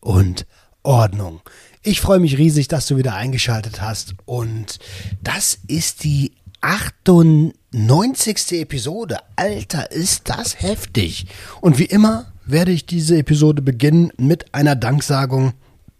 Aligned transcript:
Ordnung. 0.00 1.40
Ich 1.82 2.00
freue 2.00 2.18
mich 2.18 2.38
riesig, 2.38 2.68
dass 2.68 2.86
du 2.86 2.96
wieder 2.96 3.14
eingeschaltet 3.14 3.80
hast 3.80 4.14
und 4.24 4.78
das 5.22 5.58
ist 5.66 6.04
die 6.04 6.32
98. 6.60 8.60
Episode. 8.60 9.18
Alter, 9.36 9.92
ist 9.92 10.28
das 10.28 10.60
heftig. 10.60 11.26
Und 11.60 11.78
wie 11.78 11.84
immer 11.84 12.32
werde 12.44 12.72
ich 12.72 12.86
diese 12.86 13.18
Episode 13.18 13.62
beginnen 13.62 14.10
mit 14.16 14.54
einer 14.54 14.74
Danksagung. 14.74 15.52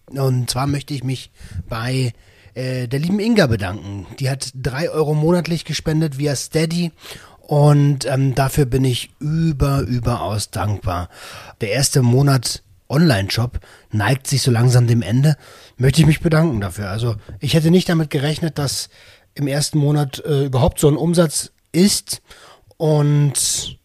Und 0.06 0.50
zwar 0.50 0.66
möchte 0.66 0.94
ich 0.94 1.04
mich 1.04 1.30
bei 1.68 2.12
äh, 2.54 2.88
der 2.88 2.98
lieben 2.98 3.20
Inga 3.20 3.46
bedanken. 3.46 4.06
Die 4.18 4.30
hat 4.30 4.50
drei 4.54 4.90
Euro 4.90 5.14
monatlich 5.14 5.64
gespendet 5.64 6.18
via 6.18 6.34
Steady 6.34 6.90
und 7.40 8.04
ähm, 8.06 8.34
dafür 8.34 8.66
bin 8.66 8.84
ich 8.84 9.10
über, 9.20 9.80
überaus 9.80 10.50
dankbar. 10.50 11.08
Der 11.60 11.70
erste 11.70 12.02
Monat 12.02 12.62
Online-Shop 12.88 13.60
neigt 13.90 14.26
sich 14.26 14.42
so 14.42 14.50
langsam 14.50 14.86
dem 14.86 15.02
Ende. 15.02 15.36
Möchte 15.76 16.00
ich 16.00 16.06
mich 16.06 16.20
bedanken 16.20 16.60
dafür. 16.60 16.90
Also 16.90 17.16
ich 17.40 17.54
hätte 17.54 17.70
nicht 17.70 17.88
damit 17.88 18.10
gerechnet, 18.10 18.58
dass 18.58 18.88
im 19.34 19.46
ersten 19.46 19.78
Monat 19.78 20.22
äh, 20.24 20.46
überhaupt 20.46 20.80
so 20.80 20.88
ein 20.88 20.96
Umsatz 20.96 21.52
ist 21.72 22.22
und 22.76 23.78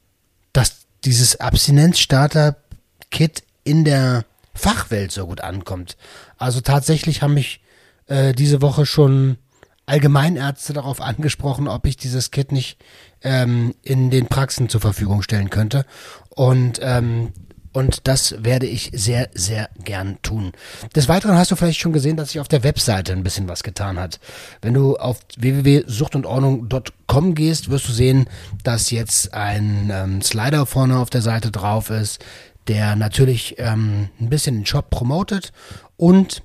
dass 0.53 0.85
dieses 1.05 1.39
Abstinenz-Starter-Kit 1.39 3.43
in 3.63 3.83
der 3.83 4.25
Fachwelt 4.53 5.11
so 5.11 5.27
gut 5.27 5.41
ankommt. 5.41 5.97
Also 6.37 6.61
tatsächlich 6.61 7.21
haben 7.21 7.33
mich 7.33 7.61
äh, 8.07 8.33
diese 8.33 8.61
Woche 8.61 8.85
schon 8.85 9.37
Allgemeinärzte 9.85 10.73
darauf 10.73 11.01
angesprochen, 11.01 11.67
ob 11.67 11.85
ich 11.85 11.97
dieses 11.97 12.31
Kit 12.31 12.51
nicht 12.51 12.77
ähm, 13.21 13.75
in 13.81 14.11
den 14.11 14.27
Praxen 14.27 14.69
zur 14.69 14.79
Verfügung 14.79 15.21
stellen 15.21 15.49
könnte. 15.49 15.85
Und 16.29 16.79
ähm, 16.81 17.33
und 17.73 18.07
das 18.07 18.43
werde 18.43 18.67
ich 18.67 18.91
sehr, 18.93 19.29
sehr 19.33 19.69
gern 19.83 20.17
tun. 20.21 20.53
Des 20.95 21.09
Weiteren 21.09 21.35
hast 21.35 21.51
du 21.51 21.55
vielleicht 21.55 21.79
schon 21.79 21.93
gesehen, 21.93 22.17
dass 22.17 22.29
sich 22.29 22.39
auf 22.39 22.47
der 22.47 22.63
Webseite 22.63 23.11
ein 23.11 23.23
bisschen 23.23 23.47
was 23.47 23.63
getan 23.63 23.99
hat. 23.99 24.19
Wenn 24.61 24.73
du 24.73 24.95
auf 24.95 25.19
www.suchtundordnung.com 25.37 27.35
gehst, 27.35 27.69
wirst 27.69 27.87
du 27.87 27.91
sehen, 27.91 28.29
dass 28.63 28.91
jetzt 28.91 29.33
ein 29.33 29.89
ähm, 29.91 30.21
Slider 30.21 30.65
vorne 30.65 30.97
auf 30.97 31.09
der 31.09 31.21
Seite 31.21 31.51
drauf 31.51 31.89
ist, 31.89 32.23
der 32.67 32.95
natürlich 32.95 33.55
ähm, 33.57 34.09
ein 34.21 34.29
bisschen 34.29 34.55
den 34.55 34.65
Shop 34.65 34.89
promotet 34.89 35.51
und 35.97 36.43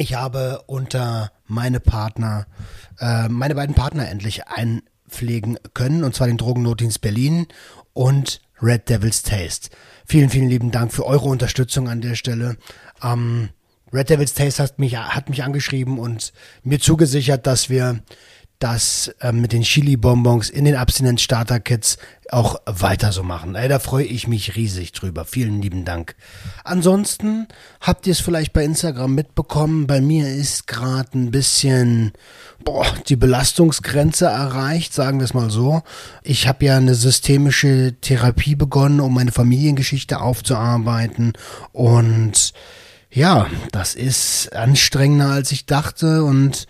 ich 0.00 0.14
habe 0.14 0.62
unter 0.66 1.32
meine 1.46 1.80
Partner, 1.80 2.46
äh, 3.00 3.28
meine 3.28 3.54
beiden 3.54 3.74
Partner 3.74 4.08
endlich 4.08 4.46
einpflegen 4.46 5.58
können, 5.74 6.04
und 6.04 6.14
zwar 6.14 6.28
den 6.28 6.36
Drogennotdienst 6.36 7.00
Berlin 7.00 7.46
und 7.94 8.40
Red 8.62 8.88
Devil's 8.88 9.22
Taste. 9.22 9.70
Vielen, 10.10 10.30
vielen 10.30 10.48
lieben 10.48 10.70
Dank 10.70 10.94
für 10.94 11.04
eure 11.04 11.28
Unterstützung 11.28 11.86
an 11.86 12.00
der 12.00 12.14
Stelle. 12.14 12.56
Ähm, 13.02 13.50
Red 13.92 14.08
Devil's 14.08 14.32
Taste 14.32 14.62
hat 14.62 14.78
mich, 14.78 14.96
hat 14.96 15.28
mich 15.28 15.44
angeschrieben 15.44 15.98
und 15.98 16.32
mir 16.62 16.80
zugesichert, 16.80 17.46
dass 17.46 17.68
wir 17.68 18.00
das 18.58 19.08
äh, 19.20 19.32
mit 19.32 19.52
den 19.52 19.62
Chili-Bonbons 19.62 20.48
in 20.48 20.64
den 20.64 20.76
Abstinenz-Starter-Kits 20.76 21.98
auch 22.30 22.56
weiter 22.64 23.12
so 23.12 23.22
machen. 23.22 23.54
Ey, 23.54 23.68
da 23.68 23.78
freue 23.78 24.04
ich 24.04 24.26
mich 24.26 24.56
riesig 24.56 24.92
drüber. 24.92 25.26
Vielen 25.26 25.60
lieben 25.60 25.84
Dank. 25.84 26.16
Ansonsten 26.64 27.46
habt 27.82 28.06
ihr 28.06 28.12
es 28.12 28.20
vielleicht 28.20 28.54
bei 28.54 28.64
Instagram 28.64 29.14
mitbekommen. 29.14 29.86
Bei 29.86 30.00
mir 30.00 30.26
ist 30.28 30.66
gerade 30.66 31.18
ein 31.18 31.30
bisschen 31.30 32.12
boah, 32.64 32.86
die 33.08 33.16
Belastungsgrenze 33.16 34.26
erreicht, 34.26 34.92
sagen 34.92 35.20
wir 35.20 35.24
es 35.24 35.34
mal 35.34 35.50
so. 35.50 35.82
Ich 36.22 36.46
habe 36.46 36.64
ja 36.64 36.76
eine 36.76 36.94
systemische 36.94 37.94
Therapie 38.00 38.54
begonnen, 38.54 39.00
um 39.00 39.14
meine 39.14 39.32
Familiengeschichte 39.32 40.20
aufzuarbeiten 40.20 41.32
und 41.72 42.52
ja, 43.10 43.46
das 43.72 43.94
ist 43.94 44.54
anstrengender 44.54 45.30
als 45.30 45.50
ich 45.50 45.66
dachte 45.66 46.24
und 46.24 46.66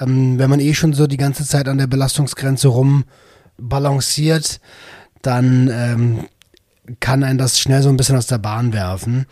ähm, 0.00 0.38
wenn 0.38 0.50
man 0.50 0.60
eh 0.60 0.74
schon 0.74 0.92
so 0.92 1.06
die 1.06 1.16
ganze 1.16 1.44
Zeit 1.44 1.68
an 1.68 1.78
der 1.78 1.86
Belastungsgrenze 1.86 2.68
rumbalanciert, 2.68 4.60
dann 5.22 5.68
ähm, 5.72 6.28
kann 7.00 7.24
einen 7.24 7.38
das 7.38 7.58
schnell 7.58 7.82
so 7.82 7.88
ein 7.88 7.96
bisschen 7.96 8.16
aus 8.16 8.26
der 8.26 8.38
Bahn 8.38 8.72
werfen. 8.72 9.26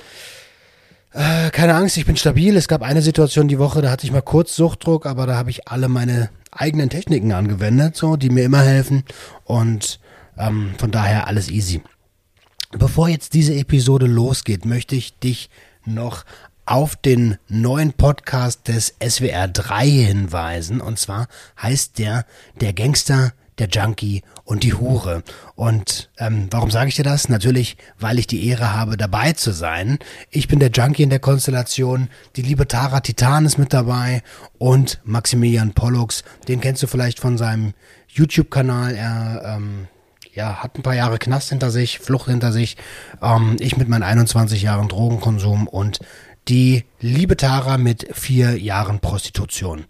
Äh, 1.13 1.51
keine 1.51 1.75
Angst, 1.75 1.97
ich 1.97 2.07
bin 2.07 2.17
stabil. 2.17 2.57
Es 2.57 2.69
gab 2.69 2.83
eine 2.83 3.03
Situation 3.03 3.49
die 3.49 3.59
Woche, 3.59 3.83
da 3.83 3.91
hatte 3.91 4.07
ich 4.07 4.13
mal 4.13 4.23
kurz 4.23 4.55
Suchtdruck, 4.55 5.07
aber 5.07 5.27
da 5.27 5.37
habe 5.37 5.51
ich 5.51 5.69
alle 5.69 5.89
meine 5.89 6.31
eigenen 6.53 6.89
Techniken 6.89 7.33
angewendet, 7.33 7.97
so, 7.97 8.17
die 8.17 8.31
mir 8.31 8.45
immer 8.45 8.63
helfen. 8.63 9.05
Und 9.45 9.99
ähm, 10.39 10.75
von 10.79 10.91
daher 10.91 11.27
alles 11.27 11.51
easy. 11.51 11.83
Bevor 12.73 13.09
jetzt 13.09 13.35
diese 13.35 13.55
Episode 13.55 14.07
losgeht, 14.07 14.65
möchte 14.65 14.95
ich 14.95 15.19
dich 15.19 15.51
noch 15.85 16.25
auf 16.67 16.95
den 16.95 17.37
neuen 17.49 17.93
Podcast 17.93 18.69
des 18.69 18.95
SWR 19.05 19.49
3 19.49 19.89
hinweisen. 19.89 20.81
Und 20.81 21.01
zwar 21.01 21.27
heißt 21.61 21.99
der 21.99 22.27
Der 22.61 22.73
Gangster, 22.73 23.33
der 23.61 23.69
Junkie 23.69 24.23
und 24.45 24.65
die 24.65 24.75
Hure. 24.75 25.23
Und 25.55 26.11
ähm, 26.19 26.49
warum 26.51 26.71
sage 26.71 26.89
ich 26.89 26.97
dir 26.97 27.05
das? 27.05 27.29
Natürlich, 27.29 27.77
weil 27.99 28.19
ich 28.19 28.27
die 28.27 28.49
Ehre 28.49 28.75
habe, 28.75 28.97
dabei 28.97 29.33
zu 29.33 29.53
sein. 29.53 29.99
Ich 30.31 30.49
bin 30.49 30.59
der 30.59 30.71
Junkie 30.71 31.03
in 31.03 31.11
der 31.11 31.21
Konstellation. 31.21 32.09
Die 32.37 32.43
liebe 32.43 32.67
Tara 32.67 33.01
Titan 33.01 33.47
ist 33.47 33.59
mit 33.59 33.73
dabei 33.73 34.23
und 34.59 35.01
Maximilian 35.05 35.73
Pollux. 35.73 36.25
Den 36.49 36.61
kennst 36.61 36.83
du 36.83 36.87
vielleicht 36.87 37.21
von 37.21 37.39
seinem 37.39 37.75
YouTube-Kanal. 38.09 38.95
Er 38.95 39.43
ähm, 39.57 39.87
ja, 40.35 40.63
hat 40.63 40.77
ein 40.77 40.83
paar 40.83 40.95
Jahre 40.95 41.19
Knast 41.19 41.51
hinter 41.51 41.71
sich, 41.71 41.99
Flucht 41.99 42.29
hinter 42.29 42.53
sich. 42.53 42.77
Ähm, 43.23 43.57
ich 43.61 43.77
mit 43.77 43.89
meinen 43.89 44.03
21 44.03 44.63
Jahren 44.63 44.89
Drogenkonsum 44.89 45.69
und 45.69 46.01
die 46.49 46.85
liebe 47.01 47.37
Tara 47.37 47.79
mit 47.79 48.09
vier 48.13 48.59
Jahren 48.59 49.01
Prostitution. 49.01 49.85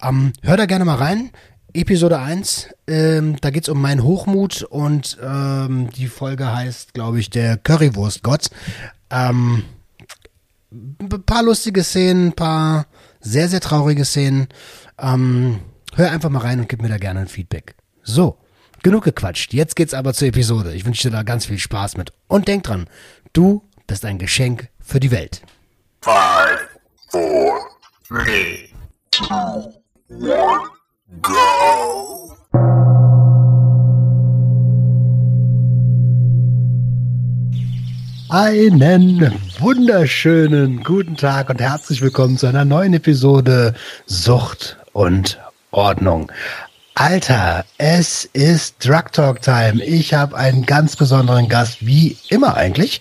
Ähm, 0.00 0.32
hör 0.42 0.56
da 0.56 0.66
gerne 0.66 0.84
mal 0.84 0.96
rein. 0.96 1.30
Episode 1.76 2.18
1, 2.18 2.68
ähm, 2.86 3.36
da 3.40 3.50
geht's 3.50 3.68
um 3.68 3.80
meinen 3.80 4.02
Hochmut 4.02 4.62
und 4.62 5.18
ähm, 5.22 5.90
die 5.90 6.06
Folge 6.06 6.52
heißt, 6.52 6.94
glaube 6.94 7.20
ich, 7.20 7.28
der 7.28 7.58
Currywurstgott. 7.58 8.48
Ähm, 9.10 9.62
ein 10.70 11.08
paar 11.24 11.42
lustige 11.42 11.84
Szenen, 11.84 12.28
ein 12.28 12.32
paar 12.32 12.86
sehr, 13.20 13.48
sehr 13.48 13.60
traurige 13.60 14.04
Szenen. 14.04 14.48
Ähm, 14.98 15.60
hör 15.94 16.10
einfach 16.10 16.30
mal 16.30 16.40
rein 16.40 16.60
und 16.60 16.68
gib 16.68 16.80
mir 16.80 16.88
da 16.88 16.98
gerne 16.98 17.20
ein 17.20 17.28
Feedback. 17.28 17.74
So, 18.02 18.38
genug 18.82 19.04
gequatscht. 19.04 19.52
Jetzt 19.52 19.76
geht's 19.76 19.94
aber 19.94 20.14
zur 20.14 20.28
Episode. 20.28 20.72
Ich 20.74 20.86
wünsche 20.86 21.08
dir 21.08 21.16
da 21.16 21.22
ganz 21.22 21.46
viel 21.46 21.58
Spaß 21.58 21.96
mit. 21.96 22.12
Und 22.26 22.48
denk 22.48 22.64
dran, 22.64 22.88
du 23.32 23.62
bist 23.86 24.04
ein 24.04 24.18
Geschenk 24.18 24.68
für 24.80 25.00
die 25.00 25.10
Welt. 25.10 25.42
Five, 26.00 26.68
four, 27.10 27.60
three, 28.08 28.70
two, 29.10 29.74
one, 30.08 30.75
go. 31.22 31.32
Einen 38.28 39.32
wunderschönen 39.60 40.82
guten 40.82 41.16
Tag 41.16 41.48
und 41.48 41.60
herzlich 41.60 42.02
willkommen 42.02 42.36
zu 42.36 42.48
einer 42.48 42.64
neuen 42.64 42.92
Episode 42.94 43.74
Sucht 44.06 44.78
und 44.92 45.38
Ordnung. 45.70 46.32
Alter, 46.94 47.64
es 47.78 48.24
ist 48.24 48.84
Drug 48.84 49.12
Talk 49.12 49.42
Time. 49.42 49.84
Ich 49.84 50.12
habe 50.12 50.36
einen 50.36 50.66
ganz 50.66 50.96
besonderen 50.96 51.48
Gast, 51.48 51.86
wie 51.86 52.16
immer 52.30 52.56
eigentlich. 52.56 53.00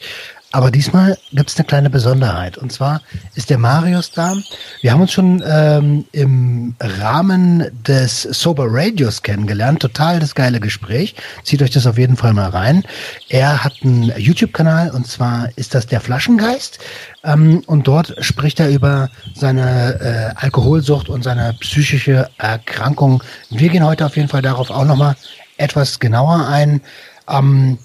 Aber 0.56 0.72
diesmal 0.72 1.18
gibt 1.34 1.50
es 1.50 1.57
eine 1.57 1.66
kleine 1.66 1.90
Besonderheit. 1.90 2.57
Und 2.57 2.72
zwar 2.72 3.02
ist 3.34 3.50
der 3.50 3.57
Marius 3.57 4.12
da. 4.12 4.38
Wir 4.80 4.94
haben 4.94 5.02
uns 5.02 5.12
schon 5.12 5.44
ähm, 5.46 6.06
im 6.13 6.75
Rahmen 6.80 7.66
des 7.86 8.22
Sober 8.22 8.68
Radios 8.69 9.22
kennengelernt. 9.22 9.81
Total 9.81 10.22
das 10.22 10.34
geile 10.34 10.62
Gespräch. 10.62 11.13
Zieht 11.44 11.62
euch 11.62 11.72
das 11.72 11.86
auf 11.86 11.98
jeden 11.98 12.16
Fall 12.16 12.31
mal 12.31 12.52
rein. 12.52 12.86
Er 13.28 13.66
hat 13.66 13.74
einen 13.84 14.13
YouTube-Kanal 14.18 14.92
und 14.92 15.06
zwar 15.07 15.50
ist 15.57 15.75
das 15.75 15.88
der 15.88 16.00
Flaschengeist. 16.00 16.80
Ähm, 17.25 17.62
und 17.66 17.86
dort 17.86 18.16
spricht 18.24 18.62
er 18.62 18.69
über 18.69 19.10
seine 19.34 20.00
äh, 20.40 20.42
Alkoholsucht 20.42 21.10
und 21.10 21.25
seine 21.25 21.54
psychische 21.60 22.30
Erkrankung. 22.38 23.22
Wir 23.50 23.68
gehen 23.68 23.86
heute 23.86 24.06
auf 24.06 24.16
jeden 24.16 24.30
Fall 24.30 24.42
darauf 24.42 24.69
auch 24.69 24.86
nochmal 24.86 25.18
etwas 25.58 26.00
genauer 26.00 26.48
ein. 26.48 26.80
Ähm, 27.28 27.78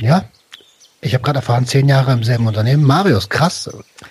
ja, 0.00 0.24
Ich 1.02 1.14
habe 1.14 1.22
gerade 1.22 1.38
erfahren, 1.38 1.66
zehn 1.66 1.88
Jahre 1.88 2.12
im 2.12 2.24
selben 2.24 2.46
Unternehmen. 2.46 2.82
Marius, 2.84 3.28
krass. 3.28 3.70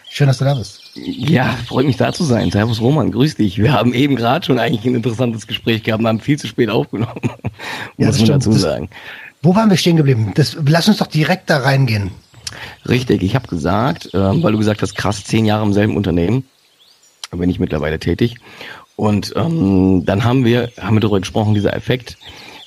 Schön, 0.10 0.28
dass 0.28 0.38
du 0.38 0.46
da 0.46 0.54
bist. 0.54 0.82
Ja, 0.96 1.58
freut 1.68 1.86
mich 1.86 1.98
da 1.98 2.14
zu 2.14 2.24
sein. 2.24 2.52
Servus 2.52 2.80
Roman, 2.80 3.12
grüß 3.12 3.36
dich. 3.36 3.58
Wir 3.58 3.74
haben 3.74 3.94
eben 3.94 4.16
gerade 4.16 4.46
schon 4.46 4.60
eigentlich 4.60 4.86
ein 4.86 4.96
interessantes 4.96 5.48
Gespräch 5.48 5.84
gehabt 5.84 6.02
und 6.02 6.08
haben 6.08 6.20
viel 6.22 6.40
zu 6.40 6.48
spät 6.48 6.70
aufgenommen. 6.70 7.20
Ja, 7.98 8.08
muss 8.08 8.18
das 8.18 8.28
man 8.28 8.40
dazu 8.40 8.52
Das- 8.52 8.62
sagen. 8.62 8.90
Wo 9.42 9.56
waren 9.56 9.70
wir 9.70 9.78
stehen 9.78 9.96
geblieben? 9.96 10.32
Das, 10.36 10.58
lass 10.66 10.88
uns 10.88 10.98
doch 10.98 11.08
direkt 11.08 11.50
da 11.50 11.58
reingehen. 11.60 12.12
Richtig, 12.88 13.22
ich 13.24 13.36
habe 13.36 13.48
gesagt, 13.48 14.10
ähm, 14.14 14.42
weil 14.44 14.52
du 14.54 14.58
gesagt 14.58 14.82
hast, 14.82 14.96
krass, 14.96 15.24
zehn 15.24 15.46
Jahre 15.46 15.64
im 15.66 15.74
selben 15.74 15.96
Unternehmen, 15.96 16.46
bin 17.32 17.50
ich 17.50 17.60
mittlerweile 17.60 18.00
tätig. 18.00 18.36
Und 18.96 19.34
ähm, 19.36 20.04
dann 20.06 20.24
haben 20.24 20.46
wir, 20.46 20.72
haben 20.82 20.96
wir 20.96 21.02
darüber 21.02 21.20
gesprochen, 21.20 21.54
dieser 21.54 21.76
Effekt, 21.76 22.18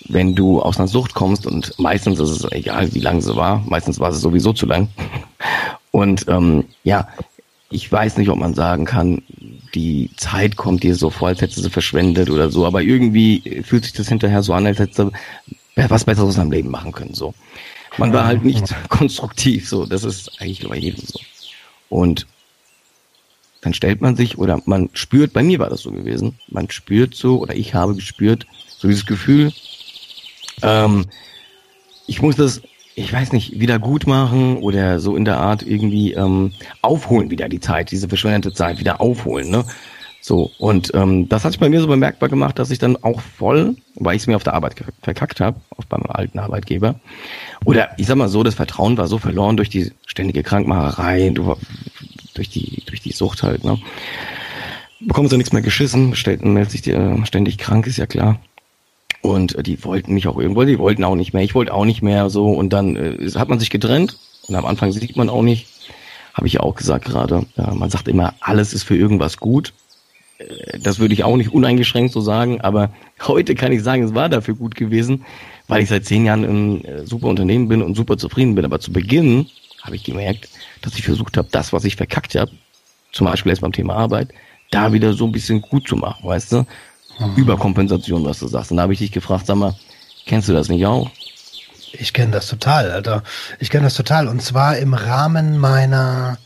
wenn 0.09 0.35
du 0.35 0.61
aus 0.61 0.79
einer 0.79 0.89
Sucht 0.89 1.15
kommst 1.15 1.47
und 1.47 1.79
meistens 1.79 2.19
ist 2.19 2.31
es 2.31 2.53
egal, 2.53 2.93
wie 2.95 3.01
lang 3.01 3.21
sie 3.21 3.37
war, 3.37 3.63
meistens 3.67 4.01
war 4.01 4.13
sie 4.13 4.21
sowieso 4.21 4.53
zu 4.53 4.67
lang. 4.67 4.89
Und 5.91 6.27
ähm, 6.29 6.65
ja, 6.85 7.09
ich 7.71 7.91
weiß 7.91 8.19
nicht, 8.19 8.29
ob 8.29 8.39
man 8.39 8.55
sagen 8.55 8.85
kann, 8.85 9.23
die 9.75 10.11
Zeit 10.17 10.57
kommt 10.57 10.83
dir 10.83 10.95
so 10.95 11.11
vor, 11.11 11.29
als 11.29 11.41
hättest 11.41 11.59
du 11.59 11.63
sie 11.63 11.71
verschwendet 11.71 12.31
oder 12.31 12.51
so, 12.51 12.67
aber 12.67 12.83
irgendwie 12.83 13.63
fühlt 13.65 13.85
sich 13.85 13.93
das 13.95 14.09
hinterher 14.09 14.43
so 14.43 14.53
an, 14.53 14.67
als 14.67 14.79
hättest 14.79 14.99
du 14.99 15.11
was 15.75 16.05
Besseres 16.05 16.39
am 16.39 16.51
Leben 16.51 16.71
machen 16.71 16.93
können. 16.93 17.15
So. 17.15 17.35
Man 17.99 18.13
war 18.13 18.27
halt 18.27 18.45
nicht 18.45 18.75
konstruktiv, 18.89 19.69
so. 19.69 19.87
Das 19.87 20.05
ist 20.05 20.41
eigentlich 20.41 20.69
bei 20.69 20.77
jedem 20.77 21.05
so. 21.05 21.21
Und 21.89 22.27
dann 23.61 23.75
stellt 23.75 24.01
man 24.01 24.17
sich 24.17 24.39
oder 24.39 24.61
man 24.67 24.89
spürt, 24.93 25.33
bei 25.33 25.43
mir 25.43 25.59
war 25.59 25.69
das 25.69 25.83
so 25.83 25.91
gewesen, 25.91 26.39
man 26.49 26.71
spürt 26.71 27.15
so 27.15 27.41
oder 27.41 27.55
ich 27.57 27.75
habe 27.75 27.95
gespürt, 27.95 28.47
so 28.69 28.89
dieses 28.89 29.07
Gefühl, 29.07 29.53
ähm, 30.63 31.07
ich 32.07 32.23
muss 32.23 32.37
das, 32.37 32.63
ich 32.95 33.13
weiß 33.13 33.33
nicht, 33.33 33.61
wieder 33.61 33.79
gut 33.79 34.07
machen 34.07 34.59
oder 34.59 34.99
so 35.01 35.17
in 35.17 35.25
der 35.25 35.39
Art 35.39 35.63
irgendwie 35.63 36.13
ähm, 36.15 36.53
aufholen 36.83 37.31
wieder 37.31 37.49
die 37.49 37.61
Zeit, 37.61 37.91
diese 37.91 38.09
verschwendete 38.09 38.55
Zeit 38.55 38.79
wieder 38.81 39.01
aufholen, 39.01 39.51
ne? 39.51 39.65
So, 40.21 40.51
und 40.59 40.93
ähm, 40.95 41.29
das 41.29 41.45
hat 41.45 41.53
sich 41.53 41.61
bei 41.61 41.69
mir 41.69 41.81
so 41.81 41.87
bemerkbar 41.87 42.29
gemacht, 42.29 42.59
dass 42.59 42.73
ich 42.73 42.79
dann 42.81 42.97
auch 43.03 43.21
voll, 43.21 43.77
weil 43.95 44.17
ich 44.17 44.23
es 44.23 44.27
mir 44.27 44.35
auf 44.35 44.43
der 44.43 44.55
Arbeit 44.55 44.75
verkackt 45.01 45.41
habe, 45.41 45.61
auf 45.77 45.87
beim 45.87 46.03
alten 46.09 46.41
Arbeitgeber, 46.41 46.97
oder 47.65 47.91
ich 47.99 48.07
sag 48.07 48.17
mal 48.17 48.29
so, 48.29 48.43
das 48.43 48.57
Vertrauen 48.57 48.99
war 48.99 49.07
so 49.07 49.19
verloren 49.19 49.57
durch 49.57 49.69
die 49.71 49.93
ständige 50.07 50.43
Krankmacherei, 50.43 51.31
du- 51.31 51.57
durch 52.35 52.49
die, 52.49 52.83
durch 52.87 53.01
die 53.01 53.13
Sucht 53.13 53.43
halt, 53.45 53.65
ne? 53.65 53.79
Bekommst 55.01 55.33
du 55.33 55.37
nichts 55.37 55.53
mehr 55.53 55.63
geschissen, 55.63 56.17
stellt, 56.17 56.45
meldet 56.45 56.73
sich 56.73 56.83
dir 56.83 57.17
ständig 57.25 57.57
krank, 57.57 57.87
ist 57.87 57.99
ja 57.99 58.07
klar. 58.07 58.41
Und 59.23 59.55
äh, 59.57 59.63
die 59.63 59.83
wollten 59.85 60.15
mich 60.15 60.29
auch 60.29 60.39
irgendwo, 60.39 60.65
die 60.65 60.79
wollten 60.79 61.05
auch 61.05 61.15
nicht 61.17 61.33
mehr, 61.33 61.43
ich 61.43 61.55
wollte 61.55 61.75
auch 61.75 61.85
nicht 61.85 62.03
mehr 62.03 62.31
so 62.31 62.51
und 62.51 62.73
dann 62.73 62.97
äh, 62.97 63.31
hat 63.35 63.49
man 63.49 63.59
sich 63.59 63.71
getrennt 63.71 64.19
und 64.47 64.55
am 64.55 64.65
Anfang 64.65 64.93
sieht 64.93 65.17
man 65.17 65.29
auch 65.29 65.43
nicht, 65.43 65.67
habe 66.35 66.47
ich 66.47 66.61
auch 66.61 66.75
gesagt 66.75 67.05
gerade, 67.07 67.45
ja, 67.57 67.75
man 67.75 67.91
sagt 67.91 68.09
immer, 68.09 68.35
alles 68.41 68.73
ist 68.73 68.85
für 68.85 68.97
irgendwas 68.97 69.39
gut. 69.39 69.73
Äh, 70.39 70.79
Das 70.79 70.99
würde 70.99 71.15
ich 71.15 71.25
auch 71.25 71.37
nicht 71.37 71.53
uneingeschränkt 71.53 72.13
so 72.13 72.21
sagen, 72.21 72.61
aber 72.61 72.91
heute 73.27 73.55
kann 73.55 73.73
ich 73.73 73.83
sagen, 73.83 74.05
es 74.05 74.15
war 74.15 74.29
dafür 74.29 74.55
gut 74.55 74.75
gewesen, 74.77 75.25
weil 75.67 75.83
ich 75.83 75.89
seit 75.89 76.05
zehn 76.05 76.25
Jahren 76.25 76.45
im 76.45 76.85
äh, 76.85 77.05
super 77.07 77.27
Unternehmen 77.27 77.69
bin 77.69 77.83
und 77.83 77.97
super 77.97 78.17
zufrieden 78.17 78.55
bin. 78.55 78.65
Aber 78.65 78.81
zu 78.81 78.93
Beginn 78.93 79.47
habe 79.83 79.97
ich 79.97 80.05
gemerkt, 80.05 80.49
dass 80.81 80.95
ich 80.95 81.05
versucht 81.05 81.37
habe, 81.37 81.49
das, 81.51 81.73
was 81.73 81.85
ich 81.85 81.97
verkackt 81.97 82.35
habe, 82.37 82.51
zum 83.13 83.27
Beispiel 83.27 83.51
jetzt 83.51 83.61
beim 83.61 83.73
Thema 83.73 83.95
Arbeit, 83.97 84.29
da 84.71 84.93
wieder 84.93 85.13
so 85.13 85.25
ein 85.27 85.33
bisschen 85.33 85.61
gut 85.61 85.89
zu 85.89 85.97
machen, 85.97 86.27
weißt 86.27 86.53
du? 86.53 86.67
Überkompensation, 87.37 88.25
was 88.25 88.39
du 88.39 88.49
sagst. 88.49 88.71
Und 88.71 88.77
da 88.77 88.85
habe 88.85 88.93
ich 88.93 88.99
dich 88.99 89.13
gefragt, 89.13 89.47
sag 89.47 89.57
mal, 89.57 89.75
kennst 90.27 90.49
du 90.49 90.53
das 90.53 90.69
nicht 90.69 90.85
auch? 90.87 91.11
Ich 91.93 92.13
kenne 92.13 92.33
das 92.33 92.47
total, 92.47 92.91
Alter. 92.91 93.23
Ich 93.59 93.71
kenne 93.71 93.85
das 93.85 93.95
total. 93.95 94.29
Und 94.29 94.43
zwar 94.43 94.77
im 94.77 94.95
Rahmen 94.95 95.59
meiner, 95.59 96.39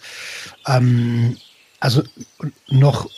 ähm, 0.66 1.36
also 1.80 2.02
noch 2.68 3.08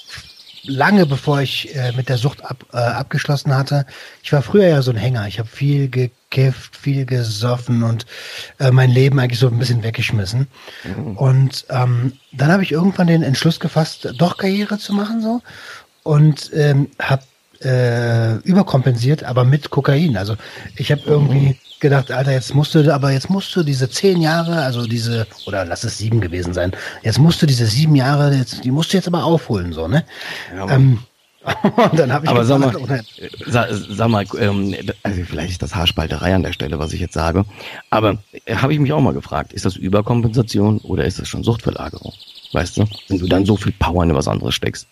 lange 0.67 1.05
bevor 1.05 1.43
ich 1.43 1.75
äh, 1.77 1.93
mit 1.93 2.09
der 2.09 2.17
Sucht 2.17 2.43
ab, 2.45 2.65
äh, 2.73 2.79
abgeschlossen 2.79 3.55
hatte. 3.55 3.85
Ich 4.23 4.33
war 4.33 4.41
früher 4.43 4.69
ja 4.69 4.83
so 4.83 4.91
ein 4.91 4.97
Hänger. 4.97 5.27
Ich 5.29 5.39
habe 5.39 5.49
viel 5.49 5.91
gekifft, 5.91 6.77
viel 6.77 7.05
gesoffen 7.05 7.83
und 7.83 8.07
äh, 8.59 8.71
mein 8.71 8.91
Leben 8.91 9.19
eigentlich 9.19 9.39
so 9.39 9.49
ein 9.49 9.59
bisschen 9.59 9.83
weggeschmissen. 9.83 10.49
Und 11.17 11.67
ähm, 11.69 12.15
dann 12.33 12.51
habe 12.51 12.63
ich 12.63 12.73
irgendwann 12.73 13.07
den 13.07 13.23
Entschluss 13.23 13.61
gefasst, 13.61 14.09
doch 14.17 14.39
Karriere 14.39 14.79
zu 14.79 14.95
machen 14.95 15.21
so 15.21 15.43
und 16.03 16.51
ähm, 16.55 16.89
habe 17.01 17.23
äh, 17.65 18.37
überkompensiert, 18.39 19.25
aber 19.25 19.45
mit 19.45 19.71
Kokain. 19.71 20.17
Also 20.17 20.37
ich 20.77 20.91
habe 20.91 21.03
irgendwie 21.07 21.59
gedacht, 21.81 22.11
Alter, 22.11 22.33
jetzt 22.33 22.55
musst 22.55 22.75
du, 22.75 22.93
aber 22.93 23.13
jetzt 23.13 23.29
musst 23.29 23.55
du 23.55 23.63
diese 23.63 23.91
zehn 23.91 24.21
Jahre, 24.21 24.63
also 24.63 24.87
diese, 24.87 25.27
oder 25.47 25.65
lass 25.65 25.85
es 25.85 25.99
sieben 25.99 26.21
gewesen 26.21 26.55
sein, 26.55 26.73
jetzt 27.03 27.19
musst 27.19 27.43
du 27.43 27.47
diese 27.47 27.67
sieben 27.67 27.95
Jahre, 27.95 28.35
jetzt, 28.35 28.65
die 28.65 28.71
musst 28.71 28.93
du 28.93 28.97
jetzt 28.97 29.07
aber 29.07 29.25
aufholen, 29.25 29.73
so, 29.73 29.87
ne? 29.87 30.05
Ja, 30.57 30.71
ähm, 30.71 31.01
und 31.91 31.99
dann 31.99 32.11
habe 32.11 32.25
ich 32.25 32.31
Aber 32.31 32.45
sag 32.45 32.59
mal, 32.59 32.75
äh, 32.89 33.03
sag, 33.47 33.69
sag 33.71 34.09
mal, 34.09 34.25
ähm, 34.39 34.75
also 35.03 35.23
vielleicht 35.25 35.51
ist 35.51 35.63
das 35.63 35.75
Haarspalterei 35.75 36.35
an 36.35 36.43
der 36.43 36.53
Stelle, 36.53 36.79
was 36.79 36.93
ich 36.93 37.01
jetzt 37.01 37.13
sage. 37.13 37.45
Aber 37.91 38.17
äh, 38.47 38.57
habe 38.57 38.73
ich 38.73 38.79
mich 38.79 38.93
auch 38.93 39.01
mal 39.01 39.13
gefragt, 39.13 39.53
ist 39.53 39.67
das 39.67 39.77
Überkompensation 39.77 40.79
oder 40.79 41.05
ist 41.05 41.19
das 41.19 41.29
schon 41.29 41.45
Suchtverlagerung? 41.45 42.15
Weißt 42.53 42.79
du, 42.79 42.87
wenn 43.09 43.19
du 43.19 43.27
dann 43.27 43.45
so 43.45 43.57
viel 43.57 43.73
Power 43.73 44.05
in 44.05 44.15
was 44.15 44.29
anderes 44.29 44.55
steckst. 44.55 44.87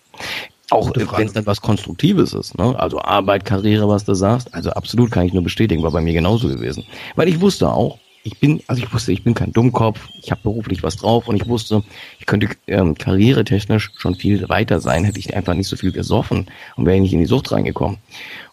Auch 0.73 0.91
wenn 0.95 1.27
es 1.27 1.33
dann 1.33 1.45
was 1.45 1.61
Konstruktives 1.61 2.33
ist, 2.33 2.57
ne? 2.57 2.77
Also 2.79 2.99
Arbeit, 2.99 3.45
Karriere, 3.45 3.87
was 3.87 4.05
du 4.05 4.13
sagst. 4.13 4.53
Also 4.53 4.71
absolut 4.71 5.11
kann 5.11 5.25
ich 5.25 5.33
nur 5.33 5.43
bestätigen, 5.43 5.83
war 5.83 5.91
bei 5.91 6.01
mir 6.01 6.13
genauso 6.13 6.47
gewesen. 6.47 6.83
Weil 7.15 7.29
ich 7.29 7.39
wusste 7.39 7.71
auch, 7.71 7.99
ich 8.23 8.39
bin, 8.39 8.61
also 8.67 8.81
ich 8.81 8.93
wusste, 8.93 9.11
ich 9.11 9.23
bin 9.23 9.33
kein 9.33 9.51
Dummkopf, 9.51 9.99
ich 10.21 10.31
habe 10.31 10.41
beruflich 10.43 10.81
was 10.81 10.95
drauf 10.95 11.27
und 11.27 11.35
ich 11.35 11.47
wusste, 11.47 11.83
ich 12.19 12.25
könnte 12.25 12.47
ähm, 12.67 12.95
karrieretechnisch 12.95 13.91
schon 13.97 14.15
viel 14.15 14.47
weiter 14.47 14.79
sein, 14.79 15.03
hätte 15.03 15.19
ich 15.19 15.35
einfach 15.35 15.53
nicht 15.53 15.67
so 15.67 15.75
viel 15.75 15.91
gesoffen 15.91 16.47
und 16.75 16.85
wäre 16.85 16.99
nicht 16.99 17.13
in 17.13 17.19
die 17.19 17.25
Sucht 17.25 17.51
reingekommen. 17.51 17.97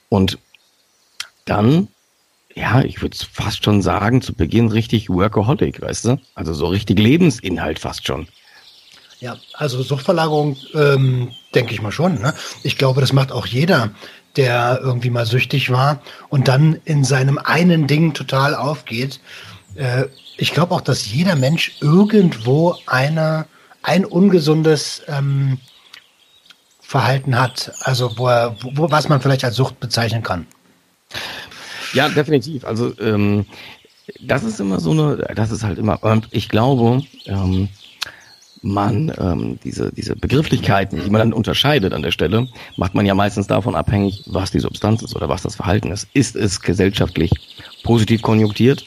Und 0.09 0.39
dann, 1.45 1.89
ja, 2.55 2.83
ich 2.83 3.01
würde 3.01 3.17
fast 3.17 3.65
schon 3.65 3.81
sagen, 3.81 4.23
zu 4.23 4.35
Beginn 4.35 4.69
richtig 4.69 5.09
Workaholic, 5.09 5.81
weißt 5.81 6.05
du? 6.07 6.21
Also 6.35 6.53
so 6.53 6.67
richtig 6.67 6.99
Lebensinhalt 6.99 7.79
fast 7.79 8.07
schon. 8.07 8.27
Ja, 9.21 9.37
also 9.53 9.83
Suchtverlagerung, 9.83 10.57
ähm, 10.75 11.33
denke 11.55 11.75
ich 11.75 11.83
mal 11.83 11.93
schon. 11.93 12.21
Ne? 12.21 12.35
Ich 12.63 12.79
glaube, 12.79 13.03
das 13.03 13.13
macht 13.13 13.33
auch 13.33 13.47
jeder, 13.47 13.91
der 14.37 14.81
irgendwie 14.83 15.11
mal 15.11 15.27
süchtig 15.27 15.71
war 15.71 16.01
und 16.31 16.49
dann 16.49 16.81
in 16.85 17.05
seinem 17.05 17.39
einen 17.39 17.87
Ding 17.87 18.15
total 18.15 18.55
aufgeht. 18.55 19.21
Äh, 19.75 20.07
ich 20.39 20.53
glaube 20.53 20.75
auch, 20.75 20.81
dass 20.81 21.13
jeder 21.13 21.37
Mensch 21.37 21.77
irgendwo 21.83 22.77
eine, 22.87 23.47
ein 23.83 24.07
ungesundes 24.07 25.03
ähm, 25.07 25.59
Verhalten 26.81 27.39
hat, 27.39 27.73
also 27.83 28.17
wo 28.17 28.27
er, 28.27 28.57
wo, 28.63 28.91
was 28.91 29.09
man 29.09 29.21
vielleicht 29.21 29.45
als 29.45 29.57
Sucht 29.57 29.81
bezeichnen 29.81 30.23
kann. 30.23 30.47
Ja, 31.93 32.09
definitiv. 32.09 32.65
Also 32.65 32.99
ähm, 33.01 33.45
das 34.21 34.45
ist 34.45 34.61
immer 34.61 34.81
so 34.81 34.93
eine, 34.93 35.17
das 35.35 35.51
ist 35.51 35.63
halt 35.63 35.79
immer, 35.79 36.03
und 36.03 36.29
ich 36.31 36.49
glaube, 36.49 37.03
ähm, 37.27 37.69
man 38.63 39.13
ähm, 39.19 39.59
diese 39.65 39.93
diese 39.93 40.17
Begrifflichkeiten, 40.17 41.03
die 41.03 41.11
man 41.11 41.21
dann 41.21 41.33
unterscheidet 41.33 41.93
an 41.93 42.03
der 42.03 42.11
Stelle, 42.11 42.49
macht 42.77 42.95
man 42.95 43.07
ja 43.07 43.15
meistens 43.15 43.47
davon 43.47 43.75
abhängig, 43.75 44.25
was 44.27 44.51
die 44.51 44.61
Substanz 44.61 45.03
ist 45.03 45.17
oder 45.17 45.29
was 45.29 45.43
das 45.43 45.57
Verhalten 45.57 45.91
ist. 45.91 46.09
Ist 46.13 46.37
es 46.37 46.61
gesellschaftlich 46.61 47.31
positiv 47.83 48.23
konjunktiert 48.23 48.85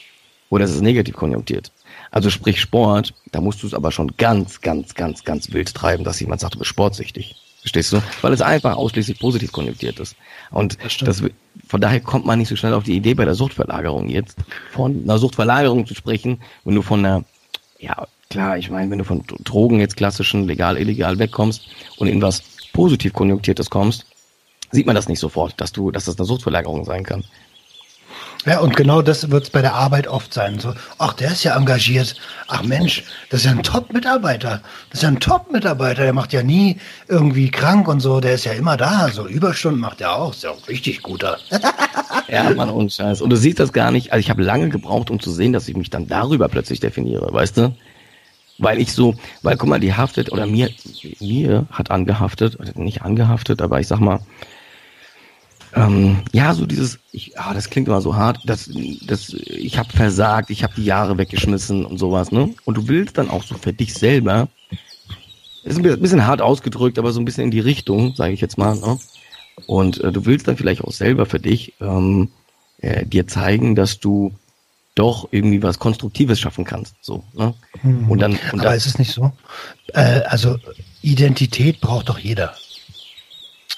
oder 0.50 0.64
ist 0.64 0.74
es 0.74 0.80
negativ 0.80 1.16
konjunktiert? 1.16 1.72
Also 2.10 2.30
sprich 2.30 2.60
Sport, 2.60 3.12
da 3.32 3.40
musst 3.40 3.62
du 3.62 3.66
es 3.66 3.74
aber 3.74 3.90
schon 3.90 4.16
ganz, 4.16 4.60
ganz, 4.60 4.94
ganz, 4.94 5.24
ganz 5.24 5.52
wild 5.52 5.74
treiben, 5.74 6.04
dass 6.04 6.20
jemand 6.20 6.40
sagt, 6.40 6.54
du 6.54 6.58
bist 6.60 6.70
sportsüchtig. 6.70 7.34
Verstehst 7.60 7.92
du? 7.92 8.02
Weil 8.20 8.32
es 8.34 8.42
einfach 8.42 8.76
ausschließlich 8.76 9.18
positiv 9.18 9.50
konjunktiert 9.50 9.98
ist. 9.98 10.14
Und 10.50 10.78
Das 10.84 10.98
das, 10.98 11.22
von 11.66 11.80
daher 11.80 12.00
kommt 12.00 12.26
man 12.26 12.38
nicht 12.38 12.48
so 12.48 12.56
schnell 12.56 12.74
auf 12.74 12.84
die 12.84 12.94
Idee 12.94 13.14
bei 13.14 13.24
der 13.24 13.34
Suchtverlagerung 13.34 14.08
jetzt, 14.08 14.36
von 14.70 15.02
einer 15.02 15.18
Suchtverlagerung 15.18 15.86
zu 15.86 15.94
sprechen, 15.94 16.40
wenn 16.64 16.74
du 16.74 16.82
von 16.82 17.04
einer, 17.04 17.24
ja, 17.80 18.06
klar, 18.30 18.58
ich 18.58 18.70
meine, 18.70 18.90
wenn 18.90 18.98
du 18.98 19.04
von 19.04 19.24
Drogen 19.44 19.80
jetzt 19.80 19.96
klassischen, 19.96 20.46
legal, 20.46 20.76
illegal 20.76 21.18
wegkommst 21.18 21.68
und 21.96 22.06
in 22.08 22.22
was 22.22 22.42
positiv 22.72 23.12
konjunktiertes 23.12 23.70
kommst, 23.70 24.06
sieht 24.70 24.86
man 24.86 24.96
das 24.96 25.08
nicht 25.08 25.20
sofort, 25.20 25.60
dass 25.60 25.72
du, 25.72 25.90
dass 25.90 26.04
das 26.04 26.18
eine 26.18 26.26
Suchtverlagerung 26.26 26.84
sein 26.84 27.04
kann. 27.04 27.24
Ja, 28.46 28.60
und 28.60 28.76
genau 28.76 29.00
das 29.00 29.30
wird 29.30 29.44
es 29.44 29.50
bei 29.50 29.62
der 29.62 29.74
Arbeit 29.74 30.06
oft 30.06 30.34
sein. 30.34 30.58
So, 30.58 30.74
ach, 30.98 31.14
der 31.14 31.30
ist 31.30 31.44
ja 31.44 31.56
engagiert. 31.56 32.14
Ach 32.46 32.62
Mensch, 32.62 33.02
das 33.30 33.40
ist 33.40 33.46
ja 33.46 33.52
ein 33.52 33.62
Top-Mitarbeiter. 33.62 34.60
Das 34.90 34.98
ist 34.98 35.02
ja 35.02 35.08
ein 35.08 35.20
Top-Mitarbeiter. 35.20 36.02
Der 36.02 36.12
macht 36.12 36.34
ja 36.34 36.42
nie 36.42 36.78
irgendwie 37.08 37.50
krank 37.50 37.88
und 37.88 38.00
so. 38.00 38.20
Der 38.20 38.34
ist 38.34 38.44
ja 38.44 38.52
immer 38.52 38.76
da. 38.76 39.08
So 39.08 39.26
Überstunden 39.26 39.80
macht 39.80 40.02
er 40.02 40.16
auch. 40.16 40.34
Ist 40.34 40.42
ja 40.42 40.50
auch 40.50 40.68
richtig 40.68 41.02
guter. 41.02 41.38
Ja, 42.26 42.50
Mann, 42.50 42.70
und 42.70 42.90
Scheiß. 42.90 43.20
Und 43.20 43.30
du 43.30 43.36
siehst 43.36 43.60
das 43.60 43.72
gar 43.72 43.90
nicht. 43.90 44.12
Also 44.12 44.20
ich 44.20 44.30
habe 44.30 44.42
lange 44.42 44.70
gebraucht, 44.70 45.10
um 45.10 45.20
zu 45.20 45.30
sehen, 45.30 45.52
dass 45.52 45.68
ich 45.68 45.76
mich 45.76 45.90
dann 45.90 46.08
darüber 46.08 46.48
plötzlich 46.48 46.80
definiere, 46.80 47.30
weißt 47.30 47.58
du? 47.58 47.76
Weil 48.64 48.80
ich 48.80 48.92
so, 48.92 49.14
weil 49.42 49.56
guck 49.56 49.68
mal, 49.68 49.78
die 49.78 49.94
haftet 49.94 50.32
oder 50.32 50.46
mir, 50.46 50.70
mir 51.20 51.66
hat 51.70 51.90
angehaftet, 51.90 52.76
nicht 52.76 53.02
angehaftet, 53.02 53.60
aber 53.60 53.78
ich 53.78 53.86
sag 53.86 54.00
mal, 54.00 54.20
ähm, 55.74 56.22
ja, 56.32 56.54
so 56.54 56.66
dieses, 56.66 56.98
ich, 57.12 57.38
ah, 57.38 57.52
das 57.52 57.68
klingt 57.68 57.88
immer 57.88 58.00
so 58.00 58.16
hart, 58.16 58.38
das, 58.46 58.70
das, 59.06 59.34
ich 59.34 59.76
habe 59.76 59.90
versagt, 59.90 60.50
ich 60.50 60.62
habe 60.62 60.74
die 60.76 60.84
Jahre 60.84 61.18
weggeschmissen 61.18 61.84
und 61.84 61.98
sowas, 61.98 62.32
ne? 62.32 62.54
Und 62.64 62.76
du 62.76 62.88
willst 62.88 63.18
dann 63.18 63.28
auch 63.28 63.42
so 63.42 63.56
für 63.56 63.72
dich 63.72 63.92
selber, 63.92 64.48
ist 65.64 65.76
ein 65.76 65.82
bisschen 65.82 66.26
hart 66.26 66.40
ausgedrückt, 66.40 66.98
aber 66.98 67.12
so 67.12 67.20
ein 67.20 67.24
bisschen 67.24 67.44
in 67.44 67.50
die 67.50 67.60
Richtung, 67.60 68.14
sage 68.14 68.32
ich 68.32 68.40
jetzt 68.40 68.56
mal, 68.56 68.76
ne? 68.76 68.98
Und 69.66 70.00
äh, 70.00 70.12
du 70.12 70.24
willst 70.26 70.46
dann 70.48 70.56
vielleicht 70.56 70.82
auch 70.82 70.92
selber 70.92 71.26
für 71.26 71.40
dich 71.40 71.74
ähm, 71.80 72.30
äh, 72.78 73.04
dir 73.04 73.26
zeigen, 73.26 73.74
dass 73.74 74.00
du 74.00 74.32
doch 74.94 75.28
irgendwie 75.30 75.62
was 75.62 75.78
Konstruktives 75.78 76.38
schaffen 76.38 76.64
kannst. 76.64 76.94
So, 77.00 77.24
ne? 77.32 77.54
Hm. 77.80 78.10
Und 78.10 78.20
dann, 78.20 78.38
und 78.52 78.60
Aber 78.60 78.74
ist 78.74 78.86
es 78.86 78.98
nicht 78.98 79.12
so? 79.12 79.32
Äh, 79.92 80.20
also 80.26 80.56
Identität 81.02 81.80
braucht 81.80 82.08
doch 82.08 82.18
jeder. 82.18 82.54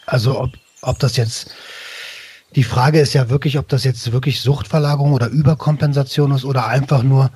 Also 0.04 0.40
ob, 0.40 0.50
ob 0.82 0.98
das 0.98 1.16
jetzt 1.16 1.50
die 2.54 2.64
Frage 2.64 3.00
ist 3.00 3.12
ja 3.12 3.28
wirklich, 3.28 3.58
ob 3.58 3.68
das 3.68 3.84
jetzt 3.84 4.12
wirklich 4.12 4.40
Suchtverlagerung 4.40 5.12
oder 5.12 5.28
Überkompensation 5.28 6.30
ist 6.32 6.44
oder 6.44 6.66
einfach 6.66 7.02
nur 7.02 7.30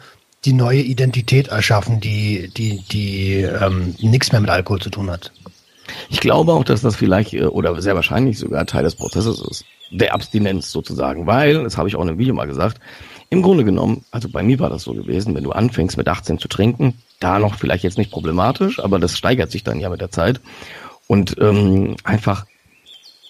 die 0.45 0.55
neue 0.55 0.81
Identität 0.81 1.49
erschaffen, 1.49 2.01
die, 2.01 2.49
die, 2.57 2.83
die 2.91 3.43
ähm, 3.43 3.95
nichts 4.01 4.33
mehr 4.33 4.41
mit 4.41 4.51
Alkohol 4.51 4.81
zu 4.81 4.89
tun 4.89 5.11
hat. 5.11 5.33
Ich 6.09 6.21
glaube 6.21 6.53
auch, 6.53 6.65
dass 6.65 6.81
das 6.81 6.97
vielleicht 6.97 7.35
äh, 7.35 7.45
oder 7.45 7.81
sehr 7.83 7.95
wahrscheinlich 7.95 8.39
sogar 8.39 8.65
Teil 8.65 8.85
des 8.85 8.95
Prozesses 8.95 9.41
ist, 9.41 9.65
der 9.91 10.15
Abstinenz 10.15 10.71
sozusagen, 10.71 11.27
weil, 11.27 11.65
das 11.65 11.77
habe 11.77 11.89
ich 11.89 11.97
auch 11.97 12.03
in 12.03 12.09
einem 12.09 12.19
Video 12.19 12.33
mal 12.33 12.47
gesagt, 12.47 12.81
im 13.31 13.43
Grunde 13.43 13.65
genommen, 13.65 14.05
also 14.11 14.29
bei 14.29 14.43
mir 14.43 14.59
war 14.59 14.71
das 14.71 14.83
so 14.83 14.93
gewesen, 14.93 15.35
wenn 15.35 15.45
du 15.45 15.53
anfängst 15.53 15.97
mit 15.97 16.09
18 16.09 16.39
zu 16.39 16.49
trinken, 16.49 16.95
da 17.21 17.39
noch 17.39 17.55
vielleicht 17.55 17.85
jetzt 17.85 17.97
nicht 17.97 18.11
problematisch, 18.11 18.81
aber 18.81 18.99
das 18.99 19.17
steigert 19.17 19.51
sich 19.53 19.63
dann 19.63 19.79
ja 19.79 19.89
mit 19.89 20.01
der 20.01 20.11
Zeit 20.11 20.41
und 21.07 21.37
ähm, 21.41 21.97
einfach 22.03 22.47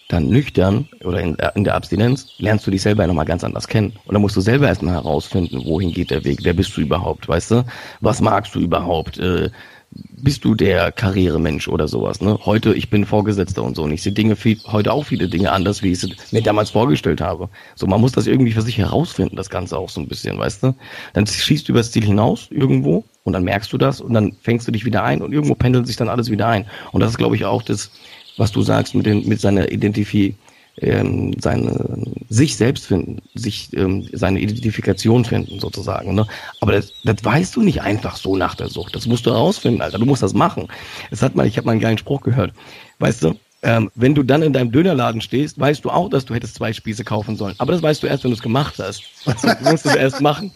dann 0.08 0.28
nüchtern 0.28 0.88
oder 1.04 1.20
in, 1.20 1.36
in 1.54 1.64
der 1.64 1.74
Abstinenz 1.74 2.32
lernst 2.38 2.66
du 2.66 2.70
dich 2.70 2.82
selber 2.82 3.06
nochmal 3.06 3.26
ganz 3.26 3.44
anders 3.44 3.68
kennen. 3.68 3.92
Und 4.06 4.14
dann 4.14 4.22
musst 4.22 4.36
du 4.36 4.40
selber 4.40 4.66
erstmal 4.66 4.94
herausfinden, 4.94 5.64
wohin 5.64 5.92
geht 5.92 6.10
der 6.10 6.24
Weg, 6.24 6.40
wer 6.42 6.54
bist 6.54 6.76
du 6.76 6.80
überhaupt, 6.80 7.28
weißt 7.28 7.50
du? 7.52 7.64
Was 8.00 8.20
magst 8.20 8.54
du 8.54 8.60
überhaupt? 8.60 9.18
Äh, 9.18 9.50
bist 9.92 10.44
du 10.44 10.54
der 10.54 10.92
Karrieremensch 10.92 11.66
oder 11.66 11.88
sowas. 11.88 12.20
Ne? 12.20 12.38
Heute, 12.44 12.74
ich 12.74 12.90
bin 12.90 13.04
Vorgesetzter 13.04 13.62
und 13.64 13.74
so 13.74 13.82
und 13.82 13.92
ich 13.92 14.02
sehe 14.02 14.12
Dinge 14.12 14.36
viel, 14.36 14.58
heute 14.66 14.92
auch 14.92 15.04
viele 15.04 15.28
Dinge 15.28 15.50
anders, 15.50 15.82
wie 15.82 15.90
ich 15.90 16.02
es 16.02 16.32
mir 16.32 16.42
damals 16.42 16.70
vorgestellt 16.70 17.20
habe. 17.20 17.48
So, 17.74 17.86
man 17.86 18.00
muss 18.00 18.12
das 18.12 18.26
irgendwie 18.26 18.52
für 18.52 18.62
sich 18.62 18.78
herausfinden, 18.78 19.36
das 19.36 19.50
Ganze 19.50 19.76
auch 19.76 19.88
so 19.88 20.00
ein 20.00 20.06
bisschen, 20.06 20.38
weißt 20.38 20.62
du? 20.62 20.74
Dann 21.14 21.26
schießt 21.26 21.66
du 21.68 21.72
übers 21.72 21.90
Ziel 21.90 22.04
hinaus 22.04 22.48
irgendwo 22.50 23.04
und 23.24 23.32
dann 23.32 23.42
merkst 23.42 23.72
du 23.72 23.78
das 23.78 24.00
und 24.00 24.12
dann 24.12 24.32
fängst 24.42 24.68
du 24.68 24.72
dich 24.72 24.84
wieder 24.84 25.02
ein 25.02 25.22
und 25.22 25.32
irgendwo 25.32 25.54
pendelt 25.54 25.86
sich 25.86 25.96
dann 25.96 26.08
alles 26.08 26.30
wieder 26.30 26.46
ein. 26.46 26.66
Und 26.92 27.00
das 27.00 27.10
ist, 27.10 27.18
glaube 27.18 27.34
ich, 27.34 27.44
auch 27.44 27.62
das, 27.62 27.90
was 28.36 28.52
du 28.52 28.62
sagst 28.62 28.94
mit, 28.94 29.06
den, 29.06 29.26
mit 29.26 29.40
seiner 29.40 29.72
Identifizierung 29.72 30.38
ähm, 30.80 31.34
seine 31.40 32.04
sich 32.28 32.56
selbst 32.56 32.86
finden, 32.86 33.20
sich 33.34 33.74
ähm, 33.76 34.08
seine 34.12 34.40
Identifikation 34.40 35.24
finden 35.24 35.58
sozusagen. 35.60 36.14
Ne? 36.14 36.26
Aber 36.60 36.72
das, 36.72 36.92
das 37.04 37.24
weißt 37.24 37.56
du 37.56 37.62
nicht 37.62 37.82
einfach 37.82 38.16
so 38.16 38.36
nach 38.36 38.54
der 38.54 38.68
Sucht. 38.68 38.94
Das 38.94 39.06
musst 39.06 39.26
du 39.26 39.30
herausfinden, 39.30 39.82
Alter. 39.82 39.98
Du 39.98 40.06
musst 40.06 40.22
das 40.22 40.34
machen. 40.34 40.68
Es 41.10 41.22
hat 41.22 41.34
mal, 41.34 41.46
ich 41.46 41.56
habe 41.56 41.66
mal 41.66 41.72
einen 41.72 41.80
geilen 41.80 41.98
Spruch 41.98 42.20
gehört. 42.20 42.52
Weißt 42.98 43.22
du, 43.24 43.34
ähm, 43.62 43.90
wenn 43.94 44.14
du 44.14 44.22
dann 44.22 44.42
in 44.42 44.52
deinem 44.52 44.72
Dönerladen 44.72 45.20
stehst, 45.20 45.58
weißt 45.58 45.84
du 45.84 45.90
auch, 45.90 46.08
dass 46.08 46.24
du 46.24 46.34
hättest 46.34 46.54
zwei 46.54 46.72
Spieße 46.72 47.04
kaufen 47.04 47.36
sollen. 47.36 47.54
Aber 47.58 47.72
das 47.72 47.82
weißt 47.82 48.02
du 48.02 48.06
erst, 48.06 48.24
wenn 48.24 48.30
du 48.30 48.36
es 48.36 48.42
gemacht 48.42 48.74
hast. 48.78 49.02
Du 49.24 49.70
musst 49.70 49.86
es 49.86 49.94
erst 49.94 50.20
machen. 50.20 50.52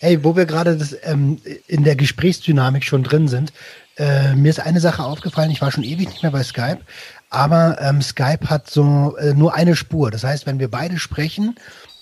Ey, 0.00 0.24
wo 0.24 0.34
wir 0.34 0.46
gerade 0.46 0.78
ähm, 1.02 1.38
in 1.68 1.84
der 1.84 1.96
Gesprächsdynamik 1.96 2.84
schon 2.84 3.02
drin 3.02 3.28
sind, 3.28 3.52
äh, 3.96 4.34
mir 4.34 4.48
ist 4.48 4.60
eine 4.60 4.80
Sache 4.80 5.04
aufgefallen, 5.04 5.50
ich 5.50 5.60
war 5.60 5.70
schon 5.70 5.84
ewig 5.84 6.08
nicht 6.08 6.22
mehr 6.22 6.32
bei 6.32 6.42
Skype, 6.42 6.80
aber 7.30 7.80
ähm, 7.80 8.02
Skype 8.02 8.50
hat 8.50 8.68
so 8.68 9.16
äh, 9.16 9.34
nur 9.34 9.54
eine 9.54 9.76
Spur. 9.76 10.10
Das 10.10 10.24
heißt, 10.24 10.46
wenn 10.46 10.58
wir 10.58 10.68
beide 10.68 10.98
sprechen, 10.98 11.54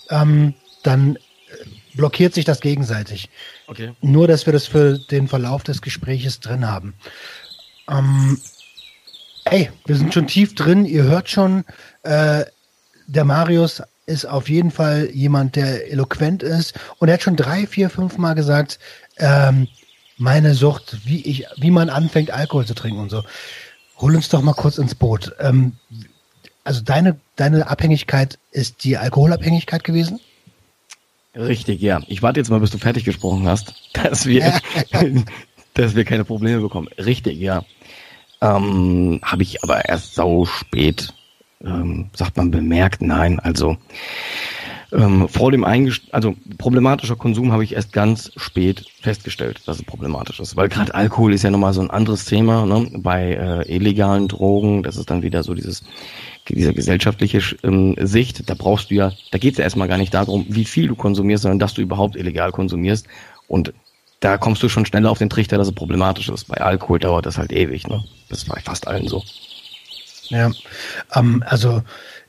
ähm, 0.09 0.55
dann 0.83 1.15
äh, 1.15 1.19
blockiert 1.95 2.33
sich 2.33 2.45
das 2.45 2.59
gegenseitig. 2.59 3.29
Okay. 3.67 3.93
Nur, 4.01 4.27
dass 4.27 4.47
wir 4.47 4.53
das 4.53 4.65
für 4.65 4.97
den 4.97 5.27
Verlauf 5.27 5.63
des 5.63 5.81
Gespräches 5.81 6.39
drin 6.39 6.67
haben. 6.67 6.95
Ähm, 7.87 8.39
ey, 9.45 9.69
wir 9.85 9.95
sind 9.95 10.13
schon 10.13 10.27
tief 10.27 10.55
drin. 10.55 10.85
Ihr 10.85 11.03
hört 11.03 11.29
schon, 11.29 11.63
äh, 12.01 12.45
der 13.05 13.23
Marius 13.23 13.83
ist 14.07 14.25
auf 14.25 14.49
jeden 14.49 14.71
Fall 14.71 15.09
jemand, 15.13 15.55
der 15.55 15.91
eloquent 15.91 16.41
ist. 16.41 16.73
Und 16.97 17.09
er 17.09 17.15
hat 17.15 17.21
schon 17.21 17.35
drei, 17.35 17.67
vier, 17.67 17.91
fünf 17.91 18.17
Mal 18.17 18.33
gesagt, 18.33 18.79
ähm, 19.17 19.67
meine 20.17 20.55
Sucht, 20.55 20.97
wie 21.05 21.21
ich, 21.21 21.45
wie 21.57 21.71
man 21.71 21.89
anfängt, 21.89 22.31
Alkohol 22.31 22.65
zu 22.65 22.73
trinken 22.73 22.99
und 22.99 23.09
so. 23.09 23.23
Hol 23.99 24.15
uns 24.15 24.29
doch 24.29 24.41
mal 24.41 24.53
kurz 24.53 24.77
ins 24.77 24.95
Boot. 24.95 25.35
Ähm, 25.39 25.73
also 26.63 26.81
deine, 26.81 27.19
deine 27.35 27.67
Abhängigkeit 27.67 28.39
ist 28.51 28.83
die 28.83 28.97
Alkoholabhängigkeit 28.97 29.83
gewesen? 29.83 30.19
Richtig, 31.35 31.81
ja. 31.81 32.01
Ich 32.07 32.21
warte 32.21 32.39
jetzt 32.39 32.49
mal, 32.49 32.59
bis 32.59 32.71
du 32.71 32.77
fertig 32.77 33.05
gesprochen 33.05 33.47
hast, 33.47 33.73
dass 33.93 34.25
wir, 34.25 34.53
dass 35.73 35.95
wir 35.95 36.05
keine 36.05 36.25
Probleme 36.25 36.61
bekommen. 36.61 36.87
Richtig, 36.97 37.39
ja. 37.39 37.63
Ähm, 38.41 39.19
Habe 39.23 39.43
ich 39.43 39.63
aber 39.63 39.85
erst 39.85 40.15
sau 40.15 40.45
spät, 40.45 41.13
ähm, 41.63 42.09
sagt 42.13 42.37
man, 42.37 42.51
bemerkt. 42.51 43.01
Nein, 43.01 43.39
also 43.39 43.77
ähm, 44.91 45.27
vor 45.27 45.51
dem 45.51 45.63
Eingest 45.63 46.03
also 46.11 46.35
problematischer 46.57 47.15
Konsum 47.15 47.51
habe 47.51 47.63
ich 47.63 47.73
erst 47.73 47.93
ganz 47.93 48.31
spät 48.37 48.85
festgestellt, 49.01 49.61
dass 49.65 49.77
es 49.77 49.83
problematisch 49.83 50.39
ist. 50.39 50.55
Weil 50.55 50.69
gerade 50.69 50.95
Alkohol 50.95 51.33
ist 51.33 51.43
ja 51.43 51.51
nochmal 51.51 51.73
so 51.73 51.81
ein 51.81 51.91
anderes 51.91 52.25
Thema. 52.25 52.65
Ne? 52.65 52.89
Bei 52.97 53.33
äh, 53.33 53.75
illegalen 53.75 54.27
Drogen, 54.27 54.83
das 54.83 54.97
ist 54.97 55.09
dann 55.09 55.21
wieder 55.21 55.43
so 55.43 55.53
dieses 55.53 55.83
diese 56.47 56.73
gesellschaftliche 56.73 57.41
ähm, 57.63 57.95
Sicht, 57.99 58.49
da 58.49 58.55
brauchst 58.55 58.89
du 58.89 58.95
ja, 58.95 59.11
da 59.31 59.37
geht 59.37 59.53
es 59.53 59.57
ja 59.59 59.65
erstmal 59.65 59.87
gar 59.87 59.97
nicht 59.97 60.13
darum, 60.13 60.45
wie 60.49 60.65
viel 60.65 60.87
du 60.87 60.95
konsumierst, 60.95 61.43
sondern 61.43 61.59
dass 61.59 61.75
du 61.75 61.81
überhaupt 61.81 62.15
illegal 62.15 62.51
konsumierst. 62.51 63.07
Und 63.47 63.73
da 64.19 64.37
kommst 64.37 64.61
du 64.63 64.69
schon 64.69 64.85
schneller 64.85 65.11
auf 65.11 65.19
den 65.19 65.29
Trichter, 65.29 65.57
dass 65.57 65.67
es 65.67 65.75
problematisch 65.75 66.29
ist. 66.29 66.47
Bei 66.47 66.57
Alkohol 66.57 66.99
dauert 66.99 67.25
das 67.25 67.37
halt 67.37 67.51
ewig, 67.51 67.87
ne? 67.87 68.03
Das 68.29 68.39
ist 68.39 68.49
bei 68.49 68.59
fast 68.61 68.87
allen 68.87 69.07
so. 69.07 69.23
Ja, 70.29 70.51
ähm, 71.15 71.43
also 71.45 71.81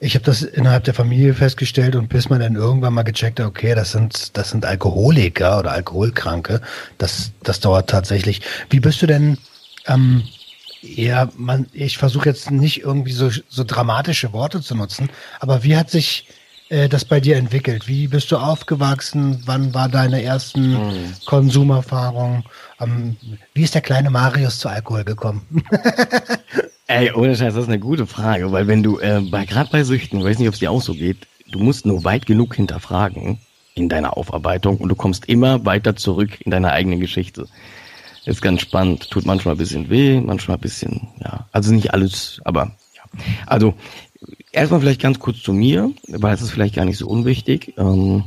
ich 0.03 0.15
habe 0.15 0.25
das 0.25 0.43
innerhalb 0.43 0.85
der 0.85 0.95
Familie 0.95 1.35
festgestellt 1.35 1.95
und 1.95 2.09
bis 2.09 2.31
man 2.31 2.41
dann 2.41 2.57
irgendwann 2.57 2.95
mal 2.95 3.03
gecheckt 3.03 3.39
hat, 3.39 3.47
okay, 3.47 3.75
das 3.75 3.93
sind 3.93 4.37
das 4.37 4.51
sind 4.51 4.65
Alkoholiker 4.65 5.59
oder 5.59 5.73
Alkoholkranke, 5.73 6.63
das 6.97 7.33
das 7.43 7.61
dauert 7.61 7.91
tatsächlich. 7.91 8.41
Wie 8.71 8.81
bist 8.81 9.03
du 9.03 9.07
denn? 9.07 9.37
Ähm, 9.87 10.25
ja, 10.81 11.29
man, 11.37 11.67
ich 11.75 11.99
versuche 11.99 12.31
jetzt 12.31 12.51
nicht 12.51 12.81
irgendwie 12.81 13.13
so 13.13 13.31
so 13.49 13.63
dramatische 13.63 14.33
Worte 14.33 14.63
zu 14.63 14.75
nutzen, 14.75 15.11
aber 15.39 15.63
wie 15.65 15.77
hat 15.77 15.91
sich 15.91 16.27
äh, 16.71 16.89
das 16.89 17.05
bei 17.05 17.21
dir 17.21 17.37
entwickelt? 17.37 17.87
Wie 17.87 18.09
bist 18.09 18.33
du 18.33 18.39
aufgewachsen? 18.39 19.43
Wann 19.45 19.75
war 19.75 19.91
deine 19.91 20.23
ersten 20.23 20.71
mhm. 20.71 21.15
Konsumerfahrung? 21.27 22.45
Ähm, 22.81 23.17
wie 23.53 23.65
ist 23.65 23.75
der 23.75 23.83
kleine 23.83 24.09
Marius 24.09 24.61
zu 24.61 24.71
Alkohol 24.71 25.05
gekommen? 25.05 25.47
Ey, 26.91 27.13
ohne 27.13 27.37
Scheiß, 27.37 27.55
das 27.55 27.63
ist 27.63 27.69
eine 27.69 27.79
gute 27.79 28.05
Frage, 28.05 28.51
weil 28.51 28.67
wenn 28.67 28.83
du, 28.83 28.99
äh, 28.99 29.21
bei, 29.21 29.45
gerade 29.45 29.71
bei 29.71 29.85
Süchten, 29.85 30.19
ich 30.19 30.25
weiß 30.25 30.41
nicht, 30.41 30.49
ob 30.49 30.55
es 30.55 30.59
dir 30.59 30.73
auch 30.73 30.83
so 30.83 30.93
geht, 30.93 31.29
du 31.49 31.61
musst 31.61 31.87
nur 31.87 32.03
weit 32.03 32.27
genug 32.27 32.57
hinterfragen 32.57 33.39
in 33.77 33.89
deiner 33.89 34.17
Aufarbeitung 34.17 34.79
und 34.79 34.89
du 34.89 34.97
kommst 34.97 35.29
immer 35.29 35.65
weiter 35.65 35.95
zurück 35.95 36.41
in 36.41 36.51
deine 36.51 36.73
eigene 36.73 36.99
Geschichte. 36.99 37.47
Ist 38.27 38.43
ganz 38.43 38.63
spannend, 38.63 39.09
tut 39.09 39.25
manchmal 39.25 39.55
ein 39.55 39.59
bisschen 39.59 39.89
weh, 39.89 40.21
manchmal 40.21 40.57
ein 40.57 40.63
bisschen, 40.63 41.07
ja, 41.23 41.47
also 41.53 41.73
nicht 41.73 41.95
alles, 41.95 42.41
aber 42.45 42.73
ja. 42.97 43.03
Also, 43.47 43.75
erstmal 44.51 44.81
vielleicht 44.81 45.01
ganz 45.01 45.21
kurz 45.21 45.43
zu 45.43 45.53
mir, 45.53 45.93
weil 46.09 46.35
es 46.35 46.43
ist 46.43 46.51
vielleicht 46.51 46.75
gar 46.75 46.87
nicht 46.87 46.99
so 46.99 47.07
unwichtig, 47.07 47.73
ähm, 47.79 48.25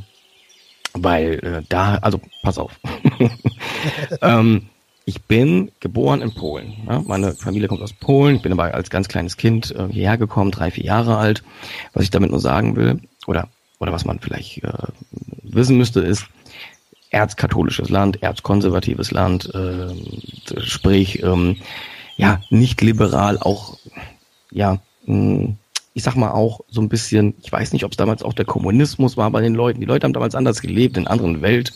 weil 0.93 1.33
äh, 1.39 1.63
da, 1.67 1.95
also 1.95 2.21
pass 2.43 2.57
auf. 2.57 2.79
ähm, 4.21 4.69
ich 5.05 5.23
bin 5.23 5.71
geboren 5.79 6.21
in 6.21 6.33
Polen. 6.33 6.73
Ja? 6.87 7.01
Meine 7.05 7.33
Familie 7.33 7.67
kommt 7.67 7.81
aus 7.81 7.93
Polen. 7.93 8.37
Ich 8.37 8.41
bin 8.41 8.51
aber 8.51 8.73
als 8.73 8.89
ganz 8.89 9.07
kleines 9.07 9.37
Kind 9.37 9.71
äh, 9.71 9.87
hierher 9.89 10.17
gekommen, 10.17 10.51
drei, 10.51 10.71
vier 10.71 10.85
Jahre 10.85 11.17
alt. 11.17 11.43
Was 11.93 12.03
ich 12.03 12.09
damit 12.09 12.31
nur 12.31 12.39
sagen 12.39 12.75
will, 12.75 13.01
oder, 13.27 13.49
oder 13.79 13.91
was 13.91 14.05
man 14.05 14.19
vielleicht 14.19 14.63
äh, 14.63 14.71
wissen 15.43 15.77
müsste, 15.77 15.99
ist, 16.01 16.25
erzkatholisches 17.09 17.89
Land, 17.89 18.23
erzkonservatives 18.23 19.11
Land, 19.11 19.53
äh, 19.53 19.93
sprich, 20.61 21.21
ähm, 21.21 21.57
ja, 22.15 22.41
nicht 22.49 22.81
liberal, 22.81 23.37
auch, 23.37 23.77
ja, 24.51 24.79
mh, 25.05 25.55
ich 25.93 26.03
sag 26.03 26.15
mal 26.15 26.31
auch 26.31 26.61
so 26.69 26.81
ein 26.81 26.89
bisschen, 26.89 27.35
ich 27.43 27.51
weiß 27.51 27.73
nicht, 27.73 27.85
ob 27.85 27.91
es 27.91 27.97
damals 27.97 28.23
auch 28.23 28.33
der 28.33 28.45
Kommunismus 28.45 29.15
war 29.15 29.29
bei 29.29 29.41
den 29.41 29.53
Leuten. 29.53 29.79
Die 29.79 29.85
Leute 29.85 30.05
haben 30.05 30.13
damals 30.13 30.33
anders 30.33 30.61
gelebt, 30.61 30.97
in 30.97 31.07
anderen 31.07 31.41
Welt. 31.41 31.71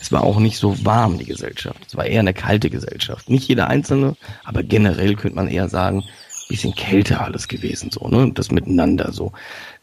Es 0.00 0.12
war 0.12 0.24
auch 0.24 0.38
nicht 0.38 0.58
so 0.58 0.84
warm, 0.84 1.18
die 1.18 1.24
Gesellschaft. 1.24 1.80
Es 1.86 1.96
war 1.96 2.04
eher 2.04 2.20
eine 2.20 2.34
kalte 2.34 2.68
Gesellschaft. 2.68 3.30
Nicht 3.30 3.48
jeder 3.48 3.68
Einzelne, 3.68 4.16
aber 4.44 4.62
generell 4.62 5.14
könnte 5.14 5.36
man 5.36 5.48
eher 5.48 5.68
sagen, 5.68 6.04
bisschen 6.52 6.74
kälter 6.74 7.22
alles 7.22 7.48
gewesen, 7.48 7.90
so, 7.90 8.08
ne? 8.08 8.30
Das 8.34 8.50
Miteinander 8.50 9.10
so. 9.10 9.32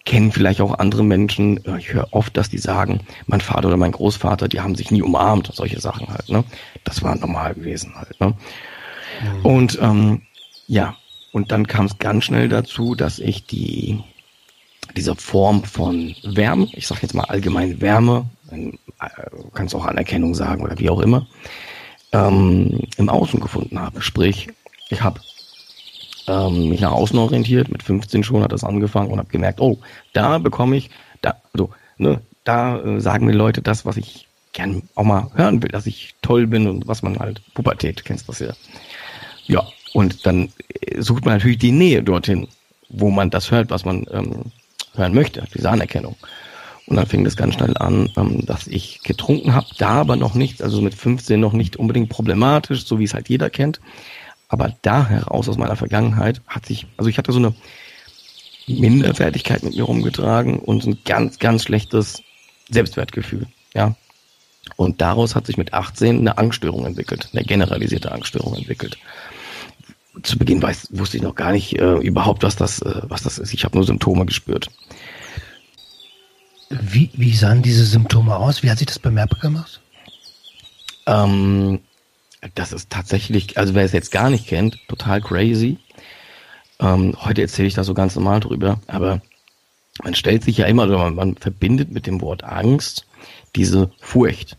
Kennen 0.05 0.31
vielleicht 0.31 0.62
auch 0.62 0.77
andere 0.77 1.03
Menschen. 1.03 1.60
Ich 1.79 1.93
höre 1.93 2.08
oft, 2.12 2.38
dass 2.38 2.50
die 2.50 2.60
sagen, 2.60 3.01
mein 3.25 3.41
Vater 3.41 3.69
oder 3.69 3.77
mein 3.77 3.91
Großvater, 3.91 4.48
die 4.48 4.62
haben 4.62 4.75
sich 4.75 4.91
nie 4.91 5.01
umarmt, 5.01 5.50
solche 5.51 5.79
Sachen 5.79 6.10
halt, 6.10 6.29
ne? 6.29 6.43
Das 6.84 7.01
war 7.01 7.15
normal 7.15 7.55
gewesen 7.55 7.96
halt, 7.96 8.19
ne? 8.19 8.36
Mhm. 9.22 9.46
Und 9.46 9.79
ähm, 9.81 10.22
ja, 10.67 10.96
und 11.31 11.51
dann 11.51 11.67
kam 11.67 11.86
es 11.86 12.00
ganz 12.00 12.25
schnell 12.25 12.50
dazu, 12.50 12.95
dass 12.95 13.19
ich 13.19 13.45
die 13.45 14.03
dieser 14.95 15.15
Form 15.15 15.63
von 15.63 16.15
Wärme, 16.24 16.67
ich 16.74 16.88
sage 16.88 17.01
jetzt 17.03 17.13
mal 17.13 17.25
allgemein 17.25 17.79
Wärme, 17.79 18.25
äh, 18.51 18.71
kannst 19.53 19.75
auch 19.75 19.86
Anerkennung 19.86 20.33
sagen 20.33 20.63
oder 20.63 20.79
wie 20.79 20.89
auch 20.89 21.00
immer, 21.00 21.27
ähm, 22.12 22.81
im 22.98 23.09
Außen 23.09 23.39
gefunden 23.39 23.79
habe. 23.79 24.01
Sprich, 24.01 24.48
ich 24.89 25.01
habe 25.01 25.21
ähm, 26.27 26.69
mich 26.69 26.81
nach 26.81 26.91
außen 26.91 27.17
orientiert, 27.17 27.69
mit 27.69 27.83
15 27.83 28.24
schon 28.24 28.43
hat 28.43 28.51
das 28.51 28.63
angefangen 28.63 29.12
und 29.12 29.19
habe 29.19 29.29
gemerkt, 29.29 29.62
oh, 29.62 29.79
da 30.13 30.38
bekomme 30.38 30.75
ich, 30.75 30.89
da, 31.21 31.41
also, 31.53 31.69
ne, 31.98 32.21
da 32.43 32.79
äh, 32.79 33.00
sagen 33.00 33.25
mir 33.25 33.33
Leute 33.33 33.62
das, 33.62 33.86
was 33.86 33.98
ich 33.98 34.27
gern 34.53 34.83
auch 34.95 35.03
mal 35.03 35.29
hören 35.36 35.62
will, 35.62 35.69
dass 35.69 35.86
ich 35.86 36.15
toll 36.21 36.48
bin 36.48 36.67
und 36.67 36.88
was 36.88 37.03
man 37.03 37.19
halt, 37.19 37.41
Pubertät, 37.53 38.03
kennst 38.05 38.27
du 38.27 38.31
das 38.31 38.39
ja. 38.39 38.53
Ja, 39.45 39.67
und 39.93 40.25
dann 40.25 40.51
äh, 40.81 41.01
sucht 41.01 41.25
man 41.25 41.36
natürlich 41.36 41.58
die 41.58 41.72
Nähe 41.72 42.03
dorthin, 42.03 42.48
wo 42.89 43.10
man 43.10 43.29
das 43.29 43.51
hört, 43.51 43.69
was 43.69 43.86
man 43.86 44.05
ähm, 44.12 44.51
hören 44.96 45.13
möchte, 45.13 45.46
diese 45.53 45.69
Anerkennung. 45.69 46.15
Und 46.88 46.96
dann 46.96 47.05
fing 47.05 47.24
das 47.24 47.38
ganz 47.38 47.53
schnell 47.53 47.77
an, 47.77 48.10
ähm, 48.17 48.46
dass 48.46 48.65
ich 48.67 49.01
getrunken 49.03 49.53
habe, 49.53 49.67
da 49.77 49.89
aber 49.89 50.15
noch 50.15 50.34
nicht, 50.34 50.63
also 50.63 50.81
mit 50.81 50.96
15 50.96 51.39
noch 51.39 51.53
nicht 51.53 51.77
unbedingt 51.77 52.10
problematisch, 52.10 52.86
so 52.86 52.98
wie 52.98 53.03
es 53.03 53.13
halt 53.13 53.29
jeder 53.29 53.50
kennt. 53.50 53.79
Aber 54.48 54.74
da 54.81 55.08
heraus 55.08 55.48
aus 55.48 55.58
meiner 55.58 55.75
Vergangenheit 55.75 56.41
hat 56.48 56.65
sich, 56.65 56.88
also 56.98 57.10
ich 57.10 57.19
hatte 57.19 57.31
so 57.31 57.38
eine 57.38 57.53
Minderwertigkeit 58.65 59.63
mit 59.63 59.75
mir 59.75 59.84
rumgetragen 59.84 60.58
und 60.58 60.86
ein 60.86 60.98
ganz, 61.05 61.38
ganz 61.38 61.63
schlechtes 61.63 62.24
Selbstwertgefühl, 62.69 63.48
ja. 63.74 63.96
Und 64.75 65.01
daraus 65.01 65.36
hat 65.36 65.46
sich 65.46 65.58
mit 65.58 65.74
18 65.74 66.19
eine 66.19 66.38
Angststörung 66.38 66.86
entwickelt, 66.86 67.29
eine 67.34 67.43
generalisierte 67.43 68.12
Angststörung 68.12 68.55
entwickelt. 68.55 68.98
Zu 70.24 70.38
Beginn 70.38 70.62
weiß, 70.62 70.90
wusste 70.92 71.18
ich 71.18 71.24
noch 71.24 71.36
gar 71.36 71.52
nicht 71.52 71.78
äh, 71.80 71.98
überhaupt, 71.98 72.44
was 72.44 72.56
das, 72.56 72.82
äh, 72.82 73.02
was 73.04 73.24
das 73.24 73.38
ist. 73.38 73.54
Ich 73.54 73.64
habe 73.64 73.78
nur 73.78 73.86
Symptome 73.86 74.26
gespürt. 74.26 74.70
Wie, 76.70 77.10
wie 77.14 77.36
sahen 77.36 77.62
diese 77.62 77.86
Symptome 77.86 78.36
aus? 78.36 78.62
Wie 78.62 78.70
hat 78.70 78.78
sich 78.78 78.88
das 78.88 79.00
bemerkbar 79.00 79.40
gemacht? 79.40 79.82
Ähm, 81.08 81.80
das 82.56 82.72
ist 82.72 82.90
tatsächlich, 82.90 83.58
also 83.58 83.74
wer 83.74 83.84
es 83.84 83.92
jetzt 83.92 84.12
gar 84.12 84.30
nicht 84.30 84.48
kennt, 84.48 84.78
total 84.88 85.22
crazy. 85.22 85.78
Ähm, 86.80 87.16
heute 87.20 87.42
erzähle 87.42 87.68
ich 87.68 87.74
da 87.74 87.84
so 87.84 87.94
ganz 87.94 88.16
normal 88.16 88.40
drüber, 88.40 88.80
aber 88.88 89.22
man 90.04 90.16
stellt 90.16 90.44
sich 90.44 90.58
ja 90.58 90.66
immer, 90.66 90.84
oder 90.84 90.98
man, 90.98 91.16
man 91.16 91.36
verbindet 91.36 91.92
mit 91.92 92.08
dem 92.08 92.22
Wort 92.22 92.44
Angst 92.44 93.06
diese 93.56 93.92
Furcht. 94.00 94.58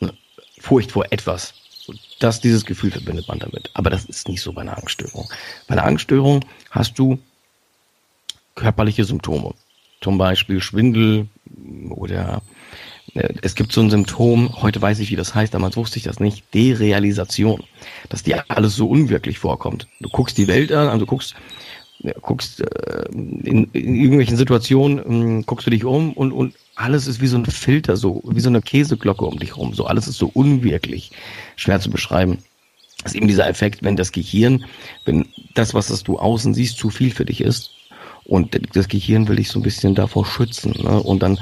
Ne? 0.00 0.12
Furcht 0.58 0.92
vor 0.92 1.06
etwas. 1.10 1.54
Das, 2.18 2.40
dieses 2.40 2.64
Gefühl 2.64 2.90
verbindet 2.90 3.28
man 3.28 3.38
damit. 3.38 3.70
Aber 3.74 3.90
das 3.90 4.04
ist 4.06 4.28
nicht 4.28 4.40
so 4.40 4.52
bei 4.52 4.62
einer 4.62 4.78
Angststörung. 4.78 5.28
Bei 5.66 5.74
einer 5.74 5.84
Angststörung 5.84 6.44
hast 6.70 6.98
du 6.98 7.18
körperliche 8.54 9.04
Symptome. 9.04 9.54
Zum 10.00 10.18
Beispiel 10.18 10.60
Schwindel 10.60 11.28
oder 11.90 12.42
äh, 13.14 13.34
es 13.42 13.54
gibt 13.54 13.72
so 13.72 13.80
ein 13.80 13.90
Symptom, 13.90 14.62
heute 14.62 14.80
weiß 14.82 14.98
ich, 14.98 15.10
wie 15.10 15.16
das 15.16 15.34
heißt, 15.34 15.54
damals 15.54 15.76
wusste 15.76 15.98
ich 15.98 16.04
das 16.04 16.20
nicht, 16.20 16.42
Derealisation, 16.54 17.62
dass 18.08 18.22
dir 18.22 18.44
alles 18.48 18.76
so 18.76 18.88
unwirklich 18.88 19.38
vorkommt. 19.38 19.86
Du 20.00 20.08
guckst 20.08 20.38
die 20.38 20.48
Welt 20.48 20.72
an, 20.72 20.88
also 20.88 21.00
du 21.00 21.06
guckst, 21.06 21.34
ja, 22.00 22.12
guckst 22.20 22.60
äh, 22.60 23.08
in, 23.12 23.70
in 23.72 23.94
irgendwelchen 23.94 24.36
Situationen, 24.36 25.40
äh, 25.40 25.42
guckst 25.44 25.66
du 25.66 25.70
dich 25.70 25.84
um 25.84 26.12
und, 26.12 26.32
und 26.32 26.54
alles 26.76 27.06
ist 27.06 27.20
wie 27.20 27.26
so 27.26 27.38
ein 27.38 27.46
Filter, 27.46 27.96
so 27.96 28.22
wie 28.26 28.40
so 28.40 28.48
eine 28.48 28.62
Käseglocke 28.62 29.24
um 29.24 29.38
dich 29.38 29.56
rum. 29.56 29.74
So 29.74 29.86
alles 29.86 30.06
ist 30.06 30.18
so 30.18 30.30
unwirklich, 30.32 31.10
schwer 31.56 31.80
zu 31.80 31.90
beschreiben. 31.90 32.38
Das 33.02 33.12
ist 33.12 33.16
eben 33.16 33.28
dieser 33.28 33.48
Effekt, 33.48 33.82
wenn 33.82 33.96
das 33.96 34.12
Gehirn, 34.12 34.64
wenn 35.04 35.26
das, 35.54 35.74
was 35.74 35.88
das 35.88 36.02
du 36.02 36.18
außen 36.18 36.54
siehst, 36.54 36.78
zu 36.78 36.90
viel 36.90 37.10
für 37.10 37.24
dich 37.24 37.40
ist 37.40 37.70
und 38.24 38.58
das 38.74 38.88
Gehirn 38.88 39.28
will 39.28 39.36
dich 39.36 39.48
so 39.48 39.58
ein 39.58 39.62
bisschen 39.62 39.94
davor 39.94 40.26
schützen. 40.26 40.74
Ne? 40.82 41.00
Und 41.02 41.22
dann 41.22 41.38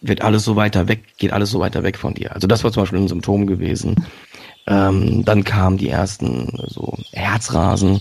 wird 0.00 0.22
alles 0.22 0.44
so 0.44 0.56
weiter 0.56 0.88
weg, 0.88 1.04
geht 1.18 1.32
alles 1.32 1.50
so 1.50 1.60
weiter 1.60 1.82
weg 1.82 1.96
von 1.96 2.14
dir. 2.14 2.34
Also 2.34 2.46
das 2.46 2.64
war 2.64 2.72
zum 2.72 2.82
Beispiel 2.82 3.00
ein 3.00 3.08
Symptom 3.08 3.46
gewesen. 3.46 3.96
Ähm, 4.66 5.24
dann 5.24 5.44
kamen 5.44 5.78
die 5.78 5.88
ersten 5.88 6.50
so 6.66 6.96
Herzrasen, 7.12 8.00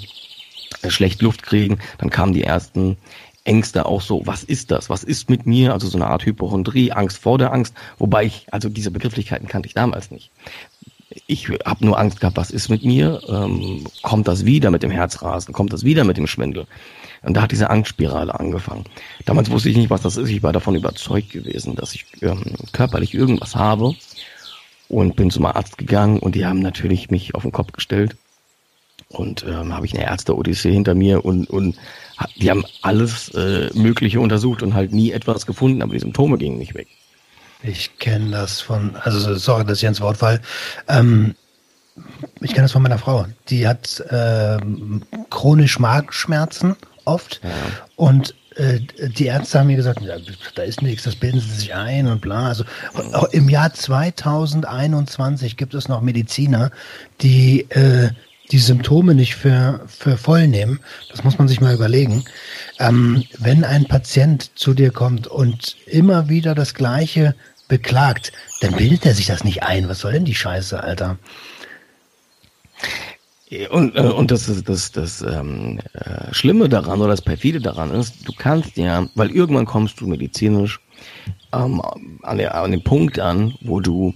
äh, 0.81 0.89
schlecht 0.89 1.21
Luft 1.21 1.43
kriegen, 1.43 1.79
dann 1.97 2.09
kamen 2.09 2.33
die 2.33 2.43
ersten 2.43 2.97
Ängste 3.45 3.85
auch 3.85 4.01
so, 4.01 4.21
was 4.25 4.43
ist 4.43 4.71
das? 4.71 4.89
Was 4.89 5.03
ist 5.03 5.29
mit 5.29 5.45
mir? 5.45 5.73
Also 5.73 5.87
so 5.87 5.97
eine 5.97 6.07
Art 6.07 6.25
Hypochondrie, 6.25 6.91
Angst 6.91 7.17
vor 7.17 7.37
der 7.37 7.53
Angst, 7.53 7.73
wobei 7.97 8.25
ich, 8.25 8.47
also 8.51 8.69
diese 8.69 8.91
Begrifflichkeiten 8.91 9.47
kannte 9.47 9.67
ich 9.67 9.73
damals 9.73 10.11
nicht. 10.11 10.31
Ich 11.27 11.47
habe 11.65 11.85
nur 11.85 11.97
Angst 11.97 12.19
gehabt, 12.19 12.35
was 12.35 12.51
ist 12.51 12.69
mit 12.69 12.83
mir? 12.83 13.21
Ähm, 13.29 13.87
kommt 14.01 14.27
das 14.27 14.43
wieder 14.43 14.71
mit 14.71 14.83
dem 14.83 14.91
Herzrasen? 14.91 15.53
Kommt 15.53 15.71
das 15.71 15.83
wieder 15.83 16.03
mit 16.03 16.17
dem 16.17 16.27
Schwindel? 16.27 16.65
Und 17.21 17.37
da 17.37 17.43
hat 17.43 17.51
diese 17.51 17.69
Angstspirale 17.69 18.37
angefangen. 18.37 18.85
Damals 19.25 19.49
wusste 19.49 19.69
ich 19.69 19.77
nicht, 19.77 19.89
was 19.89 20.01
das 20.01 20.17
ist. 20.17 20.29
Ich 20.29 20.43
war 20.43 20.51
davon 20.51 20.75
überzeugt 20.75 21.31
gewesen, 21.31 21.75
dass 21.75 21.93
ich 21.93 22.05
ähm, 22.21 22.43
körperlich 22.73 23.13
irgendwas 23.13 23.55
habe 23.55 23.93
und 24.89 25.15
bin 25.15 25.31
zum 25.31 25.45
Arzt 25.45 25.77
gegangen 25.77 26.19
und 26.19 26.35
die 26.35 26.45
haben 26.45 26.59
natürlich 26.59 27.09
mich 27.11 27.35
auf 27.35 27.43
den 27.43 27.51
Kopf 27.51 27.71
gestellt 27.71 28.17
und 29.09 29.45
ähm, 29.47 29.73
habe 29.73 29.85
ich 29.85 29.93
eine 29.93 30.05
Ärzte-Odyssee 30.05 30.71
hinter 30.71 30.95
mir 30.95 31.23
und, 31.25 31.49
und 31.49 31.77
die 32.37 32.49
haben 32.49 32.63
alles 32.81 33.29
äh, 33.29 33.69
Mögliche 33.73 34.19
untersucht 34.19 34.63
und 34.63 34.73
halt 34.73 34.93
nie 34.93 35.11
etwas 35.11 35.45
gefunden, 35.45 35.81
aber 35.81 35.93
die 35.93 35.99
Symptome 35.99 36.37
gingen 36.37 36.57
nicht 36.57 36.75
weg. 36.75 36.87
Ich 37.63 37.97
kenne 37.97 38.31
das 38.31 38.61
von, 38.61 38.95
also 38.95 39.35
sorry, 39.35 39.65
dass 39.65 39.79
ich 39.79 39.85
ins 39.85 40.01
Wort 40.01 40.17
fall. 40.17 40.41
Ähm, 40.87 41.35
ich 42.41 42.51
kenne 42.51 42.63
das 42.63 42.73
von 42.73 42.81
meiner 42.81 42.97
Frau. 42.97 43.25
Die 43.49 43.67
hat 43.67 44.03
ähm, 44.09 45.03
chronisch 45.29 45.79
Magenschmerzen 45.79 46.75
oft 47.05 47.41
ja. 47.43 47.49
und 47.95 48.35
äh, 48.55 48.79
die 49.09 49.25
Ärzte 49.25 49.59
haben 49.59 49.67
mir 49.67 49.75
gesagt, 49.75 50.01
ja, 50.01 50.15
da 50.55 50.63
ist 50.63 50.81
nichts, 50.81 51.03
das 51.03 51.15
bilden 51.15 51.39
sie 51.39 51.51
sich 51.51 51.73
ein 51.73 52.07
und 52.07 52.21
bla. 52.21 52.47
Also 52.47 52.65
im 53.31 53.49
Jahr 53.49 53.73
2021 53.73 55.57
gibt 55.57 55.73
es 55.73 55.87
noch 55.87 56.01
Mediziner, 56.01 56.71
die 57.21 57.61
äh, 57.71 58.09
die 58.51 58.59
Symptome 58.59 59.15
nicht 59.15 59.35
für, 59.35 59.81
für 59.87 60.17
voll 60.17 60.47
nehmen. 60.47 60.79
Das 61.09 61.23
muss 61.23 61.37
man 61.37 61.47
sich 61.47 61.61
mal 61.61 61.73
überlegen. 61.73 62.25
Ähm, 62.79 63.23
wenn 63.39 63.63
ein 63.63 63.85
Patient 63.85 64.51
zu 64.55 64.73
dir 64.73 64.91
kommt 64.91 65.27
und 65.27 65.75
immer 65.85 66.29
wieder 66.29 66.55
das 66.55 66.73
Gleiche 66.73 67.35
beklagt, 67.67 68.31
dann 68.61 68.75
bildet 68.75 69.05
er 69.05 69.13
sich 69.13 69.27
das 69.27 69.43
nicht 69.43 69.63
ein. 69.63 69.89
Was 69.89 69.99
soll 69.99 70.13
denn 70.13 70.25
die 70.25 70.35
Scheiße, 70.35 70.81
Alter? 70.81 71.17
Und, 73.69 73.95
äh, 73.95 74.01
und 74.01 74.31
das 74.31 74.49
ist 74.49 74.67
das, 74.67 74.91
das 74.91 75.21
ähm, 75.21 75.79
äh, 75.93 76.33
Schlimme 76.33 76.67
daran 76.67 76.99
oder 76.99 77.11
das 77.11 77.21
perfide 77.21 77.61
daran 77.61 77.91
ist, 77.91 78.27
du 78.27 78.33
kannst 78.33 78.75
ja, 78.75 79.07
weil 79.15 79.31
irgendwann 79.31 79.65
kommst 79.65 80.01
du 80.01 80.07
medizinisch 80.07 80.79
ähm, 81.53 81.81
an, 82.23 82.37
der, 82.37 82.55
an 82.55 82.71
den 82.71 82.83
Punkt 82.83 83.19
an, 83.19 83.53
wo 83.61 83.79
du 83.79 84.13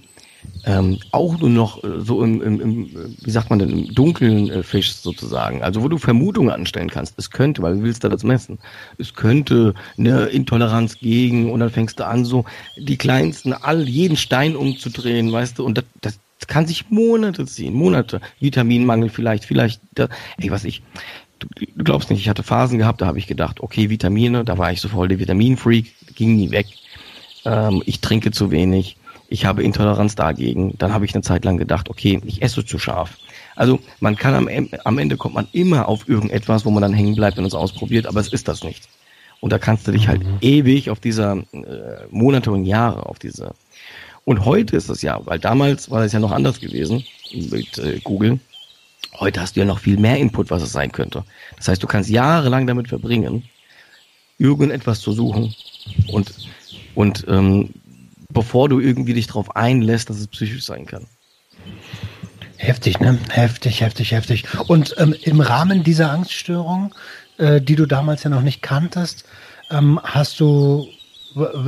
ähm, 0.65 0.99
auch 1.11 1.39
nur 1.39 1.49
noch 1.49 1.83
äh, 1.83 1.99
so 1.99 2.23
im, 2.23 2.41
im, 2.41 2.61
im, 2.61 3.15
wie 3.21 3.31
sagt 3.31 3.49
man 3.49 3.59
denn, 3.59 3.69
im 3.69 3.93
Dunkeln 3.93 4.49
äh, 4.49 4.63
fischst 4.63 5.03
sozusagen. 5.03 5.63
Also 5.63 5.81
wo 5.83 5.87
du 5.87 5.97
Vermutungen 5.97 6.49
anstellen 6.49 6.89
kannst. 6.89 7.15
Es 7.17 7.31
könnte, 7.31 7.61
weil 7.61 7.75
du 7.75 7.83
willst 7.83 8.03
da 8.03 8.09
das 8.09 8.23
messen, 8.23 8.59
es 8.97 9.13
könnte 9.13 9.73
eine 9.97 10.25
Intoleranz 10.25 10.99
gegen 10.99 11.51
und 11.51 11.59
dann 11.59 11.69
fängst 11.69 11.99
du 11.99 12.05
an, 12.05 12.25
so 12.25 12.45
die 12.77 12.97
kleinsten, 12.97 13.53
all 13.53 13.87
jeden 13.87 14.17
Stein 14.17 14.55
umzudrehen, 14.55 15.31
weißt 15.31 15.59
du, 15.59 15.65
und 15.65 15.77
das, 15.77 16.19
das 16.39 16.47
kann 16.47 16.67
sich 16.67 16.89
Monate 16.89 17.45
ziehen, 17.45 17.73
Monate. 17.73 18.21
Vitaminmangel 18.39 19.09
vielleicht, 19.09 19.45
vielleicht, 19.45 19.81
da, 19.93 20.07
ey, 20.37 20.51
was 20.51 20.65
ich, 20.65 20.81
du, 21.39 21.47
du 21.57 21.83
glaubst 21.83 22.09
nicht, 22.09 22.19
ich 22.19 22.29
hatte 22.29 22.43
Phasen 22.43 22.77
gehabt, 22.77 23.01
da 23.01 23.05
habe 23.05 23.19
ich 23.19 23.27
gedacht, 23.27 23.61
okay, 23.61 23.89
Vitamine, 23.89 24.43
da 24.43 24.57
war 24.57 24.71
ich 24.71 24.81
so 24.81 24.89
voll 24.89 25.07
der 25.07 25.19
Vitaminfreak, 25.19 25.93
ging 26.15 26.35
nie 26.35 26.51
weg. 26.51 26.67
Ähm, 27.45 27.81
ich 27.85 28.01
trinke 28.01 28.31
zu 28.31 28.51
wenig 28.51 28.97
ich 29.29 29.45
habe 29.45 29.63
Intoleranz 29.63 30.15
dagegen. 30.15 30.75
Dann 30.77 30.91
habe 30.91 31.05
ich 31.05 31.13
eine 31.13 31.21
Zeit 31.21 31.45
lang 31.45 31.57
gedacht, 31.57 31.89
okay, 31.89 32.19
ich 32.25 32.41
esse 32.41 32.65
zu 32.65 32.79
scharf. 32.79 33.17
Also 33.55 33.79
man 33.99 34.15
kann 34.15 34.33
am, 34.33 34.49
am 34.83 34.97
Ende 34.97 35.17
kommt 35.17 35.35
man 35.35 35.47
immer 35.51 35.87
auf 35.87 36.09
irgendetwas, 36.09 36.65
wo 36.65 36.71
man 36.71 36.81
dann 36.81 36.93
hängen 36.93 37.15
bleibt 37.15 37.37
und 37.37 37.45
es 37.45 37.53
ausprobiert, 37.53 38.07
aber 38.07 38.19
es 38.19 38.29
ist 38.29 38.47
das 38.47 38.63
nicht. 38.63 38.89
Und 39.39 39.53
da 39.53 39.59
kannst 39.59 39.87
du 39.87 39.91
dich 39.91 40.07
halt 40.07 40.23
mhm. 40.23 40.37
ewig 40.41 40.89
auf 40.89 40.99
dieser 40.99 41.37
äh, 41.53 42.07
Monate 42.09 42.51
und 42.51 42.65
Jahre 42.65 43.05
auf 43.05 43.19
diese. 43.19 43.53
Und 44.25 44.45
heute 44.45 44.75
ist 44.75 44.89
es 44.89 45.01
ja, 45.01 45.19
weil 45.25 45.39
damals 45.39 45.89
war 45.91 46.03
es 46.03 46.11
ja 46.11 46.19
noch 46.19 46.31
anders 46.31 46.59
gewesen 46.59 47.05
mit 47.33 47.77
äh, 47.77 47.99
Google. 48.03 48.39
Heute 49.19 49.41
hast 49.41 49.55
du 49.55 49.59
ja 49.59 49.65
noch 49.65 49.79
viel 49.79 49.97
mehr 49.97 50.17
Input, 50.17 50.49
was 50.49 50.63
es 50.63 50.71
sein 50.71 50.91
könnte. 50.91 51.23
Das 51.57 51.67
heißt, 51.67 51.81
du 51.81 51.87
kannst 51.87 52.09
jahrelang 52.09 52.67
damit 52.67 52.89
verbringen, 52.89 53.43
irgendetwas 54.37 54.99
zu 54.99 55.13
suchen 55.13 55.53
und 56.07 56.33
und 56.95 57.25
ähm, 57.29 57.69
bevor 58.29 58.69
du 58.69 58.79
irgendwie 58.79 59.13
dich 59.13 59.27
darauf 59.27 59.55
einlässt, 59.55 60.09
dass 60.09 60.19
es 60.19 60.27
psychisch 60.27 60.63
sein 60.63 60.85
kann. 60.85 61.05
Heftig, 62.57 62.99
ne? 62.99 63.17
Heftig, 63.29 63.81
heftig, 63.81 64.11
heftig. 64.11 64.45
Und 64.67 64.95
ähm, 64.97 65.15
im 65.21 65.39
Rahmen 65.41 65.83
dieser 65.83 66.11
Angststörung, 66.11 66.93
äh, 67.37 67.61
die 67.61 67.75
du 67.75 67.85
damals 67.85 68.23
ja 68.23 68.29
noch 68.29 68.41
nicht 68.41 68.61
kanntest, 68.61 69.23
ähm, 69.71 69.99
hast 70.03 70.39
du, 70.39 70.87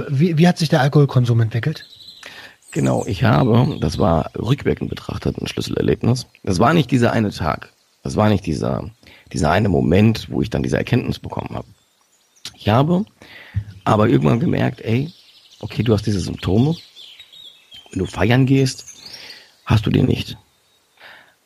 wie, 0.10 0.38
wie 0.38 0.48
hat 0.48 0.58
sich 0.58 0.70
der 0.70 0.82
Alkoholkonsum 0.82 1.40
entwickelt? 1.40 1.86
Genau, 2.72 3.06
ich 3.06 3.24
habe, 3.24 3.78
das 3.80 3.98
war 4.00 4.32
rückwirkend 4.38 4.90
betrachtet 4.90 5.38
ein 5.38 5.48
Schlüsselerlebnis. 5.48 6.28
Das 6.44 6.60
war 6.60 6.74
nicht 6.74 6.92
dieser 6.92 7.12
eine 7.12 7.32
Tag. 7.32 7.74
Das 8.04 8.16
war 8.16 8.30
nicht 8.30 8.46
dieser, 8.46 8.90
dieser 9.34 9.52
eine 9.52 9.70
Moment, 9.70 10.28
wo 10.30 10.42
ich 10.42 10.50
dann 10.50 10.64
diese 10.64 10.78
Erkenntnis 10.78 11.20
bekommen 11.20 11.56
habe. 11.56 11.68
Ich 12.56 12.70
habe 12.70 13.06
aber 13.84 14.08
irgendwann 14.10 14.40
gemerkt, 14.40 14.82
ey, 14.82 15.12
okay, 15.62 15.84
du 15.84 15.94
hast 15.94 16.06
diese 16.06 16.20
Symptome. 16.20 16.76
Wenn 17.92 18.00
du 18.00 18.06
feiern 18.06 18.46
gehst, 18.46 18.86
hast 19.66 19.86
du 19.86 19.90
die 19.90 20.04
nicht. 20.04 20.38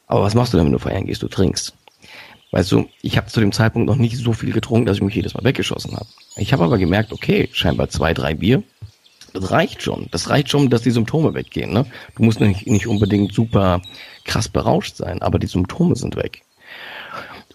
Aber 0.08 0.22
was 0.22 0.36
machst 0.36 0.54
du 0.54 0.58
denn, 0.58 0.68
wenn 0.68 0.74
du 0.74 0.80
feiern 0.80 1.06
gehst? 1.06 1.24
Du 1.24 1.28
trinkst. 1.28 1.74
Weißt 2.52 2.72
du, 2.72 2.88
ich 3.02 3.18
habe 3.18 3.28
zu 3.28 3.40
dem 3.40 3.52
Zeitpunkt 3.52 3.88
noch 3.88 3.98
nicht 3.98 4.18
so 4.18 4.32
viel 4.32 4.54
getrunken, 4.54 4.86
dass 4.86 4.98
ich 4.98 5.04
mich 5.04 5.16
jedes 5.16 5.34
Mal 5.34 5.44
weggeschossen 5.44 5.94
habe. 5.96 6.08
Ich 6.38 6.54
habe 6.54 6.64
aber 6.64 6.78
gemerkt, 6.78 7.12
okay, 7.12 7.50
scheinbar 7.52 7.90
zwei, 7.90 8.14
drei 8.14 8.34
Bier, 8.36 8.64
das 9.34 9.52
reicht 9.52 9.82
schon. 9.82 10.08
Das 10.12 10.30
reicht 10.30 10.50
schon, 10.50 10.70
dass 10.70 10.84
die 10.84 10.92
Symptome 10.92 11.34
weggehen. 11.34 11.74
Ne? 11.74 11.86
Du 12.16 12.24
musst 12.24 12.40
nicht, 12.40 12.68
nicht 12.68 12.88
unbedingt 12.88 13.34
super 13.34 13.82
krass 14.24 14.48
berauscht 14.48 14.96
sein, 14.96 15.22
aber 15.22 15.40
die 15.40 15.48
Symptome 15.48 15.96
sind 15.96 16.16
weg. 16.16 16.44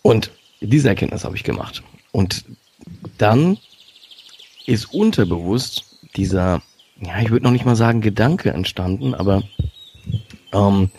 Und 0.02 0.30
diese 0.60 0.88
Erkenntnis 0.88 1.24
habe 1.24 1.36
ich 1.36 1.44
gemacht. 1.44 1.82
Und 2.12 2.44
dann 3.16 3.56
ist 4.66 4.92
unterbewusst 4.92 5.89
dieser, 6.16 6.62
ja, 7.00 7.20
ich 7.20 7.30
würde 7.30 7.44
noch 7.44 7.52
nicht 7.52 7.64
mal 7.64 7.76
sagen 7.76 8.00
Gedanke 8.00 8.52
entstanden, 8.52 9.14
aber 9.14 9.42
ähm, 10.52 10.90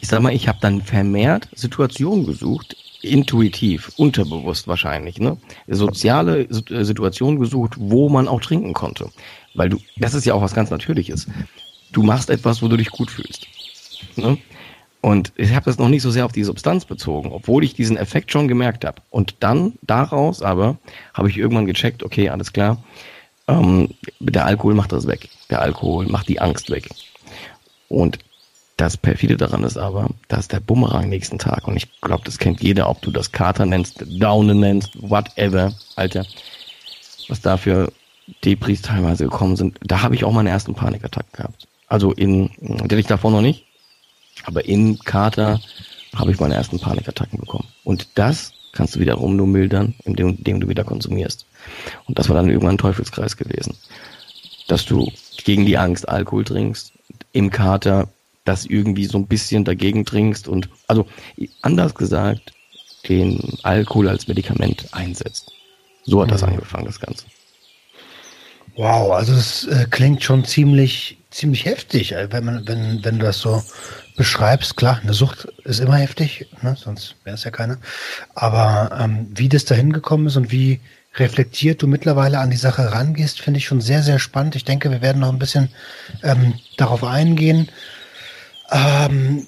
ich 0.00 0.08
sag 0.08 0.20
mal, 0.20 0.34
ich 0.34 0.48
habe 0.48 0.58
dann 0.60 0.82
vermehrt 0.82 1.48
Situationen 1.54 2.26
gesucht, 2.26 2.76
intuitiv, 3.02 3.92
unterbewusst 3.96 4.68
wahrscheinlich, 4.68 5.18
ne? 5.18 5.36
Soziale 5.66 6.42
äh, 6.42 6.84
Situationen 6.84 7.40
gesucht, 7.40 7.74
wo 7.78 8.08
man 8.08 8.28
auch 8.28 8.40
trinken 8.40 8.72
konnte. 8.72 9.10
Weil 9.54 9.68
du, 9.68 9.78
das 9.96 10.14
ist 10.14 10.24
ja 10.24 10.34
auch 10.34 10.42
was 10.42 10.54
ganz 10.54 10.70
Natürliches. 10.70 11.26
Du 11.92 12.02
machst 12.02 12.30
etwas, 12.30 12.62
wo 12.62 12.68
du 12.68 12.76
dich 12.76 12.90
gut 12.90 13.10
fühlst. 13.10 13.46
Ne? 14.16 14.38
Und 15.00 15.32
ich 15.36 15.52
habe 15.52 15.64
das 15.64 15.78
noch 15.78 15.88
nicht 15.88 16.02
so 16.02 16.10
sehr 16.10 16.24
auf 16.24 16.32
die 16.32 16.44
Substanz 16.44 16.84
bezogen, 16.84 17.32
obwohl 17.32 17.64
ich 17.64 17.74
diesen 17.74 17.96
Effekt 17.96 18.30
schon 18.30 18.46
gemerkt 18.46 18.84
habe. 18.84 19.02
Und 19.10 19.36
dann 19.40 19.74
daraus 19.82 20.42
aber 20.42 20.78
habe 21.12 21.28
ich 21.28 21.36
irgendwann 21.36 21.66
gecheckt, 21.66 22.04
okay, 22.04 22.28
alles 22.28 22.52
klar, 22.52 22.82
ähm, 23.48 23.90
der 24.20 24.46
Alkohol 24.46 24.74
macht 24.74 24.92
das 24.92 25.06
weg. 25.06 25.28
Der 25.50 25.62
Alkohol 25.62 26.06
macht 26.06 26.28
die 26.28 26.40
Angst 26.40 26.70
weg. 26.70 26.88
Und 27.88 28.18
das 28.76 28.96
perfide 28.96 29.36
daran 29.36 29.64
ist 29.64 29.76
aber, 29.76 30.08
dass 30.28 30.48
der 30.48 30.60
Bumerang 30.60 31.08
nächsten 31.08 31.38
Tag, 31.38 31.68
und 31.68 31.76
ich 31.76 32.00
glaube, 32.00 32.24
das 32.24 32.38
kennt 32.38 32.62
jeder, 32.62 32.88
ob 32.88 33.02
du 33.02 33.10
das 33.10 33.30
Kater 33.30 33.66
nennst, 33.66 34.04
Daune 34.08 34.54
nennst, 34.54 34.90
whatever, 35.00 35.72
Alter, 35.94 36.26
was 37.28 37.40
da 37.40 37.56
für 37.56 37.92
Depris 38.44 38.82
teilweise 38.82 39.24
gekommen 39.24 39.56
sind, 39.56 39.78
da 39.82 40.02
habe 40.02 40.14
ich 40.14 40.24
auch 40.24 40.32
meine 40.32 40.50
ersten 40.50 40.74
Panikattacken 40.74 41.32
gehabt. 41.32 41.68
Also 41.86 42.12
in, 42.12 42.50
den 42.58 42.98
ich 42.98 43.06
davor 43.06 43.30
noch 43.30 43.42
nicht, 43.42 43.66
aber 44.44 44.64
in 44.64 44.98
Kater 45.00 45.60
habe 46.16 46.32
ich 46.32 46.40
meine 46.40 46.54
ersten 46.54 46.80
Panikattacken 46.80 47.38
bekommen. 47.38 47.68
Und 47.84 48.08
das 48.14 48.52
kannst 48.72 48.96
du 48.96 49.00
wiederum 49.00 49.36
nur 49.36 49.46
mildern, 49.46 49.94
indem, 50.04 50.30
indem 50.36 50.60
du 50.60 50.68
wieder 50.68 50.84
konsumierst. 50.84 51.46
Und 52.06 52.18
das 52.18 52.28
war 52.28 52.36
dann 52.36 52.48
irgendwann 52.48 52.74
ein 52.74 52.78
Teufelskreis 52.78 53.36
gewesen. 53.36 53.76
Dass 54.68 54.84
du 54.84 55.10
gegen 55.44 55.66
die 55.66 55.78
Angst 55.78 56.08
Alkohol 56.08 56.44
trinkst, 56.44 56.92
im 57.32 57.50
Kater 57.50 58.08
das 58.44 58.64
irgendwie 58.64 59.04
so 59.04 59.18
ein 59.18 59.26
bisschen 59.26 59.64
dagegen 59.64 60.04
trinkst 60.04 60.48
und, 60.48 60.68
also 60.88 61.06
anders 61.60 61.94
gesagt, 61.94 62.52
den 63.08 63.58
Alkohol 63.62 64.08
als 64.08 64.28
Medikament 64.28 64.88
einsetzt. 64.92 65.52
So 66.04 66.22
hat 66.22 66.30
das 66.30 66.42
mhm. 66.42 66.48
angefangen, 66.48 66.86
das 66.86 67.00
Ganze. 67.00 67.26
Wow, 68.76 69.12
also 69.12 69.32
es 69.34 69.66
äh, 69.66 69.86
klingt 69.90 70.22
schon 70.22 70.44
ziemlich, 70.44 71.18
ziemlich 71.32 71.64
heftig, 71.64 72.12
äh, 72.12 72.30
wenn 72.30 72.44
man, 72.44 72.68
wenn, 72.68 73.04
wenn 73.04 73.18
du 73.18 73.26
das 73.26 73.40
so 73.40 73.62
beschreibst. 74.16 74.76
Klar, 74.76 75.00
eine 75.02 75.14
Sucht 75.14 75.48
ist 75.64 75.80
immer 75.80 75.96
heftig, 75.96 76.46
ne? 76.62 76.76
sonst 76.78 77.16
wäre 77.24 77.34
es 77.34 77.44
ja 77.44 77.50
keine. 77.50 77.78
Aber 78.34 78.96
ähm, 79.00 79.28
wie 79.34 79.48
das 79.48 79.64
dahin 79.64 79.92
gekommen 79.92 80.26
ist 80.26 80.36
und 80.36 80.52
wie 80.52 80.80
reflektiert 81.14 81.82
du 81.82 81.86
mittlerweile 81.86 82.38
an 82.38 82.50
die 82.50 82.56
Sache 82.56 82.92
rangehst, 82.92 83.40
finde 83.40 83.58
ich 83.58 83.66
schon 83.66 83.80
sehr, 83.80 84.02
sehr 84.02 84.18
spannend. 84.18 84.56
Ich 84.56 84.64
denke, 84.64 84.90
wir 84.90 85.02
werden 85.02 85.20
noch 85.20 85.32
ein 85.32 85.38
bisschen 85.38 85.68
ähm, 86.22 86.54
darauf 86.76 87.04
eingehen. 87.04 87.68
Ähm, 88.70 89.46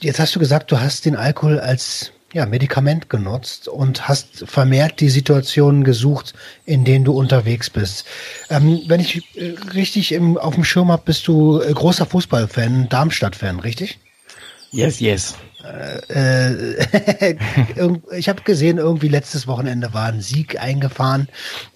jetzt 0.00 0.18
hast 0.18 0.34
du 0.34 0.38
gesagt, 0.38 0.70
du 0.72 0.80
hast 0.80 1.04
den 1.04 1.16
Alkohol 1.16 1.60
als 1.60 2.12
ja, 2.32 2.44
Medikament 2.44 3.08
genutzt 3.08 3.68
und 3.68 4.06
hast 4.06 4.44
vermehrt 4.46 5.00
die 5.00 5.08
Situationen 5.08 5.82
gesucht, 5.82 6.34
in 6.66 6.84
denen 6.84 7.04
du 7.04 7.12
unterwegs 7.12 7.70
bist. 7.70 8.04
Ähm, 8.50 8.82
wenn 8.86 9.00
ich 9.00 9.22
äh, 9.36 9.54
richtig 9.74 10.12
im, 10.12 10.36
auf 10.36 10.54
dem 10.54 10.64
Schirm 10.64 10.92
habe, 10.92 11.02
bist 11.06 11.26
du 11.26 11.60
äh, 11.60 11.72
großer 11.72 12.04
Fußballfan, 12.04 12.88
Darmstadt-Fan, 12.88 13.60
richtig? 13.60 13.98
Yes, 14.70 15.00
yes. 15.00 15.36
Äh, 15.64 16.58
äh 17.30 17.36
ich 18.16 18.28
habe 18.28 18.42
gesehen, 18.42 18.76
irgendwie 18.76 19.08
letztes 19.08 19.46
Wochenende 19.46 19.94
war 19.94 20.06
ein 20.06 20.20
Sieg 20.20 20.60
eingefahren. 20.60 21.28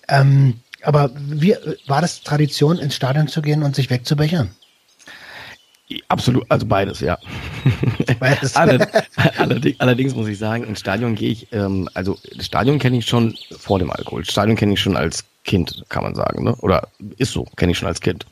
Ähm, 0.09 0.61
aber 0.83 1.11
wie 1.15 1.57
war 1.87 2.03
das 2.03 2.23
Tradition, 2.23 2.79
ins 2.79 2.97
Stadion 2.97 3.29
zu 3.29 3.41
gehen 3.41 3.63
und 3.63 3.75
sich 3.75 3.89
wegzubechern? 3.89 4.51
Absolut, 6.09 6.45
also 6.49 6.67
beides, 6.67 7.01
ja. 7.01 7.19
Beides. 8.21 8.57
allerdings, 8.57 9.81
allerdings, 9.81 10.15
muss 10.15 10.29
ich 10.29 10.39
sagen, 10.39 10.65
ins 10.65 10.81
Stadion 10.81 11.15
gehe 11.15 11.31
ich, 11.31 11.53
ähm, 11.53 11.89
also 11.95 12.19
das 12.37 12.47
Stadion 12.47 12.79
kenne 12.79 12.99
ich 12.99 13.07
schon 13.07 13.37
vor 13.59 13.79
dem 13.79 13.91
Alkohol. 13.91 14.23
Das 14.23 14.33
Stadion 14.33 14.57
kenne 14.57 14.75
ich 14.75 14.81
schon 14.81 14.97
als 14.97 15.25
Kind, 15.45 15.85
kann 15.89 16.05
man 16.05 16.15
sagen, 16.15 16.45
ne? 16.45 16.55
Oder 16.57 16.89
ist 17.17 17.33
so, 17.33 17.45
kenne 17.57 17.73
ich 17.73 17.79
schon 17.79 17.89
als 17.89 18.01
Kind. 18.01 18.27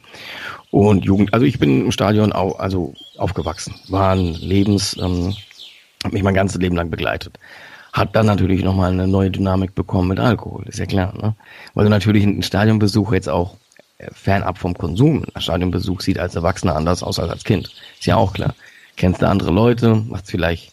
Und 0.70 1.05
Jugend, 1.05 1.35
also 1.35 1.44
ich 1.44 1.59
bin 1.59 1.87
im 1.87 1.92
Stadion 1.92 2.33
auch, 2.33 2.59
also 2.59 2.94
aufgewachsen, 3.18 3.75
war 3.88 4.14
ein 4.14 4.35
Lebens, 4.35 4.96
ähm, 5.01 5.35
hat 6.05 6.12
mich 6.12 6.23
mein 6.23 6.35
ganzes 6.35 6.61
Leben 6.61 6.77
lang 6.77 6.90
begleitet. 6.90 7.38
Hat 7.92 8.14
dann 8.14 8.27
natürlich 8.27 8.62
nochmal 8.62 8.92
eine 8.92 9.09
neue 9.09 9.31
Dynamik 9.31 9.75
bekommen 9.75 10.09
mit 10.09 10.20
Alkohol, 10.20 10.64
ist 10.68 10.79
ja 10.79 10.87
klar, 10.87 11.12
ne? 11.20 11.35
Weil 11.75 11.85
du 11.85 11.90
natürlich 11.90 12.23
einen 12.23 12.42
Stadionbesuch 12.42 13.12
jetzt 13.12 13.29
auch 13.29 13.57
fernab 14.12 14.58
vom 14.58 14.74
Konsum. 14.74 15.24
Ein 15.34 15.42
Stadionbesuch 15.42 16.00
sieht 16.00 16.18
als 16.18 16.34
Erwachsener 16.34 16.76
anders 16.76 17.02
aus 17.02 17.18
als 17.18 17.30
als 17.30 17.44
Kind. 17.44 17.70
Ist 17.98 18.06
ja 18.06 18.16
auch 18.16 18.32
klar. 18.32 18.54
Kennst 18.96 19.22
du 19.22 19.28
andere 19.28 19.50
Leute, 19.50 19.94
macht 19.94 20.26
vielleicht, 20.26 20.72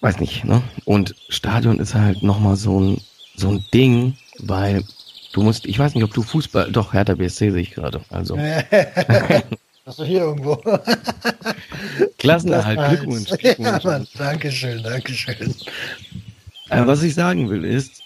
weiß 0.00 0.20
nicht, 0.20 0.44
ne? 0.44 0.62
Und 0.84 1.14
Stadion 1.28 1.80
ist 1.80 1.94
halt 1.94 2.22
nochmal 2.22 2.56
so 2.56 2.80
ein, 2.80 3.00
so 3.34 3.48
ein 3.48 3.64
Ding, 3.72 4.16
weil 4.38 4.84
du 5.32 5.42
musst, 5.42 5.66
ich 5.66 5.78
weiß 5.78 5.94
nicht, 5.94 6.04
ob 6.04 6.14
du 6.14 6.22
Fußball, 6.22 6.70
doch, 6.70 6.92
Hertha 6.92 7.14
BSC 7.14 7.50
sehe 7.50 7.62
ich 7.62 7.72
gerade, 7.72 8.00
also. 8.10 8.38
Hast 9.86 9.98
du 9.98 10.04
hier 10.04 10.20
irgendwo? 10.20 10.62
Klassenerhalt, 12.18 12.78
Glückwunsch. 12.88 13.28
Glückwunsch. 13.30 13.84
Ja, 13.84 13.90
Mann, 13.90 14.06
Dankeschön, 14.16 14.82
Dankeschön. 14.82 15.54
Äh, 16.68 16.86
was 16.86 17.02
ich 17.02 17.14
sagen 17.14 17.50
will 17.50 17.64
ist, 17.64 18.02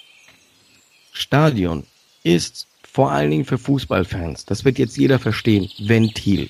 Stadion 1.12 1.84
ist 2.22 2.66
vor 2.94 3.10
allen 3.10 3.32
Dingen 3.32 3.44
für 3.44 3.58
Fußballfans, 3.58 4.44
das 4.44 4.64
wird 4.64 4.78
jetzt 4.78 4.96
jeder 4.96 5.18
verstehen, 5.18 5.68
Ventil, 5.80 6.48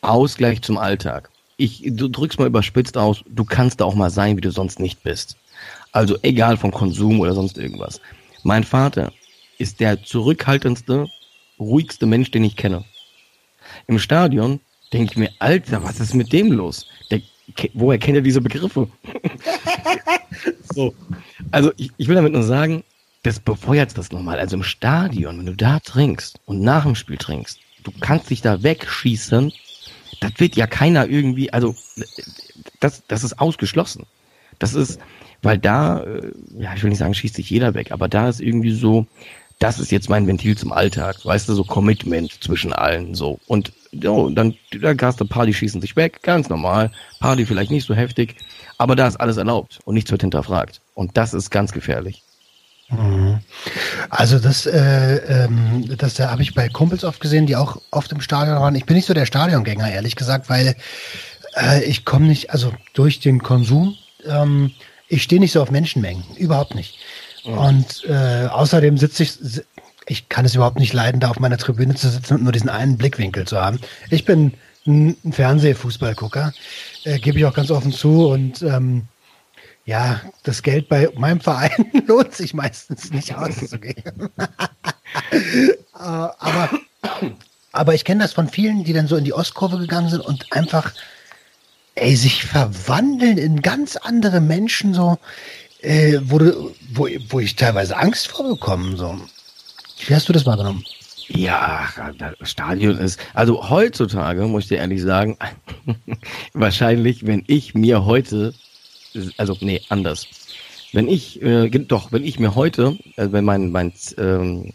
Ausgleich 0.00 0.62
zum 0.62 0.78
Alltag. 0.78 1.28
Ich, 1.58 1.82
du 1.84 2.08
drückst 2.08 2.38
mal 2.38 2.46
überspitzt 2.46 2.96
aus, 2.96 3.22
du 3.28 3.44
kannst 3.44 3.80
da 3.80 3.84
auch 3.84 3.94
mal 3.94 4.08
sein, 4.08 4.38
wie 4.38 4.40
du 4.40 4.50
sonst 4.50 4.80
nicht 4.80 5.02
bist. 5.02 5.36
Also 5.92 6.16
egal 6.22 6.56
vom 6.56 6.70
Konsum 6.70 7.20
oder 7.20 7.34
sonst 7.34 7.58
irgendwas. 7.58 8.00
Mein 8.42 8.64
Vater 8.64 9.12
ist 9.58 9.80
der 9.80 10.02
zurückhaltendste, 10.02 11.08
ruhigste 11.60 12.06
Mensch, 12.06 12.30
den 12.30 12.44
ich 12.44 12.56
kenne. 12.56 12.86
Im 13.86 13.98
Stadion 13.98 14.60
denke 14.94 15.12
ich 15.12 15.18
mir, 15.18 15.30
Alter, 15.40 15.84
was 15.84 16.00
ist 16.00 16.14
mit 16.14 16.32
dem 16.32 16.52
los? 16.52 16.86
Der, 17.10 17.20
woher 17.74 17.98
kennt 17.98 18.16
er 18.16 18.22
diese 18.22 18.40
Begriffe? 18.40 18.88
so. 20.74 20.94
Also 21.50 21.70
ich, 21.76 21.90
ich 21.98 22.08
will 22.08 22.14
damit 22.14 22.32
nur 22.32 22.44
sagen, 22.44 22.82
das 23.22 23.40
befeuert 23.40 23.96
das 23.96 24.10
nochmal. 24.12 24.38
Also 24.38 24.56
im 24.56 24.62
Stadion, 24.62 25.38
wenn 25.38 25.46
du 25.46 25.54
da 25.54 25.80
trinkst 25.80 26.40
und 26.44 26.60
nach 26.60 26.84
dem 26.84 26.94
Spiel 26.94 27.18
trinkst, 27.18 27.60
du 27.84 27.92
kannst 28.00 28.30
dich 28.30 28.42
da 28.42 28.62
wegschießen, 28.62 29.52
das 30.20 30.32
wird 30.38 30.56
ja 30.56 30.66
keiner 30.66 31.08
irgendwie, 31.08 31.52
also 31.52 31.74
das, 32.80 33.02
das 33.06 33.24
ist 33.24 33.38
ausgeschlossen. 33.38 34.06
Das 34.58 34.74
ist, 34.74 35.00
weil 35.42 35.58
da, 35.58 36.02
äh, 36.02 36.32
ja, 36.58 36.74
ich 36.74 36.82
will 36.82 36.90
nicht 36.90 36.98
sagen, 36.98 37.14
schießt 37.14 37.34
sich 37.34 37.50
jeder 37.50 37.74
weg, 37.74 37.90
aber 37.90 38.08
da 38.08 38.28
ist 38.28 38.40
irgendwie 38.40 38.72
so, 38.72 39.06
das 39.58 39.78
ist 39.78 39.92
jetzt 39.92 40.08
mein 40.08 40.26
Ventil 40.26 40.56
zum 40.56 40.72
Alltag, 40.72 41.24
weißt 41.24 41.48
du, 41.48 41.54
so 41.54 41.64
Commitment 41.64 42.42
zwischen 42.42 42.72
allen, 42.72 43.14
so. 43.14 43.38
Und 43.46 43.72
jo, 43.92 44.28
dann, 44.30 44.54
dann 44.80 44.98
hast 45.00 45.20
du 45.20 45.24
Party 45.24 45.54
schießen 45.54 45.80
sich 45.80 45.94
weg, 45.94 46.22
ganz 46.22 46.48
normal. 46.48 46.90
Party 47.20 47.46
vielleicht 47.46 47.70
nicht 47.70 47.86
so 47.86 47.94
heftig, 47.94 48.36
aber 48.78 48.96
da 48.96 49.06
ist 49.06 49.20
alles 49.20 49.36
erlaubt 49.36 49.78
und 49.84 49.94
nichts 49.94 50.10
wird 50.10 50.22
hinterfragt. 50.22 50.80
Und 50.94 51.16
das 51.16 51.34
ist 51.34 51.50
ganz 51.50 51.72
gefährlich. 51.72 52.22
Mhm. 52.88 53.40
Also 54.10 54.38
das, 54.38 54.66
äh, 54.66 55.16
ähm, 55.16 55.96
das 55.96 56.14
da 56.14 56.30
habe 56.30 56.42
ich 56.42 56.54
bei 56.54 56.68
Kumpels 56.68 57.04
oft 57.04 57.20
gesehen, 57.20 57.46
die 57.46 57.56
auch 57.56 57.80
oft 57.90 58.12
im 58.12 58.20
Stadion 58.20 58.56
waren. 58.56 58.74
Ich 58.74 58.84
bin 58.84 58.96
nicht 58.96 59.06
so 59.06 59.14
der 59.14 59.26
Stadiongänger, 59.26 59.90
ehrlich 59.90 60.16
gesagt, 60.16 60.50
weil 60.50 60.76
äh, 61.56 61.82
ich 61.84 62.04
komme 62.04 62.26
nicht, 62.26 62.50
also 62.50 62.72
durch 62.92 63.20
den 63.20 63.42
Konsum, 63.42 63.96
ähm, 64.26 64.72
ich 65.08 65.22
stehe 65.22 65.40
nicht 65.40 65.52
so 65.52 65.62
auf 65.62 65.70
Menschenmengen, 65.70 66.24
überhaupt 66.36 66.74
nicht. 66.74 66.98
Mhm. 67.44 67.58
Und 67.58 68.04
äh, 68.08 68.46
außerdem 68.46 68.98
sitze 68.98 69.22
ich, 69.22 69.32
ich 70.06 70.28
kann 70.28 70.44
es 70.44 70.54
überhaupt 70.54 70.78
nicht 70.78 70.92
leiden, 70.92 71.20
da 71.20 71.30
auf 71.30 71.40
meiner 71.40 71.58
Tribüne 71.58 71.94
zu 71.94 72.08
sitzen 72.08 72.34
und 72.34 72.42
nur 72.42 72.52
diesen 72.52 72.70
einen 72.70 72.96
Blickwinkel 72.96 73.46
zu 73.46 73.60
haben. 73.60 73.80
Ich 74.10 74.24
bin 74.24 74.52
ein 74.86 75.16
Fernsehfußballgucker, 75.30 76.52
äh, 77.04 77.18
gebe 77.18 77.38
ich 77.38 77.44
auch 77.44 77.54
ganz 77.54 77.70
offen 77.70 77.92
zu 77.92 78.28
und 78.28 78.62
ähm, 78.62 79.06
ja, 79.84 80.20
das 80.44 80.62
Geld 80.62 80.88
bei 80.88 81.08
meinem 81.16 81.40
Verein 81.40 81.90
lohnt 82.06 82.34
sich 82.34 82.54
meistens 82.54 83.10
nicht 83.10 83.34
auszugeben. 83.34 84.30
äh, 84.36 85.68
aber, 85.98 86.70
aber 87.72 87.94
ich 87.94 88.04
kenne 88.04 88.22
das 88.22 88.32
von 88.32 88.48
vielen, 88.48 88.84
die 88.84 88.92
dann 88.92 89.08
so 89.08 89.16
in 89.16 89.24
die 89.24 89.34
Ostkurve 89.34 89.78
gegangen 89.78 90.08
sind 90.08 90.20
und 90.20 90.52
einfach 90.52 90.92
ey, 91.94 92.16
sich 92.16 92.44
verwandeln 92.44 93.38
in 93.38 93.62
ganz 93.62 93.96
andere 93.96 94.40
Menschen, 94.40 94.94
so, 94.94 95.18
äh, 95.80 96.18
wo, 96.22 96.38
du, 96.38 96.74
wo, 96.92 97.08
wo 97.28 97.40
ich 97.40 97.56
teilweise 97.56 97.96
Angst 97.96 98.28
vorbekomme. 98.28 98.96
So. 98.96 99.20
Wie 100.06 100.14
hast 100.14 100.28
du 100.28 100.32
das 100.32 100.46
wahrgenommen? 100.46 100.84
Ja, 101.28 101.88
das 102.18 102.50
Stadion 102.50 102.98
ist, 102.98 103.18
also 103.32 103.70
heutzutage, 103.70 104.42
muss 104.46 104.64
ich 104.64 104.68
dir 104.70 104.78
ehrlich 104.78 105.02
sagen, 105.02 105.38
wahrscheinlich, 106.52 107.26
wenn 107.26 107.44
ich 107.46 107.74
mir 107.74 108.04
heute, 108.04 108.54
also 109.36 109.56
nee, 109.60 109.80
anders. 109.88 110.26
Wenn 110.92 111.08
ich, 111.08 111.40
äh, 111.42 111.68
doch, 111.68 112.12
wenn 112.12 112.24
ich 112.24 112.38
mir 112.38 112.54
heute, 112.54 112.98
äh, 113.16 113.28
wenn 113.30 113.44
mein, 113.44 113.70
mein 113.70 113.92
ähm, 114.18 114.72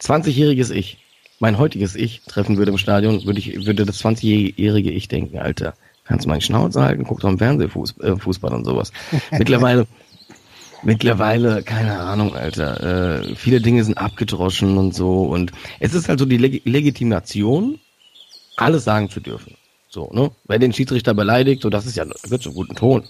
20-jähriges 0.00 0.70
Ich, 0.72 0.98
mein 1.38 1.58
heutiges 1.58 1.94
Ich 1.94 2.22
treffen 2.26 2.56
würde 2.56 2.72
im 2.72 2.78
Stadion, 2.78 3.24
würde 3.24 3.38
ich, 3.38 3.66
würde 3.66 3.86
das 3.86 4.02
20-jährige 4.04 4.90
Ich 4.90 5.08
denken, 5.08 5.38
Alter, 5.38 5.74
kannst 6.04 6.24
du 6.24 6.28
meinen 6.28 6.40
Schnauze 6.40 6.82
halten, 6.82 7.04
guck 7.04 7.20
doch 7.20 7.28
im 7.28 7.38
Fernsehfußball 7.38 8.52
äh, 8.52 8.54
und 8.54 8.64
sowas. 8.64 8.92
Mittlerweile, 9.30 9.86
Mittlerweile, 10.84 11.62
keine 11.62 11.98
Ahnung, 11.98 12.34
Alter. 12.34 13.22
Äh, 13.22 13.34
viele 13.36 13.62
Dinge 13.62 13.82
sind 13.84 13.96
abgedroschen 13.96 14.76
und 14.76 14.94
so. 14.94 15.22
Und 15.22 15.50
es 15.80 15.94
ist 15.94 16.08
halt 16.08 16.18
so 16.18 16.26
die 16.26 16.36
Leg 16.36 16.62
Legitimation, 16.66 17.80
alles 18.56 18.84
sagen 18.84 19.08
zu 19.08 19.20
dürfen. 19.20 19.56
So, 19.88 20.10
ne? 20.12 20.30
Wer 20.44 20.58
den 20.58 20.74
Schiedsrichter 20.74 21.14
beleidigt, 21.14 21.62
so 21.62 21.70
das 21.70 21.86
ist 21.86 21.96
ja 21.96 22.04
gehört 22.04 22.42
zum 22.42 22.54
guten 22.54 22.74
Ton. 22.74 23.04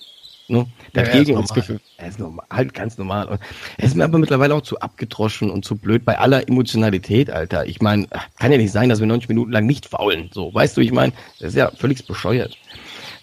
Ne? 0.47 0.67
Der 0.95 1.07
ja, 1.07 1.13
gegen 1.13 1.37
uns 1.37 1.55
gefühlt. 1.55 1.81
Er 1.97 2.09
ist 2.09 2.19
normal, 2.19 2.45
halt 2.51 2.75
ganz 2.75 2.99
normal. 2.99 3.39
Er 3.79 3.85
ist 3.85 3.97
mir 3.97 4.05
aber 4.05 4.19
mittlerweile 4.19 4.55
auch 4.55 4.61
zu 4.61 4.79
abgedroschen 4.79 5.51
und 5.51 5.65
zu 5.65 5.77
blöd 5.77 6.05
bei 6.05 6.19
aller 6.19 6.47
Emotionalität, 6.47 7.31
Alter. 7.31 7.67
Ich 7.67 7.81
meine, 7.81 8.07
kann 8.39 8.53
ja 8.53 8.59
nicht 8.59 8.73
sein, 8.73 8.91
dass 8.91 9.01
wir 9.01 9.07
90 9.07 9.29
Minuten 9.31 9.53
lang 9.53 9.65
nicht 9.65 9.87
faulen. 9.87 10.31
So, 10.33 10.53
weißt 10.53 10.77
du, 10.77 10.83
ich 10.83 10.93
meine, 10.93 11.13
das 11.39 11.51
ist 11.51 11.57
ja 11.57 11.71
völlig 11.71 12.07
bescheuert. 12.07 12.59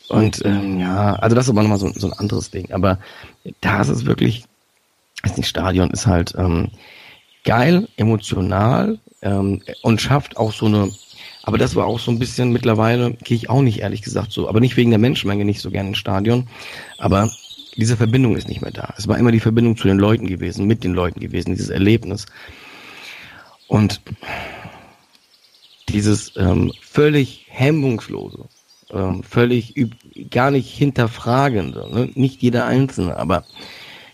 Und 0.10 0.44
ähm, 0.44 0.80
ja, 0.80 1.14
also 1.16 1.36
das 1.36 1.46
ist 1.46 1.52
aber 1.52 1.62
nochmal 1.62 1.78
so, 1.78 1.90
so 1.90 2.08
ein 2.08 2.14
anderes 2.14 2.50
Ding. 2.50 2.72
Aber 2.72 2.98
da 3.62 3.82
ist 3.82 3.90
es 3.90 4.06
wirklich, 4.06 4.44
das 5.24 5.48
Stadion 5.48 5.92
ist 5.92 6.08
halt 6.08 6.34
ähm, 6.38 6.70
geil, 7.46 7.88
emotional 7.98 9.00
ähm, 9.22 9.62
und 9.84 10.02
schafft 10.02 10.38
auch 10.38 10.52
so 10.52 10.66
eine, 10.66 10.92
aber 11.44 11.58
das 11.58 11.76
war 11.76 11.86
auch 11.86 12.00
so 12.00 12.12
ein 12.12 12.20
bisschen 12.20 12.52
mittlerweile, 12.52 13.14
gehe 13.24 13.38
ich 13.38 13.50
auch 13.50 13.62
nicht 13.62 13.80
ehrlich 13.80 14.02
gesagt 14.02 14.32
so, 14.32 14.48
aber 14.48 14.60
nicht 14.60 14.78
wegen 14.78 14.92
der 14.92 15.00
Menschenmenge 15.00 15.46
nicht 15.46 15.62
so 15.62 15.72
gerne 15.72 15.90
ins 15.90 15.98
Stadion, 15.98 16.48
aber 16.98 17.30
diese 17.78 17.98
Verbindung 17.98 18.36
ist 18.36 18.48
nicht 18.48 18.62
mehr 18.62 18.72
da. 18.72 18.94
Es 18.98 19.08
war 19.08 19.18
immer 19.18 19.32
die 19.32 19.40
Verbindung 19.40 19.78
zu 19.78 19.88
den 19.88 19.98
Leuten 19.98 20.28
gewesen, 20.28 20.68
mit 20.68 20.84
den 20.84 20.94
Leuten 20.94 21.20
gewesen, 21.20 21.52
dieses 21.52 21.70
Erlebnis. 21.70 22.26
Und 23.68 24.02
dieses 25.88 26.34
ähm, 26.36 26.74
völlig 26.82 27.46
hemmungslose, 27.50 28.46
ähm, 28.92 29.24
völlig 29.24 29.74
gar 30.30 30.52
nicht 30.52 30.70
hinterfragende, 30.74 31.88
ne? 31.92 32.10
nicht 32.14 32.42
jeder 32.42 32.66
Einzelne, 32.66 33.18
aber 33.18 33.46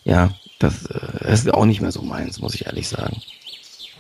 ja, 0.03 0.31
das, 0.59 0.85
äh, 0.85 1.33
ist 1.33 1.51
auch 1.53 1.65
nicht 1.65 1.81
mehr 1.81 1.91
so 1.91 2.01
meins, 2.01 2.39
muss 2.39 2.55
ich 2.55 2.65
ehrlich 2.65 2.87
sagen. 2.87 3.21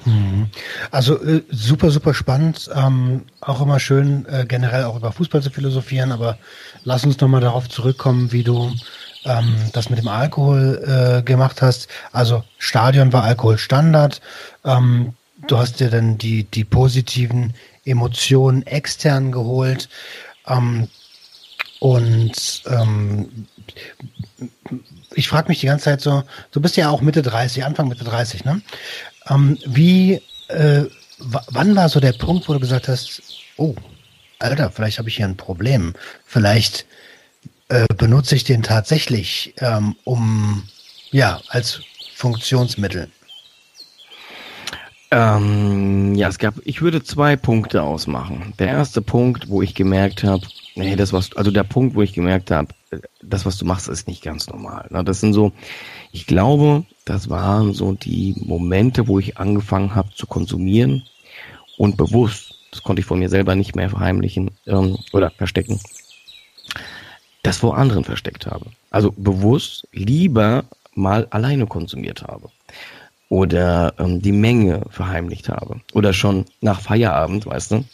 Mhm. 0.07 0.49
Also 0.89 1.21
äh, 1.21 1.43
super, 1.49 1.91
super 1.91 2.13
spannend. 2.13 2.69
Ähm, 2.73 3.25
auch 3.41 3.61
immer 3.61 3.79
schön, 3.79 4.25
äh, 4.27 4.45
generell 4.47 4.85
auch 4.85 4.95
über 4.95 5.11
Fußball 5.11 5.41
zu 5.41 5.49
philosophieren, 5.49 6.11
aber 6.11 6.37
lass 6.83 7.03
uns 7.03 7.19
nochmal 7.19 7.41
darauf 7.41 7.67
zurückkommen, 7.67 8.31
wie 8.31 8.43
du 8.43 8.73
ähm, 9.25 9.55
das 9.73 9.89
mit 9.89 9.99
dem 9.99 10.07
Alkohol 10.07 11.19
äh, 11.19 11.23
gemacht 11.23 11.61
hast. 11.61 11.89
Also 12.13 12.43
Stadion 12.57 13.11
war 13.11 13.23
Alkoholstandard. 13.23 14.21
Ähm, 14.63 15.13
du 15.47 15.57
hast 15.57 15.81
dir 15.81 15.89
dann 15.89 16.17
die, 16.17 16.45
die 16.45 16.63
positiven 16.63 17.53
Emotionen 17.83 18.65
extern 18.65 19.33
geholt. 19.33 19.89
Ähm, 20.47 20.87
und 21.79 22.63
ähm, 22.65 23.47
ich 25.13 25.27
frage 25.27 25.49
mich 25.49 25.59
die 25.59 25.67
ganze 25.67 25.85
Zeit 25.85 26.01
so, 26.01 26.23
du 26.51 26.61
bist 26.61 26.77
ja 26.77 26.89
auch 26.89 27.01
Mitte 27.01 27.21
30, 27.21 27.65
Anfang 27.65 27.87
Mitte 27.87 28.03
30, 28.03 28.45
ne? 28.45 28.61
Ähm, 29.29 29.57
wie, 29.65 30.21
äh, 30.47 30.83
wann 31.19 31.75
war 31.75 31.89
so 31.89 31.99
der 31.99 32.13
Punkt, 32.13 32.47
wo 32.47 32.53
du 32.53 32.59
gesagt 32.59 32.87
hast, 32.87 33.21
oh, 33.57 33.75
Alter, 34.39 34.71
vielleicht 34.71 34.99
habe 34.99 35.09
ich 35.09 35.17
hier 35.17 35.25
ein 35.25 35.37
Problem. 35.37 35.93
Vielleicht 36.25 36.85
äh, 37.69 37.85
benutze 37.97 38.35
ich 38.35 38.43
den 38.43 38.63
tatsächlich, 38.63 39.53
ähm, 39.59 39.95
um, 40.03 40.63
ja, 41.11 41.41
als 41.49 41.81
Funktionsmittel. 42.15 43.09
Ähm, 45.09 46.15
ja, 46.15 46.27
es 46.27 46.37
gab, 46.37 46.55
ich 46.65 46.81
würde 46.81 47.01
zwei 47.01 47.35
Punkte 47.35 47.81
ausmachen. 47.81 48.53
Der 48.59 48.67
erste 48.67 49.01
Punkt, 49.01 49.47
wo 49.47 49.61
ich 49.61 49.73
gemerkt 49.73 50.23
habe, 50.23 50.45
nee, 50.77 50.95
das 50.95 51.13
was, 51.13 51.35
also 51.35 51.51
der 51.51 51.63
Punkt, 51.63 51.95
wo 51.95 52.01
ich 52.01 52.13
gemerkt 52.13 52.51
habe, 52.51 52.69
das, 53.21 53.45
was 53.45 53.57
du 53.57 53.65
machst, 53.65 53.87
ist 53.87 54.07
nicht 54.07 54.23
ganz 54.23 54.47
normal. 54.47 54.87
Ne? 54.89 55.03
Das 55.03 55.19
sind 55.19 55.33
so, 55.33 55.51
ich 56.11 56.27
glaube, 56.27 56.85
das 57.05 57.29
waren 57.29 57.73
so 57.73 57.93
die 57.93 58.35
Momente, 58.37 59.07
wo 59.07 59.19
ich 59.19 59.37
angefangen 59.37 59.95
habe 59.95 60.09
zu 60.13 60.27
konsumieren 60.27 61.03
und 61.77 61.97
bewusst, 61.97 62.55
das 62.71 62.83
konnte 62.83 63.01
ich 63.01 63.05
von 63.05 63.19
mir 63.19 63.29
selber 63.29 63.55
nicht 63.55 63.75
mehr 63.75 63.89
verheimlichen 63.89 64.51
ähm, 64.65 64.97
oder 65.13 65.31
verstecken, 65.31 65.79
das 67.43 67.57
vor 67.57 67.77
anderen 67.77 68.03
versteckt 68.03 68.45
habe. 68.45 68.67
Also 68.89 69.13
bewusst 69.15 69.87
lieber 69.91 70.65
mal 70.93 71.27
alleine 71.29 71.67
konsumiert 71.67 72.23
habe 72.23 72.49
oder 73.29 73.93
ähm, 73.99 74.21
die 74.21 74.31
Menge 74.31 74.83
verheimlicht 74.89 75.49
habe 75.49 75.81
oder 75.93 76.13
schon 76.13 76.45
nach 76.61 76.81
Feierabend, 76.81 77.45
weißt 77.45 77.71
du, 77.71 77.85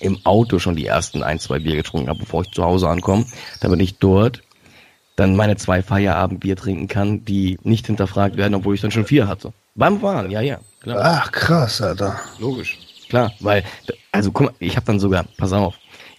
im 0.00 0.18
Auto 0.24 0.58
schon 0.58 0.76
die 0.76 0.86
ersten 0.86 1.22
ein, 1.22 1.38
zwei 1.38 1.58
Bier 1.58 1.76
getrunken 1.76 2.08
habe, 2.08 2.20
bevor 2.20 2.42
ich 2.42 2.50
zu 2.50 2.64
Hause 2.64 2.88
ankomme, 2.88 3.26
damit 3.60 3.80
ich 3.80 3.98
dort 3.98 4.42
dann 5.16 5.36
meine 5.36 5.56
zwei 5.56 5.82
Feierabendbier 5.82 6.56
trinken 6.56 6.88
kann, 6.88 7.24
die 7.24 7.58
nicht 7.62 7.86
hinterfragt 7.86 8.36
werden, 8.36 8.54
obwohl 8.54 8.74
ich 8.74 8.80
dann 8.80 8.90
schon 8.90 9.06
vier 9.06 9.28
hatte. 9.28 9.52
Beim 9.74 10.00
Fahren, 10.00 10.30
ja, 10.30 10.40
ja. 10.40 10.58
Klar. 10.80 11.00
Ach, 11.02 11.32
krass, 11.32 11.80
Alter. 11.80 12.18
Logisch. 12.38 12.78
Klar, 13.08 13.32
weil, 13.40 13.62
also 14.12 14.32
guck 14.32 14.46
mal, 14.46 14.54
ich 14.58 14.76
habe 14.76 14.86
dann 14.86 14.98
sogar, 14.98 15.24
pass 15.36 15.52
auf, 15.52 15.74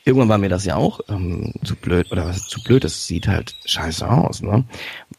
irgendwann 0.05 0.29
war 0.29 0.37
mir 0.37 0.49
das 0.49 0.65
ja 0.65 0.75
auch 0.75 1.01
ähm, 1.09 1.53
zu 1.63 1.75
blöd, 1.75 2.11
oder 2.11 2.27
was 2.27 2.47
zu 2.47 2.63
blöd, 2.63 2.83
das 2.83 3.05
sieht 3.05 3.27
halt 3.27 3.55
scheiße 3.65 4.09
aus, 4.09 4.41
ne? 4.41 4.63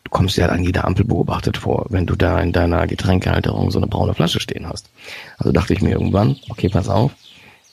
Du 0.05 0.11
kommst 0.11 0.37
ja 0.37 0.49
an 0.49 0.63
jeder 0.63 0.85
Ampel 0.85 1.05
beobachtet 1.05 1.57
vor, 1.57 1.87
wenn 1.91 2.07
du 2.07 2.15
da 2.15 2.41
in 2.41 2.53
deiner 2.53 2.87
Getränkehalterung 2.87 3.71
so 3.71 3.79
eine 3.79 3.89
braune 3.89 4.15
Flasche 4.15 4.41
stehen 4.41 4.69
hast. 4.69 4.89
Also 5.39 5.53
dachte 5.53 5.75
ich 5.75 5.83
mir 5.83 5.91
irgendwann, 5.91 6.37
okay, 6.49 6.69
pass 6.69 6.89
auf, 6.89 7.13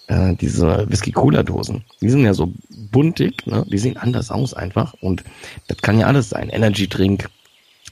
äh, 0.08 0.36
diese 0.36 0.90
Whisky-Cola-Dosen, 0.90 1.84
die 2.02 2.10
sind 2.10 2.24
ja 2.26 2.34
so 2.34 2.54
buntig, 2.92 3.46
ne? 3.48 3.66
die 3.70 3.78
sehen 3.78 3.98
anders 3.98 4.32
aus 4.32 4.54
einfach 4.54 4.94
und 5.02 5.24
das 5.68 5.78
kann 5.78 6.00
ja 6.00 6.08
alles 6.08 6.30
sein. 6.30 6.50
Energy-Drink, 6.50 7.30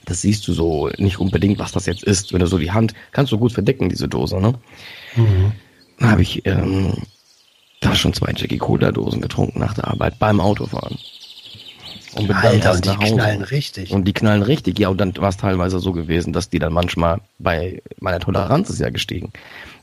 das 0.06 0.22
siehst 0.22 0.48
du 0.48 0.54
so 0.54 0.90
nicht 0.98 1.20
unbedingt, 1.20 1.60
was 1.60 1.72
das 1.72 1.86
jetzt 1.86 2.04
ist. 2.04 2.34
Wenn 2.34 2.40
du 2.40 2.48
so 2.48 2.58
die 2.58 2.72
Hand, 2.72 2.94
kannst 3.12 3.32
du 3.32 3.38
gut 3.38 3.52
verdecken, 3.52 3.90
diese 3.90 4.08
Dose, 4.08 4.40
ne? 4.40 4.56
Mhm. 5.16 5.52
Dann 6.00 6.12
habe 6.12 6.22
ich 6.24 6.46
ähm, 6.46 6.94
da 7.80 7.96
schon 7.96 8.14
zwei 8.14 8.34
Jackie 8.36 8.58
Cola 8.58 8.92
Dosen 8.92 9.22
getrunken 9.22 9.60
nach 9.60 9.74
der 9.74 9.88
Arbeit 9.88 10.18
beim 10.20 10.40
Autofahren. 10.40 10.98
Und 12.16 12.28
bin 12.28 12.36
Alter, 12.36 12.74
und 12.74 12.86
die 12.86 12.96
knallen 12.96 13.42
richtig. 13.42 13.92
Und 13.92 14.06
die 14.06 14.14
knallen 14.14 14.44
richtig, 14.44 14.80
ja, 14.80 14.90
und 14.90 15.00
dann 15.00 15.16
war 15.18 15.30
es 15.30 15.38
teilweise 15.38 15.80
so 15.80 15.94
gewesen, 15.94 16.34
dass 16.34 16.50
die 16.50 16.60
dann 16.60 16.74
manchmal 16.74 17.22
bei 17.40 17.82
meiner 18.00 18.20
Toleranz 18.20 18.70
ist 18.70 18.80
ja 18.80 18.90
gestiegen. 18.90 19.32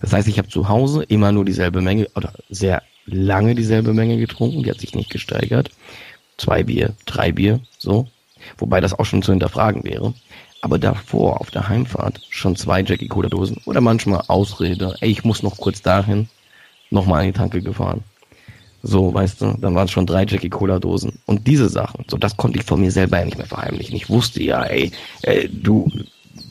Das 0.01 0.13
heißt, 0.13 0.29
ich 0.29 0.39
habe 0.39 0.49
zu 0.49 0.69
Hause 0.69 1.05
immer 1.05 1.33
nur 1.33 1.45
dieselbe 1.45 1.81
Menge 1.81 2.09
oder 2.15 2.33
sehr 2.51 2.83
lange 3.07 3.55
dieselbe 3.55 3.95
Menge 3.95 4.19
getrunken, 4.19 4.63
die 4.63 4.71
hat 4.71 4.81
sich 4.81 4.95
nicht 4.95 5.11
gesteigert. 5.11 5.71
Zwei 6.37 6.63
Bier, 6.63 6.95
drei 7.07 7.33
Bier, 7.33 7.61
so. 7.79 8.07
Wobei 8.59 8.81
das 8.81 8.99
auch 8.99 9.07
schon 9.07 9.23
zu 9.23 9.33
hinterfragen 9.33 9.85
wäre. 9.85 10.15
Aber 10.61 10.79
davor 10.79 11.41
auf 11.41 11.51
der 11.51 11.69
Heimfahrt 11.69 12.21
schon 12.31 12.57
zwei 12.57 12.83
Jackie 12.83 13.09
Cola 13.09 13.29
Dosen 13.29 13.61
oder 13.65 13.81
manchmal 13.81 14.25
Ausrede, 14.27 14.97
ey, 15.01 15.11
ich 15.11 15.25
muss 15.25 15.43
noch 15.43 15.57
kurz 15.57 15.83
dahin, 15.83 16.29
nochmal 16.91 17.21
an 17.21 17.27
die 17.27 17.33
Tanke 17.33 17.63
gefahren. 17.63 18.03
So, 18.83 19.13
weißt 19.13 19.41
du, 19.41 19.57
dann 19.61 19.75
waren 19.75 19.87
es 19.87 19.91
schon 19.91 20.07
drei 20.07 20.25
Jackie 20.25 20.51
Cola 20.51 20.79
Dosen. 20.79 21.19
Und 21.27 21.47
diese 21.47 21.69
Sachen, 21.69 22.05
so 22.09 22.17
das 22.17 22.37
konnte 22.37 22.59
ich 22.59 22.65
von 22.65 22.81
mir 22.81 22.93
selber 22.93 23.19
ja 23.19 23.25
nicht 23.25 23.39
mehr 23.39 23.47
verheimlichen. 23.47 23.97
Ich 23.97 24.09
wusste 24.09 24.43
ja, 24.43 24.63
ey, 24.65 24.93
ey 25.23 25.49
du, 25.53 25.91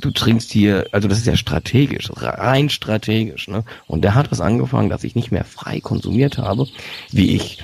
du 0.02 0.12
trinkst 0.12 0.52
hier, 0.52 0.88
also 0.92 1.08
das 1.08 1.20
ist 1.20 1.28
ja 1.28 1.38
strategisch, 1.38 2.10
rein 2.16 2.70
strategisch, 2.70 3.48
ne? 3.48 3.64
Und 3.88 4.04
der 4.04 4.16
hat 4.16 4.32
was 4.32 4.42
angefangen, 4.42 4.90
dass 4.90 5.06
ich 5.06 5.16
nicht 5.16 5.32
mehr 5.32 5.46
frei 5.46 5.80
konsumiert 5.80 6.38
habe, 6.38 6.68
wie 7.12 7.36
ich 7.36 7.64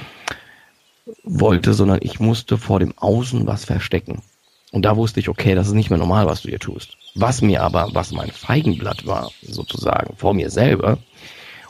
wollte, 1.23 1.73
sondern 1.73 1.99
ich 2.01 2.19
musste 2.19 2.57
vor 2.57 2.79
dem 2.79 2.93
Außen 2.97 3.45
was 3.45 3.65
verstecken. 3.65 4.21
Und 4.71 4.85
da 4.85 4.97
wusste 4.97 5.19
ich, 5.19 5.29
okay, 5.29 5.53
das 5.55 5.67
ist 5.67 5.73
nicht 5.73 5.89
mehr 5.89 5.99
normal, 5.99 6.25
was 6.25 6.41
du 6.41 6.49
hier 6.49 6.59
tust. 6.59 6.97
Was 7.15 7.41
mir 7.41 7.61
aber, 7.61 7.89
was 7.93 8.11
mein 8.11 8.31
Feigenblatt 8.31 9.05
war, 9.05 9.29
sozusagen, 9.43 10.15
vor 10.15 10.33
mir 10.33 10.49
selber, 10.49 10.97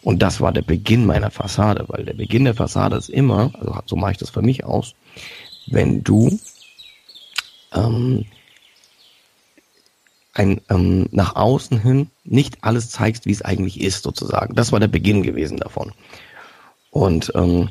und 0.04 0.22
das 0.22 0.42
war 0.42 0.52
der 0.52 0.62
Beginn 0.62 1.06
meiner 1.06 1.32
Fassade, 1.32 1.86
weil 1.88 2.04
der 2.04 2.14
Beginn 2.14 2.46
der 2.46 2.56
Fassade 2.56 2.98
ist 2.98 3.10
immer, 3.10 3.52
also 3.60 3.80
so 3.86 3.96
mache 3.96 4.12
ich 4.12 4.18
das 4.18 4.30
für 4.30 4.42
mich 4.42 4.66
aus, 4.66 4.96
wenn 5.68 6.04
du 6.04 6.40
ähm, 7.74 8.26
ein 10.34 10.62
ähm, 10.70 11.08
nach 11.12 11.36
außen 11.36 11.80
hin 11.80 12.10
nicht 12.24 12.64
alles 12.64 12.90
zeigst, 12.90 13.26
wie 13.26 13.32
es 13.32 13.44
eigentlich 13.44 13.80
ist, 13.80 14.04
sozusagen. 14.04 14.56
Das 14.56 14.72
war 14.72 14.80
der 14.80 14.88
Beginn 14.88 15.24
gewesen 15.24 15.58
davon. 15.58 15.94
Und 16.90 17.32
ähm, 17.36 17.70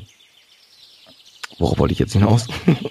worauf 1.59 1.77
wollte 1.77 1.93
ich 1.93 1.99
jetzt 1.99 2.13
hinaus? 2.13 2.47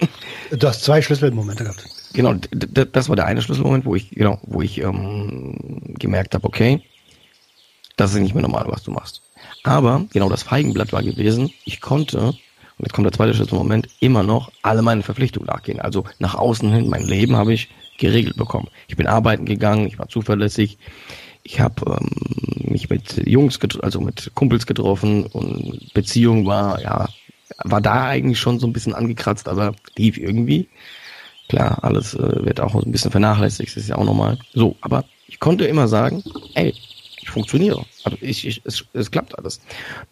du 0.51 0.67
hast 0.67 0.83
zwei 0.83 1.01
Schlüsselmomente 1.01 1.63
gehabt. 1.63 1.85
Genau, 2.13 2.33
das 2.33 3.09
war 3.09 3.15
der 3.15 3.25
eine 3.25 3.41
Schlüsselmoment, 3.41 3.85
wo 3.85 3.95
ich, 3.95 4.11
genau, 4.11 4.39
wo 4.43 4.61
ich 4.61 4.79
ähm, 4.79 5.57
gemerkt 5.97 6.35
habe, 6.35 6.45
okay, 6.45 6.83
das 7.97 8.13
ist 8.13 8.19
nicht 8.19 8.35
mehr 8.35 8.43
normal, 8.43 8.65
was 8.67 8.83
du 8.83 8.91
machst. 8.91 9.21
Aber 9.63 10.05
genau 10.11 10.29
das 10.29 10.43
Feigenblatt 10.43 10.91
war 10.93 11.03
gewesen, 11.03 11.51
ich 11.65 11.79
konnte, 11.79 12.19
und 12.19 12.37
jetzt 12.79 12.93
kommt 12.93 13.05
der 13.05 13.13
zweite 13.13 13.33
Schlüsselmoment, 13.33 13.87
immer 14.01 14.23
noch 14.23 14.51
alle 14.61 14.81
meine 14.81 15.03
Verpflichtungen 15.03 15.47
nachgehen. 15.47 15.79
Also 15.79 16.03
nach 16.19 16.35
außen 16.35 16.71
hin, 16.71 16.89
mein 16.89 17.03
Leben 17.03 17.35
habe 17.35 17.53
ich 17.53 17.69
geregelt 17.97 18.35
bekommen. 18.35 18.67
Ich 18.87 18.97
bin 18.97 19.07
arbeiten 19.07 19.45
gegangen, 19.45 19.87
ich 19.87 19.97
war 19.97 20.09
zuverlässig, 20.09 20.77
ich 21.43 21.59
habe 21.59 21.99
ähm, 21.99 22.71
mich 22.71 22.89
mit 22.89 23.27
Jungs, 23.27 23.59
also 23.81 24.01
mit 24.01 24.31
Kumpels 24.33 24.65
getroffen 24.65 25.25
und 25.27 25.93
Beziehung 25.93 26.45
war, 26.45 26.81
ja, 26.81 27.07
war 27.63 27.81
da 27.81 28.07
eigentlich 28.07 28.39
schon 28.39 28.59
so 28.59 28.67
ein 28.67 28.73
bisschen 28.73 28.93
angekratzt, 28.93 29.47
aber 29.47 29.73
lief 29.97 30.17
irgendwie. 30.17 30.69
Klar, 31.49 31.83
alles 31.83 32.13
äh, 32.15 32.45
wird 32.45 32.59
auch 32.61 32.73
ein 32.75 32.91
bisschen 32.91 33.11
vernachlässigt, 33.11 33.75
das 33.75 33.83
ist 33.83 33.89
ja 33.89 33.97
auch 33.97 34.05
normal. 34.05 34.39
So, 34.53 34.75
aber 34.81 35.05
ich 35.27 35.39
konnte 35.39 35.65
immer 35.65 35.87
sagen, 35.87 36.23
ey, 36.55 36.73
funktioniere. 37.33 37.85
Also 38.03 38.17
ich, 38.21 38.47
ich, 38.47 38.61
es, 38.63 38.85
es 38.93 39.11
klappt 39.11 39.37
alles. 39.37 39.59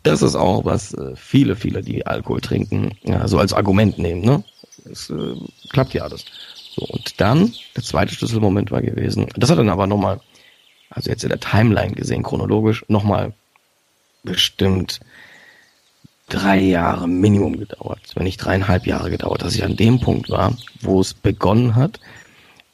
Das 0.03 0.21
ist 0.21 0.35
auch, 0.35 0.65
was 0.65 0.93
äh, 0.93 1.15
viele, 1.15 1.55
viele, 1.55 1.81
die 1.81 2.05
Alkohol 2.05 2.41
trinken, 2.41 2.97
ja, 3.03 3.27
so 3.27 3.39
als 3.39 3.53
Argument 3.53 3.97
nehmen. 3.97 4.21
Ne? 4.21 4.43
Es 4.91 5.09
äh, 5.09 5.35
klappt 5.69 5.93
ja 5.93 6.03
alles. 6.03 6.25
So, 6.75 6.85
und 6.85 7.19
dann, 7.21 7.53
der 7.75 7.83
zweite 7.83 8.13
Schlüsselmoment 8.13 8.71
war 8.71 8.81
gewesen, 8.81 9.27
das 9.35 9.49
hat 9.49 9.57
dann 9.57 9.69
aber 9.69 9.87
nochmal, 9.87 10.19
also 10.89 11.09
jetzt 11.09 11.23
in 11.23 11.29
der 11.29 11.39
Timeline 11.39 11.93
gesehen, 11.93 12.23
chronologisch, 12.23 12.83
nochmal 12.87 13.33
bestimmt 14.23 14.99
drei 16.29 16.59
Jahre 16.59 17.07
Minimum 17.07 17.57
gedauert, 17.57 17.99
wenn 18.15 18.23
nicht 18.23 18.37
dreieinhalb 18.37 18.87
Jahre 18.87 19.09
gedauert, 19.09 19.41
dass 19.41 19.55
ich 19.55 19.63
an 19.63 19.75
dem 19.75 19.99
Punkt 19.99 20.29
war, 20.29 20.55
wo 20.79 21.01
es 21.01 21.13
begonnen 21.13 21.75
hat, 21.75 21.99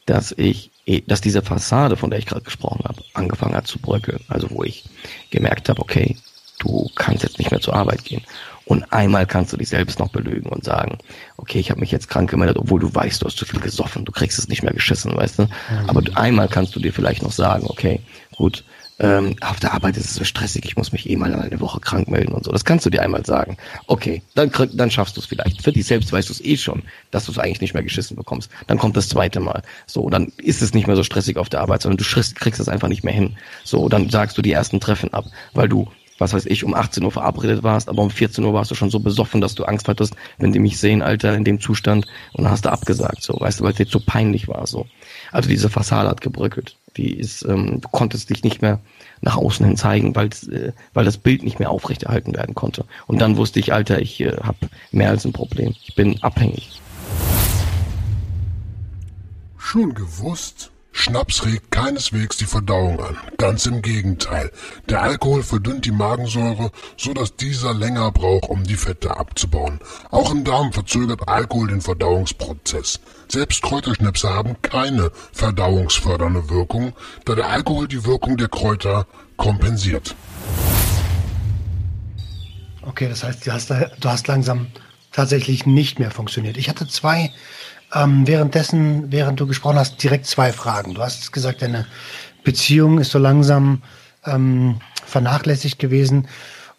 dass 0.06 0.32
ich, 0.32 0.70
dass 1.08 1.21
diese 1.21 1.41
Fassade, 1.41 1.97
von 1.97 2.10
der 2.10 2.19
ich 2.19 2.26
gerade 2.26 2.43
gesprochen 2.43 2.84
habe, 2.86 3.02
angefangen 3.13 3.56
hat 3.56 3.67
zu 3.67 3.80
bröckeln. 3.80 4.21
Also 4.30 4.50
wo 4.52 4.63
ich 4.63 4.86
gemerkt 5.30 5.69
habe, 5.69 5.82
okay, 5.82 6.15
du 6.60 6.89
kannst 6.95 7.23
jetzt 7.23 7.39
nicht 7.39 7.52
mehr 7.52 7.60
zur 7.60 7.76
Arbeit 7.76 8.04
gehen. 8.04 8.23
Und 8.65 8.91
einmal 8.91 9.26
kannst 9.26 9.54
du 9.54 9.58
dich 9.58 9.69
selbst 9.69 10.00
noch 10.00 10.10
belügen 10.10 10.50
und 10.50 10.63
sagen, 10.63 10.97
okay, 11.38 11.60
ich 11.60 11.71
habe 11.71 11.80
mich 11.80 11.91
jetzt 11.91 12.10
krank 12.10 12.30
gemeldet, 12.30 12.58
obwohl 12.58 12.82
du 12.82 12.93
weißt, 12.93 13.21
du 13.21 13.26
hast 13.26 13.38
zu 13.38 13.45
viel 13.45 13.62
gesoffen, 13.62 14.04
du 14.04 14.12
kriegst 14.12 14.38
es 14.38 14.50
nicht 14.50 14.62
mehr 14.62 14.73
geschissen, 14.73 15.15
weißt 15.15 15.39
du? 15.39 15.43
Mhm. 15.43 15.50
Aber 15.88 16.02
einmal 16.15 16.50
kannst 16.50 16.76
du 16.76 16.80
dir 16.82 16.91
vielleicht 16.91 17.23
noch 17.23 17.32
sagen, 17.32 17.65
okay, 17.67 18.02
gut, 18.36 18.65
ähm, 19.00 19.36
auf 19.42 19.60
der 19.60 19.74
Arbeit 19.74 19.96
ist 19.98 20.06
es 20.06 20.16
so 20.16 20.24
stressig, 20.24 20.66
ich 20.66 20.76
muss 20.76 20.92
mich 20.92 21.10
eh 21.10 21.16
mal 21.16 21.34
eine 21.34 21.60
Woche 21.60 21.80
krank 21.80 22.08
melden 22.08 22.34
und 22.34 22.44
so. 22.44 22.52
Das 22.52 22.66
kannst 22.66 22.86
du 22.86 22.90
dir 22.90 23.04
einmal 23.04 23.26
sagen. 23.26 23.58
Okay, 23.86 24.24
dann, 24.34 24.52
dann 24.74 24.90
schaffst 24.90 25.16
du 25.18 25.22
es 25.22 25.28
vielleicht. 25.28 25.62
Für 25.62 25.72
dich 25.72 25.86
selbst 25.86 26.12
weißt 26.12 26.30
du 26.30 26.34
es 26.34 26.44
eh 26.44 26.58
schon, 26.58 26.84
dass 27.12 27.26
du 27.26 27.32
es 27.32 27.38
eigentlich 27.38 27.62
nicht 27.62 27.74
mehr 27.74 27.84
geschissen 27.84 28.18
bekommst. 28.18 28.50
Dann 28.66 28.80
kommt 28.80 28.98
das 28.98 29.10
zweite 29.10 29.40
Mal. 29.40 29.62
So, 29.86 30.10
dann 30.10 30.32
ist 30.38 30.62
es 30.62 30.74
nicht 30.74 30.88
mehr 30.88 30.96
so 30.96 31.04
stressig 31.04 31.38
auf 31.38 31.50
der 31.50 31.62
Arbeit, 31.62 31.84
sondern 31.84 31.98
du 31.98 32.04
kriegst 32.04 32.60
es 32.60 32.70
einfach 32.70 32.88
nicht 32.88 33.04
mehr 33.04 33.14
hin. 33.14 33.38
So, 33.64 33.88
dann 33.88 34.10
sagst 34.10 34.38
du 34.38 34.42
die 34.42 34.52
ersten 34.52 34.80
Treffen 34.80 35.14
ab, 35.14 35.26
weil 35.54 35.70
du 35.70 35.88
was 36.20 36.34
weiß 36.34 36.46
ich, 36.48 36.64
um 36.64 36.74
18 36.74 37.04
Uhr 37.04 37.12
verabredet 37.12 37.64
warst, 37.64 37.90
aber 37.90 38.02
um 38.02 38.10
14 38.10 38.44
Uhr 38.44 38.54
warst 38.54 38.72
du 38.72 38.76
schon 38.76 38.90
so 38.90 39.00
besoffen, 39.00 39.42
dass 39.42 39.56
du 39.56 39.66
Angst 39.66 39.88
hattest, 39.88 40.16
wenn 40.38 40.52
die 40.52 40.60
mich 40.60 40.80
sehen, 40.80 41.02
Alter, 41.02 41.36
in 41.36 41.44
dem 41.44 41.60
Zustand, 41.60 42.08
und 42.34 42.44
dann 42.44 42.52
hast 42.52 42.66
du 42.66 42.72
abgesagt, 42.72 43.22
so, 43.22 43.40
weißt 43.40 43.60
du, 43.60 43.64
weil 43.64 43.72
es 43.72 43.78
dir 43.78 43.88
zu 43.88 44.00
peinlich 44.00 44.48
war, 44.48 44.66
so. 44.68 44.88
Also 45.32 45.50
diese 45.50 45.70
Fassade 45.70 46.10
hat 46.10 46.22
gebröckelt. 46.22 46.76
Die 46.96 47.13
ist, 47.13 47.44
ähm, 47.44 47.82
du 47.82 47.88
konntest 47.90 48.30
dich 48.30 48.44
nicht 48.44 48.62
mehr 48.62 48.80
nach 49.22 49.38
außen 49.38 49.66
hin 49.66 49.78
zeigen, 49.78 50.16
weil, 50.16 50.28
äh, 50.52 50.72
weil 50.94 51.06
das 51.06 51.18
Bild 51.18 51.44
nicht 51.44 51.60
mehr 51.60 51.70
aufrechterhalten 51.70 52.36
werden 52.36 52.56
konnte. 52.56 52.86
Und 53.06 53.20
dann 53.20 53.38
wusste 53.38 53.60
ich, 53.60 53.74
Alter, 53.74 54.02
ich 54.02 54.20
äh, 54.22 54.38
habe 54.42 54.70
mehr 54.92 55.10
als 55.10 55.26
ein 55.26 55.34
Problem. 55.34 55.76
Ich 55.84 55.96
bin 55.96 56.22
abhängig. 56.24 56.82
Schon 59.58 59.94
gewusst? 59.94 60.72
Schnaps 60.98 61.46
regt 61.46 61.70
keineswegs 61.70 62.38
die 62.38 62.46
Verdauung 62.46 63.00
an. 63.00 63.18
Ganz 63.38 63.68
im 63.68 63.84
Gegenteil. 63.84 64.52
Der 64.90 65.04
Alkohol 65.04 65.44
verdünnt 65.44 65.86
die 65.86 65.92
Magensäure, 65.92 66.72
so 66.98 67.14
dass 67.14 67.36
dieser 67.36 67.76
länger 67.76 68.12
braucht, 68.12 68.50
um 68.50 68.64
die 68.64 68.76
Fette 68.76 69.16
abzubauen. 69.16 69.80
Auch 70.10 70.32
im 70.32 70.44
Darm 70.44 70.74
verzögert 70.74 71.28
Alkohol 71.28 71.68
den 71.68 71.82
Verdauungsprozess. 71.82 73.00
Selbst 73.28 73.62
Kräuterschnäpse 73.62 74.30
haben 74.30 74.60
keine 74.64 75.12
verdauungsfördernde 75.34 76.50
Wirkung, 76.50 76.94
da 77.26 77.36
der 77.36 77.50
Alkohol 77.50 77.88
die 77.88 78.04
Wirkung 78.04 78.36
der 78.36 78.50
Kräuter 78.50 79.06
kompensiert. 79.38 80.16
Okay, 82.82 83.08
das 83.08 83.24
heißt, 83.24 83.46
du 83.46 83.54
hast, 83.54 83.70
du 83.70 84.10
hast 84.10 84.28
langsam 84.28 84.68
tatsächlich 85.12 85.68
nicht 85.68 86.00
mehr 86.00 86.10
funktioniert. 86.10 86.58
Ich 86.58 86.70
hatte 86.70 86.88
zwei 86.88 87.32
ähm, 87.93 88.28
währenddessen, 88.28 89.12
während 89.12 89.39
du 89.39 89.47
gesprochen 89.47 89.78
hast, 89.78 90.02
direkt 90.04 90.26
zwei 90.26 90.52
Fragen. 90.52 90.93
Du 90.93 91.02
hast 91.02 91.32
gesagt, 91.32 91.62
deine 91.62 91.86
Beziehung 92.43 93.00
ist 93.00 93.12
so 93.12 93.19
langsam 93.19 93.82
ähm, 94.26 94.80
vernachlässigt 95.06 95.80
gewesen. 95.80 96.28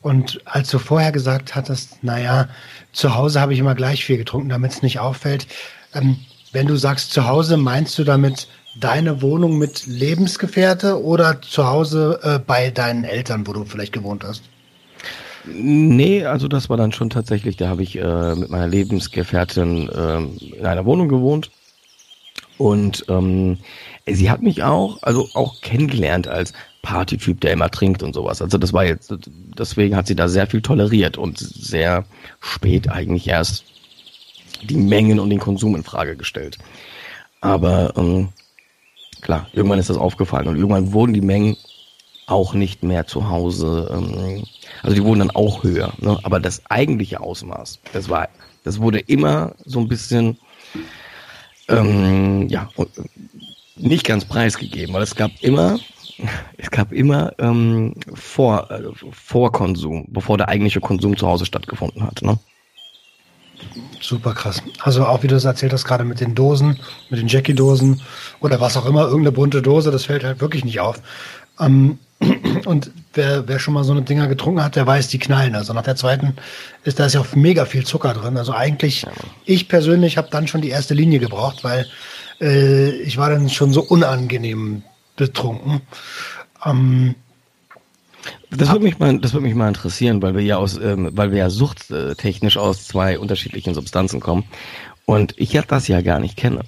Und 0.00 0.40
als 0.44 0.70
du 0.70 0.78
vorher 0.78 1.12
gesagt 1.12 1.54
hattest, 1.54 2.02
naja, 2.04 2.48
zu 2.92 3.14
Hause 3.14 3.40
habe 3.40 3.52
ich 3.52 3.58
immer 3.58 3.74
gleich 3.74 4.04
viel 4.04 4.16
getrunken, 4.16 4.48
damit 4.48 4.72
es 4.72 4.82
nicht 4.82 5.00
auffällt. 5.00 5.46
Ähm, 5.94 6.18
wenn 6.52 6.66
du 6.66 6.76
sagst 6.76 7.12
zu 7.12 7.26
Hause, 7.26 7.56
meinst 7.56 7.98
du 7.98 8.04
damit 8.04 8.48
deine 8.78 9.22
Wohnung 9.22 9.58
mit 9.58 9.86
Lebensgefährte 9.86 11.02
oder 11.02 11.42
zu 11.42 11.66
Hause 11.66 12.20
äh, 12.22 12.38
bei 12.38 12.70
deinen 12.70 13.04
Eltern, 13.04 13.46
wo 13.46 13.52
du 13.52 13.64
vielleicht 13.64 13.92
gewohnt 13.92 14.24
hast? 14.24 14.42
Nee, 15.52 16.24
also 16.24 16.48
das 16.48 16.68
war 16.68 16.76
dann 16.76 16.92
schon 16.92 17.11
tatsächlich, 17.11 17.56
da 17.56 17.68
habe 17.68 17.82
ich 17.82 17.96
äh, 17.96 18.34
mit 18.34 18.50
meiner 18.50 18.68
Lebensgefährtin 18.68 19.88
äh, 19.88 20.56
in 20.56 20.66
einer 20.66 20.84
Wohnung 20.84 21.08
gewohnt. 21.08 21.50
Und 22.58 23.04
ähm, 23.08 23.58
sie 24.06 24.30
hat 24.30 24.42
mich 24.42 24.64
auch, 24.64 24.98
also 25.02 25.28
auch 25.34 25.61
kennengelernt 25.61 26.26
als 26.26 26.52
Partytyp, 26.82 27.40
der 27.40 27.52
immer 27.52 27.70
trinkt 27.70 28.02
und 28.02 28.14
sowas. 28.14 28.42
Also 28.42 28.58
das 28.58 28.72
war 28.72 28.84
jetzt, 28.84 29.14
deswegen 29.58 29.94
hat 29.94 30.06
sie 30.08 30.16
da 30.16 30.28
sehr 30.28 30.46
viel 30.46 30.61
toleriert 30.61 31.18
und 31.18 31.38
sehr 31.38 32.04
spät 32.40 32.90
eigentlich 32.90 33.28
erst 33.28 33.64
die 34.62 34.76
Mengen 34.76 35.20
und 35.20 35.30
den 35.30 35.38
Konsum 35.38 35.76
in 35.76 35.84
Frage 35.84 36.16
gestellt. 36.16 36.58
Aber 37.40 37.92
ähm, 37.96 38.30
klar, 39.20 39.46
irgendwann 39.52 39.78
ist 39.78 39.90
das 39.90 39.96
aufgefallen 39.96 40.48
und 40.48 40.56
irgendwann 40.56 40.92
wurden 40.92 41.14
die 41.14 41.20
Mengen 41.20 41.56
auch 42.28 42.54
nicht 42.54 42.82
mehr 42.82 43.06
zu 43.06 43.28
Hause. 43.28 43.88
Ähm, 43.90 44.44
also 44.82 44.94
die 44.94 45.02
wurden 45.02 45.20
dann 45.20 45.30
auch 45.30 45.64
höher. 45.64 45.92
Ne? 45.98 46.18
Aber 46.22 46.40
das 46.40 46.62
eigentliche 46.70 47.20
Ausmaß, 47.20 47.80
das 47.92 48.08
war, 48.08 48.28
das 48.64 48.80
wurde 48.80 49.00
immer 49.00 49.54
so 49.64 49.80
ein 49.80 49.88
bisschen, 49.88 50.38
ähm, 51.68 52.48
ja, 52.48 52.68
nicht 53.76 54.06
ganz 54.06 54.24
preisgegeben, 54.24 54.94
weil 54.94 55.02
es 55.02 55.14
gab 55.14 55.30
immer, 55.40 55.78
es 56.56 56.70
gab 56.70 56.92
immer 56.92 57.32
ähm, 57.38 57.94
Vor, 58.14 58.70
äh, 58.70 58.82
Vorkonsum, 59.12 60.06
bevor 60.08 60.36
der 60.36 60.48
eigentliche 60.48 60.80
Konsum 60.80 61.16
zu 61.16 61.26
Hause 61.26 61.46
stattgefunden 61.46 62.02
hat. 62.02 62.22
Ne? 62.22 62.38
Super 64.00 64.32
krass. 64.34 64.62
Also 64.80 65.04
auch 65.04 65.22
wie 65.22 65.26
du 65.26 65.34
es 65.34 65.44
erzählt 65.44 65.72
hast, 65.72 65.84
gerade 65.84 66.04
mit 66.04 66.20
den 66.20 66.34
Dosen, 66.34 66.78
mit 67.10 67.20
den 67.20 67.28
Jackie-Dosen 67.28 68.00
oder 68.40 68.60
was 68.60 68.76
auch 68.76 68.86
immer, 68.86 69.02
irgendeine 69.02 69.32
bunte 69.32 69.60
Dose, 69.60 69.90
das 69.90 70.04
fällt 70.04 70.24
halt 70.24 70.40
wirklich 70.40 70.64
nicht 70.64 70.80
auf. 70.80 71.00
Ähm, 71.60 71.98
und 72.64 72.90
wer, 73.14 73.46
wer 73.46 73.58
schon 73.58 73.74
mal 73.74 73.84
so 73.84 73.92
eine 73.92 74.02
Dinger 74.02 74.26
getrunken 74.26 74.62
hat, 74.62 74.76
der 74.76 74.86
weiß, 74.86 75.08
die 75.08 75.18
knallen. 75.18 75.54
Also 75.54 75.72
nach 75.72 75.82
der 75.82 75.96
zweiten 75.96 76.34
ist 76.84 76.98
da 76.98 77.06
ist 77.06 77.14
ja 77.14 77.20
auch 77.20 77.34
mega 77.34 77.64
viel 77.64 77.84
Zucker 77.84 78.12
drin. 78.14 78.36
Also 78.36 78.52
eigentlich, 78.52 79.06
ich 79.44 79.68
persönlich 79.68 80.16
habe 80.16 80.28
dann 80.30 80.48
schon 80.48 80.60
die 80.60 80.70
erste 80.70 80.94
Linie 80.94 81.20
gebraucht, 81.20 81.64
weil 81.64 81.86
äh, 82.40 82.90
ich 83.02 83.18
war 83.18 83.30
dann 83.30 83.48
schon 83.48 83.72
so 83.72 83.82
unangenehm 83.82 84.82
betrunken. 85.16 85.82
Ähm, 86.64 87.14
das 88.50 88.70
würde 88.70 88.84
mich 88.84 88.98
mal, 88.98 89.18
das 89.18 89.32
würde 89.32 89.46
mich 89.46 89.54
mal 89.54 89.68
interessieren, 89.68 90.22
weil 90.22 90.34
wir 90.34 90.42
ja 90.42 90.56
aus, 90.56 90.76
ähm, 90.78 91.11
weil 91.12 91.30
wir 91.30 91.38
ja 91.38 91.50
suchttechnisch 91.50 92.56
aus 92.56 92.86
zwei 92.86 93.18
unterschiedlichen 93.18 93.74
Substanzen 93.74 94.20
kommen 94.20 94.44
und 95.04 95.34
ich 95.36 95.52
ja 95.52 95.62
das 95.62 95.88
ja 95.88 96.00
gar 96.00 96.18
nicht 96.18 96.36
kenne. 96.36 96.62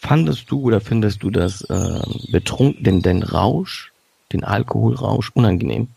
Fandest 0.00 0.50
du 0.50 0.60
oder 0.60 0.80
findest 0.80 1.22
du 1.22 1.30
das 1.30 1.62
äh, 1.62 2.00
betrunken, 2.30 2.84
denn 2.84 3.02
den 3.02 3.22
Rausch 3.22 3.92
den 4.32 4.44
Alkoholrausch 4.44 5.30
unangenehm? 5.34 5.88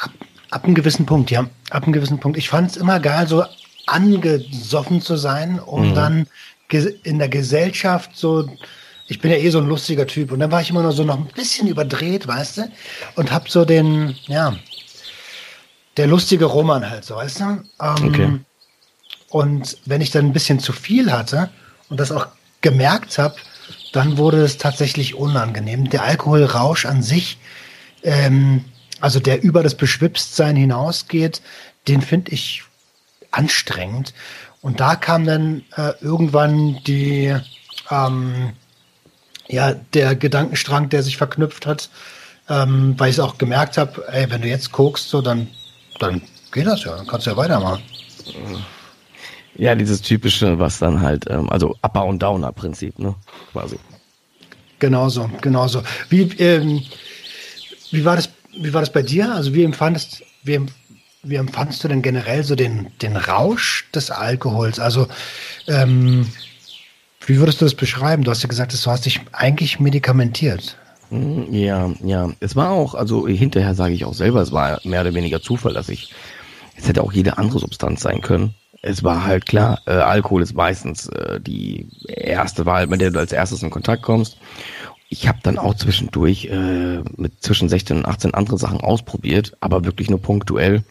Ab, 0.00 0.10
ab 0.50 0.64
einem 0.64 0.74
gewissen 0.74 1.06
Punkt, 1.06 1.30
ja. 1.30 1.48
Ab 1.70 1.84
einem 1.84 1.92
gewissen 1.92 2.20
Punkt. 2.20 2.38
Ich 2.38 2.48
fand 2.48 2.70
es 2.70 2.76
immer 2.76 3.00
geil, 3.00 3.26
so 3.26 3.44
angesoffen 3.86 5.00
zu 5.00 5.16
sein, 5.16 5.60
um 5.60 5.90
mhm. 5.90 5.94
dann 5.94 6.26
in 7.04 7.18
der 7.20 7.28
Gesellschaft 7.28 8.10
so 8.14 8.48
ich 9.06 9.20
bin 9.20 9.30
ja 9.30 9.36
eh 9.36 9.50
so 9.50 9.58
ein 9.58 9.68
lustiger 9.68 10.06
Typ 10.06 10.32
und 10.32 10.40
dann 10.40 10.50
war 10.50 10.60
ich 10.60 10.70
immer 10.70 10.82
noch 10.82 10.92
so 10.92 11.04
noch 11.04 11.16
ein 11.16 11.26
bisschen 11.26 11.68
überdreht, 11.68 12.26
weißt 12.26 12.58
du? 12.58 12.72
Und 13.16 13.32
hab 13.32 13.48
so 13.48 13.64
den, 13.64 14.16
ja, 14.26 14.56
der 15.96 16.06
lustige 16.06 16.46
Roman 16.46 16.88
halt 16.88 17.04
so, 17.04 17.16
weißt 17.16 17.40
du? 17.40 17.44
Ähm, 17.44 17.64
okay. 17.80 18.40
Und 19.28 19.78
wenn 19.84 20.00
ich 20.00 20.10
dann 20.10 20.26
ein 20.26 20.32
bisschen 20.32 20.58
zu 20.58 20.72
viel 20.72 21.12
hatte 21.12 21.50
und 21.88 22.00
das 22.00 22.12
auch 22.12 22.28
gemerkt 22.60 23.18
habe, 23.18 23.34
dann 23.94 24.18
wurde 24.18 24.42
es 24.42 24.58
tatsächlich 24.58 25.14
unangenehm. 25.14 25.88
Der 25.88 26.02
Alkoholrausch 26.02 26.84
an 26.84 27.00
sich, 27.00 27.38
ähm, 28.02 28.64
also 29.00 29.20
der 29.20 29.42
über 29.42 29.62
das 29.62 29.76
Beschwipstsein 29.76 30.56
hinausgeht, 30.56 31.40
den 31.86 32.02
finde 32.02 32.32
ich 32.32 32.64
anstrengend. 33.30 34.12
Und 34.62 34.80
da 34.80 34.96
kam 34.96 35.24
dann 35.24 35.62
äh, 35.76 35.92
irgendwann 36.00 36.80
die, 36.84 37.36
ähm, 37.88 38.54
ja, 39.46 39.74
der 39.74 40.16
Gedankenstrang, 40.16 40.88
der 40.88 41.04
sich 41.04 41.16
verknüpft 41.16 41.64
hat, 41.64 41.88
ähm, 42.48 42.94
weil 42.98 43.10
ich 43.10 43.16
es 43.16 43.20
auch 43.20 43.38
gemerkt 43.38 43.78
habe, 43.78 44.08
ey, 44.08 44.28
wenn 44.28 44.42
du 44.42 44.48
jetzt 44.48 44.72
guckst, 44.72 45.08
so 45.08 45.22
dann, 45.22 45.46
dann 46.00 46.20
geht 46.50 46.66
das 46.66 46.82
ja, 46.82 46.96
dann 46.96 47.06
kannst 47.06 47.26
du 47.26 47.30
ja 47.30 47.36
weitermachen. 47.36 47.82
Ja, 49.56 49.74
dieses 49.74 50.02
typische, 50.02 50.58
was 50.58 50.78
dann 50.78 51.00
halt, 51.00 51.26
ähm, 51.30 51.48
also 51.50 51.76
Upper- 51.82 52.06
und 52.06 52.22
Downer-Prinzip, 52.22 52.98
ne, 52.98 53.14
quasi. 53.52 53.78
Genauso, 54.80 55.30
genauso. 55.40 55.82
Wie, 56.08 56.22
ähm, 56.38 56.82
wie 57.90 58.04
war 58.04 58.16
das, 58.16 58.28
wie 58.58 58.72
war 58.74 58.80
das 58.80 58.92
bei 58.92 59.02
dir? 59.02 59.32
Also 59.34 59.54
wie 59.54 59.62
empfandest, 59.64 60.22
wie, 60.42 60.60
wie 61.22 61.36
empfandest 61.36 61.84
du 61.84 61.88
denn 61.88 62.02
generell 62.02 62.42
so 62.42 62.54
den, 62.56 62.88
den 63.00 63.16
Rausch 63.16 63.86
des 63.94 64.10
Alkohols? 64.10 64.78
Also, 64.80 65.06
ähm, 65.68 66.26
wie 67.26 67.38
würdest 67.38 67.60
du 67.60 67.64
das 67.64 67.74
beschreiben? 67.74 68.24
Du 68.24 68.30
hast 68.30 68.42
ja 68.42 68.48
gesagt, 68.48 68.74
du 68.74 68.90
hast 68.90 69.06
dich 69.06 69.20
eigentlich 69.32 69.80
medikamentiert. 69.80 70.76
Mm, 71.10 71.52
Ja, 71.52 71.90
ja. 72.02 72.30
Es 72.40 72.56
war 72.56 72.70
auch, 72.70 72.94
also 72.94 73.26
hinterher 73.26 73.74
sage 73.74 73.94
ich 73.94 74.04
auch 74.04 74.14
selber, 74.14 74.42
es 74.42 74.52
war 74.52 74.80
mehr 74.84 75.00
oder 75.00 75.14
weniger 75.14 75.40
Zufall, 75.40 75.72
dass 75.72 75.88
ich, 75.88 76.12
es 76.76 76.88
hätte 76.88 77.02
auch 77.02 77.12
jede 77.12 77.38
andere 77.38 77.60
Substanz 77.60 78.02
sein 78.02 78.20
können. 78.20 78.54
Es 78.86 79.02
war 79.02 79.24
halt 79.24 79.46
klar, 79.46 79.80
äh, 79.86 79.92
Alkohol 79.92 80.42
ist 80.42 80.54
meistens 80.54 81.08
äh, 81.08 81.40
die 81.40 81.88
erste 82.06 82.66
Wahl, 82.66 82.86
mit 82.86 83.00
der 83.00 83.10
du 83.10 83.18
als 83.18 83.32
erstes 83.32 83.62
in 83.62 83.70
Kontakt 83.70 84.02
kommst. 84.02 84.36
Ich 85.08 85.26
habe 85.26 85.38
dann 85.42 85.58
auch 85.58 85.74
zwischendurch 85.74 86.46
äh, 86.46 86.98
mit 87.16 87.42
zwischen 87.42 87.70
16 87.70 87.96
und 87.96 88.06
18 88.06 88.34
andere 88.34 88.58
Sachen 88.58 88.82
ausprobiert, 88.82 89.56
aber 89.60 89.86
wirklich 89.86 90.10
nur 90.10 90.20
punktuell. 90.20 90.84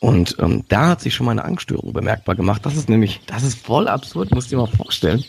Und 0.00 0.36
ähm, 0.38 0.64
da 0.68 0.88
hat 0.88 1.02
sich 1.02 1.14
schon 1.14 1.26
mal 1.26 1.32
eine 1.32 1.44
Angststörung 1.44 1.92
bemerkbar 1.92 2.34
gemacht. 2.34 2.64
Das 2.64 2.76
ist 2.76 2.88
nämlich, 2.88 3.20
das 3.26 3.42
ist 3.42 3.58
voll 3.58 3.88
absurd, 3.88 4.30
musst 4.30 4.50
dir 4.50 4.56
mal 4.56 4.66
vorstellen. 4.66 5.22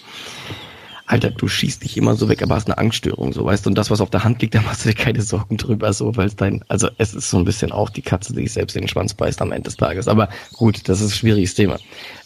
Alter, 1.13 1.29
du 1.29 1.47
schießt 1.47 1.83
dich 1.83 1.95
immer 1.95 2.15
so 2.15 2.27
weg, 2.27 2.41
aber 2.41 2.55
hast 2.55 2.67
eine 2.67 2.79
Angststörung, 2.79 3.33
so 3.33 3.45
weißt 3.45 3.67
du. 3.67 3.69
Und 3.69 3.77
das, 3.77 3.91
was 3.91 4.01
auf 4.01 4.09
der 4.09 4.23
Hand 4.23 4.41
liegt, 4.41 4.55
da 4.55 4.61
machst 4.63 4.83
du 4.83 4.89
dir 4.89 4.95
keine 4.95 5.21
Sorgen 5.21 5.57
drüber, 5.57 5.93
so, 5.93 6.17
weil 6.17 6.31
dein, 6.31 6.65
also 6.69 6.89
es 6.97 7.13
ist 7.13 7.29
so 7.29 7.37
ein 7.37 7.45
bisschen 7.45 7.71
auch 7.71 7.91
die 7.91 8.01
Katze, 8.01 8.33
die 8.33 8.41
sich 8.41 8.53
selbst 8.53 8.75
in 8.75 8.81
den 8.81 8.87
Schwanz 8.87 9.13
beißt 9.13 9.39
am 9.43 9.51
Ende 9.51 9.65
des 9.65 9.77
Tages. 9.77 10.07
Aber 10.07 10.29
gut, 10.53 10.89
das 10.89 11.01
ist 11.01 11.11
ein 11.11 11.15
schwieriges 11.15 11.53
Thema. 11.53 11.77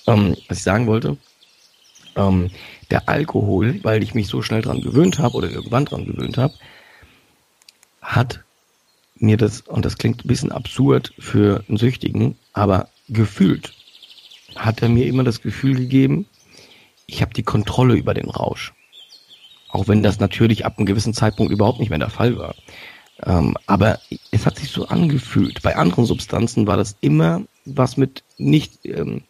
Ähm, 0.07 0.37
was 0.47 0.59
ich 0.59 0.63
sagen 0.63 0.87
wollte, 0.87 1.17
ähm, 2.15 2.49
der 2.89 3.09
Alkohol, 3.09 3.83
weil 3.83 4.01
ich 4.03 4.13
mich 4.13 4.27
so 4.27 4.41
schnell 4.41 4.61
dran 4.61 4.79
gewöhnt 4.79 5.19
habe 5.19 5.35
oder 5.35 5.51
irgendwann 5.51 5.83
dran 5.83 6.05
gewöhnt 6.05 6.37
habe, 6.37 6.53
hat 8.01 8.39
mir 9.17 9.35
das, 9.35 9.59
und 9.59 9.83
das 9.83 9.97
klingt 9.97 10.23
ein 10.23 10.29
bisschen 10.29 10.53
absurd 10.53 11.13
für 11.19 11.61
einen 11.67 11.77
Süchtigen, 11.77 12.37
aber 12.53 12.87
gefühlt 13.09 13.73
hat 14.55 14.81
er 14.81 14.87
mir 14.87 15.07
immer 15.07 15.25
das 15.25 15.41
Gefühl 15.41 15.75
gegeben, 15.75 16.25
ich 17.05 17.21
habe 17.21 17.33
die 17.33 17.43
Kontrolle 17.43 17.95
über 17.95 18.13
den 18.13 18.29
Rausch. 18.29 18.73
Auch 19.69 19.87
wenn 19.87 20.03
das 20.03 20.19
natürlich 20.19 20.65
ab 20.65 20.77
einem 20.77 20.85
gewissen 20.85 21.13
Zeitpunkt 21.13 21.51
überhaupt 21.51 21.79
nicht 21.79 21.89
mehr 21.89 21.99
der 21.99 22.09
Fall 22.09 22.37
war. 22.37 22.55
Ähm, 23.23 23.55
aber 23.65 23.99
es 24.31 24.45
hat 24.45 24.57
sich 24.57 24.69
so 24.69 24.87
angefühlt. 24.87 25.61
Bei 25.61 25.75
anderen 25.75 26.05
Substanzen 26.05 26.67
war 26.67 26.77
das 26.77 26.95
immer 27.01 27.41
was 27.65 27.97
mit 27.97 28.23
nicht, 28.37 28.85
ähm, 28.85 29.23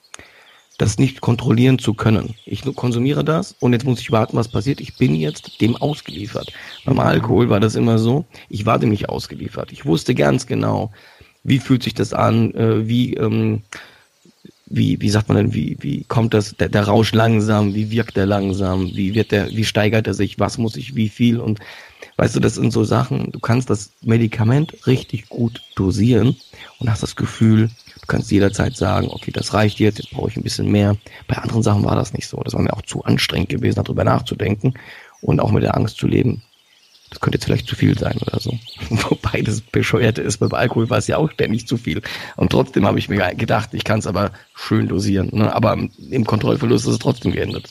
das 0.78 1.00
nicht 1.00 1.22
kontrollieren 1.22 1.80
zu 1.80 1.94
können. 1.94 2.36
Ich 2.46 2.64
konsumiere 2.76 3.24
das 3.24 3.56
und 3.60 3.74
jetzt 3.74 3.86
muss 3.86 4.00
ich 4.00 4.12
warten, 4.12 4.38
was 4.38 4.50
passiert. 4.50 4.82
Ich 4.82 4.98
bin 4.98 5.16
jetzt 5.16 5.62
dem 5.62 5.76
ausgeliefert. 5.76 6.52
Beim 6.86 7.00
Alkohol 7.00 7.50
war 7.50 7.60
das 7.60 7.76
immer 7.76 7.98
so, 7.98 8.26
ich 8.50 8.66
war 8.66 8.78
dem 8.78 8.90
nicht 8.90 9.10
ausgeliefert. 9.10 9.72
Ich 9.72 9.86
wusste 9.86 10.14
ganz 10.14 10.46
genau, 10.46 10.92
wie 11.44 11.60
fühlt 11.60 11.82
sich 11.82 11.94
das 11.94 12.14
an, 12.14 12.54
äh, 12.54 12.88
wie, 12.88 13.14
ähm, 13.16 13.64
wie, 14.70 15.00
wie 15.02 15.10
sagt 15.10 15.28
man 15.30 15.38
denn, 15.38 15.54
wie, 15.54 15.78
wie 15.80 16.04
kommt 16.04 16.34
das, 16.34 16.56
der, 16.56 16.70
der 16.70 16.84
Rausch 16.84 17.14
langsam, 17.14 17.74
wie 17.74 17.92
wirkt 17.92 18.18
der 18.18 18.26
langsam, 18.26 18.92
wie 18.94 19.16
wird 19.16 19.32
der, 19.32 19.50
wie 19.50 19.66
steigert 19.66 20.08
er 20.08 20.14
sich, 20.14 20.40
was 20.40 20.58
muss 20.58 20.76
ich, 20.76 20.96
wie 20.96 21.10
viel 21.10 21.40
und 21.40 21.60
weißt 22.18 22.36
du, 22.36 22.40
das 22.40 22.56
sind 22.56 22.72
so 22.72 22.84
Sachen, 22.84 23.32
du 23.32 23.40
kannst 23.40 23.70
das 23.70 23.92
Medikament 24.02 24.88
richtig 24.88 25.30
gut 25.30 25.62
dosieren 25.76 26.36
und 26.80 26.90
hast 26.90 27.04
das 27.04 27.16
Gefühl, 27.16 27.68
du 27.68 28.08
kannst 28.08 28.32
jederzeit 28.32 28.76
sagen, 28.76 29.08
okay, 29.10 29.32
das 29.32 29.54
reicht 29.54 29.80
jetzt, 29.80 30.00
jetzt 30.00 30.12
brauche 30.12 30.30
ich 30.30 30.38
ein 30.38 30.44
bisschen 30.44 30.72
mehr. 30.72 30.98
Bei 31.28 31.38
anderen 31.38 31.64
Sachen 31.64 31.86
war 31.86 31.96
das 31.96 32.14
nicht 32.14 32.28
so. 32.28 32.42
Das 32.44 32.54
war 32.54 32.62
mir 32.62 32.74
auch 32.74 32.82
zu 32.82 33.04
anstrengend 33.04 33.50
gewesen, 33.50 33.84
darüber 33.84 34.04
nachzudenken 34.04 34.74
und 35.22 35.40
auch 35.40 35.52
mit 35.52 35.64
der 35.64 35.76
Angst 35.76 35.98
zu 35.98 36.08
leben. 36.08 36.42
Das 37.10 37.22
könnte 37.22 37.38
jetzt 37.38 37.46
vielleicht 37.46 37.68
zu 37.68 37.76
viel 37.76 37.98
sein 37.98 38.18
oder 38.18 38.40
so. 38.40 38.58
Wobei 38.90 39.42
das 39.42 39.62
Bescheuerte 39.62 40.22
ist, 40.22 40.38
beim 40.38 40.54
Alkohol 40.54 40.90
war 40.90 40.98
es 40.98 41.08
ja 41.08 41.18
auch 41.18 41.32
ständig 41.32 41.68
zu 41.68 41.78
viel. 41.78 42.02
Und 42.36 42.52
trotzdem 42.52 42.86
habe 42.86 43.00
ich 43.00 43.10
mir 43.10 43.34
gedacht, 43.36 43.70
ich 43.74 43.84
kann 43.84 44.00
es 44.00 44.08
aber 44.08 44.32
schön 44.54 44.88
dosieren. 44.88 45.30
Ne? 45.32 45.54
Aber 45.54 45.78
im 46.10 46.26
Kontrollverlust 46.26 46.86
ist 46.86 46.94
es 46.94 47.00
trotzdem 47.00 47.32
geendet. 47.32 47.70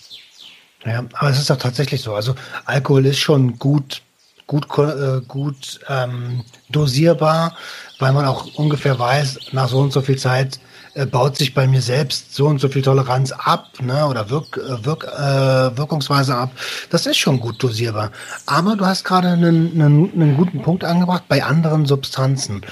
Ja, 0.85 1.05
aber 1.15 1.31
es 1.31 1.39
ist 1.39 1.51
doch 1.51 1.59
tatsächlich 1.59 2.01
so. 2.01 2.15
Also 2.15 2.35
Alkohol 2.65 3.07
ist 3.07 3.19
schon 3.19 3.59
gut, 3.59 4.03
gut, 4.47 4.67
äh, 4.79 5.21
gut 5.27 5.81
ähm, 5.89 6.45
dosierbar, 6.71 7.57
weil 7.99 8.13
man 8.13 8.25
auch 8.25 8.55
ungefähr 8.55 8.99
weiß, 8.99 9.53
nach 9.53 9.69
so 9.69 9.81
und 9.81 9.93
so 9.93 10.01
viel 10.01 10.17
Zeit 10.17 10.61
äh, 10.97 11.05
baut 11.05 11.37
sich 11.37 11.53
bei 11.53 11.67
mir 11.67 11.83
selbst 11.83 12.35
so 12.35 12.47
und 12.47 12.59
so 12.59 12.71
viel 12.71 12.81
Toleranz 12.81 13.31
ab, 13.31 13.69
ne, 13.83 14.07
oder 14.07 14.31
Wirk, 14.31 14.57
äh, 14.57 14.83
Wirk, 14.83 15.05
äh, 15.05 15.77
Wirkungsweise 15.77 16.35
ab. 16.35 16.53
Das 16.89 17.05
ist 17.05 17.19
schon 17.19 17.39
gut 17.39 17.63
dosierbar. 17.63 18.13
Aber 18.47 18.77
du 18.77 18.87
hast 18.87 19.05
gerade 19.05 19.29
einen, 19.29 19.73
einen, 19.73 20.11
einen 20.13 20.37
guten 20.39 20.63
Punkt 20.63 20.85
angebracht 20.85 21.25
bei 21.29 21.45
anderen 21.45 21.85
Substanzen. 21.85 22.63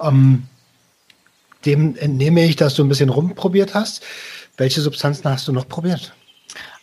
Ähm, 0.00 0.44
dem 1.66 1.94
entnehme 1.96 2.46
ich, 2.46 2.56
dass 2.56 2.74
du 2.74 2.82
ein 2.82 2.88
bisschen 2.88 3.10
rumprobiert 3.10 3.74
hast. 3.74 4.02
Welche 4.56 4.80
Substanzen 4.80 5.28
hast 5.28 5.46
du 5.46 5.52
noch 5.52 5.68
probiert? 5.68 6.14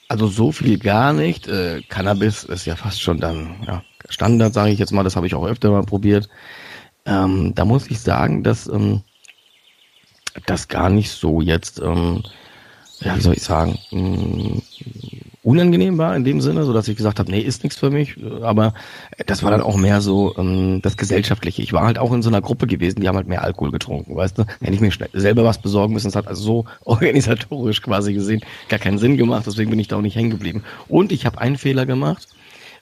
Also 0.08 0.28
so 0.28 0.52
viel 0.52 0.78
gar 0.78 1.14
nicht. 1.14 1.48
Äh, 1.48 1.82
Cannabis 1.90 2.44
ist 2.44 2.66
ja 2.66 2.76
fast 2.76 3.02
schon 3.02 3.20
dann 3.20 3.56
ja, 3.66 3.82
Standard, 4.08 4.54
sage 4.54 4.70
ich 4.70 4.78
jetzt 4.78 4.92
mal. 4.92 5.04
Das 5.04 5.16
habe 5.16 5.26
ich 5.26 5.34
auch 5.34 5.48
öfter 5.48 5.72
mal 5.72 5.84
probiert. 5.84 6.30
Ähm, 7.08 7.56
da 7.56 7.66
muss 7.66 7.90
ich 7.90 8.00
sagen, 8.02 8.44
dass 8.44 8.68
ähm, 8.68 9.02
das 10.46 10.68
gar 10.68 10.90
nicht 10.90 11.12
so 11.12 11.42
jetzt, 11.42 11.80
ähm, 11.80 12.24
ja, 13.00 13.16
wie 13.16 13.22
soll 13.22 13.34
ich 13.34 13.44
sagen, 13.44 13.78
mh, 13.92 14.62
unangenehm 15.44 15.98
war 15.98 16.16
in 16.16 16.24
dem 16.24 16.40
Sinne, 16.40 16.64
so 16.66 16.74
dass 16.74 16.88
ich 16.88 16.96
gesagt 16.96 17.20
habe, 17.20 17.32
nee, 17.32 17.40
ist 17.40 17.64
nichts 17.64 17.80
für 17.80 17.90
mich. 17.90 18.16
Aber 18.44 18.74
das 19.26 19.42
war 19.42 19.52
dann 19.52 19.62
auch 19.62 19.76
mehr 19.76 20.02
so 20.02 20.36
ähm, 20.38 20.82
das 20.84 20.98
Gesellschaftliche. 20.98 21.64
Ich 21.64 21.74
war 21.74 21.84
halt 21.84 21.98
auch 21.98 22.14
in 22.14 22.22
so 22.22 22.30
einer 22.30 22.42
Gruppe 22.42 22.68
gewesen, 22.68 23.02
die 23.02 23.08
haben 23.08 23.16
halt 23.16 23.28
mehr 23.28 23.44
Alkohol 23.44 23.72
getrunken, 23.72 24.16
weißt 24.16 24.38
du. 24.38 24.46
Hätte 24.62 24.74
ich 24.74 24.82
mir 24.82 24.92
selber 25.14 25.44
was 25.44 25.62
besorgen 25.62 25.94
müssen, 25.94 26.08
das 26.08 26.16
hat 26.16 26.28
also 26.28 26.44
so 26.44 26.66
organisatorisch 26.86 27.82
quasi 27.82 28.14
gesehen 28.14 28.42
gar 28.70 28.80
keinen 28.80 29.00
Sinn 29.00 29.18
gemacht, 29.18 29.46
deswegen 29.48 29.72
bin 29.72 29.80
ich 29.80 29.88
da 29.88 29.98
auch 29.98 30.02
nicht 30.02 30.16
hängen 30.16 30.30
geblieben. 30.30 30.64
Und 30.88 31.12
ich 31.12 31.26
habe 31.26 31.40
einen 31.40 31.58
Fehler 31.58 31.86
gemacht, 31.86 32.28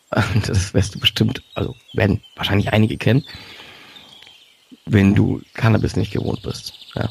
das 0.47 0.73
wirst 0.73 0.95
du 0.95 0.99
bestimmt, 0.99 1.41
also 1.53 1.75
werden 1.93 2.21
wahrscheinlich 2.35 2.73
einige 2.73 2.97
kennen, 2.97 3.23
wenn 4.85 5.15
du 5.15 5.41
Cannabis 5.53 5.95
nicht 5.95 6.11
gewohnt 6.11 6.41
bist. 6.41 6.73
Ja. 6.95 7.09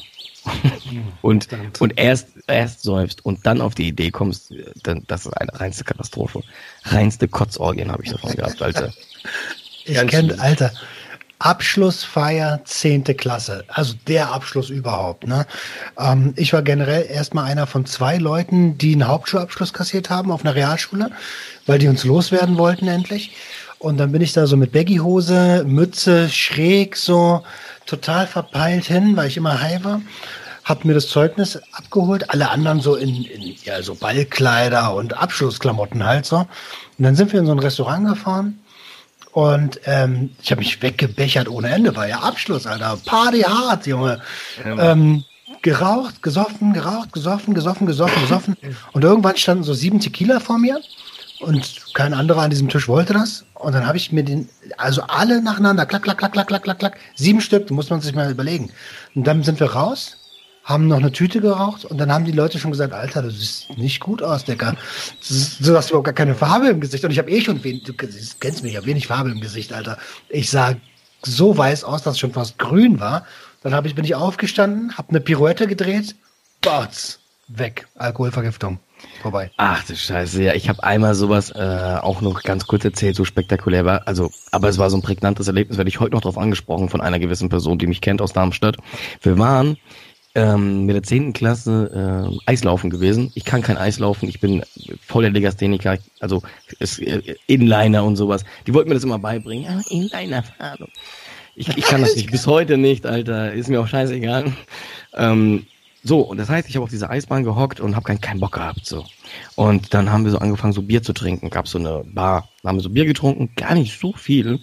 und, 1.21 1.47
und 1.79 1.97
erst, 1.97 2.27
erst 2.47 2.81
säufst 2.81 3.25
und 3.25 3.45
dann 3.45 3.61
auf 3.61 3.75
die 3.75 3.87
Idee 3.87 4.11
kommst, 4.11 4.53
dann, 4.83 5.03
das 5.07 5.25
ist 5.25 5.33
eine 5.33 5.51
reinste 5.59 5.83
Katastrophe. 5.83 6.41
Reinste 6.83 7.27
Kotzorgien 7.27 7.91
habe 7.91 8.03
ich 8.03 8.11
davon 8.11 8.35
gehabt, 8.35 8.61
Alter. 8.61 8.93
Ich 9.85 10.07
kenne. 10.07 10.39
Alter, 10.39 10.71
Abschlussfeier 11.39 12.59
10. 12.65 13.05
Klasse. 13.15 13.63
Also 13.69 13.95
der 14.07 14.31
Abschluss 14.33 14.69
überhaupt. 14.69 15.25
Ne? 15.25 15.45
Ähm, 15.97 16.33
ich 16.35 16.51
war 16.51 16.61
generell 16.61 17.07
erstmal 17.09 17.45
einer 17.45 17.65
von 17.65 17.85
zwei 17.85 18.17
Leuten, 18.17 18.77
die 18.77 18.93
einen 18.93 19.07
Hauptschulabschluss 19.07 19.73
kassiert 19.73 20.09
haben 20.09 20.31
auf 20.31 20.43
einer 20.43 20.55
Realschule, 20.55 21.11
weil 21.65 21.79
die 21.79 21.87
uns 21.87 22.03
loswerden 22.03 22.57
wollten 22.57 22.89
endlich. 22.89 23.35
Und 23.79 23.97
dann 23.97 24.11
bin 24.11 24.21
ich 24.21 24.33
da 24.33 24.45
so 24.45 24.57
mit 24.57 24.73
Baggyhose, 24.73 25.63
Mütze, 25.65 26.27
schräg, 26.27 26.97
so 26.97 27.43
total 27.85 28.27
verpeilt 28.27 28.85
hin, 28.85 29.15
weil 29.15 29.29
ich 29.29 29.37
immer 29.37 29.61
high 29.61 29.81
war. 29.85 30.01
Hab 30.69 30.85
mir 30.85 30.93
das 30.93 31.09
Zeugnis 31.09 31.59
abgeholt, 31.71 32.29
alle 32.29 32.49
anderen 32.49 32.79
so 32.79 32.95
in, 32.95 33.25
in 33.25 33.55
ja, 33.63 33.81
so 33.81 33.95
Ballkleider 33.95 34.93
und 34.93 35.17
Abschlussklamotten 35.17 36.05
halt 36.05 36.27
so. 36.27 36.37
Und 36.37 36.47
dann 36.97 37.15
sind 37.15 37.33
wir 37.33 37.39
in 37.39 37.47
so 37.47 37.51
ein 37.51 37.59
Restaurant 37.59 38.07
gefahren 38.07 38.59
und 39.31 39.79
ähm, 39.85 40.31
ich 40.41 40.51
habe 40.51 40.59
mich 40.59 40.81
weggebechert 40.81 41.49
ohne 41.49 41.69
Ende, 41.69 41.95
war 41.95 42.07
ja 42.07 42.19
Abschluss, 42.19 42.65
Alter. 42.65 42.97
Party 43.05 43.41
hart, 43.41 43.87
Junge. 43.87 44.21
ähm, 44.63 45.23
geraucht, 45.61 46.23
gesoffen, 46.23 46.73
geraucht, 46.73 47.13
gesoffen, 47.13 47.53
gesoffen, 47.53 47.87
gesoffen, 47.87 48.21
gesoffen. 48.21 48.57
Und 48.93 49.03
irgendwann 49.03 49.37
standen 49.37 49.63
so 49.63 49.73
sieben 49.73 49.99
Tequila 49.99 50.39
vor 50.39 50.57
mir 50.57 50.79
und 51.39 51.93
kein 51.93 52.13
anderer 52.13 52.41
an 52.41 52.49
diesem 52.49 52.69
Tisch 52.69 52.87
wollte 52.87 53.13
das. 53.13 53.45
Und 53.53 53.73
dann 53.73 53.85
habe 53.85 53.97
ich 53.97 54.11
mir 54.11 54.23
den, 54.23 54.49
also 54.77 55.01
alle 55.03 55.41
nacheinander, 55.41 55.85
klack, 55.85 56.03
klack, 56.03 56.17
klack, 56.17 56.33
klack, 56.33 56.47
klack, 56.47 56.63
klack, 56.63 56.79
klack, 56.79 56.97
sieben 57.15 57.41
Stück, 57.41 57.69
muss 57.71 57.89
man 57.89 58.01
sich 58.01 58.15
mal 58.15 58.31
überlegen. 58.31 58.71
Und 59.15 59.25
dann 59.25 59.43
sind 59.43 59.59
wir 59.59 59.71
raus 59.71 60.18
haben 60.69 60.87
noch 60.87 60.97
eine 60.97 61.11
Tüte 61.11 61.41
geraucht 61.41 61.83
und 61.83 61.97
dann 61.97 62.13
haben 62.13 62.25
die 62.25 62.31
Leute 62.31 62.59
schon 62.59 62.69
gesagt, 62.69 62.93
Alter, 62.93 63.23
du 63.23 63.31
siehst 63.31 63.75
nicht 63.77 63.99
gut 63.99 64.21
aus, 64.21 64.45
Decker. 64.45 64.75
Du 65.59 65.75
hast 65.75 65.89
überhaupt 65.89 66.05
gar 66.05 66.13
keine 66.13 66.35
Farbe 66.35 66.67
im 66.67 66.79
Gesicht. 66.79 67.03
Und 67.03 67.09
ich 67.11 67.17
habe 67.17 67.31
eh 67.31 67.41
schon 67.41 67.63
wenig, 67.63 67.83
du 67.83 67.93
kennst 67.93 68.63
mich, 68.63 68.71
ich 68.71 68.77
habe 68.77 68.85
wenig 68.85 69.07
Farbe 69.07 69.31
im 69.31 69.41
Gesicht, 69.41 69.73
Alter. 69.73 69.97
Ich 70.29 70.51
sah 70.51 70.75
so 71.23 71.57
weiß 71.57 71.83
aus, 71.83 72.03
dass 72.03 72.13
es 72.13 72.19
schon 72.19 72.33
fast 72.33 72.59
grün 72.59 72.99
war. 72.99 73.25
Dann 73.63 73.83
ich, 73.85 73.95
bin 73.95 74.05
ich 74.05 74.13
aufgestanden, 74.13 74.95
habe 74.95 75.09
eine 75.09 75.19
Pirouette 75.21 75.65
gedreht, 75.65 76.15
Batz, 76.61 77.19
weg, 77.47 77.87
Alkoholvergiftung. 77.95 78.79
Vorbei. 79.21 79.49
Ach 79.57 79.83
du 79.85 79.95
Scheiße, 79.95 80.43
ja, 80.43 80.53
ich 80.53 80.69
habe 80.69 80.83
einmal 80.83 81.15
sowas 81.15 81.51
äh, 81.51 81.97
auch 82.01 82.21
noch 82.21 82.43
ganz 82.43 82.67
kurz 82.67 82.85
erzählt, 82.85 83.15
so 83.15 83.25
spektakulär 83.25 83.85
war. 83.85 84.07
Also, 84.07 84.29
aber 84.51 84.69
es 84.69 84.77
war 84.77 84.89
so 84.89 84.97
ein 84.97 85.01
prägnantes 85.01 85.47
Erlebnis, 85.47 85.77
werde 85.77 85.89
ich 85.89 85.99
heute 85.99 86.13
noch 86.13 86.21
drauf 86.21 86.37
angesprochen 86.37 86.89
von 86.89 87.01
einer 87.01 87.17
gewissen 87.17 87.49
Person, 87.49 87.79
die 87.79 87.87
mich 87.87 88.01
kennt 88.01 88.21
aus 88.21 88.33
Darmstadt. 88.33 88.77
Wir 89.21 89.37
waren 89.39 89.77
ähm, 90.35 90.85
mit 90.85 90.95
der 90.95 91.03
zehnten 91.03 91.33
Klasse 91.33 92.29
äh, 92.29 92.49
Eislaufen 92.49 92.89
gewesen. 92.89 93.31
Ich 93.35 93.45
kann 93.45 93.61
kein 93.61 93.77
Eislaufen, 93.77 94.29
ich 94.29 94.39
bin 94.39 94.63
voll 95.01 95.23
der 95.23 95.31
Legastheniker, 95.31 95.97
also 96.19 96.43
ist, 96.79 96.99
äh, 96.99 97.35
Inliner 97.47 98.03
und 98.03 98.15
sowas. 98.15 98.43
Die 98.67 98.73
wollten 98.73 98.89
mir 98.89 98.95
das 98.95 99.03
immer 99.03 99.19
beibringen. 99.19 99.65
Ja, 99.65 99.81
Inliner 99.89 100.43
fahren. 100.43 100.87
Ich, 101.55 101.67
ich 101.77 101.83
kann 101.83 102.01
das 102.01 102.15
nicht, 102.15 102.31
bis 102.31 102.47
heute 102.47 102.77
nicht, 102.77 103.05
Alter. 103.05 103.51
Ist 103.53 103.69
mir 103.69 103.81
auch 103.81 103.87
scheißegal. 103.87 104.53
Ähm, 105.15 105.65
so, 106.03 106.21
und 106.21 106.37
das 106.37 106.47
heißt, 106.47 106.69
ich 106.69 106.75
habe 106.75 106.83
auf 106.85 106.89
dieser 106.89 107.09
Eisbahn 107.09 107.43
gehockt 107.43 107.81
und 107.81 107.95
habe 107.95 108.05
keinen, 108.05 108.21
keinen 108.21 108.39
Bock 108.39 108.53
gehabt. 108.53 108.85
so. 108.85 109.05
Und 109.55 109.93
dann 109.93 110.11
haben 110.11 110.23
wir 110.23 110.31
so 110.31 110.39
angefangen, 110.39 110.73
so 110.73 110.81
Bier 110.81 111.03
zu 111.03 111.11
trinken. 111.11 111.49
Gab 111.49 111.67
so 111.67 111.77
eine 111.77 112.03
Bar. 112.05 112.47
Dann 112.61 112.69
haben 112.69 112.77
wir 112.77 112.83
so 112.83 112.89
Bier 112.89 113.05
getrunken, 113.05 113.49
gar 113.55 113.75
nicht 113.75 113.99
so 113.99 114.13
viel. 114.13 114.59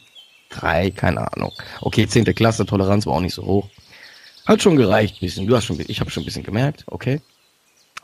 Drei, 0.49 0.91
keine 0.91 1.31
Ahnung. 1.33 1.53
Okay, 1.83 2.07
zehnte 2.07 2.33
Klasse, 2.33 2.65
Toleranz 2.65 3.05
war 3.05 3.15
auch 3.15 3.21
nicht 3.21 3.35
so 3.35 3.45
hoch. 3.45 3.69
Hat 4.47 4.63
schon 4.63 4.77
gereicht, 4.77 5.21
bisschen. 5.21 5.47
Du 5.47 5.57
hast 5.57 5.65
schon, 5.65 5.79
ich 5.87 6.01
habe 6.01 6.11
schon 6.11 6.23
ein 6.23 6.27
bisschen 6.27 6.45
gemerkt, 6.45 6.85
okay. 6.87 7.21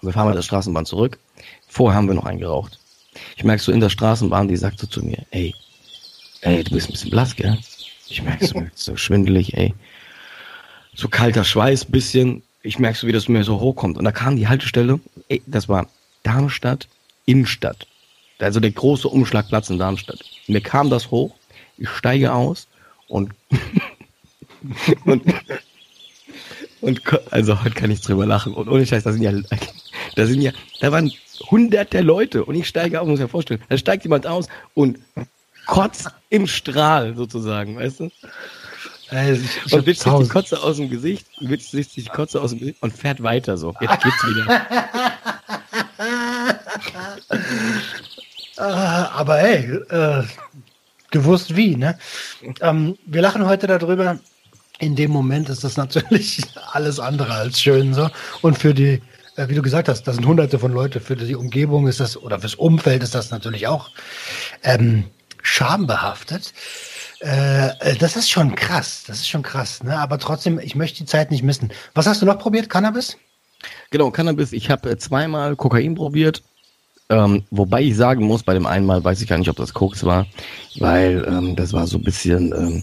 Wir 0.01 0.13
fahren 0.13 0.29
mit 0.29 0.37
der 0.37 0.43
Straßenbahn 0.43 0.85
zurück. 0.85 1.19
Vorher 1.69 1.97
haben 1.97 2.09
wir 2.09 2.15
noch 2.15 2.27
einen 2.27 2.41
geraucht. 2.41 2.81
Ich 3.37 3.45
merke 3.45 3.63
so 3.63 3.71
in 3.71 3.79
der 3.79 3.91
Straßenbahn, 3.91 4.49
die 4.49 4.57
sagt 4.57 4.81
so 4.81 4.89
zu 4.89 5.05
mir, 5.05 5.25
ey, 5.31 5.55
ey, 6.41 6.65
du 6.65 6.73
bist 6.73 6.89
ein 6.89 6.93
bisschen 6.93 7.11
blass, 7.11 7.37
gell? 7.37 7.57
Ich 8.09 8.23
merke 8.23 8.47
so, 8.47 8.61
so 8.75 8.97
schwindelig, 8.97 9.55
ey. 9.57 9.73
So 10.95 11.09
kalter 11.09 11.45
Schweiß, 11.45 11.85
bisschen. 11.85 12.43
Ich 12.63 12.79
merke 12.79 12.99
so, 12.99 13.07
wie 13.07 13.13
das 13.13 13.29
mir 13.29 13.45
so 13.45 13.61
hochkommt. 13.61 13.97
Und 13.97 14.05
da 14.05 14.13
kam 14.13 14.37
die 14.37 14.49
Haltestelle, 14.49 14.99
ey, 15.29 15.43
das 15.47 15.69
war 15.69 15.87
Darmstadt, 16.25 16.89
Innenstadt. 17.25 17.87
Also 18.41 18.59
der 18.59 18.73
große 18.73 19.07
Umschlagplatz 19.07 19.71
in 19.71 19.79
Darmstadt. 19.79 20.19
Mir 20.49 20.61
kam 20.61 20.91
das 20.91 21.13
hoch, 21.13 21.33
ich 21.79 21.89
steige 21.89 22.33
aus 22.33 22.67
und, 23.07 23.31
und 25.05 25.23
und 26.83 27.01
also 27.31 27.63
heute 27.63 27.75
kann 27.75 27.91
ich 27.91 28.01
drüber 28.01 28.27
lachen. 28.27 28.53
Und 28.55 28.69
ohne 28.69 28.85
Scheiß, 28.85 29.05
da 29.05 29.13
sind 29.13 29.23
ja, 29.23 29.33
da 30.17 30.27
sind 30.27 30.43
ja, 30.43 30.53
da 30.81 30.93
waren 30.93 31.13
hunderte 31.51 32.01
Leute 32.01 32.45
und 32.45 32.55
ich 32.55 32.69
steige 32.69 33.01
auf, 33.01 33.07
muss 33.07 33.19
ich 33.19 33.25
mir 33.25 33.29
vorstellen. 33.29 33.63
Da 33.69 33.79
steigt 33.79 34.05
jemand 34.05 34.27
aus 34.27 34.49
und 34.75 34.99
kotzt 35.67 36.09
im 36.29 36.47
Strahl 36.47 37.15
sozusagen, 37.17 37.77
weißt 37.77 38.01
du? 38.01 38.11
Also 39.09 39.43
ich, 39.43 39.73
und 39.73 39.87
wischt 39.87 40.03
sich 40.03 40.13
die 40.13 40.29
Kotze 40.29 40.61
aus 40.63 40.77
dem 40.77 40.91
Gesicht, 40.91 41.27
wischt 41.41 41.71
sich 41.71 41.89
die 41.89 42.05
Kotze 42.05 42.41
aus 42.41 42.51
dem 42.51 42.61
Gesicht 42.61 42.83
und 42.83 42.93
fährt 42.93 43.23
weiter 43.23 43.57
so. 43.57 43.75
Jetzt 43.81 44.03
geht's 44.03 44.27
wieder. 44.27 44.67
Ah, 48.59 49.11
aber 49.17 49.39
hey, 49.39 49.65
äh, 49.89 50.23
gewusst 51.11 51.57
wie, 51.57 51.75
ne? 51.75 51.99
Ähm, 52.61 52.97
wir 53.07 53.23
lachen 53.23 53.47
heute 53.47 53.67
darüber, 53.67 54.19
in 54.79 54.97
dem 54.97 55.11
Moment 55.11 55.49
ist 55.49 55.65
das 55.65 55.77
natürlich 55.77 56.43
alles 56.73 57.01
andere 57.01 57.35
als 57.35 57.61
schön 57.61 57.95
so. 57.95 58.09
Und 58.41 58.59
für 58.59 58.75
die, 58.75 59.03
äh, 59.37 59.49
wie 59.49 59.55
du 59.55 59.63
gesagt 59.63 59.89
hast, 59.89 60.05
das 60.05 60.17
sind 60.17 60.27
hunderte 60.27 60.59
von 60.59 60.73
Leute, 60.73 61.01
für 61.01 61.17
die 61.17 61.35
Umgebung 61.35 61.87
ist 61.89 62.01
das, 62.01 62.17
oder 62.17 62.39
fürs 62.39 62.55
Umfeld 62.55 63.03
ist 63.03 63.15
das 63.15 63.31
natürlich 63.31 63.67
auch 63.67 63.91
ähm, 64.63 65.05
schambehaftet. 65.43 66.53
Äh, 67.21 67.69
äh, 67.79 67.97
das 67.97 68.17
ist 68.17 68.31
schon 68.31 68.55
krass, 68.55 69.05
das 69.07 69.19
ist 69.19 69.29
schon 69.29 69.43
krass, 69.43 69.83
ne? 69.85 69.97
Aber 69.97 70.19
trotzdem, 70.19 70.59
ich 70.59 70.75
möchte 70.75 70.99
die 70.99 71.07
Zeit 71.07 71.31
nicht 71.31 71.45
missen. 71.45 71.73
Was 71.95 72.07
hast 72.07 72.21
du 72.21 72.27
noch 72.27 72.39
probiert? 72.39 72.69
Cannabis? 72.69 73.17
Genau, 73.91 74.11
Cannabis. 74.11 74.53
Ich 74.53 74.71
habe 74.71 74.91
äh, 74.91 74.97
zweimal 74.97 75.55
Kokain 75.55 75.95
probiert. 75.95 76.43
Ähm, 77.11 77.45
wobei 77.51 77.83
ich 77.83 77.97
sagen 77.97 78.25
muss, 78.25 78.43
bei 78.43 78.55
dem 78.55 78.67
einen 78.67 78.87
Mal 78.87 79.05
weiß 79.05 79.21
ich 79.21 79.29
gar 79.29 79.39
nicht, 79.39 79.51
ob 79.51 79.57
das 79.57 79.75
Koks 79.75 80.03
war, 80.05 80.27
weil 80.79 81.25
ähm, 81.29 81.57
das 81.57 81.73
war 81.73 81.87
so 81.87 81.99
ein 81.99 82.05
bisschen 82.05 82.53
ähm, 82.53 82.83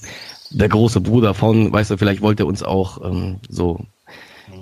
der 0.52 0.70
große 0.70 1.02
Bruder 1.02 1.34
von, 1.34 1.72
weißt 1.72 1.92
du, 1.92 1.98
vielleicht 1.98 2.22
wollte 2.22 2.44
er 2.44 2.48
uns 2.48 2.64
auch 2.64 3.04
ähm, 3.04 3.40
so, 3.50 3.86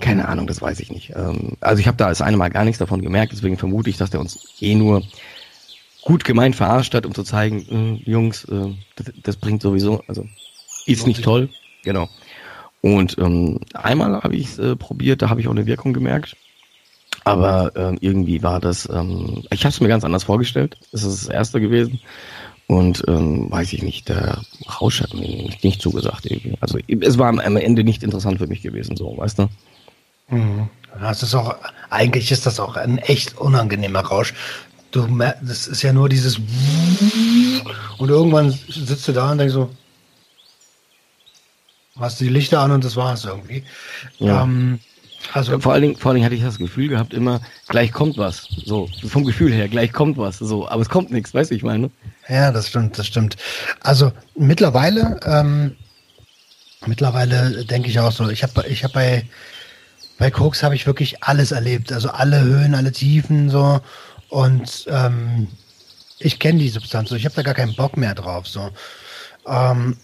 keine 0.00 0.28
Ahnung, 0.28 0.46
das 0.46 0.60
weiß 0.60 0.80
ich 0.80 0.90
nicht. 0.90 1.12
Ähm, 1.16 1.56
also 1.60 1.80
ich 1.80 1.86
habe 1.86 1.96
da 1.96 2.08
das 2.08 2.22
eine 2.22 2.36
Mal 2.36 2.50
gar 2.50 2.64
nichts 2.64 2.78
davon 2.78 3.02
gemerkt, 3.02 3.32
deswegen 3.32 3.56
vermute 3.56 3.90
ich, 3.90 3.96
dass 3.96 4.10
der 4.10 4.20
uns 4.20 4.56
eh 4.60 4.74
nur 4.74 5.02
gut 6.02 6.24
gemeint 6.24 6.56
verarscht 6.56 6.94
hat, 6.94 7.06
um 7.06 7.14
zu 7.14 7.22
zeigen, 7.22 8.00
äh, 8.04 8.10
Jungs, 8.10 8.44
äh, 8.44 8.74
das, 8.96 9.06
das, 9.22 9.36
bringt 9.36 9.62
sowieso, 9.62 10.02
also 10.06 10.26
ist 10.86 11.06
nicht 11.06 11.22
toll, 11.22 11.50
genau. 11.84 12.08
Und 12.80 13.18
ähm, 13.18 13.60
einmal 13.74 14.22
habe 14.22 14.36
ich 14.36 14.46
es 14.46 14.58
äh, 14.58 14.76
probiert, 14.76 15.22
da 15.22 15.30
habe 15.30 15.40
ich 15.40 15.48
auch 15.48 15.52
eine 15.52 15.66
Wirkung 15.66 15.92
gemerkt. 15.92 16.36
Aber 17.24 17.76
äh, 17.76 17.96
irgendwie 18.00 18.42
war 18.42 18.60
das, 18.60 18.88
ähm, 18.90 19.42
ich 19.50 19.64
habe 19.64 19.72
es 19.72 19.80
mir 19.80 19.88
ganz 19.88 20.04
anders 20.04 20.24
vorgestellt. 20.24 20.78
Das 20.92 21.02
ist 21.02 21.26
das 21.26 21.34
erste 21.34 21.60
gewesen. 21.60 22.00
Und 22.68 23.02
ähm, 23.08 23.50
weiß 23.50 23.72
ich 23.72 23.82
nicht, 23.82 24.10
der 24.10 24.42
Rausch 24.78 25.00
hat 25.00 25.14
mir 25.14 25.26
nicht, 25.62 25.80
zugesagt 25.80 26.26
irgendwie. 26.26 26.54
Also 26.60 26.78
es 26.86 27.16
war 27.16 27.28
am 27.28 27.38
Ende 27.38 27.82
nicht 27.82 28.02
interessant 28.02 28.38
für 28.38 28.46
mich 28.46 28.60
gewesen, 28.60 28.94
so, 28.94 29.16
weißt 29.16 29.38
du? 29.38 29.48
Mhm. 30.28 30.68
Das 31.00 31.22
ist 31.22 31.34
auch, 31.34 31.56
eigentlich 31.88 32.30
ist 32.30 32.44
das 32.44 32.60
auch 32.60 32.76
ein 32.76 32.98
echt 32.98 33.38
unangenehmer 33.38 34.00
Rausch. 34.00 34.34
Du 34.90 35.06
das 35.42 35.66
ist 35.66 35.82
ja 35.82 35.94
nur 35.94 36.10
dieses 36.10 36.38
und 37.98 38.08
irgendwann 38.08 38.50
sitzt 38.50 39.08
du 39.08 39.12
da 39.12 39.32
und 39.32 39.38
denkst 39.38 39.54
so, 39.54 39.70
hast 41.98 42.20
die 42.20 42.28
Lichter 42.28 42.60
an 42.60 42.72
und 42.72 42.84
das 42.84 42.96
war's 42.96 43.24
irgendwie. 43.24 43.64
Ja. 44.18 44.42
Ähm, 44.42 44.80
also 45.32 45.58
vor 45.58 45.72
allen 45.72 45.82
Dingen, 45.82 45.96
vor 45.96 46.10
allen 46.10 46.16
Dingen 46.16 46.24
hatte 46.24 46.34
ich 46.34 46.42
das 46.42 46.58
Gefühl 46.58 46.88
gehabt 46.88 47.12
immer, 47.12 47.40
gleich 47.68 47.92
kommt 47.92 48.16
was. 48.16 48.48
So, 48.64 48.88
vom 49.06 49.24
Gefühl 49.24 49.52
her, 49.52 49.68
gleich 49.68 49.92
kommt 49.92 50.16
was. 50.16 50.38
So, 50.38 50.68
aber 50.68 50.82
es 50.82 50.88
kommt 50.88 51.10
nichts, 51.10 51.34
weißt 51.34 51.50
du, 51.50 51.54
ich 51.54 51.62
meine. 51.62 51.90
Ja, 52.28 52.50
das 52.50 52.68
stimmt, 52.68 52.98
das 52.98 53.06
stimmt. 53.06 53.36
Also 53.80 54.12
mittlerweile, 54.36 55.20
ähm, 55.24 55.76
mittlerweile 56.86 57.64
denke 57.64 57.88
ich 57.88 57.98
auch 58.00 58.12
so, 58.12 58.28
ich 58.28 58.42
habe 58.42 58.66
ich 58.68 58.84
hab 58.84 58.92
bei, 58.92 59.24
bei 60.18 60.30
Koks 60.30 60.62
habe 60.62 60.74
ich 60.74 60.86
wirklich 60.86 61.22
alles 61.22 61.52
erlebt. 61.52 61.92
Also 61.92 62.10
alle 62.10 62.40
Höhen, 62.40 62.74
alle 62.74 62.92
Tiefen 62.92 63.50
so. 63.50 63.80
Und 64.28 64.86
ähm, 64.88 65.48
ich 66.18 66.38
kenne 66.38 66.58
die 66.58 66.68
Substanz, 66.68 67.10
so. 67.10 67.16
ich 67.16 67.24
habe 67.24 67.34
da 67.34 67.42
gar 67.42 67.54
keinen 67.54 67.76
Bock 67.76 67.96
mehr 67.96 68.14
drauf. 68.14 68.46
So. 68.46 68.70
Ähm, 69.46 69.96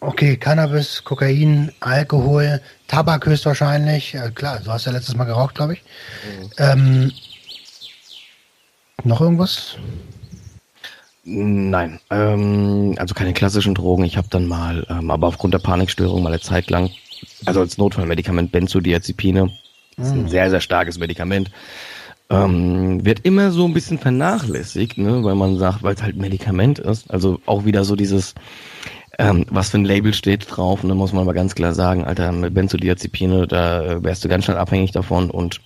Okay, 0.00 0.36
Cannabis, 0.36 1.02
Kokain, 1.04 1.72
Alkohol, 1.80 2.60
Tabak 2.86 3.26
höchstwahrscheinlich. 3.26 4.12
Ja, 4.12 4.30
klar, 4.30 4.60
du 4.62 4.70
hast 4.70 4.86
ja 4.86 4.92
letztes 4.92 5.16
Mal 5.16 5.24
geraucht, 5.24 5.54
glaube 5.54 5.74
ich. 5.74 5.82
Mhm. 5.82 6.50
Ähm, 6.58 7.12
noch 9.04 9.20
irgendwas? 9.20 9.76
Nein, 11.24 11.98
ähm, 12.10 12.94
also 12.98 13.14
keine 13.14 13.32
klassischen 13.32 13.74
Drogen. 13.74 14.04
Ich 14.04 14.16
habe 14.16 14.28
dann 14.30 14.46
mal, 14.46 14.86
ähm, 14.88 15.10
aber 15.10 15.26
aufgrund 15.26 15.54
der 15.54 15.58
Panikstörung 15.58 16.22
mal 16.22 16.32
eine 16.32 16.40
Zeit 16.40 16.70
lang, 16.70 16.90
also 17.46 17.60
als 17.60 17.78
Notfallmedikament 17.78 18.52
Benzodiazepine, 18.52 19.50
das 19.96 20.08
ist 20.08 20.12
ein 20.12 20.22
mhm. 20.22 20.28
sehr, 20.28 20.50
sehr 20.50 20.60
starkes 20.60 20.98
Medikament, 20.98 21.50
ähm, 22.30 23.04
wird 23.04 23.20
immer 23.20 23.50
so 23.50 23.64
ein 23.64 23.74
bisschen 23.74 23.98
vernachlässigt, 23.98 24.98
ne, 24.98 25.22
weil 25.24 25.34
man 25.34 25.58
sagt, 25.58 25.82
weil 25.82 25.94
es 25.94 26.02
halt 26.02 26.16
Medikament 26.16 26.78
ist. 26.78 27.10
Also 27.10 27.40
auch 27.46 27.64
wieder 27.64 27.84
so 27.84 27.96
dieses, 27.96 28.34
ähm, 29.18 29.46
was 29.50 29.70
für 29.70 29.78
ein 29.78 29.84
Label 29.84 30.14
steht 30.14 30.46
drauf. 30.48 30.82
Und 30.82 30.88
dann 30.88 30.98
muss 30.98 31.12
man 31.12 31.22
aber 31.22 31.34
ganz 31.34 31.54
klar 31.54 31.74
sagen, 31.74 32.04
Alter, 32.04 32.32
mit 32.32 32.54
Benzodiazepine, 32.54 33.46
da 33.46 33.82
äh, 33.82 34.04
wärst 34.04 34.24
du 34.24 34.28
ganz 34.28 34.44
schnell 34.44 34.58
abhängig 34.58 34.92
davon 34.92 35.30
und 35.30 35.60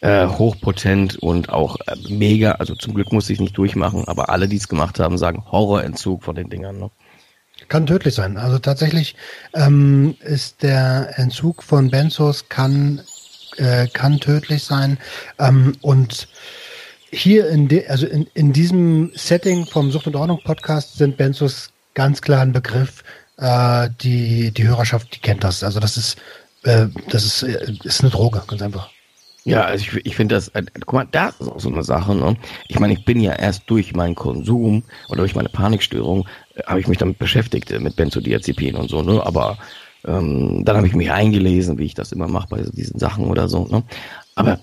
äh, 0.00 0.26
hochpotent 0.26 1.16
und 1.16 1.48
auch 1.48 1.76
äh, 1.86 1.96
mega, 2.08 2.52
also 2.52 2.74
zum 2.74 2.94
Glück 2.94 3.12
muss 3.12 3.30
ich 3.30 3.40
nicht 3.40 3.56
durchmachen, 3.56 4.06
aber 4.06 4.28
alle, 4.28 4.48
die 4.48 4.56
es 4.56 4.68
gemacht 4.68 5.00
haben, 5.00 5.18
sagen 5.18 5.44
Horrorentzug 5.50 6.22
von 6.22 6.34
den 6.34 6.50
Dingern. 6.50 6.78
Ne? 6.78 6.90
Kann 7.68 7.86
tödlich 7.86 8.14
sein. 8.14 8.36
Also 8.36 8.58
tatsächlich 8.58 9.16
ähm, 9.54 10.16
ist 10.20 10.62
der 10.62 11.18
Entzug 11.18 11.62
von 11.62 11.90
Benzos 11.90 12.48
kann, 12.48 13.00
äh, 13.56 13.86
kann 13.88 14.20
tödlich 14.20 14.62
sein. 14.64 14.98
Ähm, 15.38 15.72
und 15.80 16.28
hier 17.10 17.48
in, 17.48 17.68
de, 17.68 17.86
also 17.88 18.06
in, 18.06 18.26
in 18.34 18.52
diesem 18.52 19.12
Setting 19.14 19.66
vom 19.66 19.90
Sucht 19.90 20.06
und 20.06 20.16
Ordnung 20.16 20.40
Podcast 20.44 20.98
sind 20.98 21.16
Benzos 21.16 21.73
ganz 21.94 22.20
klar 22.20 22.42
ein 22.42 22.52
Begriff. 22.52 23.02
Äh, 23.38 23.88
die, 24.00 24.50
die 24.52 24.66
Hörerschaft, 24.66 25.14
die 25.14 25.20
kennt 25.20 25.42
das. 25.44 25.64
Also 25.64 25.80
das 25.80 25.96
ist, 25.96 26.16
äh, 26.64 26.86
das 27.10 27.24
ist, 27.24 27.42
äh, 27.42 27.72
ist 27.84 28.02
eine 28.02 28.10
Droge, 28.10 28.42
ganz 28.46 28.62
einfach. 28.62 28.90
Ja, 29.44 29.62
also 29.64 29.84
ich, 29.84 30.06
ich 30.06 30.16
finde 30.16 30.34
das, 30.36 30.48
äh, 30.48 30.62
guck 30.86 30.92
mal, 30.92 31.08
das 31.10 31.40
ist 31.40 31.48
auch 31.48 31.60
so 31.60 31.68
eine 31.70 31.82
Sache. 31.82 32.14
Ne? 32.14 32.36
Ich 32.68 32.78
meine, 32.78 32.94
ich 32.94 33.04
bin 33.04 33.20
ja 33.20 33.32
erst 33.32 33.62
durch 33.66 33.94
meinen 33.94 34.14
Konsum 34.14 34.82
oder 35.08 35.18
durch 35.18 35.34
meine 35.34 35.48
Panikstörung, 35.48 36.26
äh, 36.54 36.62
habe 36.66 36.80
ich 36.80 36.88
mich 36.88 36.98
damit 36.98 37.18
beschäftigt, 37.18 37.70
äh, 37.70 37.78
mit 37.78 37.96
Benzodiazepinen 37.96 38.80
und 38.80 38.88
so, 38.90 39.02
ne? 39.02 39.24
Aber 39.24 39.58
Ähm, 40.06 40.66
dann 40.66 40.76
habe 40.76 40.86
ich 40.86 40.94
mich 40.94 41.10
eingelesen, 41.10 41.78
wie 41.78 41.86
ich 41.86 41.94
das 41.94 42.12
immer 42.12 42.28
mache 42.28 42.48
bei 42.50 42.60
diesen 42.60 42.98
Sachen 43.00 43.24
oder 43.24 43.48
so. 43.48 43.66
Ne? 43.68 43.82
Aber 44.34 44.60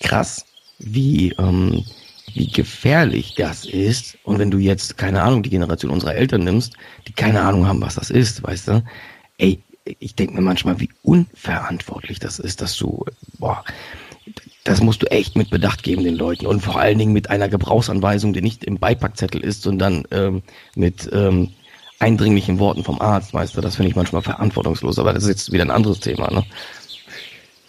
krass, 0.00 0.44
wie, 0.78 1.32
ähm, 1.38 1.84
wie 2.34 2.50
gefährlich 2.50 3.34
das 3.36 3.64
ist. 3.64 4.18
Und 4.24 4.38
wenn 4.38 4.50
du 4.50 4.58
jetzt, 4.58 4.98
keine 4.98 5.22
Ahnung, 5.22 5.42
die 5.42 5.50
Generation 5.50 5.90
unserer 5.90 6.14
Eltern 6.14 6.44
nimmst, 6.44 6.74
die 7.06 7.12
keine 7.12 7.42
Ahnung 7.42 7.66
haben, 7.66 7.80
was 7.80 7.94
das 7.94 8.10
ist, 8.10 8.42
weißt 8.42 8.68
du, 8.68 8.84
ey, 9.38 9.62
ich 9.98 10.14
denke 10.14 10.34
mir 10.34 10.42
manchmal, 10.42 10.78
wie 10.80 10.90
unverantwortlich 11.02 12.18
das 12.18 12.38
ist, 12.38 12.60
dass 12.60 12.76
du, 12.76 13.04
boah, 13.38 13.64
das 14.64 14.80
musst 14.80 15.02
du 15.02 15.10
echt 15.10 15.36
mit 15.36 15.50
Bedacht 15.50 15.82
geben 15.82 16.04
den 16.04 16.16
Leuten 16.16 16.46
und 16.46 16.60
vor 16.60 16.78
allen 16.78 16.98
Dingen 16.98 17.12
mit 17.12 17.30
einer 17.30 17.48
Gebrauchsanweisung, 17.48 18.32
die 18.32 18.42
nicht 18.42 18.64
im 18.64 18.78
Beipackzettel 18.78 19.40
ist, 19.40 19.62
sondern 19.62 20.04
ähm, 20.10 20.42
mit 20.74 21.08
ähm, 21.12 21.50
eindringlichen 21.98 22.58
Worten 22.58 22.84
vom 22.84 23.00
Arzt, 23.00 23.32
weißt 23.32 23.56
du, 23.56 23.60
das 23.60 23.76
finde 23.76 23.90
ich 23.90 23.96
manchmal 23.96 24.22
verantwortungslos, 24.22 24.98
aber 24.98 25.12
das 25.12 25.24
ist 25.24 25.28
jetzt 25.28 25.52
wieder 25.52 25.64
ein 25.64 25.70
anderes 25.70 26.00
Thema, 26.00 26.30
ne? 26.30 26.44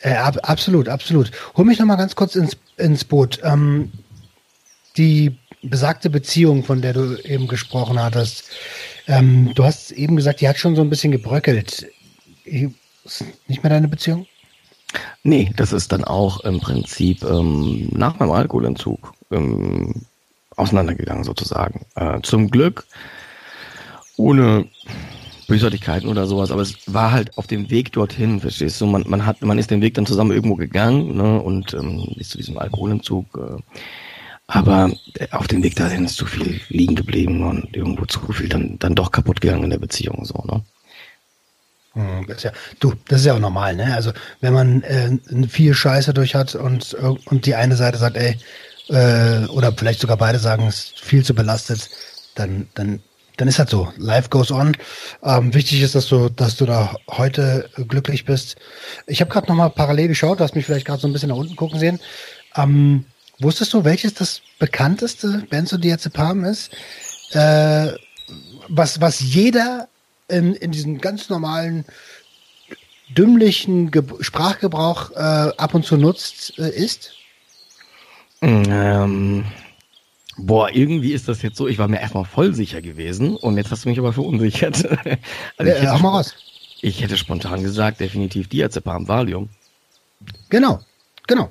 Äh, 0.01 0.15
ab, 0.15 0.37
absolut, 0.43 0.89
absolut. 0.89 1.31
Hol 1.55 1.65
mich 1.65 1.79
noch 1.79 1.85
mal 1.85 1.95
ganz 1.95 2.15
kurz 2.15 2.35
ins, 2.35 2.57
ins 2.77 3.03
Boot. 3.03 3.39
Ähm, 3.43 3.91
die 4.97 5.37
besagte 5.63 6.09
Beziehung, 6.09 6.63
von 6.63 6.81
der 6.81 6.93
du 6.93 7.15
eben 7.23 7.47
gesprochen 7.47 8.01
hattest, 8.01 8.45
ähm, 9.07 9.51
du 9.55 9.63
hast 9.63 9.91
eben 9.91 10.15
gesagt, 10.15 10.41
die 10.41 10.47
hat 10.47 10.57
schon 10.57 10.75
so 10.75 10.81
ein 10.81 10.89
bisschen 10.89 11.11
gebröckelt. 11.11 11.87
Ist 12.45 13.25
nicht 13.47 13.63
mehr 13.63 13.69
deine 13.69 13.87
Beziehung? 13.87 14.25
Nee, 15.23 15.51
das 15.55 15.73
ist 15.73 15.91
dann 15.91 16.03
auch 16.03 16.41
im 16.41 16.59
Prinzip 16.59 17.23
ähm, 17.23 17.89
nach 17.91 18.19
meinem 18.19 18.31
Alkoholentzug 18.31 19.13
ähm, 19.31 20.01
auseinandergegangen 20.55 21.23
sozusagen. 21.23 21.85
Äh, 21.95 22.21
zum 22.21 22.49
Glück 22.49 22.85
ohne 24.17 24.67
Bösartigkeiten 25.47 26.09
oder 26.09 26.27
sowas, 26.27 26.51
aber 26.51 26.61
es 26.61 26.75
war 26.87 27.11
halt 27.11 27.37
auf 27.37 27.47
dem 27.47 27.69
Weg 27.69 27.91
dorthin, 27.91 28.39
verstehst 28.39 28.79
du? 28.79 28.85
Man, 28.85 29.03
man 29.07 29.25
hat, 29.25 29.41
man 29.41 29.57
ist 29.57 29.71
den 29.71 29.81
Weg 29.81 29.95
dann 29.95 30.05
zusammen 30.05 30.31
irgendwo 30.31 30.55
gegangen, 30.55 31.15
ne, 31.15 31.41
und 31.41 31.73
ähm, 31.73 32.13
ist 32.17 32.31
zu 32.31 32.37
diesem 32.37 32.57
Alkoholentzug. 32.57 33.25
Äh, 33.37 33.61
aber 34.53 34.91
auf 35.31 35.47
dem 35.47 35.63
Weg 35.63 35.77
dahin 35.77 36.03
ist 36.03 36.17
zu 36.17 36.25
viel 36.25 36.59
liegen 36.67 36.95
geblieben 36.95 37.47
und 37.47 37.73
irgendwo 37.73 38.05
zu 38.05 38.19
viel 38.33 38.49
dann, 38.49 38.77
dann 38.79 38.95
doch 38.95 39.11
kaputt 39.11 39.39
gegangen 39.39 39.63
in 39.63 39.69
der 39.69 39.79
Beziehung, 39.79 40.25
so, 40.25 40.43
ne? 40.45 40.61
Hm, 41.93 42.25
das 42.27 42.37
ist 42.37 42.43
ja, 42.43 42.51
du, 42.81 42.93
das 43.07 43.21
ist 43.21 43.27
ja 43.27 43.33
auch 43.33 43.39
normal, 43.39 43.77
ne? 43.77 43.95
Also 43.95 44.11
wenn 44.41 44.53
man 44.53 44.83
äh, 44.83 45.17
viel 45.47 45.73
Scheiße 45.73 46.13
durch 46.13 46.35
hat 46.35 46.55
und, 46.55 46.93
und 46.93 47.45
die 47.45 47.55
eine 47.55 47.77
Seite 47.77 47.97
sagt, 47.97 48.17
ey, 48.17 48.37
äh, 48.89 49.45
oder 49.47 49.71
vielleicht 49.71 50.01
sogar 50.01 50.17
beide 50.17 50.37
sagen, 50.37 50.67
es 50.67 50.75
ist 50.83 50.99
viel 50.99 51.23
zu 51.23 51.33
belastet, 51.33 51.89
dann, 52.35 52.67
dann, 52.75 53.01
dann 53.37 53.47
ist 53.47 53.57
das 53.57 53.69
so. 53.69 53.93
Life 53.95 54.27
goes 54.27 54.51
on. 54.51 54.75
Ähm, 55.23 55.53
wichtig 55.53 55.81
ist, 55.81 55.95
dass 55.95 56.07
du, 56.07 56.27
dass 56.27 56.57
du 56.57 56.65
da 56.65 56.93
heute 57.09 57.69
glücklich 57.87 58.25
bist. 58.25 58.57
Ich 59.07 59.21
habe 59.21 59.31
gerade 59.31 59.47
nochmal 59.47 59.69
parallel 59.69 60.09
geschaut, 60.09 60.41
du 60.41 60.43
hast 60.43 60.55
mich 60.55 60.65
vielleicht 60.65 60.85
gerade 60.85 60.99
so 60.99 61.07
ein 61.07 61.13
bisschen 61.13 61.29
nach 61.29 61.37
unten 61.37 61.55
gucken 61.55 61.79
sehen. 61.79 62.01
Ähm, 62.57 63.05
wusstest 63.41 63.73
du, 63.73 63.83
welches 63.83 64.13
das 64.13 64.41
bekannteste 64.59 65.45
Benzodiazepam 65.49 66.45
ist? 66.45 66.71
Äh, 67.31 67.93
was, 68.67 69.01
was 69.01 69.19
jeder 69.19 69.87
in, 70.27 70.53
in 70.55 70.71
diesem 70.71 70.99
ganz 70.99 71.29
normalen 71.29 71.85
dümmlichen 73.09 73.91
Ge 73.91 74.03
Sprachgebrauch 74.21 75.11
äh, 75.11 75.15
ab 75.15 75.73
und 75.73 75.85
zu 75.85 75.97
nutzt, 75.97 76.57
äh, 76.57 76.69
ist? 76.69 77.13
Ähm, 78.41 79.45
boah, 80.37 80.69
irgendwie 80.69 81.11
ist 81.13 81.27
das 81.27 81.41
jetzt 81.41 81.57
so, 81.57 81.67
ich 81.67 81.77
war 81.77 81.87
mir 81.87 81.99
erstmal 81.99 82.25
voll 82.25 82.53
sicher 82.53 82.81
gewesen 82.81 83.35
und 83.35 83.57
jetzt 83.57 83.71
hast 83.71 83.85
du 83.85 83.89
mich 83.89 83.99
aber 83.99 84.13
verunsichert. 84.13 84.85
also 85.57 85.71
ich, 85.71 85.81
hätte, 85.81 86.01
mal 86.01 86.25
ich 86.81 87.01
hätte 87.01 87.17
spontan 87.17 87.63
gesagt, 87.63 87.99
definitiv 87.99 88.47
Diazepam, 88.47 89.07
Valium. 89.07 89.49
Genau, 90.49 90.79
genau. 91.27 91.49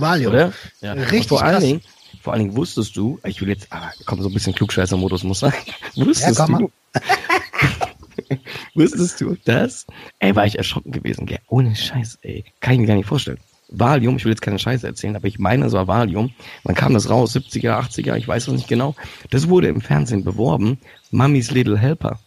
Valium. 0.00 0.32
Oder? 0.32 0.52
Ja. 0.80 0.92
Richtig 0.92 1.28
vor 1.28 1.42
allen 1.42 1.60
Dingen, 1.60 1.80
vor 2.22 2.32
allen 2.32 2.42
Dingen 2.44 2.56
wusstest 2.56 2.96
du, 2.96 3.18
ich 3.24 3.40
will 3.40 3.48
jetzt, 3.48 3.68
ah, 3.70 3.90
komm, 4.04 4.20
so 4.22 4.28
ein 4.28 4.34
bisschen 4.34 4.54
Klugscheißer-Modus 4.54 5.24
muss 5.24 5.40
sein. 5.40 5.52
Wusstest 5.96 6.38
ja, 6.38 6.46
du, 6.46 6.70
Wusstest 8.74 9.20
du 9.20 9.36
das? 9.44 9.86
Ey, 10.18 10.34
war 10.36 10.46
ich 10.46 10.58
erschrocken 10.58 10.92
gewesen, 10.92 11.26
gell? 11.26 11.40
Ohne 11.48 11.74
Scheiß, 11.74 12.18
ey. 12.22 12.44
Kann 12.60 12.74
ich 12.74 12.80
mir 12.80 12.86
gar 12.86 12.94
nicht 12.94 13.06
vorstellen. 13.06 13.38
Valium, 13.68 14.16
ich 14.16 14.24
will 14.24 14.32
jetzt 14.32 14.42
keine 14.42 14.58
Scheiße 14.58 14.86
erzählen, 14.86 15.16
aber 15.16 15.28
ich 15.28 15.38
meine, 15.38 15.66
es 15.66 15.72
war 15.72 15.86
Valium. 15.86 16.32
Wann 16.64 16.74
kam 16.74 16.92
das 16.92 17.08
raus? 17.08 17.34
70er, 17.36 17.78
80er, 17.80 18.16
ich 18.16 18.26
weiß 18.26 18.48
es 18.48 18.54
nicht 18.54 18.68
genau. 18.68 18.96
Das 19.30 19.48
wurde 19.48 19.68
im 19.68 19.80
Fernsehen 19.80 20.24
beworben. 20.24 20.78
Mummy's 21.10 21.50
Little 21.50 21.78
Helper. 21.78 22.18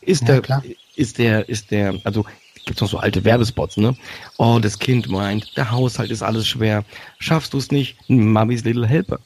Ist 0.00 0.22
ja, 0.22 0.26
der, 0.28 0.40
klar. 0.40 0.64
ist 0.96 1.18
der, 1.18 1.48
ist 1.48 1.70
der, 1.70 1.94
also 2.04 2.24
gibt's 2.70 2.82
noch 2.82 2.88
so 2.88 2.98
alte 2.98 3.24
Werbespots, 3.24 3.78
ne? 3.78 3.96
Oh, 4.38 4.60
das 4.62 4.78
Kind 4.78 5.08
meint, 5.08 5.56
der 5.56 5.72
Haushalt 5.72 6.12
ist 6.12 6.22
alles 6.22 6.46
schwer. 6.46 6.84
Schaffst 7.18 7.52
du 7.52 7.58
es 7.58 7.72
nicht? 7.72 7.96
Mummy's 8.08 8.62
Little 8.62 8.86
Helper. 8.86 9.18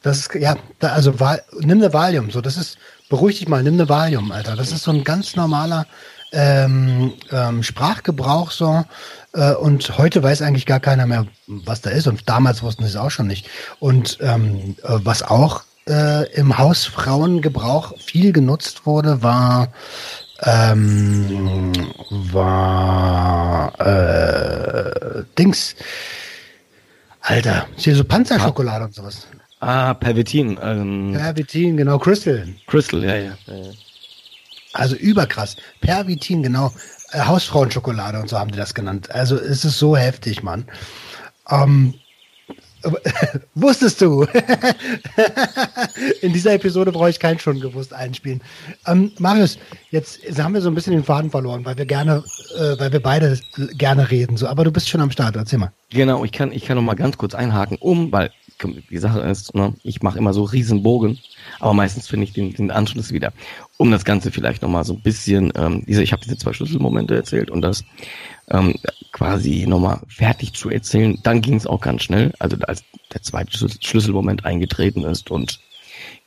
Das 0.00 0.16
ist, 0.16 0.34
ja, 0.34 0.56
da, 0.78 0.92
also 0.92 1.12
nimm 1.60 1.82
eine 1.82 1.92
Valium, 1.92 2.30
so, 2.30 2.40
das 2.40 2.56
ist, 2.56 2.78
beruhig 3.10 3.40
dich 3.40 3.48
mal, 3.48 3.62
nimm 3.62 3.74
eine 3.74 3.90
Valium, 3.90 4.32
Alter. 4.32 4.56
Das 4.56 4.72
ist 4.72 4.84
so 4.84 4.90
ein 4.90 5.04
ganz 5.04 5.36
normaler 5.36 5.86
ähm, 6.32 7.12
ähm, 7.30 7.62
Sprachgebrauch 7.62 8.50
so. 8.52 8.86
Äh, 9.34 9.52
und 9.52 9.98
heute 9.98 10.22
weiß 10.22 10.40
eigentlich 10.40 10.64
gar 10.64 10.80
keiner 10.80 11.04
mehr, 11.04 11.26
was 11.46 11.82
da 11.82 11.90
ist. 11.90 12.06
Und 12.06 12.26
damals 12.26 12.62
wussten 12.62 12.84
sie 12.84 12.88
es 12.88 12.96
auch 12.96 13.10
schon 13.10 13.26
nicht. 13.26 13.50
Und 13.80 14.16
ähm, 14.22 14.76
äh, 14.82 14.98
was 15.02 15.22
auch 15.22 15.64
äh, 15.86 16.32
im 16.32 16.56
Hausfrauengebrauch 16.56 17.98
viel 17.98 18.32
genutzt 18.32 18.86
wurde, 18.86 19.22
war 19.22 19.68
ähm, 20.42 21.72
war 22.10 23.72
äh, 23.80 25.24
Dings. 25.38 25.74
Alter, 27.20 27.66
hier 27.76 27.96
so 27.96 28.04
Panzerschokolade 28.04 28.84
und 28.84 28.94
sowas. 28.94 29.26
Ah, 29.60 29.94
Pervitin. 29.94 30.58
Ähm, 30.62 31.14
Pervitin, 31.16 31.76
genau, 31.76 31.98
Crystal. 31.98 32.46
Crystal, 32.66 33.02
ja, 33.02 33.16
ja. 33.16 33.32
ja, 33.46 33.54
ja. 33.54 33.70
Also 34.72 34.94
überkrass. 34.94 35.56
Pervitin, 35.80 36.42
genau. 36.42 36.72
Hausfrauenschokolade 37.14 38.20
und 38.20 38.28
so 38.28 38.38
haben 38.38 38.50
die 38.50 38.58
das 38.58 38.74
genannt. 38.74 39.10
Also 39.10 39.36
es 39.36 39.64
ist 39.64 39.78
so 39.78 39.96
heftig, 39.96 40.42
Mann. 40.42 40.66
Ähm, 41.48 41.94
wusstest 43.54 44.00
du? 44.00 44.24
In 46.22 46.32
dieser 46.32 46.54
Episode 46.54 46.92
brauche 46.92 47.10
ich 47.10 47.18
keinen 47.18 47.38
schon 47.38 47.60
gewusst 47.60 47.92
einspielen. 47.92 48.40
Ähm, 48.86 49.12
Marius, 49.18 49.58
jetzt 49.90 50.20
haben 50.38 50.54
wir 50.54 50.60
so 50.60 50.68
ein 50.68 50.74
bisschen 50.74 50.92
den 50.92 51.04
Faden 51.04 51.30
verloren, 51.30 51.64
weil 51.64 51.76
wir 51.78 51.86
gerne, 51.86 52.22
äh, 52.56 52.78
weil 52.78 52.92
wir 52.92 53.00
beide 53.00 53.38
gerne 53.76 54.10
reden. 54.10 54.36
So, 54.36 54.46
aber 54.46 54.64
du 54.64 54.70
bist 54.70 54.88
schon 54.88 55.00
am 55.00 55.10
Start. 55.10 55.36
Erzähl 55.36 55.58
mal. 55.58 55.72
Genau, 55.90 56.24
ich 56.24 56.32
kann, 56.32 56.52
ich 56.52 56.64
kann 56.64 56.76
noch 56.76 56.82
mal 56.82 56.94
ganz 56.94 57.16
kurz 57.16 57.34
einhaken, 57.34 57.76
um, 57.78 58.12
weil 58.12 58.30
die 58.62 58.98
Sache 58.98 59.20
ist, 59.20 59.54
ne, 59.54 59.74
ich 59.82 60.02
mache 60.02 60.18
immer 60.18 60.32
so 60.32 60.44
Riesenbogen, 60.44 61.18
aber 61.60 61.74
meistens 61.74 62.08
finde 62.08 62.24
ich 62.24 62.32
den, 62.32 62.52
den 62.52 62.70
Anschluss 62.70 63.12
wieder. 63.12 63.32
Um 63.76 63.90
das 63.90 64.04
Ganze 64.04 64.30
vielleicht 64.30 64.62
nochmal 64.62 64.84
so 64.84 64.94
ein 64.94 65.02
bisschen, 65.02 65.52
ähm, 65.56 65.84
diese, 65.86 66.02
ich 66.02 66.12
habe 66.12 66.22
diese 66.22 66.38
zwei 66.38 66.52
Schlüsselmomente 66.52 67.14
erzählt 67.14 67.50
und 67.50 67.62
das 67.62 67.84
ähm, 68.48 68.74
quasi 69.12 69.66
nochmal 69.66 70.00
fertig 70.08 70.54
zu 70.54 70.70
erzählen, 70.70 71.18
dann 71.22 71.42
ging 71.42 71.54
es 71.54 71.66
auch 71.66 71.80
ganz 71.80 72.02
schnell, 72.02 72.32
also 72.38 72.56
als 72.62 72.84
der 73.12 73.22
zweite 73.22 73.56
Schlüsselmoment 73.80 74.44
eingetreten 74.44 75.04
ist 75.04 75.30
und 75.30 75.60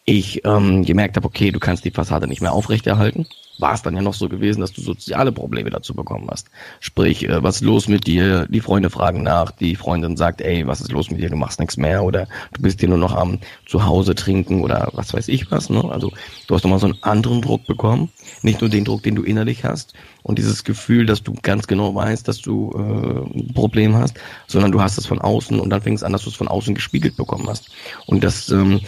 ich 0.05 0.43
ähm, 0.45 0.84
gemerkt 0.86 1.17
habe, 1.17 1.27
okay, 1.27 1.51
du 1.51 1.59
kannst 1.59 1.86
die 1.86 1.91
Fassade 1.91 2.27
nicht 2.27 2.41
mehr 2.41 2.53
aufrechterhalten 2.53 3.27
war 3.60 3.74
es 3.74 3.82
dann 3.82 3.95
ja 3.95 4.01
noch 4.01 4.14
so 4.14 4.30
gewesen, 4.30 4.62
dass 4.62 4.72
du 4.72 4.82
soziale 4.82 5.32
Probleme 5.32 5.70
dazu 5.70 5.93
bekommen 5.93 6.28
hast. 6.30 6.49
Sprich, 6.80 7.28
äh, 7.28 7.43
was 7.43 7.57
ist 7.57 7.62
los 7.62 7.88
mit 7.88 8.07
dir? 8.07 8.47
Die 8.49 8.62
Freunde 8.62 8.89
fragen 8.89 9.24
nach, 9.24 9.51
die 9.51 9.76
Freundin 9.76 10.18
sagt, 10.18 10.41
ey, 10.41 10.66
was 10.66 10.82
ist 10.82 10.91
los 10.91 11.12
mit 11.12 11.22
dir? 11.22 11.30
Du 11.30 11.36
machst 11.36 11.60
nichts 11.60 11.78
mehr 11.78 12.03
oder 12.03 12.28
du 12.53 12.62
bist 12.62 12.82
dir 12.82 12.89
nur 12.89 12.97
noch 12.97 13.16
am 13.16 13.39
Zuhause 13.66 14.16
trinken 14.16 14.64
oder 14.64 14.89
was 14.93 15.14
weiß 15.14 15.28
ich 15.28 15.51
was. 15.51 15.70
Ne? 15.70 15.84
Also 15.89 16.12
du 16.47 16.55
hast 16.55 16.64
nochmal 16.64 16.80
so 16.80 16.88
einen 16.88 17.03
anderen 17.03 17.41
Druck 17.41 17.66
bekommen, 17.68 18.10
nicht 18.41 18.62
nur 18.62 18.70
den 18.70 18.86
Druck, 18.86 19.03
den 19.03 19.16
du 19.16 19.24
innerlich 19.24 19.64
hast 19.64 19.93
und 20.24 20.38
dieses 20.38 20.64
Gefühl, 20.64 21.05
dass 21.05 21.24
du 21.24 21.34
ganz 21.41 21.68
genau 21.68 21.95
weißt, 21.95 22.28
dass 22.28 22.41
du 22.41 22.72
äh, 22.76 23.39
ein 23.39 23.53
Problem 23.53 23.95
hast, 23.95 24.16
sondern 24.47 24.72
du 24.72 24.82
hast 24.82 24.97
es 24.97 25.05
von 25.05 25.20
außen 25.20 25.60
und 25.60 25.70
dann 25.70 25.82
fängst 25.82 26.03
an, 26.03 26.12
dass 26.12 26.24
du 26.24 26.30
es 26.30 26.36
von 26.36 26.47
außen 26.47 26.76
gespiegelt 26.76 27.16
bekommen 27.16 27.47
hast. 27.47 27.72
Und 28.05 28.24
das, 28.24 28.49
ähm, 28.49 28.82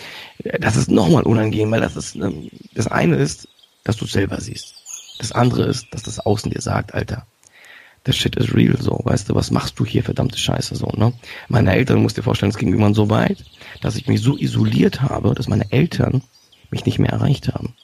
das 0.60 0.76
ist 0.76 0.92
nochmal 0.92 1.24
unangenehm, 1.24 1.72
weil 1.72 1.82
das 1.82 1.96
ist, 1.96 2.16
ähm, 2.16 2.50
das 2.76 2.88
eine 2.88 3.16
ist, 3.16 3.48
dass 3.84 3.98
du 3.98 4.06
selber 4.06 4.40
siehst. 4.40 4.76
Das 5.20 5.32
andere 5.32 5.64
ist, 5.64 5.88
dass 5.92 6.04
das 6.04 6.20
Außen 6.20 6.52
dir 6.52 6.62
sagt, 6.62 6.94
Alter, 6.94 7.26
das 8.04 8.16
Shit 8.16 8.36
is 8.36 8.54
real, 8.54 8.76
so, 8.80 9.00
weißt 9.04 9.30
du, 9.30 9.36
was 9.36 9.52
machst 9.52 9.80
du 9.80 9.86
hier, 9.86 10.04
verdammte 10.04 10.38
Scheiße, 10.38 10.76
so, 10.76 10.88
ne? 10.96 11.14
Meine 11.48 11.72
Eltern, 11.74 12.02
musst 12.02 12.18
dir 12.18 12.24
vorstellen, 12.24 12.52
es 12.52 12.58
ging 12.58 12.70
irgendwann 12.70 12.96
so 12.96 13.10
weit, 13.10 13.44
dass 13.82 13.96
ich 13.96 14.08
mich 14.08 14.22
so 14.22 14.38
isoliert 14.38 15.02
habe, 15.02 15.36
dass 15.36 15.48
meine 15.48 15.72
Eltern 15.72 16.24
mich 16.72 16.86
nicht 16.86 16.98
mehr 16.98 17.12
erreicht 17.12 17.50
haben. 17.50 17.76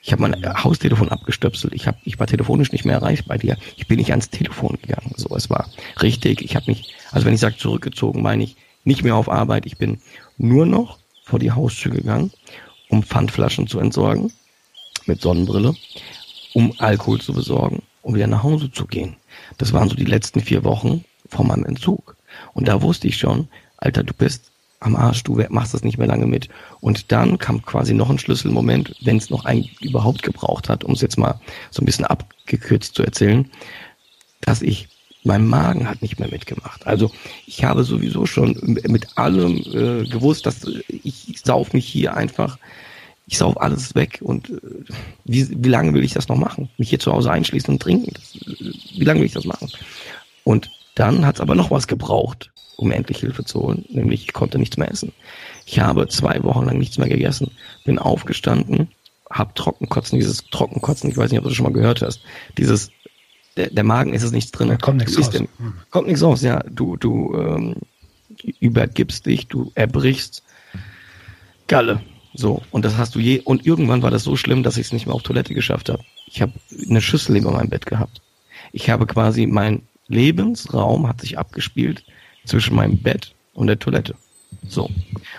Ich 0.00 0.12
habe 0.12 0.22
mein 0.22 0.62
Haustelefon 0.62 1.08
abgestöpselt, 1.08 1.74
ich, 1.74 1.88
hab, 1.88 1.96
ich 2.04 2.20
war 2.20 2.28
telefonisch 2.28 2.70
nicht 2.70 2.84
mehr 2.84 2.94
erreicht 2.94 3.26
bei 3.26 3.36
dir, 3.36 3.56
ich 3.76 3.88
bin 3.88 3.98
nicht 3.98 4.10
ans 4.10 4.30
Telefon 4.30 4.78
gegangen, 4.80 5.12
so, 5.16 5.34
es 5.34 5.50
war 5.50 5.68
richtig, 6.00 6.40
ich 6.42 6.54
habe 6.54 6.66
mich, 6.68 6.94
also 7.10 7.26
wenn 7.26 7.34
ich 7.34 7.40
sage 7.40 7.56
zurückgezogen, 7.56 8.22
meine 8.22 8.44
ich 8.44 8.56
nicht 8.84 9.02
mehr 9.02 9.16
auf 9.16 9.28
Arbeit, 9.28 9.66
ich 9.66 9.76
bin 9.76 10.00
nur 10.36 10.66
noch 10.66 10.98
vor 11.24 11.40
die 11.40 11.50
Haustür 11.50 11.92
gegangen, 11.92 12.30
um 12.88 13.02
Pfandflaschen 13.02 13.66
zu 13.66 13.80
entsorgen, 13.80 14.32
mit 15.08 15.20
Sonnenbrille, 15.20 15.74
um 16.54 16.72
Alkohol 16.78 17.20
zu 17.20 17.32
besorgen 17.32 17.82
um 18.08 18.14
wieder 18.14 18.26
nach 18.26 18.42
Hause 18.42 18.72
zu 18.72 18.86
gehen. 18.86 19.16
Das 19.58 19.74
waren 19.74 19.90
so 19.90 19.94
die 19.94 20.06
letzten 20.06 20.40
vier 20.40 20.64
Wochen 20.64 21.04
vor 21.28 21.44
meinem 21.44 21.66
Entzug. 21.66 22.16
Und 22.54 22.66
da 22.66 22.80
wusste 22.80 23.06
ich 23.06 23.18
schon, 23.18 23.48
Alter, 23.76 24.02
du 24.02 24.14
bist 24.14 24.50
am 24.80 24.96
Arsch, 24.96 25.24
du 25.24 25.34
machst 25.50 25.74
das 25.74 25.84
nicht 25.84 25.98
mehr 25.98 26.06
lange 26.06 26.26
mit. 26.26 26.48
Und 26.80 27.12
dann 27.12 27.36
kam 27.36 27.62
quasi 27.62 27.92
noch 27.92 28.08
ein 28.08 28.18
Schlüsselmoment, 28.18 28.94
wenn 29.02 29.18
es 29.18 29.28
noch 29.28 29.44
einen 29.44 29.68
überhaupt 29.80 30.22
gebraucht 30.22 30.70
hat, 30.70 30.84
um 30.84 30.92
es 30.92 31.02
jetzt 31.02 31.18
mal 31.18 31.38
so 31.70 31.82
ein 31.82 31.84
bisschen 31.84 32.06
abgekürzt 32.06 32.94
zu 32.94 33.02
erzählen, 33.02 33.50
dass 34.40 34.62
ich 34.62 34.88
mein 35.24 35.46
Magen 35.46 35.86
hat 35.86 36.00
nicht 36.00 36.18
mehr 36.18 36.30
mitgemacht. 36.30 36.86
Also 36.86 37.10
ich 37.44 37.64
habe 37.64 37.84
sowieso 37.84 38.24
schon 38.24 38.56
mit 38.62 39.18
allem 39.18 39.58
äh, 39.58 40.08
gewusst, 40.08 40.46
dass 40.46 40.64
ich, 40.64 41.28
ich 41.28 41.40
sauf 41.44 41.74
mich 41.74 41.86
hier 41.86 42.16
einfach, 42.16 42.58
ich 43.28 43.38
sauf 43.38 43.60
alles 43.60 43.94
weg 43.94 44.20
und 44.22 44.50
äh, 44.50 44.60
wie, 45.24 45.48
wie 45.50 45.68
lange 45.68 45.94
will 45.94 46.04
ich 46.04 46.14
das 46.14 46.28
noch 46.28 46.36
machen? 46.36 46.68
Mich 46.78 46.90
hier 46.90 46.98
zu 46.98 47.12
Hause 47.12 47.30
einschließen 47.30 47.74
und 47.74 47.82
trinken? 47.82 48.12
Das, 48.14 48.34
äh, 48.34 48.72
wie 48.98 49.04
lange 49.04 49.20
will 49.20 49.26
ich 49.26 49.34
das 49.34 49.44
machen? 49.44 49.70
Und 50.44 50.70
dann 50.94 51.24
hat 51.24 51.36
es 51.36 51.40
aber 51.40 51.54
noch 51.54 51.70
was 51.70 51.86
gebraucht 51.86 52.50
um 52.78 52.92
endlich 52.92 53.18
Hilfe 53.18 53.44
zu 53.44 53.60
holen, 53.60 53.84
nämlich 53.88 54.22
ich 54.22 54.32
konnte 54.32 54.56
nichts 54.56 54.76
mehr 54.76 54.88
essen. 54.88 55.12
Ich 55.66 55.80
habe 55.80 56.06
zwei 56.06 56.44
Wochen 56.44 56.64
lang 56.64 56.78
nichts 56.78 56.96
mehr 56.96 57.08
gegessen, 57.08 57.50
bin 57.84 57.98
aufgestanden, 57.98 58.88
hab 59.28 59.56
Trockenkotzen, 59.56 60.16
dieses 60.16 60.44
Trockenkotzen, 60.44 61.10
ich 61.10 61.16
weiß 61.16 61.30
nicht, 61.30 61.40
ob 61.40 61.44
du 61.44 61.50
das 61.50 61.56
schon 61.56 61.66
mal 61.66 61.72
gehört 61.72 62.02
hast, 62.02 62.20
dieses 62.56 62.92
der, 63.56 63.70
der 63.70 63.82
Magen 63.82 64.14
ist 64.14 64.22
es 64.22 64.30
nichts 64.30 64.52
drin. 64.52 64.68
Da 64.68 64.76
kommt 64.76 64.98
nichts 64.98 65.18
raus. 65.18 65.30
Denn, 65.30 65.48
hm. 65.58 65.74
kommt 65.90 66.06
nichts 66.06 66.22
raus, 66.22 66.42
ja. 66.42 66.60
Du, 66.70 66.96
du 66.96 67.34
ähm, 67.34 67.74
übergibst 68.60 69.26
dich, 69.26 69.48
du 69.48 69.72
erbrichst 69.74 70.44
Galle. 71.66 72.00
So, 72.38 72.62
und 72.70 72.84
das 72.84 72.96
hast 72.96 73.16
du 73.16 73.18
je, 73.18 73.40
und 73.40 73.66
irgendwann 73.66 74.00
war 74.02 74.12
das 74.12 74.22
so 74.22 74.36
schlimm, 74.36 74.62
dass 74.62 74.76
ich 74.76 74.86
es 74.86 74.92
nicht 74.92 75.06
mehr 75.06 75.14
auf 75.16 75.24
Toilette 75.24 75.54
geschafft 75.54 75.88
habe. 75.88 76.04
Ich 76.28 76.40
habe 76.40 76.52
eine 76.88 77.00
Schüssel 77.00 77.36
über 77.36 77.50
meinem 77.50 77.68
Bett 77.68 77.84
gehabt. 77.84 78.22
Ich 78.70 78.90
habe 78.90 79.06
quasi, 79.06 79.48
mein 79.48 79.82
Lebensraum 80.06 81.08
hat 81.08 81.20
sich 81.20 81.36
abgespielt 81.36 82.04
zwischen 82.44 82.76
meinem 82.76 82.98
Bett 82.98 83.34
und 83.54 83.66
der 83.66 83.80
Toilette. 83.80 84.14
So. 84.68 84.88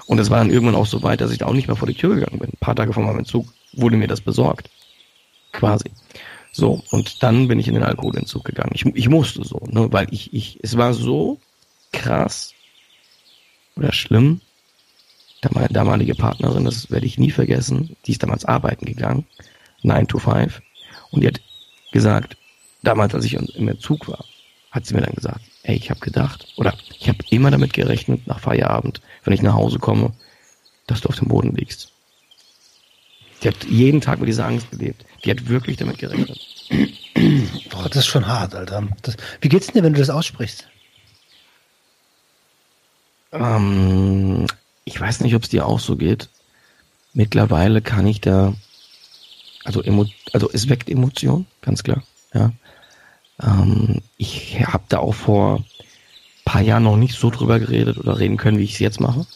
Und 0.08 0.20
es 0.20 0.30
war 0.30 0.40
dann 0.40 0.50
irgendwann 0.50 0.76
auch 0.76 0.86
so 0.86 1.02
weit, 1.02 1.22
dass 1.22 1.32
ich 1.32 1.38
da 1.38 1.46
auch 1.46 1.54
nicht 1.54 1.68
mehr 1.68 1.78
vor 1.78 1.88
die 1.88 1.94
Tür 1.94 2.16
gegangen 2.16 2.40
bin. 2.40 2.50
Ein 2.50 2.58
paar 2.60 2.76
Tage 2.76 2.92
vor 2.92 3.04
meinem 3.04 3.20
Entzug 3.20 3.48
wurde 3.72 3.96
mir 3.96 4.08
das 4.08 4.20
besorgt. 4.20 4.70
Quasi. 5.54 5.92
So. 6.52 6.84
Und 6.92 7.24
dann 7.24 7.48
bin 7.48 7.60
ich 7.60 7.70
in 7.70 7.76
den 7.76 7.84
Alkoholentzug 7.84 8.44
gegangen. 8.44 8.72
Ich, 8.74 8.86
ich 8.86 9.08
musste 9.08 9.46
so, 9.46 9.62
ne, 9.70 9.88
weil 9.94 10.08
ich, 10.12 10.34
ich, 10.34 10.60
es 10.64 10.76
war 10.76 10.94
so 10.94 11.40
krass 11.94 12.54
oder 13.78 13.94
schlimm. 13.94 14.42
Meine 15.52 15.70
damalige 15.70 16.16
Partnerin, 16.16 16.66
das 16.66 16.92
werde 16.92 17.06
ich 17.06 17.18
nie 17.18 17.32
vergessen, 17.32 17.96
die 18.06 18.12
ist 18.12 18.22
damals 18.22 18.46
arbeiten 18.46 18.86
gegangen, 18.86 19.26
9 19.84 20.08
to 20.08 20.20
5. 20.20 20.62
Und 21.12 21.22
die 21.22 21.28
hat 21.28 21.40
gesagt, 21.92 22.38
damals, 22.84 23.16
als 23.16 23.26
ich 23.26 23.34
im 23.34 23.68
Entzug 23.68 24.08
war, 24.08 24.26
hat 24.72 24.86
sie 24.86 24.94
mir 24.94 25.02
dann 25.02 25.16
gesagt, 25.16 25.42
ey, 25.64 25.76
ich 25.76 25.90
habe 25.90 26.00
gedacht, 26.02 26.48
oder 26.58 26.74
ich 27.00 27.08
habe 27.10 27.20
immer 27.30 27.52
damit 27.52 27.74
gerechnet, 27.74 28.28
nach 28.28 28.40
Feierabend, 28.40 29.02
wenn 29.24 29.34
ich 29.34 29.42
nach 29.42 29.54
Hause 29.54 29.80
komme, 29.80 30.12
dass 30.88 31.02
du 31.02 31.10
auf 31.10 31.16
dem 31.16 31.30
Boden 31.30 31.56
liegst. 31.56 31.92
Die 33.42 33.48
hat 33.48 33.64
jeden 33.66 34.02
Tag 34.02 34.20
mit 34.20 34.28
dieser 34.28 34.46
Angst 34.46 34.70
gelebt. 34.72 35.06
Die 35.24 35.32
hat 35.32 35.48
wirklich 35.48 35.78
damit 35.78 35.98
gerechnet. 35.98 36.40
Boah, 37.70 37.88
das 37.88 37.98
ist 37.98 38.08
schon 38.08 38.28
hart, 38.28 38.54
Alter. 38.54 38.88
Das, 39.02 39.16
wie 39.42 39.50
geht's 39.50 39.68
dir, 39.68 39.82
wenn 39.82 39.94
du 39.94 40.00
das 40.00 40.10
aussprichst? 40.10 40.68
Ähm, 43.32 44.46
ich 44.90 45.00
weiß 45.00 45.22
nicht, 45.22 45.36
ob 45.36 45.44
es 45.44 45.50
dir 45.50 45.68
auch 45.68 45.80
so 45.80 45.96
geht. 45.96 46.30
Mittlerweile 47.14 47.82
kann 47.82 48.08
ich 48.08 48.22
da, 48.22 48.54
also, 49.64 49.84
emo, 49.84 50.06
also 50.34 50.50
es 50.52 50.68
weckt 50.68 50.90
Emotionen, 50.90 51.46
ganz 51.62 51.84
klar. 51.84 52.04
Ja, 52.34 52.52
ähm, 53.42 54.02
ich 54.18 54.60
habe 54.66 54.84
da 54.90 55.00
auch 55.00 55.14
vor 55.14 55.64
paar 56.44 56.62
Jahren 56.62 56.84
noch 56.84 56.98
nicht 56.98 57.14
so 57.14 57.30
drüber 57.30 57.60
geredet 57.60 58.00
oder 58.00 58.18
reden 58.18 58.38
können, 58.38 58.58
wie 58.58 58.64
ich 58.64 58.74
es 58.74 58.80
jetzt 58.80 59.00
mache. 59.00 59.28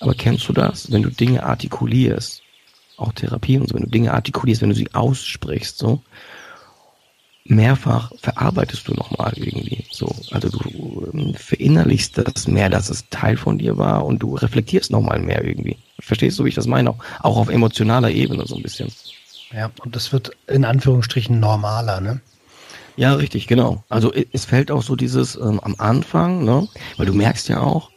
Aber 0.00 0.12
kennst 0.14 0.46
du 0.46 0.52
das, 0.52 0.92
wenn 0.92 1.02
du 1.02 1.08
Dinge 1.08 1.42
artikulierst, 1.42 2.42
auch 2.98 3.14
Therapie 3.14 3.58
und 3.58 3.68
so, 3.68 3.74
wenn 3.74 3.84
du 3.84 3.88
Dinge 3.88 4.12
artikulierst, 4.12 4.60
wenn 4.60 4.68
du 4.68 4.74
sie 4.74 4.92
aussprichst, 4.92 5.78
so 5.78 6.02
mehrfach 7.44 8.12
verarbeitest 8.20 8.86
du 8.88 8.94
nochmal 8.94 9.32
irgendwie 9.36 9.84
so. 9.90 10.14
Also 10.30 10.48
du 10.48 11.10
ähm, 11.12 11.34
verinnerlichst 11.34 12.18
das 12.18 12.46
mehr, 12.46 12.68
dass 12.68 12.90
es 12.90 13.08
Teil 13.08 13.36
von 13.36 13.58
dir 13.58 13.78
war 13.78 14.04
und 14.04 14.20
du 14.20 14.34
reflektierst 14.34 14.90
nochmal 14.90 15.20
mehr 15.20 15.44
irgendwie. 15.44 15.76
Verstehst 15.98 16.38
du, 16.38 16.44
wie 16.44 16.50
ich 16.50 16.54
das 16.54 16.66
meine? 16.66 16.90
Auch, 16.90 16.98
auch 17.20 17.36
auf 17.36 17.48
emotionaler 17.48 18.10
Ebene 18.10 18.46
so 18.46 18.56
ein 18.56 18.62
bisschen. 18.62 18.92
Ja, 19.52 19.70
und 19.84 19.96
das 19.96 20.12
wird 20.12 20.30
in 20.46 20.64
Anführungsstrichen 20.64 21.40
normaler, 21.40 22.00
ne? 22.00 22.20
Ja, 22.96 23.14
richtig, 23.14 23.46
genau. 23.46 23.82
Also 23.88 24.12
es 24.12 24.44
fällt 24.44 24.70
auch 24.70 24.82
so 24.82 24.94
dieses 24.94 25.34
ähm, 25.36 25.60
am 25.60 25.74
Anfang, 25.78 26.44
ne? 26.44 26.68
Weil 26.96 27.06
du 27.06 27.14
merkst 27.14 27.48
ja 27.48 27.60
auch, 27.60 27.90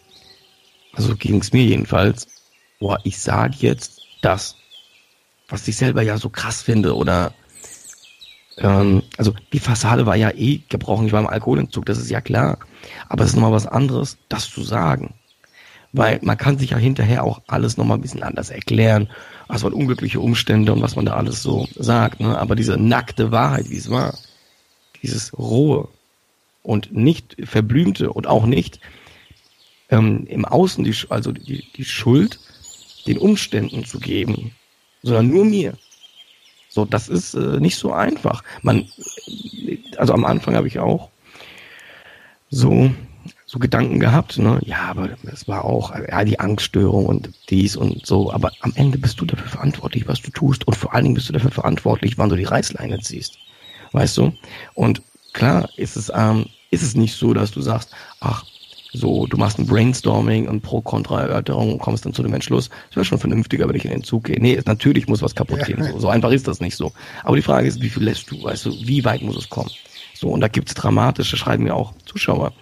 also 0.93 1.15
ging 1.15 1.41
es 1.41 1.51
mir 1.51 1.63
jedenfalls, 1.63 2.27
boah, 2.79 2.99
ich 3.03 3.19
sage 3.19 3.55
jetzt 3.59 4.01
das, 4.21 4.55
was 5.49 5.67
ich 5.67 5.75
selber 5.75 6.01
ja 6.01 6.17
so 6.17 6.29
krass 6.29 6.61
finde 6.61 6.95
oder 6.95 7.33
ähm, 8.57 9.03
also 9.17 9.33
die 9.51 9.59
Fassade 9.59 10.05
war 10.05 10.15
ja 10.15 10.31
eh 10.31 10.61
gebrochen, 10.69 11.07
ich 11.07 11.13
war 11.13 11.21
im 11.21 11.27
Alkoholentzug, 11.27 11.85
das 11.85 11.97
ist 11.97 12.09
ja 12.09 12.21
klar. 12.21 12.59
Aber 13.09 13.23
es 13.23 13.31
ist 13.31 13.35
nochmal 13.35 13.51
was 13.51 13.67
anderes, 13.67 14.17
das 14.29 14.49
zu 14.49 14.63
sagen. 14.63 15.15
Weil 15.91 16.19
man 16.23 16.37
kann 16.37 16.57
sich 16.57 16.71
ja 16.71 16.77
hinterher 16.77 17.23
auch 17.23 17.41
alles 17.47 17.77
nochmal 17.77 17.97
ein 17.97 18.01
bisschen 18.01 18.23
anders 18.23 18.49
erklären, 18.49 19.09
was 19.47 19.63
waren 19.63 19.73
unglückliche 19.73 20.19
Umstände 20.19 20.73
und 20.73 20.81
was 20.81 20.95
man 20.95 21.05
da 21.05 21.13
alles 21.13 21.43
so 21.43 21.67
sagt. 21.75 22.19
Ne? 22.19 22.37
Aber 22.37 22.55
diese 22.55 22.77
nackte 22.77 23.31
Wahrheit, 23.31 23.69
wie 23.69 23.77
es 23.77 23.89
war, 23.89 24.17
dieses 25.03 25.37
rohe 25.37 25.87
und 26.63 26.93
nicht 26.93 27.35
verblümte 27.43 28.11
und 28.11 28.25
auch 28.25 28.45
nicht 28.45 28.79
ähm, 29.89 30.25
im 30.27 30.45
Außen 30.45 30.83
die, 30.83 30.95
also 31.09 31.31
die, 31.31 31.65
die 31.75 31.85
Schuld 31.85 32.39
den 33.05 33.17
Umständen 33.17 33.85
zu 33.85 33.99
geben, 33.99 34.55
sondern 35.03 35.27
nur 35.27 35.45
mir. 35.45 35.77
So, 36.73 36.85
das 36.85 37.09
ist 37.09 37.33
äh, 37.33 37.59
nicht 37.59 37.77
so 37.77 37.93
einfach. 37.93 38.43
Man, 38.61 38.87
also 39.97 40.13
am 40.13 40.25
Anfang 40.25 40.55
habe 40.55 40.67
ich 40.67 40.79
auch 40.79 41.09
so 42.49 42.91
so 43.45 43.59
Gedanken 43.59 43.99
gehabt, 43.99 44.39
ne? 44.39 44.59
Ja, 44.65 44.87
aber 44.89 45.11
es 45.31 45.47
war 45.47 45.63
auch 45.65 45.93
ja 45.95 46.23
die 46.23 46.39
Angststörung 46.39 47.05
und 47.05 47.29
dies 47.51 47.75
und 47.75 48.05
so. 48.05 48.33
Aber 48.33 48.51
am 48.61 48.73
Ende 48.75 48.97
bist 48.97 49.21
du 49.21 49.25
dafür 49.25 49.47
verantwortlich, 49.47 50.07
was 50.07 50.21
du 50.21 50.31
tust 50.31 50.65
und 50.65 50.75
vor 50.75 50.93
allen 50.93 51.03
Dingen 51.03 51.15
bist 51.15 51.29
du 51.29 51.33
dafür 51.33 51.51
verantwortlich, 51.51 52.17
wann 52.17 52.29
du 52.29 52.35
die 52.35 52.43
Reißleine 52.43 52.99
ziehst 52.99 53.37
weißt 53.93 54.17
du? 54.17 54.33
Und 54.73 55.01
klar 55.31 55.69
ist 55.77 55.95
es, 55.95 56.11
ähm, 56.13 56.47
ist 56.71 56.83
es 56.83 56.95
nicht 56.95 57.15
so, 57.15 57.33
dass 57.33 57.51
du 57.51 57.61
sagst, 57.61 57.91
ach, 58.19 58.43
so, 58.93 59.25
du 59.25 59.37
machst 59.37 59.57
ein 59.57 59.65
Brainstorming 59.65 60.47
und 60.47 60.61
Pro-Kontra-Erörterung 60.61 61.73
und 61.73 61.79
kommst 61.79 62.05
dann 62.05 62.13
zu 62.13 62.21
dem 62.21 62.33
Entschluss, 62.33 62.69
es 62.91 62.95
wäre 62.95 63.03
schon 63.03 63.17
vernünftiger, 63.17 63.67
wenn 63.67 63.75
ich 63.75 63.85
in 63.85 63.91
den 63.91 64.03
Zug 64.03 64.25
gehe. 64.25 64.39
Nee, 64.39 64.61
natürlich 64.65 65.07
muss 65.07 65.23
was 65.23 65.33
kaputt 65.33 65.65
gehen. 65.65 65.83
So, 65.83 65.99
so 65.99 66.09
einfach 66.09 66.29
ist 66.31 66.47
das 66.47 66.59
nicht 66.59 66.75
so. 66.75 66.91
Aber 67.23 67.35
die 67.35 67.41
Frage 67.41 67.67
ist, 67.67 67.81
wie 67.81 67.89
viel 67.89 68.03
lässt 68.03 68.29
du, 68.29 68.43
weißt 68.43 68.67
du, 68.67 68.71
wie 68.71 69.03
weit 69.03 69.23
muss 69.23 69.35
es 69.35 69.49
kommen? 69.49 69.71
So, 70.13 70.29
und 70.29 70.41
da 70.41 70.47
gibt's 70.47 70.75
dramatische, 70.75 71.37
schreiben 71.37 71.63
mir 71.63 71.73
auch 71.73 71.93
Zuschauer. 72.05 72.53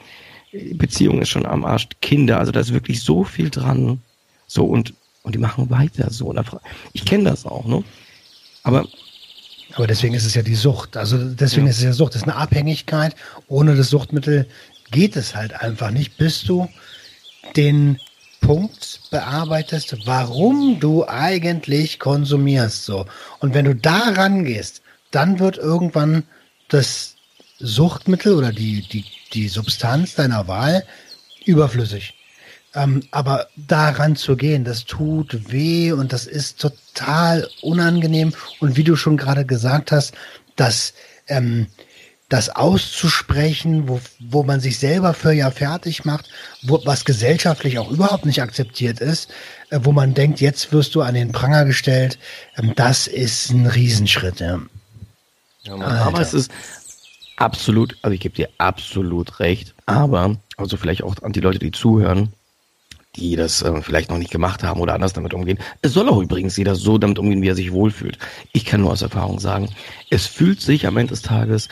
Beziehung 0.74 1.22
ist 1.22 1.30
schon 1.30 1.46
am 1.46 1.66
Arsch, 1.66 1.90
Kinder, 2.02 2.40
also 2.40 2.54
da 2.54 2.62
ist 2.62 2.74
wirklich 2.74 3.04
so 3.04 3.26
viel 3.26 3.50
dran. 3.50 4.02
So, 4.48 4.66
und, 4.66 4.94
und 5.24 5.36
die 5.36 5.40
machen 5.40 5.70
weiter 5.70 6.10
so. 6.12 6.34
Ich 6.94 7.04
kenne 7.04 7.26
das 7.26 7.46
auch, 7.46 7.66
ne? 7.66 7.84
Aber 8.64 8.86
aber 9.76 9.88
deswegen 9.88 10.14
ist 10.14 10.26
es 10.26 10.36
ja 10.36 10.42
die 10.42 10.56
Sucht. 10.56 10.98
Also 10.98 11.18
deswegen 11.18 11.66
ja. 11.66 11.72
ist 11.72 11.78
es 11.78 11.84
ja 11.84 11.94
Sucht. 11.94 12.16
Das 12.16 12.24
ist 12.24 12.28
eine 12.28 12.36
Abhängigkeit. 12.36 13.16
Ohne 13.48 13.76
das 13.76 13.90
Suchtmittel 13.90 14.48
geht 14.92 15.16
es 15.16 15.36
halt 15.36 15.54
einfach 15.54 15.92
nicht, 15.92 16.18
bis 16.18 16.44
du 16.44 16.70
den 17.56 18.00
Punkt 18.42 19.02
bearbeitest, 19.12 20.06
warum 20.06 20.80
du 20.80 21.08
eigentlich 21.08 22.00
konsumierst. 22.00 22.86
So. 22.86 23.06
Und 23.39 23.54
wenn 23.54 23.66
du 23.66 23.76
da 23.76 24.00
rangehst, 24.16 24.82
dann 25.12 25.39
wird 25.39 25.58
irgendwann 25.58 26.24
das 26.70 27.16
Suchtmittel 27.60 28.34
oder 28.34 28.52
die, 28.52 28.82
die, 28.82 29.06
die 29.34 29.48
Substanz 29.48 30.16
deiner 30.16 30.48
Wahl 30.48 30.84
überflüssig. 31.46 32.16
Ähm, 32.74 33.04
aber 33.12 33.48
daran 33.56 34.16
zu 34.16 34.38
gehen, 34.38 34.64
das 34.64 34.86
tut 34.86 35.52
weh 35.52 35.92
und 35.92 36.14
das 36.14 36.26
ist 36.26 36.60
total 36.60 37.48
unangenehm. 37.62 38.34
Und 38.60 38.78
wie 38.78 38.84
du 38.84 38.96
schon 38.96 39.18
gerade 39.18 39.46
gesagt 39.46 39.92
hast, 39.92 40.14
dass 40.56 40.94
ähm, 41.28 41.68
das 42.32 42.48
auszusprechen, 42.50 43.90
wo, 43.90 44.00
wo 44.20 44.44
man 44.44 44.62
sich 44.62 44.80
selber 44.80 45.14
für 45.14 45.34
ja 45.34 45.52
fertig 45.52 46.06
macht, 46.06 46.30
wo, 46.64 46.82
was 46.86 47.04
gesellschaftlich 47.04 47.78
auch 47.78 47.92
überhaupt 47.92 48.26
nicht 48.26 48.42
akzeptiert 48.42 49.02
ist, 49.02 49.30
äh, 49.70 49.80
wo 49.84 49.92
man 49.92 50.14
denkt, 50.14 50.40
jetzt 50.40 50.72
wirst 50.72 50.96
du 50.96 51.02
an 51.02 51.14
den 51.14 51.34
Pranger 51.34 51.66
gestellt, 51.66 52.18
ähm, 52.58 52.72
das 52.76 53.08
ist 53.08 53.50
ein 53.52 53.68
Riesenschritt. 53.68 54.40
Ja. 54.40 54.62
Ja, 55.64 55.76
aber 55.76 56.22
es 56.22 56.34
ist 56.34 56.52
absolut, 57.36 57.98
also 58.02 58.16
ich 58.16 58.22
gebe 58.22 58.34
dir 58.34 58.50
absolut 58.58 59.40
recht, 59.40 59.76
aber 59.86 60.38
also 60.58 60.78
vielleicht 60.78 61.04
auch 61.04 61.22
an 61.22 61.34
die 61.34 61.42
Leute, 61.42 61.60
die 61.60 61.72
zuhören, 61.72 62.34
die 63.18 63.36
das 63.36 63.62
äh, 63.62 63.82
vielleicht 63.82 64.10
noch 64.10 64.18
nicht 64.18 64.32
gemacht 64.32 64.64
haben 64.64 64.80
oder 64.80 64.94
anders 64.94 65.14
damit 65.14 65.34
umgehen. 65.34 65.60
Es 65.82 65.94
soll 65.94 66.08
auch 66.08 66.22
übrigens 66.22 66.56
jeder 66.56 66.76
so 66.76 66.98
damit 66.98 67.20
umgehen, 67.20 67.42
wie 67.42 67.50
er 67.50 67.56
sich 67.56 67.74
wohlfühlt. 67.74 68.18
Ich 68.54 68.64
kann 68.64 68.82
nur 68.82 68.92
aus 68.92 69.02
Erfahrung 69.02 69.40
sagen, 69.40 69.70
es 70.10 70.28
fühlt 70.28 70.62
sich 70.62 70.88
am 70.88 70.96
Ende 70.96 71.12
des 71.12 71.22
Tages 71.22 71.68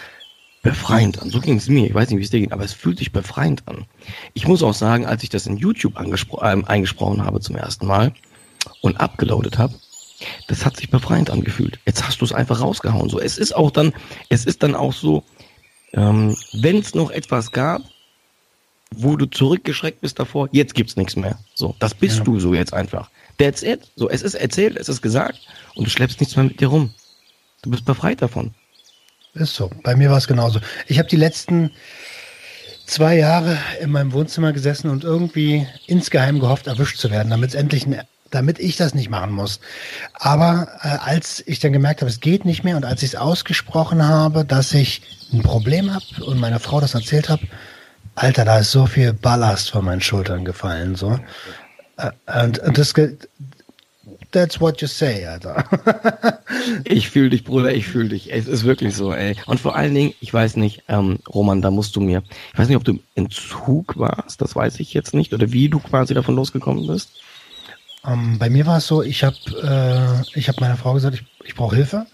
befreiend 0.62 1.22
an. 1.22 1.30
So 1.30 1.40
ging 1.40 1.58
es 1.58 1.70
mir. 1.70 1.88
Ich 1.88 1.94
weiß 1.94 2.10
nicht, 2.10 2.20
wie 2.20 2.24
es 2.24 2.30
dir 2.30 2.42
geht, 2.42 2.52
aber 2.52 2.64
es 2.64 2.74
fühlt 2.74 2.98
sich 2.98 3.12
befreiend 3.12 3.68
an. 3.68 3.86
Ich 4.34 4.48
muss 4.48 4.64
auch 4.64 4.74
sagen, 4.74 5.06
als 5.06 5.24
ich 5.24 5.30
das 5.30 5.48
in 5.48 5.58
YouTube 5.58 5.96
äh, 5.96 6.64
eingesprochen 6.66 7.24
habe 7.24 7.40
zum 7.40 7.56
ersten 7.56 7.88
Mal 7.88 8.14
und 8.82 9.00
abgeloadet 9.00 9.58
habe, 9.58 9.74
das 10.48 10.66
hat 10.66 10.76
sich 10.78 10.90
befreiend 10.90 11.30
angefühlt. 11.30 11.80
Jetzt 11.86 12.06
hast 12.06 12.20
du 12.20 12.26
es 12.26 12.34
einfach 12.34 12.60
rausgehauen. 12.60 13.10
So, 13.10 13.20
es 13.20 13.38
ist 13.38 13.56
auch 13.56 13.72
dann, 13.72 13.94
es 14.28 14.46
ist 14.46 14.64
dann 14.64 14.76
auch 14.76 14.94
so, 14.94 15.24
ähm, 15.94 16.36
wenn 16.54 16.80
es 16.80 16.94
noch 16.94 17.12
etwas 17.12 17.52
gab, 17.52 17.82
wo 18.94 19.16
du 19.16 19.28
zurückgeschreckt 19.28 20.02
bist 20.02 20.20
davor, 20.20 20.50
jetzt 20.52 20.74
gibt's 20.74 20.98
nichts 20.98 21.16
mehr. 21.16 21.40
So, 21.54 21.76
das 21.80 21.94
bist 21.94 22.18
ja. 22.18 22.24
du 22.24 22.40
so 22.40 22.54
jetzt 22.54 22.74
einfach. 22.74 23.10
That's 23.38 23.64
it. 23.64 23.92
So, 23.96 24.10
es 24.10 24.24
ist 24.24 24.34
erzählt, 24.34 24.76
es 24.76 24.90
ist 24.90 25.02
gesagt 25.02 25.40
und 25.76 25.86
du 25.86 25.90
schleppst 25.90 26.20
nichts 26.20 26.36
mehr 26.36 26.46
mit 26.46 26.60
dir 26.60 26.68
rum. 26.68 26.94
Du 27.62 27.70
bist 27.70 27.86
befreit 27.86 28.22
davon. 28.22 28.54
Ist 29.34 29.56
so. 29.56 29.70
Bei 29.84 29.96
mir 29.96 30.10
war 30.10 30.18
es 30.18 30.28
genauso. 30.28 30.60
Ich 30.88 30.98
habe 31.00 31.10
die 31.10 31.16
letzten 31.16 31.72
zwei 32.86 33.18
Jahre 33.18 33.58
in 33.82 33.92
meinem 33.92 34.14
Wohnzimmer 34.14 34.52
gesessen 34.54 34.90
und 34.90 35.04
irgendwie 35.04 35.68
insgeheim 35.86 36.40
gehofft, 36.40 36.68
erwischt 36.68 36.98
zu 36.98 37.12
werden, 37.12 37.30
damit 37.30 37.54
endlich 37.56 37.86
ein 37.86 38.02
damit 38.32 38.60
ich 38.60 38.78
das 38.78 38.94
nicht 38.94 39.10
machen 39.10 39.32
muss. 39.32 39.60
Aber 40.14 40.68
äh, 40.84 40.88
als 40.88 41.44
ich 41.48 41.60
dann 41.60 41.74
gemerkt 41.74 42.02
habe, 42.02 42.10
es 42.10 42.20
geht 42.20 42.46
nicht 42.46 42.64
mehr 42.64 42.78
und 42.78 42.86
als 42.86 43.02
ich 43.04 43.10
es 43.10 43.16
ausgesprochen 43.16 44.08
habe, 44.08 44.46
dass 44.46 44.74
ich 44.74 45.02
ein 45.34 45.42
Problem 45.42 45.94
habe 45.94 46.26
und 46.26 46.40
meiner 46.40 46.60
Frau 46.60 46.80
das 46.80 46.94
erzählt 46.94 47.30
habe, 47.30 47.48
Alter, 48.16 48.46
da 48.46 48.60
ist 48.60 48.72
so 48.72 48.86
viel 48.86 49.14
Ballast 49.14 49.72
von 49.72 49.86
meinen 49.86 50.02
Schultern 50.02 50.46
gefallen, 50.46 50.96
so. 50.96 51.20
Äh, 51.98 52.12
und, 52.44 52.60
und 52.60 52.78
das, 52.78 52.94
That's 54.32 54.62
what 54.62 54.82
you 54.82 54.88
say, 54.88 55.26
Alter. 55.26 55.66
ich 56.84 57.10
fühle 57.10 57.32
dich, 57.32 57.44
Bruder, 57.44 57.74
ich 57.74 57.88
fühle 57.88 58.10
dich. 58.10 58.32
Es 58.32 58.48
ist 58.48 58.64
wirklich 58.64 58.96
so, 58.96 59.12
ey. 59.12 59.36
Und 59.48 59.60
vor 59.60 59.76
allen 59.76 59.96
Dingen, 59.96 60.14
ich 60.20 60.32
weiß 60.32 60.56
nicht, 60.58 60.84
ähm, 60.88 61.20
Roman, 61.28 61.62
da 61.62 61.72
musst 61.72 61.96
du 61.96 62.02
mir, 62.02 62.22
ich 62.54 62.60
weiß 62.60 62.68
nicht, 62.68 62.78
ob 62.78 62.84
du 62.84 63.00
im 63.16 63.32
Zug 63.32 63.98
warst, 63.98 64.42
das 64.42 64.56
weiß 64.56 64.80
ich 64.80 64.94
jetzt 64.94 65.16
nicht, 65.16 65.34
oder 65.34 65.52
wie 65.52 65.70
du 65.70 65.80
quasi 65.80 66.14
davon 66.14 66.36
losgekommen 66.36 66.86
bist. 66.86 67.10
Um, 68.04 68.14
ähm, 68.14 68.40
bei 68.40 68.50
mir 68.50 68.66
war 68.66 68.78
es 68.78 68.88
so, 68.88 69.02
ich 69.02 69.24
habe 69.24 69.36
äh, 69.64 70.38
ich 70.40 70.48
hab 70.48 70.62
meiner 70.62 70.78
Frau 70.78 70.94
gesagt, 70.94 71.16
ich, 71.16 71.26
ich 71.44 71.56
brauche 71.56 71.76
Hilfe 71.76 72.06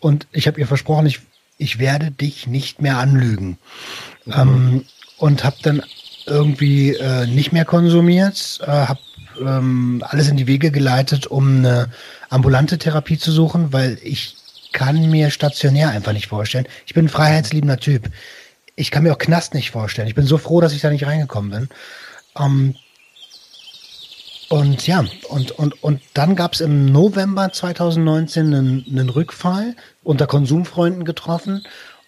und 0.00 0.26
ich 0.32 0.46
habe 0.46 0.58
ihr 0.58 0.66
versprochen, 0.66 1.06
ich, 1.06 1.20
ich 1.58 1.78
werde 1.78 2.10
dich 2.10 2.46
nicht 2.46 2.80
mehr 2.80 2.98
anlügen. 2.98 3.58
Mhm. 4.24 4.32
Ähm, 4.34 4.84
und 5.18 5.44
habe 5.44 5.56
dann 5.62 5.82
irgendwie 6.26 6.94
äh, 6.94 7.26
nicht 7.26 7.52
mehr 7.52 7.64
konsumiert, 7.64 8.60
äh, 8.62 8.70
habe 8.70 9.00
ähm, 9.40 10.02
alles 10.06 10.28
in 10.28 10.36
die 10.36 10.46
Wege 10.46 10.70
geleitet, 10.70 11.26
um 11.26 11.58
eine 11.58 11.90
ambulante 12.28 12.78
Therapie 12.78 13.18
zu 13.18 13.32
suchen, 13.32 13.72
weil 13.72 13.98
ich 14.02 14.36
kann 14.72 15.10
mir 15.10 15.30
stationär 15.30 15.90
einfach 15.90 16.12
nicht 16.12 16.28
vorstellen. 16.28 16.66
Ich 16.86 16.94
bin 16.94 17.06
ein 17.06 17.10
freiheitsliebender 17.10 17.78
Typ. 17.78 18.10
Ich 18.76 18.90
kann 18.90 19.02
mir 19.02 19.12
auch 19.12 19.18
Knast 19.18 19.54
nicht 19.54 19.70
vorstellen. 19.70 20.08
Ich 20.08 20.14
bin 20.14 20.26
so 20.26 20.38
froh, 20.38 20.60
dass 20.60 20.72
ich 20.72 20.80
da 20.80 20.90
nicht 20.90 21.06
reingekommen 21.06 21.50
bin. 21.50 21.68
Ähm, 22.38 22.74
und 24.48 24.86
ja, 24.86 25.04
und, 25.28 25.50
und, 25.52 25.82
und 25.82 26.00
dann 26.14 26.34
gab 26.34 26.54
es 26.54 26.60
im 26.60 26.86
November 26.86 27.52
2019 27.52 28.46
einen, 28.46 28.86
einen 28.88 29.08
Rückfall 29.10 29.76
unter 30.02 30.26
Konsumfreunden 30.26 31.04
getroffen. 31.04 31.64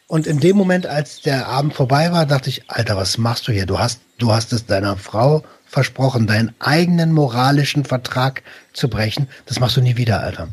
Und 0.07 0.27
in 0.27 0.41
dem 0.41 0.57
Moment, 0.57 0.87
als 0.87 1.21
der 1.21 1.49
Abend 1.49 1.75
vorbei 1.75 2.13
war, 2.13 2.27
dachte 2.27 2.49
ich, 2.49 2.71
Alter, 2.71 2.97
was 2.97 3.19
machst 3.19 3.47
du 3.47 3.53
hier? 3.53 3.67
Du 3.67 3.79
hast, 3.79 4.01
du 4.19 4.33
hast 4.33 4.53
es 4.53 4.65
deiner 4.67 4.97
Frau 4.97 5.45
versprochen, 5.71 6.27
deinen 6.27 6.53
eigenen 6.59 7.13
moralischen 7.13 7.85
Vertrag 7.85 8.43
zu 8.73 8.89
brechen. 8.89 9.29
Das 9.47 9.61
machst 9.61 9.77
du 9.77 9.81
nie 9.81 9.97
wieder, 9.97 10.21
Alter. 10.21 10.49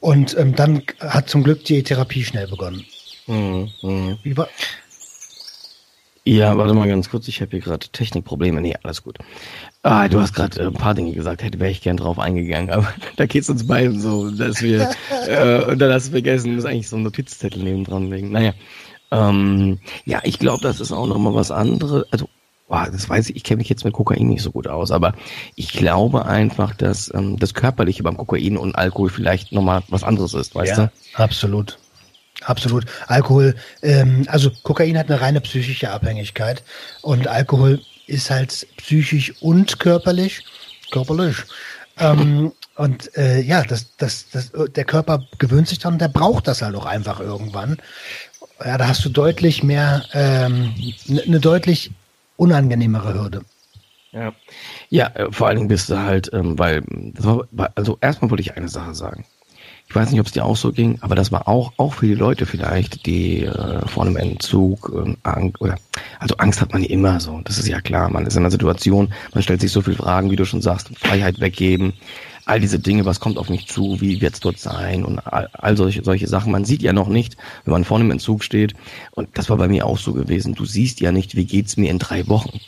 Und 0.00 0.36
ähm, 0.36 0.54
dann 0.54 0.82
hat 1.00 1.30
zum 1.30 1.44
Glück 1.44 1.64
die 1.64 1.82
Therapie 1.82 2.24
schnell 2.24 2.48
begonnen. 2.48 2.84
Mhm, 3.26 3.70
mh. 3.82 4.18
Wie 4.22 4.36
war, 4.36 4.48
ja, 6.28 6.58
warte 6.58 6.74
mal 6.74 6.86
ganz 6.86 7.08
kurz, 7.08 7.26
ich 7.26 7.40
habe 7.40 7.52
hier 7.52 7.60
gerade 7.60 7.88
Technikprobleme. 7.88 8.60
Nee, 8.60 8.74
alles 8.82 9.02
gut. 9.02 9.16
Ah, 9.82 10.08
du 10.08 10.20
hast 10.20 10.34
gerade 10.34 10.60
äh, 10.60 10.66
ein 10.66 10.74
paar 10.74 10.92
Dinge 10.92 11.12
gesagt, 11.12 11.42
hätte 11.42 11.58
wäre 11.58 11.70
ich 11.70 11.80
gern 11.80 11.96
drauf 11.96 12.18
eingegangen, 12.18 12.68
aber 12.68 12.92
da 13.16 13.24
geht's 13.24 13.48
uns 13.48 13.66
beiden 13.66 13.98
so, 13.98 14.30
dass 14.30 14.60
wir 14.60 14.90
äh, 15.26 15.64
und 15.64 15.78
dann 15.78 15.90
hast 15.90 16.08
du 16.08 16.10
vergessen, 16.10 16.54
muss 16.54 16.66
eigentlich 16.66 16.90
so 16.90 16.96
ein 16.96 17.02
Notizzettel 17.02 17.62
neben 17.62 17.84
dran 17.84 18.10
legen. 18.10 18.30
Naja. 18.30 18.52
Ähm, 19.10 19.78
ja, 20.04 20.20
ich 20.22 20.38
glaube, 20.38 20.62
das 20.62 20.80
ist 20.80 20.92
auch 20.92 21.06
nochmal 21.06 21.34
was 21.34 21.50
anderes. 21.50 22.04
Also, 22.10 22.28
boah, 22.68 22.88
das 22.90 23.08
weiß 23.08 23.30
ich, 23.30 23.36
ich 23.36 23.44
kenne 23.44 23.58
mich 23.58 23.68
jetzt 23.68 23.84
mit 23.84 23.94
Kokain 23.94 24.28
nicht 24.28 24.42
so 24.42 24.52
gut 24.52 24.68
aus, 24.68 24.90
aber 24.90 25.14
ich 25.56 25.72
glaube 25.72 26.26
einfach, 26.26 26.74
dass 26.74 27.12
ähm, 27.14 27.38
das 27.38 27.54
Körperliche 27.54 28.02
beim 28.02 28.16
Kokain 28.16 28.56
und 28.56 28.76
Alkohol 28.76 29.08
vielleicht 29.08 29.52
nochmal 29.52 29.82
was 29.88 30.04
anderes 30.04 30.34
ist, 30.34 30.54
weißt 30.54 30.76
ja, 30.78 30.86
du? 30.86 31.22
Absolut. 31.22 31.78
Absolut. 32.44 32.84
Alkohol, 33.08 33.56
ähm, 33.82 34.24
also 34.28 34.50
Kokain 34.62 34.96
hat 34.96 35.10
eine 35.10 35.20
reine 35.20 35.40
psychische 35.40 35.90
Abhängigkeit 35.90 36.62
und 37.02 37.26
Alkohol 37.26 37.80
ist 38.06 38.30
halt 38.30 38.66
psychisch 38.76 39.34
und 39.40 39.80
körperlich, 39.80 40.44
körperlich. 40.92 41.36
Ähm, 41.98 42.52
und 42.76 43.16
äh, 43.16 43.40
ja, 43.40 43.64
das, 43.64 43.96
das, 43.96 44.26
das, 44.30 44.52
der 44.52 44.84
Körper 44.84 45.24
gewöhnt 45.38 45.66
sich 45.66 45.80
dann 45.80 45.98
der 45.98 46.06
braucht 46.06 46.46
das 46.46 46.62
halt 46.62 46.76
auch 46.76 46.86
einfach 46.86 47.18
irgendwann. 47.18 47.78
Ja, 48.64 48.78
da 48.78 48.86
hast 48.86 49.04
du 49.04 49.08
deutlich 49.08 49.64
mehr, 49.64 50.04
ähm, 50.12 50.74
eine 51.26 51.40
deutlich 51.40 51.90
unangenehmere 52.38 53.12
Hürde. 53.14 53.42
Ja, 54.12 54.32
ja, 54.88 55.08
äh, 55.08 55.30
vor 55.30 55.48
allen 55.48 55.58
Dingen 55.58 55.68
bist 55.68 55.90
du 55.90 55.98
halt, 55.98 56.30
ähm, 56.32 56.58
weil, 56.58 56.82
also 57.74 57.98
erstmal 58.00 58.30
wollte 58.30 58.40
ich 58.40 58.56
eine 58.56 58.68
Sache 58.68 58.94
sagen. 58.94 59.26
Ich 59.90 59.94
weiß 59.94 60.10
nicht, 60.10 60.20
ob 60.20 60.26
es 60.26 60.32
dir 60.32 60.44
auch 60.44 60.56
so 60.56 60.70
ging, 60.70 60.98
aber 61.00 61.14
das 61.14 61.32
war 61.32 61.48
auch 61.48 61.72
auch 61.78 61.94
für 61.94 62.06
die 62.06 62.14
Leute 62.14 62.44
vielleicht, 62.44 63.06
die 63.06 63.44
äh, 63.44 63.86
vor 63.88 64.04
einem 64.04 64.16
Entzug 64.16 64.92
äh, 64.94 65.16
Angst 65.22 65.60
oder 65.62 65.76
also 66.18 66.36
Angst 66.36 66.60
hat 66.60 66.74
man 66.74 66.84
immer 66.84 67.20
so. 67.20 67.40
Das 67.44 67.58
ist 67.58 67.68
ja 67.68 67.80
klar. 67.80 68.10
Man 68.10 68.26
ist 68.26 68.34
in 68.34 68.42
einer 68.42 68.50
Situation, 68.50 69.14
man 69.32 69.42
stellt 69.42 69.62
sich 69.62 69.72
so 69.72 69.80
viele 69.80 69.96
Fragen, 69.96 70.30
wie 70.30 70.36
du 70.36 70.44
schon 70.44 70.60
sagst, 70.60 70.90
Freiheit 70.98 71.40
weggeben, 71.40 71.94
all 72.44 72.60
diese 72.60 72.78
Dinge, 72.78 73.06
was 73.06 73.18
kommt 73.18 73.38
auf 73.38 73.48
mich 73.48 73.66
zu, 73.66 73.98
wie 74.00 74.20
wird's 74.20 74.40
dort 74.40 74.58
sein 74.58 75.04
und 75.04 75.20
all, 75.20 75.48
all 75.54 75.76
solche 75.76 76.04
solche 76.04 76.26
Sachen. 76.26 76.52
Man 76.52 76.66
sieht 76.66 76.82
ja 76.82 76.92
noch 76.92 77.08
nicht, 77.08 77.38
wenn 77.64 77.72
man 77.72 77.84
vor 77.84 77.98
einem 77.98 78.10
Entzug 78.10 78.44
steht. 78.44 78.74
Und 79.12 79.38
das 79.38 79.48
war 79.48 79.56
bei 79.56 79.68
mir 79.68 79.86
auch 79.86 79.98
so 79.98 80.12
gewesen. 80.12 80.54
Du 80.54 80.66
siehst 80.66 81.00
ja 81.00 81.12
nicht, 81.12 81.34
wie 81.34 81.46
geht's 81.46 81.78
mir 81.78 81.90
in 81.90 81.98
drei 81.98 82.28
Wochen, 82.28 82.60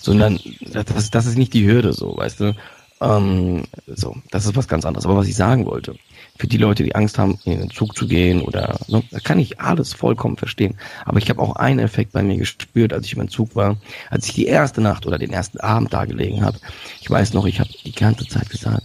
sondern 0.00 0.38
das, 0.72 1.10
das 1.10 1.26
ist 1.26 1.36
nicht 1.36 1.52
die 1.52 1.66
Hürde 1.66 1.92
so, 1.92 2.16
weißt 2.16 2.40
du. 2.40 2.54
Ähm, 3.00 3.64
so, 3.86 4.16
das 4.30 4.46
ist 4.46 4.56
was 4.56 4.68
ganz 4.68 4.84
anderes. 4.84 5.04
Aber 5.04 5.16
was 5.16 5.26
ich 5.26 5.34
sagen 5.34 5.66
wollte, 5.66 5.96
für 6.42 6.48
die 6.48 6.56
Leute, 6.56 6.82
die 6.82 6.96
Angst 6.96 7.18
haben, 7.18 7.38
in 7.44 7.60
den 7.60 7.70
Zug 7.70 7.96
zu 7.96 8.08
gehen 8.08 8.42
oder, 8.42 8.76
ne, 8.88 9.04
da 9.12 9.20
kann 9.20 9.38
ich 9.38 9.60
alles 9.60 9.92
vollkommen 9.92 10.36
verstehen. 10.36 10.74
Aber 11.04 11.18
ich 11.18 11.30
habe 11.30 11.40
auch 11.40 11.54
einen 11.54 11.78
Effekt 11.78 12.10
bei 12.10 12.24
mir 12.24 12.36
gespürt, 12.36 12.92
als 12.92 13.06
ich 13.06 13.16
im 13.16 13.28
Zug 13.28 13.54
war, 13.54 13.76
als 14.10 14.26
ich 14.26 14.34
die 14.34 14.46
erste 14.46 14.80
Nacht 14.80 15.06
oder 15.06 15.18
den 15.18 15.32
ersten 15.32 15.60
Abend 15.60 15.92
da 15.92 16.04
gelegen 16.04 16.44
habe. 16.44 16.58
Ich 17.00 17.08
weiß 17.08 17.32
noch, 17.34 17.46
ich 17.46 17.60
habe 17.60 17.70
die 17.84 17.92
ganze 17.92 18.26
Zeit 18.26 18.50
gesagt, 18.50 18.82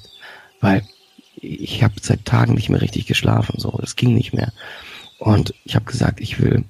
weil 0.61 0.83
ich 1.37 1.81
habe 1.81 1.95
seit 1.99 2.25
Tagen 2.25 2.53
nicht 2.53 2.69
mehr 2.69 2.79
richtig 2.79 3.07
geschlafen, 3.07 3.55
so, 3.57 3.75
das 3.81 3.95
ging 3.95 4.13
nicht 4.13 4.33
mehr. 4.33 4.53
Und 5.17 5.55
ich 5.63 5.73
habe 5.73 5.85
gesagt, 5.85 6.21
ich 6.21 6.39
will 6.39 6.63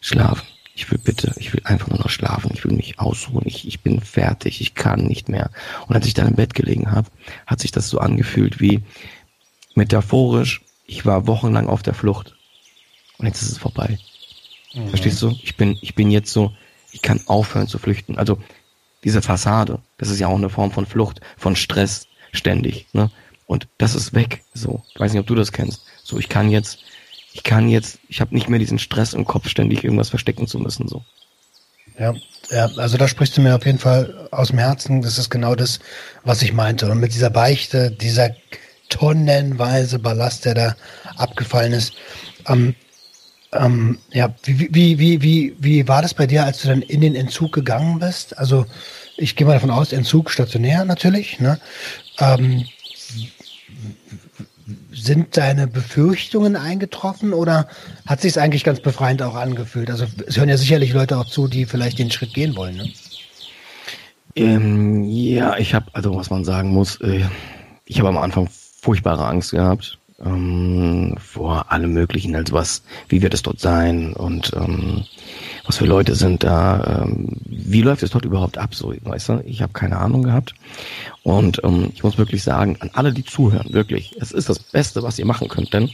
schlafen. 0.00 0.42
Ich 0.74 0.90
will 0.90 0.98
bitte, 0.98 1.32
ich 1.36 1.52
will 1.52 1.60
einfach 1.62 1.88
nur 1.88 2.00
noch 2.00 2.10
schlafen, 2.10 2.50
ich 2.52 2.64
will 2.64 2.72
mich 2.72 2.98
ausruhen, 2.98 3.44
ich, 3.44 3.68
ich 3.68 3.80
bin 3.80 4.00
fertig, 4.00 4.60
ich 4.60 4.74
kann 4.74 5.04
nicht 5.04 5.28
mehr. 5.28 5.50
Und 5.86 5.94
als 5.94 6.06
ich 6.06 6.14
dann 6.14 6.26
im 6.26 6.34
Bett 6.34 6.54
gelegen 6.54 6.90
habe, 6.90 7.08
hat 7.46 7.60
sich 7.60 7.70
das 7.70 7.88
so 7.88 7.98
angefühlt 7.98 8.58
wie, 8.58 8.82
metaphorisch, 9.74 10.62
ich 10.86 11.06
war 11.06 11.26
wochenlang 11.26 11.68
auf 11.68 11.82
der 11.82 11.94
Flucht 11.94 12.34
und 13.18 13.26
jetzt 13.26 13.42
ist 13.42 13.52
es 13.52 13.58
vorbei. 13.58 13.98
Mhm. 14.74 14.88
Verstehst 14.88 15.20
du? 15.22 15.36
Ich 15.42 15.56
bin, 15.56 15.78
ich 15.80 15.94
bin 15.94 16.10
jetzt 16.10 16.32
so, 16.32 16.52
ich 16.92 17.02
kann 17.02 17.20
aufhören 17.26 17.68
zu 17.68 17.78
flüchten. 17.78 18.18
Also 18.18 18.38
diese 19.04 19.22
Fassade, 19.22 19.80
das 19.98 20.10
ist 20.10 20.20
ja 20.20 20.28
auch 20.28 20.36
eine 20.36 20.50
Form 20.50 20.70
von 20.70 20.86
Flucht, 20.86 21.20
von 21.36 21.56
Stress 21.56 22.06
ständig. 22.32 22.86
Ne? 22.92 23.10
Und 23.46 23.68
das 23.78 23.94
ist 23.94 24.14
weg. 24.14 24.42
So, 24.54 24.82
ich 24.94 25.00
weiß 25.00 25.12
nicht, 25.12 25.20
ob 25.20 25.26
du 25.26 25.34
das 25.34 25.52
kennst. 25.52 25.82
So, 26.02 26.18
ich 26.18 26.28
kann 26.28 26.50
jetzt, 26.50 26.78
ich 27.32 27.42
kann 27.42 27.68
jetzt, 27.68 27.98
ich 28.08 28.20
habe 28.20 28.34
nicht 28.34 28.48
mehr 28.48 28.58
diesen 28.58 28.78
Stress 28.78 29.14
im 29.14 29.24
Kopf, 29.24 29.48
ständig 29.48 29.84
irgendwas 29.84 30.10
verstecken 30.10 30.46
zu 30.46 30.58
müssen. 30.58 30.88
So. 30.88 31.04
Ja, 31.98 32.14
ja, 32.50 32.70
also 32.76 32.96
da 32.96 33.08
sprichst 33.08 33.36
du 33.36 33.40
mir 33.40 33.54
auf 33.54 33.66
jeden 33.66 33.78
Fall 33.78 34.28
aus 34.30 34.48
dem 34.48 34.58
Herzen. 34.58 35.02
Das 35.02 35.18
ist 35.18 35.30
genau 35.30 35.54
das, 35.54 35.80
was 36.24 36.42
ich 36.42 36.52
meinte. 36.52 36.90
Und 36.90 36.98
mit 36.98 37.14
dieser 37.14 37.30
Beichte, 37.30 37.90
dieser 37.90 38.34
tonnenweise 38.92 39.98
Ballast, 39.98 40.44
der 40.44 40.54
da 40.54 40.76
abgefallen 41.16 41.72
ist. 41.72 41.94
Ähm, 42.46 42.74
ähm, 43.52 43.98
ja, 44.12 44.34
wie, 44.44 44.68
wie, 44.72 44.98
wie, 44.98 45.22
wie, 45.22 45.56
wie 45.58 45.88
war 45.88 46.02
das 46.02 46.14
bei 46.14 46.26
dir, 46.26 46.44
als 46.44 46.62
du 46.62 46.68
dann 46.68 46.82
in 46.82 47.00
den 47.00 47.14
Entzug 47.14 47.52
gegangen 47.52 47.98
bist? 47.98 48.38
Also 48.38 48.66
ich 49.16 49.36
gehe 49.36 49.46
mal 49.46 49.54
davon 49.54 49.70
aus, 49.70 49.92
Entzug 49.92 50.30
stationär 50.30 50.84
natürlich. 50.84 51.40
Ne? 51.40 51.58
Ähm, 52.18 52.64
sind 54.92 55.36
deine 55.36 55.66
Befürchtungen 55.66 56.56
eingetroffen 56.56 57.32
oder 57.32 57.68
hat 58.06 58.20
sich 58.20 58.32
es 58.32 58.38
eigentlich 58.38 58.64
ganz 58.64 58.80
befreiend 58.80 59.22
auch 59.22 59.34
angefühlt? 59.34 59.90
Also 59.90 60.06
es 60.26 60.36
hören 60.36 60.48
ja 60.48 60.56
sicherlich 60.56 60.92
Leute 60.92 61.18
auch 61.18 61.26
zu, 61.26 61.48
die 61.48 61.66
vielleicht 61.66 61.98
den 61.98 62.10
Schritt 62.10 62.32
gehen 62.32 62.56
wollen. 62.56 62.76
Ne? 62.76 62.92
Ähm, 64.34 65.04
ja, 65.04 65.58
ich 65.58 65.74
habe, 65.74 65.86
also 65.92 66.16
was 66.16 66.30
man 66.30 66.44
sagen 66.44 66.70
muss, 66.70 67.00
äh, 67.02 67.24
ich 67.84 67.98
habe 67.98 68.08
am 68.08 68.16
Anfang 68.16 68.48
furchtbare 68.82 69.26
Angst 69.26 69.52
gehabt. 69.52 69.98
ähm, 70.24 71.14
vor 71.18 71.70
allem 71.72 71.92
möglichen, 71.92 72.34
also 72.36 72.54
was, 72.54 72.82
wie 73.08 73.22
wird 73.22 73.34
es 73.34 73.42
dort 73.42 73.60
sein 73.60 74.12
und 74.12 74.52
ähm, 74.54 75.04
was 75.66 75.78
für 75.78 75.86
Leute 75.86 76.14
sind 76.14 76.44
da, 76.44 77.02
ähm, 77.04 77.28
wie 77.44 77.82
läuft 77.82 78.02
es 78.02 78.10
dort 78.10 78.24
überhaupt 78.24 78.58
ab, 78.58 78.74
so, 78.74 78.94
weißt 79.02 79.28
du, 79.30 79.42
ich 79.44 79.62
habe 79.62 79.72
keine 79.72 79.98
Ahnung 79.98 80.22
gehabt 80.22 80.54
und 81.22 81.60
ähm, 81.64 81.90
ich 81.94 82.04
muss 82.04 82.18
wirklich 82.18 82.42
sagen, 82.42 82.76
an 82.80 82.90
alle, 82.94 83.12
die 83.12 83.24
zuhören, 83.24 83.72
wirklich, 83.72 84.14
es 84.20 84.32
ist 84.32 84.48
das 84.48 84.58
Beste, 84.58 85.02
was 85.02 85.18
ihr 85.18 85.26
machen 85.26 85.48
könnt, 85.48 85.72
denn 85.72 85.90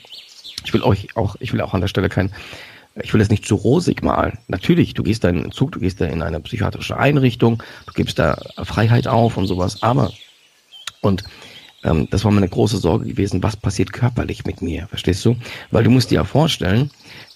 ich 0.64 0.74
will 0.74 0.82
euch 0.82 1.16
auch, 1.16 1.36
ich 1.40 1.52
will 1.52 1.60
auch 1.60 1.74
an 1.74 1.80
der 1.80 1.88
Stelle 1.88 2.08
kein 2.08 2.32
ich 3.00 3.14
will 3.14 3.20
es 3.20 3.30
nicht 3.30 3.46
zu 3.46 3.54
rosig 3.54 4.02
malen. 4.02 4.38
Natürlich, 4.48 4.92
du 4.92 5.04
gehst 5.04 5.22
da 5.22 5.28
in 5.28 5.38
einen 5.38 5.52
Zug, 5.52 5.70
du 5.70 5.78
gehst 5.78 6.00
da 6.00 6.06
in 6.06 6.20
eine 6.20 6.40
psychiatrische 6.40 6.96
Einrichtung, 6.96 7.62
du 7.86 7.92
gibst 7.92 8.18
da 8.18 8.36
Freiheit 8.64 9.06
auf 9.06 9.36
und 9.36 9.46
sowas, 9.46 9.84
aber 9.84 10.10
und 11.00 11.22
ähm, 11.84 12.08
das 12.10 12.24
war 12.24 12.32
meine 12.32 12.48
große 12.48 12.78
Sorge 12.78 13.06
gewesen, 13.06 13.42
was 13.42 13.56
passiert 13.56 13.92
körperlich 13.92 14.44
mit 14.44 14.62
mir, 14.62 14.86
verstehst 14.88 15.24
du? 15.24 15.36
Weil 15.70 15.84
du 15.84 15.90
musst 15.90 16.10
dir 16.10 16.16
ja 16.16 16.24
vorstellen, 16.24 16.90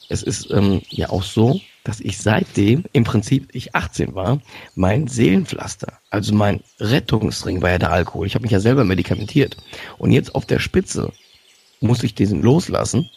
es 0.08 0.22
ist 0.22 0.50
ähm, 0.50 0.82
ja 0.90 1.10
auch 1.10 1.22
so, 1.22 1.60
dass 1.84 2.00
ich 2.00 2.18
seitdem, 2.18 2.84
im 2.92 3.04
Prinzip 3.04 3.48
ich 3.52 3.74
18 3.74 4.14
war, 4.14 4.40
mein 4.74 5.08
Seelenpflaster, 5.08 5.98
also 6.10 6.34
mein 6.34 6.60
Rettungsring 6.78 7.62
war 7.62 7.70
ja 7.70 7.78
der 7.78 7.92
Alkohol. 7.92 8.26
Ich 8.26 8.34
habe 8.34 8.42
mich 8.42 8.52
ja 8.52 8.60
selber 8.60 8.84
medikamentiert. 8.84 9.56
Und 9.98 10.12
jetzt 10.12 10.34
auf 10.34 10.46
der 10.46 10.58
Spitze 10.58 11.12
muss 11.80 12.02
ich 12.02 12.14
diesen 12.14 12.42
loslassen. 12.42 13.10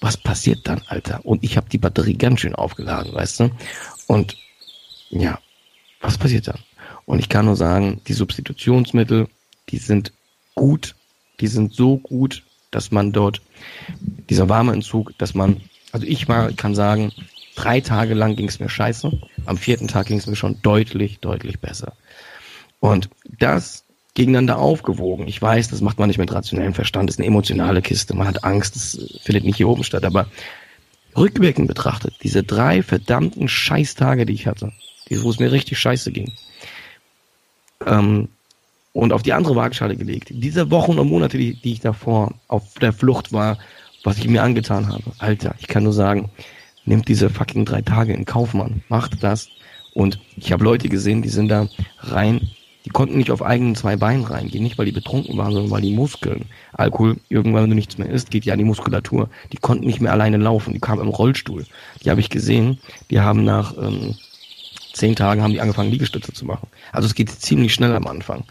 Was 0.00 0.16
passiert 0.16 0.60
dann, 0.64 0.82
Alter? 0.88 1.20
Und 1.24 1.44
ich 1.44 1.56
habe 1.56 1.68
die 1.68 1.78
Batterie 1.78 2.16
ganz 2.16 2.40
schön 2.40 2.54
aufgeladen, 2.54 3.12
weißt 3.14 3.40
du? 3.40 3.50
Und 4.06 4.36
ja, 5.10 5.38
was 6.00 6.18
passiert 6.18 6.48
dann? 6.48 6.60
Und 7.04 7.18
ich 7.18 7.28
kann 7.28 7.46
nur 7.46 7.56
sagen, 7.56 8.00
die 8.06 8.12
Substitutionsmittel, 8.12 9.28
die 9.70 9.78
sind 9.78 10.12
gut, 10.58 10.94
die 11.40 11.46
sind 11.46 11.74
so 11.74 11.98
gut, 11.98 12.42
dass 12.70 12.90
man 12.90 13.12
dort, 13.12 13.40
dieser 14.28 14.48
warme 14.48 14.72
Entzug, 14.72 15.16
dass 15.18 15.34
man, 15.34 15.60
also 15.92 16.06
ich 16.06 16.28
mal 16.28 16.52
kann 16.54 16.74
sagen, 16.74 17.12
drei 17.54 17.80
Tage 17.80 18.14
lang 18.14 18.36
ging 18.36 18.48
es 18.48 18.60
mir 18.60 18.68
scheiße, 18.68 19.10
am 19.46 19.56
vierten 19.56 19.88
Tag 19.88 20.06
ging 20.06 20.18
es 20.18 20.26
mir 20.26 20.36
schon 20.36 20.60
deutlich, 20.62 21.20
deutlich 21.20 21.60
besser. 21.60 21.92
Und 22.80 23.08
das 23.38 23.84
gegeneinander 24.14 24.58
aufgewogen. 24.58 25.28
Ich 25.28 25.40
weiß, 25.40 25.68
das 25.68 25.80
macht 25.80 26.00
man 26.00 26.08
nicht 26.08 26.18
mit 26.18 26.32
rationellem 26.32 26.74
Verstand, 26.74 27.08
das 27.08 27.14
ist 27.14 27.20
eine 27.20 27.28
emotionale 27.28 27.82
Kiste, 27.82 28.16
man 28.16 28.26
hat 28.26 28.42
Angst, 28.42 28.74
das 28.74 29.20
findet 29.22 29.44
nicht 29.44 29.56
hier 29.56 29.68
oben 29.68 29.84
statt, 29.84 30.04
aber 30.04 30.26
rückwirkend 31.16 31.68
betrachtet, 31.68 32.14
diese 32.22 32.42
drei 32.42 32.82
verdammten 32.82 33.48
Scheißtage, 33.48 34.26
die 34.26 34.32
ich 34.32 34.48
hatte, 34.48 34.72
wo 35.08 35.30
es 35.30 35.38
mir 35.38 35.52
richtig 35.52 35.78
scheiße 35.78 36.10
ging, 36.10 36.32
ähm, 37.86 38.28
und 38.98 39.12
auf 39.12 39.22
die 39.22 39.32
andere 39.32 39.54
Waagschale 39.54 39.94
gelegt. 39.94 40.30
Diese 40.30 40.72
Wochen 40.72 40.98
und 40.98 41.08
Monate, 41.08 41.38
die, 41.38 41.54
die 41.54 41.74
ich 41.74 41.80
davor 41.80 42.34
auf 42.48 42.74
der 42.80 42.92
Flucht 42.92 43.32
war, 43.32 43.56
was 44.02 44.18
ich 44.18 44.26
mir 44.26 44.42
angetan 44.42 44.88
habe. 44.88 45.04
Alter, 45.18 45.54
ich 45.60 45.68
kann 45.68 45.84
nur 45.84 45.92
sagen, 45.92 46.30
nimmt 46.84 47.06
diese 47.06 47.30
fucking 47.30 47.64
drei 47.64 47.80
Tage 47.80 48.12
in 48.12 48.24
Kauf, 48.24 48.54
Mann. 48.54 48.82
Macht 48.88 49.22
das. 49.22 49.50
Und 49.94 50.18
ich 50.36 50.50
habe 50.50 50.64
Leute 50.64 50.88
gesehen, 50.88 51.22
die 51.22 51.28
sind 51.28 51.48
da 51.48 51.68
rein, 52.00 52.50
die 52.84 52.90
konnten 52.90 53.18
nicht 53.18 53.30
auf 53.30 53.40
eigenen 53.40 53.76
zwei 53.76 53.94
Beinen 53.94 54.24
reingehen, 54.24 54.64
nicht 54.64 54.78
weil 54.78 54.86
die 54.86 54.92
betrunken 54.92 55.36
waren, 55.36 55.52
sondern 55.52 55.70
weil 55.70 55.82
die 55.82 55.94
Muskeln, 55.94 56.46
Alkohol, 56.72 57.18
irgendwann, 57.28 57.62
wenn 57.62 57.70
du 57.70 57.76
nichts 57.76 57.98
mehr 57.98 58.10
isst, 58.10 58.32
geht 58.32 58.46
ja 58.46 58.54
an 58.54 58.58
die 58.58 58.64
Muskulatur. 58.64 59.30
Die 59.52 59.58
konnten 59.58 59.86
nicht 59.86 60.00
mehr 60.00 60.12
alleine 60.12 60.38
laufen, 60.38 60.74
die 60.74 60.80
kamen 60.80 61.02
im 61.02 61.08
Rollstuhl. 61.08 61.66
Die 62.02 62.10
habe 62.10 62.20
ich 62.20 62.30
gesehen, 62.30 62.80
die 63.12 63.20
haben 63.20 63.44
nach 63.44 63.76
ähm, 63.80 64.16
zehn 64.92 65.14
Tagen 65.14 65.40
haben 65.40 65.52
die 65.52 65.60
angefangen, 65.60 65.92
Liegestütze 65.92 66.32
zu 66.32 66.44
machen. 66.44 66.66
Also 66.90 67.06
es 67.06 67.14
geht 67.14 67.30
ziemlich 67.30 67.72
schnell 67.72 67.94
am 67.94 68.08
Anfang. 68.08 68.42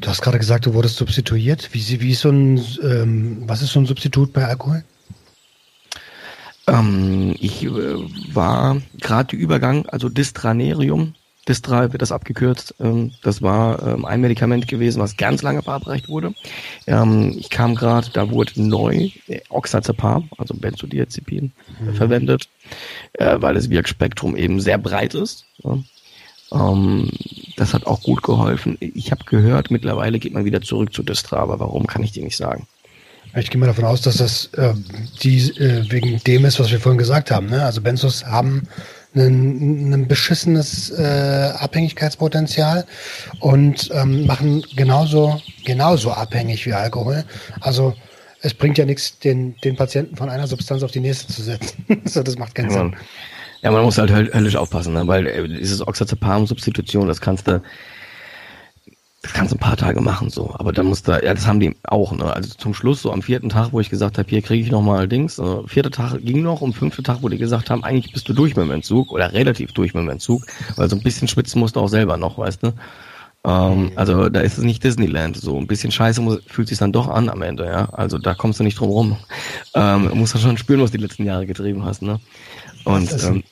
Du 0.00 0.08
hast 0.08 0.22
gerade 0.22 0.38
gesagt, 0.38 0.66
du 0.66 0.74
wurdest 0.74 0.96
substituiert. 0.96 1.70
Wie, 1.72 2.00
wie 2.00 2.10
ist 2.10 2.20
so 2.20 2.30
ein, 2.30 2.64
ähm, 2.82 3.42
was 3.46 3.62
ist 3.62 3.72
so 3.72 3.80
ein 3.80 3.86
Substitut 3.86 4.32
bei 4.32 4.44
Alkohol? 4.44 4.84
Ähm, 6.66 7.34
ich 7.38 7.64
äh, 7.64 7.68
war 8.32 8.80
gerade 9.00 9.36
Übergang, 9.36 9.86
also 9.86 10.08
Distranerium, 10.08 11.14
Distra 11.48 11.92
wird 11.92 12.02
das 12.02 12.12
abgekürzt. 12.12 12.74
Ähm, 12.80 13.12
das 13.22 13.42
war 13.42 13.82
ähm, 13.86 14.04
ein 14.04 14.20
Medikament 14.20 14.66
gewesen, 14.68 15.00
was 15.00 15.16
ganz 15.16 15.42
lange 15.42 15.62
verabreicht 15.62 16.08
wurde. 16.08 16.34
Ähm, 16.86 17.34
ich 17.36 17.50
kam 17.50 17.74
gerade, 17.74 18.08
da 18.12 18.30
wurde 18.30 18.52
neu 18.56 19.10
äh, 19.28 19.40
Oxazepam, 19.50 20.30
also 20.38 20.54
Benzodiazepin, 20.54 21.52
mhm. 21.80 21.94
verwendet, 21.94 22.48
äh, 23.14 23.36
weil 23.40 23.54
das 23.54 23.68
Wirkspektrum 23.70 24.36
eben 24.36 24.60
sehr 24.60 24.78
breit 24.78 25.14
ist. 25.14 25.44
Ja. 25.62 25.78
Ähm, 26.52 27.10
das 27.56 27.74
hat 27.74 27.86
auch 27.86 28.02
gut 28.02 28.22
geholfen. 28.22 28.76
Ich 28.80 29.10
habe 29.10 29.24
gehört, 29.24 29.70
mittlerweile 29.70 30.18
geht 30.18 30.32
man 30.32 30.44
wieder 30.44 30.60
zurück 30.60 30.92
zu 30.92 31.02
Distra, 31.02 31.38
aber 31.38 31.60
warum 31.60 31.86
kann 31.86 32.02
ich 32.02 32.12
dir 32.12 32.22
nicht 32.22 32.36
sagen. 32.36 32.66
Ich 33.36 33.50
gehe 33.50 33.60
mal 33.60 33.66
davon 33.66 33.84
aus, 33.84 34.00
dass 34.00 34.18
das 34.18 34.46
äh, 34.54 34.74
die 35.22 35.38
äh, 35.58 35.90
wegen 35.90 36.20
dem 36.24 36.44
ist, 36.44 36.60
was 36.60 36.70
wir 36.70 36.78
vorhin 36.78 36.98
gesagt 36.98 37.30
haben. 37.30 37.46
Ne? 37.46 37.64
Also 37.64 37.80
Benzos 37.80 38.24
haben 38.24 38.68
ein, 39.14 39.92
ein 39.92 40.08
beschissenes 40.08 40.90
äh, 40.90 41.52
Abhängigkeitspotenzial 41.58 42.86
und 43.40 43.90
ähm, 43.92 44.26
machen 44.26 44.64
genauso 44.76 45.40
genauso 45.64 46.12
abhängig 46.12 46.64
wie 46.66 46.74
Alkohol. 46.74 47.24
Also 47.60 47.94
es 48.40 48.54
bringt 48.54 48.76
ja 48.78 48.84
nichts, 48.84 49.18
den, 49.18 49.56
den 49.64 49.74
Patienten 49.74 50.16
von 50.16 50.28
einer 50.28 50.46
Substanz 50.46 50.82
auf 50.82 50.90
die 50.90 51.00
nächste 51.00 51.32
zu 51.32 51.42
setzen. 51.42 51.84
so, 52.04 52.22
das 52.22 52.36
macht 52.36 52.54
keinen 52.54 52.70
ja, 52.70 52.78
Sinn. 52.78 52.96
Ja, 53.64 53.70
man 53.70 53.82
muss 53.82 53.96
halt 53.96 54.10
höllisch 54.10 54.56
aufpassen, 54.56 54.92
ne? 54.92 55.06
weil 55.06 55.26
äh, 55.26 55.48
dieses 55.48 55.80
Oxazepam-Substitution, 55.80 57.08
das 57.08 57.22
kannst 57.22 57.48
du, 57.48 57.62
das 59.22 59.32
kannst 59.32 59.52
du 59.52 59.56
ein 59.56 59.60
paar 59.60 59.78
Tage 59.78 60.02
machen, 60.02 60.28
so. 60.28 60.54
Aber 60.58 60.70
dann 60.70 60.84
musst 60.84 61.08
du, 61.08 61.12
ja, 61.12 61.32
das 61.32 61.46
haben 61.46 61.60
die 61.60 61.74
auch, 61.84 62.12
ne? 62.12 62.30
Also 62.30 62.54
zum 62.58 62.74
Schluss, 62.74 63.00
so 63.00 63.10
am 63.10 63.22
vierten 63.22 63.48
Tag, 63.48 63.72
wo 63.72 63.80
ich 63.80 63.88
gesagt 63.88 64.18
habe, 64.18 64.28
hier 64.28 64.42
kriege 64.42 64.62
ich 64.62 64.70
nochmal 64.70 65.08
Dings, 65.08 65.38
äh, 65.38 65.66
vierter 65.66 65.90
Tag 65.90 66.18
ging 66.20 66.42
noch, 66.42 66.60
um 66.60 66.74
fünfter 66.74 67.02
Tag, 67.02 67.22
wo 67.22 67.30
die 67.30 67.38
gesagt 67.38 67.70
haben, 67.70 67.82
eigentlich 67.84 68.12
bist 68.12 68.28
du 68.28 68.34
durch 68.34 68.54
mit 68.54 68.66
dem 68.66 68.70
Entzug 68.70 69.10
oder 69.10 69.32
relativ 69.32 69.72
durch 69.72 69.94
mit 69.94 70.02
dem 70.02 70.10
Entzug, 70.10 70.44
weil 70.76 70.90
so 70.90 70.96
ein 70.96 71.02
bisschen 71.02 71.26
schwitzen 71.26 71.58
musst 71.58 71.76
du 71.76 71.80
auch 71.80 71.88
selber 71.88 72.18
noch, 72.18 72.36
weißt 72.36 72.64
du? 72.64 72.74
Ähm, 73.46 73.92
also 73.96 74.28
da 74.28 74.40
ist 74.40 74.58
es 74.58 74.64
nicht 74.64 74.84
Disneyland. 74.84 75.38
So 75.38 75.56
ein 75.56 75.66
bisschen 75.66 75.90
scheiße 75.90 76.20
muss, 76.20 76.42
fühlt 76.46 76.68
sich 76.68 76.76
dann 76.76 76.92
doch 76.92 77.08
an 77.08 77.30
am 77.30 77.40
Ende, 77.40 77.64
ja. 77.64 77.88
Also 77.94 78.18
da 78.18 78.34
kommst 78.34 78.60
du 78.60 78.64
nicht 78.64 78.78
drum 78.78 78.90
rum. 78.90 79.16
Ähm, 79.72 80.10
musst 80.12 80.34
du 80.34 80.38
schon 80.38 80.58
spüren, 80.58 80.82
was 80.82 80.90
du 80.90 80.98
die 80.98 81.04
letzten 81.04 81.24
Jahre 81.24 81.46
getrieben 81.46 81.82
hast, 81.86 82.02
ne? 82.02 82.20
Und 82.84 83.10
ähm, 83.24 83.42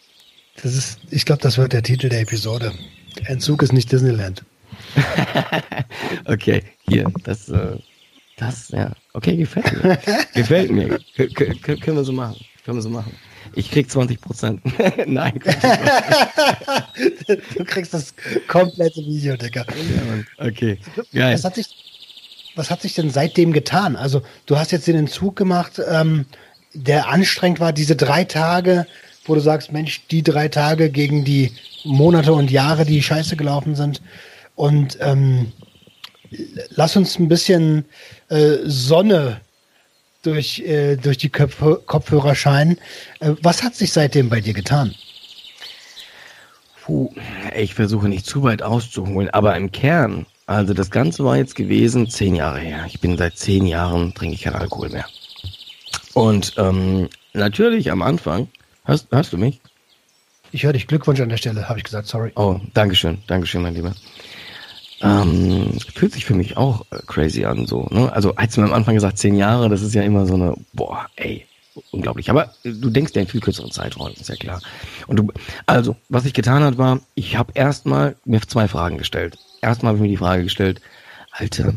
das 0.61 0.75
ist, 0.75 0.99
ich 1.11 1.25
glaube, 1.25 1.43
das 1.43 1.59
wird 1.59 1.73
der 1.73 1.83
Titel 1.83 2.09
der 2.09 2.21
Episode. 2.21 2.73
Entzug 3.27 3.63
ist 3.63 3.73
nicht 3.73 3.91
Disneyland. 3.91 4.45
okay, 6.27 6.63
hier, 6.89 7.11
das, 7.25 7.49
äh, 7.49 7.79
das, 8.37 8.69
ja, 8.71 8.93
okay, 9.15 9.37
gefällt 9.37 9.83
mir. 9.83 9.99
gefällt 10.35 10.71
mir. 10.71 10.99
K 11.17 11.27
können 11.77 11.97
wir 11.97 12.05
so 12.05 12.13
machen. 12.13 12.37
Können 12.65 12.79
wir 12.79 12.83
so 12.83 12.91
machen. 12.91 13.13
Ich 13.55 13.71
krieg 13.71 13.91
20 13.91 14.21
Prozent. 14.21 14.61
Nein. 15.07 15.41
du 17.27 17.65
kriegst 17.65 17.93
das 17.93 18.15
komplette 18.47 19.01
Video, 19.01 19.37
Digga. 19.37 19.65
Ja, 19.69 20.47
okay, 20.47 20.79
geil. 21.13 21.35
Was 21.35 21.45
hat, 21.45 21.57
sich, 21.57 21.67
was 22.55 22.71
hat 22.71 22.83
sich 22.83 22.95
denn 22.95 23.11
seitdem 23.11 23.53
getan? 23.53 23.97
Also, 23.97 24.23
du 24.47 24.59
hast 24.59 24.71
jetzt 24.71 24.87
den 24.87 24.97
Entzug 24.97 25.37
gemacht, 25.37 25.81
ähm, 25.89 26.27
der 26.73 27.09
anstrengend 27.09 27.61
war, 27.61 27.73
diese 27.73 27.97
drei 27.97 28.25
Tage 28.25 28.87
wo 29.25 29.35
du 29.35 29.41
sagst, 29.41 29.73
Mensch, 29.73 30.03
die 30.11 30.23
drei 30.23 30.49
Tage 30.49 30.91
gegen 30.91 31.25
die 31.25 31.53
Monate 31.85 32.33
und 32.33 32.51
Jahre, 32.51 32.85
die 32.85 33.03
scheiße 33.03 33.37
gelaufen 33.37 33.75
sind. 33.75 34.03
Und 34.55 34.99
ähm, 35.01 35.53
lass 36.71 36.97
uns 36.97 37.19
ein 37.19 37.29
bisschen 37.29 37.85
äh, 38.29 38.59
Sonne 38.65 39.41
durch, 40.23 40.61
äh, 40.61 40.97
durch 40.97 41.19
die 41.19 41.31
Köpfe, 41.31 41.83
Kopfhörer 41.87 42.35
scheinen. 42.35 42.79
Äh, 43.21 43.33
was 43.43 43.63
hat 43.63 43.75
sich 43.75 43.93
seitdem 43.93 44.29
bei 44.29 44.41
dir 44.41 44.55
getan? 44.55 44.95
Puh, 46.85 47.13
ich 47.57 47.75
versuche 47.75 48.09
nicht 48.09 48.27
zu 48.27 48.43
weit 48.43 48.63
auszuholen, 48.63 49.31
aber 49.31 49.57
im 49.57 49.71
Kern, 49.71 50.27
also 50.47 50.75
das 50.75 50.91
Ganze 50.91 51.25
war 51.25 51.37
jetzt 51.37 51.55
gewesen 51.55 52.09
zehn 52.09 52.35
Jahre 52.35 52.59
her. 52.59 52.85
Ich 52.89 53.01
bin 53.01 53.17
seit 53.17 53.37
zehn 53.37 53.67
Jahren, 53.67 54.15
trinke 54.15 54.35
ich 54.35 54.43
keinen 54.43 54.57
Alkohol 54.57 54.89
mehr. 54.89 55.07
Und 56.15 56.55
ähm, 56.59 57.09
natürlich 57.33 57.91
am 57.91 58.03
Anfang 58.03 58.49
Hörst, 58.85 59.09
hörst 59.11 59.33
du 59.33 59.39
mich? 59.39 59.61
Ich 60.51 60.65
höre 60.65 60.73
dich. 60.73 60.87
Glückwunsch 60.87 61.21
an 61.21 61.29
der 61.29 61.37
Stelle, 61.37 61.69
habe 61.69 61.79
ich 61.79 61.85
gesagt. 61.85 62.09
Sorry. 62.09 62.33
Oh, 62.37 62.61
Dankeschön. 62.75 63.19
Dankeschön, 63.27 63.63
mein 63.63 63.75
Lieber. 63.75 63.95
Ähm, 65.01 65.79
fühlt 65.95 66.13
sich 66.13 66.25
für 66.25 66.35
mich 66.35 66.57
auch 66.57 66.85
äh, 66.91 66.99
crazy 67.07 67.45
an, 67.45 67.67
so, 67.67 67.89
ne? 67.91 68.13
Also, 68.13 68.37
als 68.37 68.57
mir 68.57 68.65
am 68.65 68.73
Anfang 68.73 68.95
gesagt, 68.95 69.19
zehn 69.19 69.35
Jahre, 69.35 69.69
das 69.69 69.83
ist 69.83 69.95
ja 69.95 70.03
immer 70.03 70.27
so 70.27 70.35
eine, 70.35 70.55
boah, 70.73 71.07
ey, 71.17 71.45
unglaublich. 71.91 72.31
Aber 72.31 72.53
du 72.63 72.89
denkst 72.89 73.13
ja 73.15 73.23
in 73.23 73.27
viel 73.27 73.41
kürzeren 73.41 73.73
Zeiträumen, 73.73 74.15
ist 74.15 74.29
ja 74.29 74.37
klar. 74.37 74.61
Und 75.09 75.17
du, 75.17 75.33
also, 75.67 75.97
was 76.09 76.25
ich 76.25 76.35
getan 76.35 76.63
hat, 76.63 76.79
war, 76.79 77.01
ich 77.17 77.37
habe 77.37 77.53
erstmal 77.55 78.15
mir 78.25 78.43
zwei 78.43 78.69
Fragen 78.69 78.99
gestellt. 78.99 79.39
Erstmal 79.61 79.91
habe 79.91 79.99
ich 79.99 80.03
mir 80.03 80.09
die 80.09 80.17
Frage 80.17 80.45
gestellt, 80.45 80.81
Alter, 81.33 81.75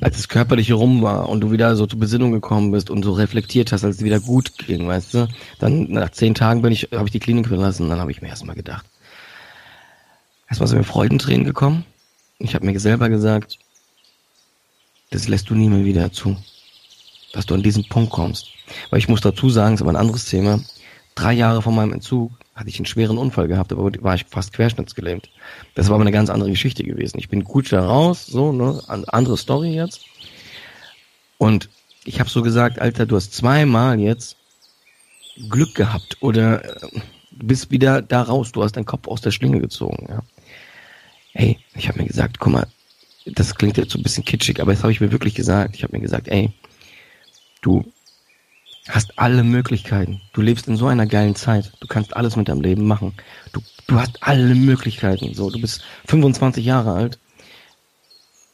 als 0.00 0.16
das 0.16 0.28
Körperliche 0.28 0.74
rum 0.74 1.02
war 1.02 1.28
und 1.28 1.40
du 1.40 1.50
wieder 1.52 1.76
so 1.76 1.86
zur 1.86 1.98
Besinnung 1.98 2.32
gekommen 2.32 2.70
bist 2.70 2.90
und 2.90 3.04
so 3.04 3.12
reflektiert 3.12 3.72
hast, 3.72 3.84
als 3.84 3.96
es 3.96 4.02
wieder 4.02 4.20
gut 4.20 4.56
ging, 4.58 4.86
weißt 4.86 5.14
du, 5.14 5.28
dann 5.58 5.90
nach 5.90 6.10
zehn 6.10 6.34
Tagen 6.34 6.62
bin 6.62 6.72
ich, 6.72 6.88
habe 6.92 7.06
ich 7.06 7.12
die 7.12 7.20
Klinik 7.20 7.48
verlassen, 7.48 7.88
dann 7.88 8.00
habe 8.00 8.10
ich 8.10 8.22
mir 8.22 8.28
erstmal 8.28 8.56
gedacht, 8.56 8.86
erstmal 10.48 10.68
sind 10.68 10.78
mir 10.78 10.84
Freudentränen 10.84 11.44
gekommen. 11.44 11.84
Ich 12.38 12.54
habe 12.54 12.64
mir 12.64 12.78
selber 12.80 13.08
gesagt, 13.10 13.58
das 15.10 15.28
lässt 15.28 15.50
du 15.50 15.54
nie 15.54 15.68
mehr 15.68 15.84
wieder 15.84 16.12
zu. 16.12 16.36
Dass 17.32 17.46
du 17.46 17.54
an 17.54 17.62
diesen 17.62 17.88
Punkt 17.88 18.10
kommst. 18.10 18.48
Weil 18.88 18.98
ich 18.98 19.08
muss 19.08 19.20
dazu 19.20 19.50
sagen, 19.50 19.74
ist 19.74 19.82
aber 19.82 19.90
ein 19.90 19.96
anderes 19.96 20.24
Thema. 20.24 20.60
Drei 21.14 21.32
Jahre 21.32 21.62
vor 21.62 21.72
meinem 21.72 21.92
Entzug 21.92 22.32
hatte 22.54 22.68
ich 22.68 22.78
einen 22.78 22.86
schweren 22.86 23.18
Unfall 23.18 23.48
gehabt, 23.48 23.72
aber 23.72 23.90
war 24.02 24.14
ich 24.14 24.26
fast 24.26 24.52
querschnittsgelähmt. 24.52 25.30
Das 25.74 25.88
war 25.88 25.94
aber 25.94 26.02
eine 26.02 26.12
ganz 26.12 26.30
andere 26.30 26.50
Geschichte 26.50 26.84
gewesen. 26.84 27.18
Ich 27.18 27.28
bin 27.28 27.44
gut 27.44 27.72
da 27.72 27.84
raus, 27.84 28.26
so, 28.26 28.52
ne, 28.52 28.82
andere 28.86 29.36
Story 29.36 29.74
jetzt. 29.74 30.04
Und 31.38 31.68
ich 32.04 32.20
habe 32.20 32.28
so 32.28 32.42
gesagt, 32.42 32.80
Alter, 32.80 33.06
du 33.06 33.16
hast 33.16 33.34
zweimal 33.34 33.98
jetzt 33.98 34.36
Glück 35.48 35.74
gehabt 35.74 36.18
oder 36.20 36.64
äh, 36.64 37.00
bist 37.30 37.70
wieder 37.70 38.02
da 38.02 38.22
raus, 38.22 38.52
du 38.52 38.62
hast 38.62 38.72
deinen 38.76 38.84
Kopf 38.84 39.08
aus 39.08 39.20
der 39.20 39.30
Schlinge 39.30 39.60
gezogen, 39.60 40.06
ja. 40.08 40.22
Ey, 41.32 41.58
ich 41.76 41.88
habe 41.88 42.00
mir 42.00 42.08
gesagt, 42.08 42.40
guck 42.40 42.52
mal, 42.52 42.66
das 43.24 43.54
klingt 43.54 43.76
jetzt 43.76 43.92
so 43.92 43.98
ein 43.98 44.02
bisschen 44.02 44.24
kitschig, 44.24 44.60
aber 44.60 44.72
das 44.72 44.82
habe 44.82 44.92
ich 44.92 45.00
mir 45.00 45.12
wirklich 45.12 45.34
gesagt. 45.34 45.76
Ich 45.76 45.84
habe 45.84 45.96
mir 45.96 46.02
gesagt, 46.02 46.26
ey, 46.28 46.50
du 47.62 47.90
hast 48.90 49.18
alle 49.18 49.44
Möglichkeiten. 49.44 50.20
Du 50.32 50.40
lebst 50.40 50.68
in 50.68 50.76
so 50.76 50.86
einer 50.86 51.06
geilen 51.06 51.34
Zeit. 51.34 51.72
Du 51.80 51.86
kannst 51.86 52.16
alles 52.16 52.36
mit 52.36 52.48
deinem 52.48 52.60
Leben 52.60 52.86
machen. 52.86 53.14
Du, 53.52 53.60
du 53.86 53.98
hast 53.98 54.22
alle 54.22 54.54
Möglichkeiten. 54.54 55.34
So, 55.34 55.50
du 55.50 55.60
bist 55.60 55.82
25 56.06 56.64
Jahre 56.64 56.92
alt 56.92 57.18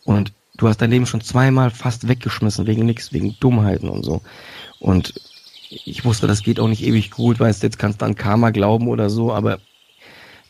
und 0.05 0.33
du 0.57 0.69
hast 0.69 0.79
dein 0.79 0.91
Leben 0.91 1.07
schon 1.07 1.21
zweimal 1.21 1.71
fast 1.71 2.09
weggeschmissen 2.09 2.67
wegen 2.67 2.87
nichts, 2.87 3.13
wegen 3.13 3.37
Dummheiten 3.41 3.89
und 3.89 4.05
so. 4.05 4.23
Und 4.79 5.15
ich 5.69 6.05
wusste, 6.05 6.27
das 6.27 6.43
geht 6.43 6.61
auch 6.61 6.69
nicht 6.69 6.85
ewig 6.85 7.11
gut, 7.11 7.41
weißt 7.41 7.63
du, 7.63 7.67
jetzt 7.67 7.79
kannst 7.79 8.01
du 8.01 8.07
an 8.07 8.15
Karma 8.15 8.51
glauben 8.51 8.89
oder 8.89 9.11
so, 9.11 9.33
aber 9.33 9.59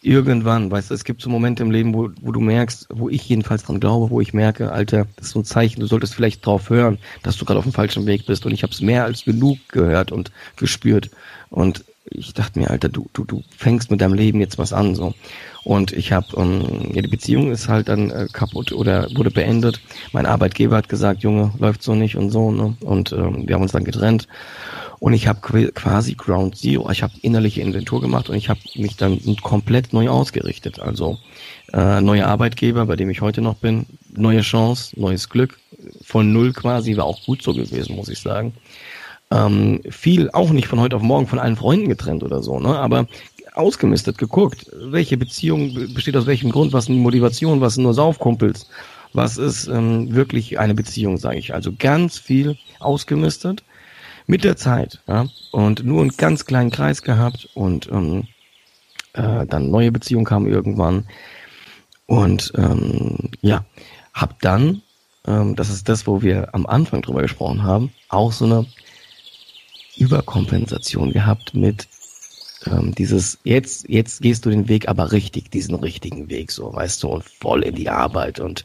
irgendwann, 0.02 0.70
weißt 0.70 0.90
du, 0.90 0.94
es 0.94 1.04
gibt 1.04 1.22
so 1.22 1.30
Momente 1.30 1.62
im 1.62 1.70
Leben, 1.70 1.94
wo, 1.94 2.10
wo 2.20 2.32
du 2.32 2.40
merkst, 2.40 2.88
wo 2.90 3.08
ich 3.08 3.28
jedenfalls 3.28 3.64
dran 3.64 3.80
glaube, 3.80 4.10
wo 4.10 4.20
ich 4.20 4.32
merke, 4.32 4.72
Alter, 4.72 5.06
das 5.16 5.26
ist 5.26 5.32
so 5.32 5.40
ein 5.40 5.44
Zeichen, 5.44 5.80
du 5.80 5.86
solltest 5.86 6.14
vielleicht 6.14 6.44
drauf 6.44 6.70
hören, 6.70 6.98
dass 7.22 7.36
du 7.36 7.44
gerade 7.44 7.58
auf 7.58 7.64
dem 7.64 7.72
falschen 7.72 8.06
Weg 8.06 8.26
bist. 8.26 8.46
Und 8.46 8.52
ich 8.52 8.62
habe 8.62 8.72
es 8.72 8.80
mehr 8.80 9.04
als 9.04 9.24
genug 9.24 9.58
gehört 9.68 10.12
und 10.12 10.30
gespürt. 10.56 11.10
Und 11.50 11.84
ich 12.10 12.34
dachte 12.34 12.58
mir, 12.58 12.70
Alter, 12.70 12.88
du, 12.88 13.08
du, 13.12 13.24
du 13.24 13.42
fängst 13.56 13.90
mit 13.90 14.00
deinem 14.00 14.14
Leben 14.14 14.40
jetzt 14.40 14.58
was 14.58 14.72
an. 14.72 14.94
so. 14.94 15.14
Und 15.64 15.92
ich 15.92 16.12
habe, 16.12 16.26
ähm, 16.36 16.92
ja, 16.92 17.02
die 17.02 17.08
Beziehung 17.08 17.50
ist 17.50 17.68
halt 17.68 17.88
dann 17.88 18.10
äh, 18.10 18.28
kaputt 18.32 18.72
oder 18.72 19.08
wurde 19.16 19.30
beendet. 19.30 19.80
Mein 20.12 20.26
Arbeitgeber 20.26 20.76
hat 20.76 20.88
gesagt, 20.88 21.22
Junge, 21.22 21.52
läuft 21.58 21.82
so 21.82 21.94
nicht 21.94 22.16
und 22.16 22.30
so. 22.30 22.52
Ne? 22.52 22.76
Und 22.80 23.12
ähm, 23.12 23.48
wir 23.48 23.54
haben 23.54 23.62
uns 23.62 23.72
dann 23.72 23.84
getrennt. 23.84 24.28
Und 24.98 25.12
ich 25.12 25.26
habe 25.26 25.40
quasi 25.72 26.14
Ground 26.14 26.56
Zero, 26.56 26.90
ich 26.90 27.02
habe 27.02 27.12
innerliche 27.20 27.60
Inventur 27.60 28.00
gemacht 28.00 28.30
und 28.30 28.36
ich 28.36 28.48
habe 28.48 28.60
mich 28.76 28.96
dann 28.96 29.20
komplett 29.42 29.92
neu 29.92 30.08
ausgerichtet. 30.08 30.80
Also 30.80 31.18
äh, 31.72 32.00
neue 32.00 32.26
Arbeitgeber, 32.26 32.86
bei 32.86 32.96
dem 32.96 33.10
ich 33.10 33.20
heute 33.20 33.42
noch 33.42 33.56
bin, 33.56 33.86
neue 34.10 34.40
Chance, 34.40 34.98
neues 34.98 35.28
Glück, 35.28 35.58
von 36.02 36.32
null 36.32 36.52
quasi, 36.52 36.96
war 36.96 37.04
auch 37.04 37.22
gut 37.24 37.42
so 37.42 37.52
gewesen, 37.52 37.96
muss 37.96 38.08
ich 38.08 38.20
sagen. 38.20 38.54
Ähm, 39.30 39.80
viel 39.90 40.30
auch 40.30 40.50
nicht 40.50 40.68
von 40.68 40.78
heute 40.78 40.96
auf 40.96 41.02
morgen 41.02 41.26
von 41.26 41.40
allen 41.40 41.56
Freunden 41.56 41.88
getrennt 41.88 42.22
oder 42.22 42.42
so, 42.42 42.60
ne? 42.60 42.78
Aber 42.78 43.06
ausgemistet, 43.54 44.18
geguckt, 44.18 44.66
welche 44.72 45.16
Beziehung 45.16 45.74
besteht 45.94 46.16
aus 46.16 46.26
welchem 46.26 46.50
Grund, 46.50 46.72
was 46.72 46.84
sind 46.84 46.94
die 46.94 47.00
Motivation, 47.00 47.60
was 47.60 47.74
sind 47.74 47.84
nur 47.84 47.94
Saufkumpels, 47.94 48.68
was 49.14 49.38
ist 49.38 49.66
ähm, 49.66 50.14
wirklich 50.14 50.58
eine 50.58 50.74
Beziehung, 50.74 51.16
sage 51.16 51.38
ich. 51.38 51.54
Also 51.54 51.72
ganz 51.76 52.18
viel 52.18 52.56
ausgemistet 52.80 53.64
mit 54.26 54.44
der 54.44 54.56
Zeit, 54.56 55.00
ja, 55.06 55.26
und 55.52 55.84
nur 55.84 56.02
einen 56.02 56.16
ganz 56.16 56.44
kleinen 56.44 56.70
Kreis 56.70 57.02
gehabt 57.02 57.48
und 57.54 57.88
ähm, 57.90 58.28
äh, 59.14 59.46
dann 59.46 59.70
neue 59.70 59.90
Beziehungen 59.90 60.26
kamen 60.26 60.46
irgendwann 60.46 61.06
und 62.06 62.52
ähm, 62.56 63.30
ja, 63.40 63.64
hab 64.12 64.40
dann, 64.40 64.82
ähm, 65.26 65.56
das 65.56 65.70
ist 65.70 65.88
das, 65.88 66.06
wo 66.06 66.22
wir 66.22 66.54
am 66.54 66.66
Anfang 66.66 67.02
drüber 67.02 67.22
gesprochen 67.22 67.62
haben, 67.62 67.92
auch 68.08 68.32
so 68.32 68.44
eine 68.44 68.66
Überkompensation 69.96 71.12
gehabt 71.12 71.54
mit 71.54 71.88
ähm, 72.66 72.94
dieses, 72.94 73.38
jetzt, 73.44 73.88
jetzt 73.88 74.22
gehst 74.22 74.44
du 74.44 74.50
den 74.50 74.68
Weg 74.68 74.88
aber 74.88 75.12
richtig, 75.12 75.50
diesen 75.50 75.74
richtigen 75.74 76.30
Weg, 76.30 76.50
so, 76.50 76.72
weißt 76.72 77.02
du, 77.02 77.08
und 77.08 77.24
voll 77.24 77.62
in 77.62 77.74
die 77.74 77.88
Arbeit 77.88 78.40
und 78.40 78.64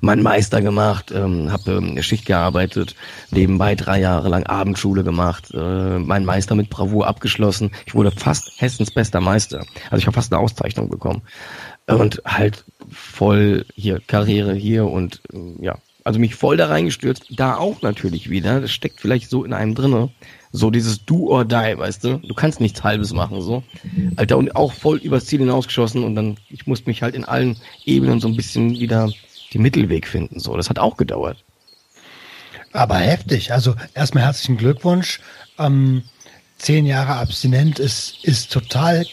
mein 0.00 0.22
Meister 0.22 0.62
gemacht, 0.62 1.12
ähm, 1.14 1.50
habe 1.50 1.72
ähm, 1.72 2.02
Schicht 2.02 2.26
gearbeitet, 2.26 2.94
nebenbei 3.30 3.74
drei 3.74 4.00
Jahre 4.00 4.28
lang 4.28 4.44
Abendschule 4.44 5.04
gemacht, 5.04 5.52
äh, 5.54 5.98
mein 5.98 6.24
Meister 6.24 6.54
mit 6.54 6.70
Bravour 6.70 7.06
abgeschlossen. 7.06 7.70
Ich 7.86 7.94
wurde 7.94 8.10
fast 8.10 8.52
Hessens 8.58 8.90
bester 8.90 9.20
Meister. 9.20 9.64
Also 9.90 9.98
ich 9.98 10.06
habe 10.06 10.14
fast 10.14 10.32
eine 10.32 10.40
Auszeichnung 10.40 10.88
bekommen. 10.88 11.22
Und 11.86 12.22
halt 12.24 12.64
voll 12.90 13.66
hier, 13.74 14.00
Karriere 14.06 14.54
hier 14.54 14.86
und 14.86 15.20
äh, 15.32 15.64
ja, 15.64 15.78
also 16.04 16.18
mich 16.18 16.34
voll 16.34 16.56
da 16.56 16.66
reingestürzt, 16.66 17.26
da 17.36 17.56
auch 17.56 17.82
natürlich 17.82 18.30
wieder, 18.30 18.60
das 18.60 18.72
steckt 18.72 19.00
vielleicht 19.00 19.30
so 19.30 19.44
in 19.44 19.52
einem 19.52 19.74
drinne, 19.74 20.10
so 20.52 20.70
dieses 20.70 21.04
Do 21.04 21.28
or 21.28 21.44
Die, 21.44 21.78
weißt 21.78 22.04
du? 22.04 22.18
Du 22.18 22.34
kannst 22.34 22.60
nichts 22.60 22.84
Halbes 22.84 23.12
machen, 23.12 23.40
so. 23.40 23.64
Alter, 24.16 24.36
und 24.36 24.54
auch 24.54 24.72
voll 24.72 24.98
übers 24.98 25.24
Ziel 25.24 25.40
hinausgeschossen 25.40 26.04
und 26.04 26.14
dann, 26.14 26.36
ich 26.50 26.66
musste 26.66 26.88
mich 26.88 27.02
halt 27.02 27.14
in 27.14 27.24
allen 27.24 27.56
Ebenen 27.84 28.20
so 28.20 28.28
ein 28.28 28.36
bisschen 28.36 28.78
wieder 28.78 29.10
den 29.54 29.62
Mittelweg 29.62 30.06
finden, 30.06 30.38
so. 30.38 30.56
Das 30.56 30.68
hat 30.68 30.78
auch 30.78 30.96
gedauert. 30.96 31.42
Aber 32.72 32.96
heftig. 32.96 33.52
Also 33.52 33.74
erstmal 33.94 34.24
herzlichen 34.24 34.56
Glückwunsch. 34.56 35.20
Ähm, 35.58 36.02
zehn 36.58 36.86
Jahre 36.86 37.14
abstinent 37.16 37.78
ist, 37.78 38.24
ist 38.24 38.52
total, 38.52 39.06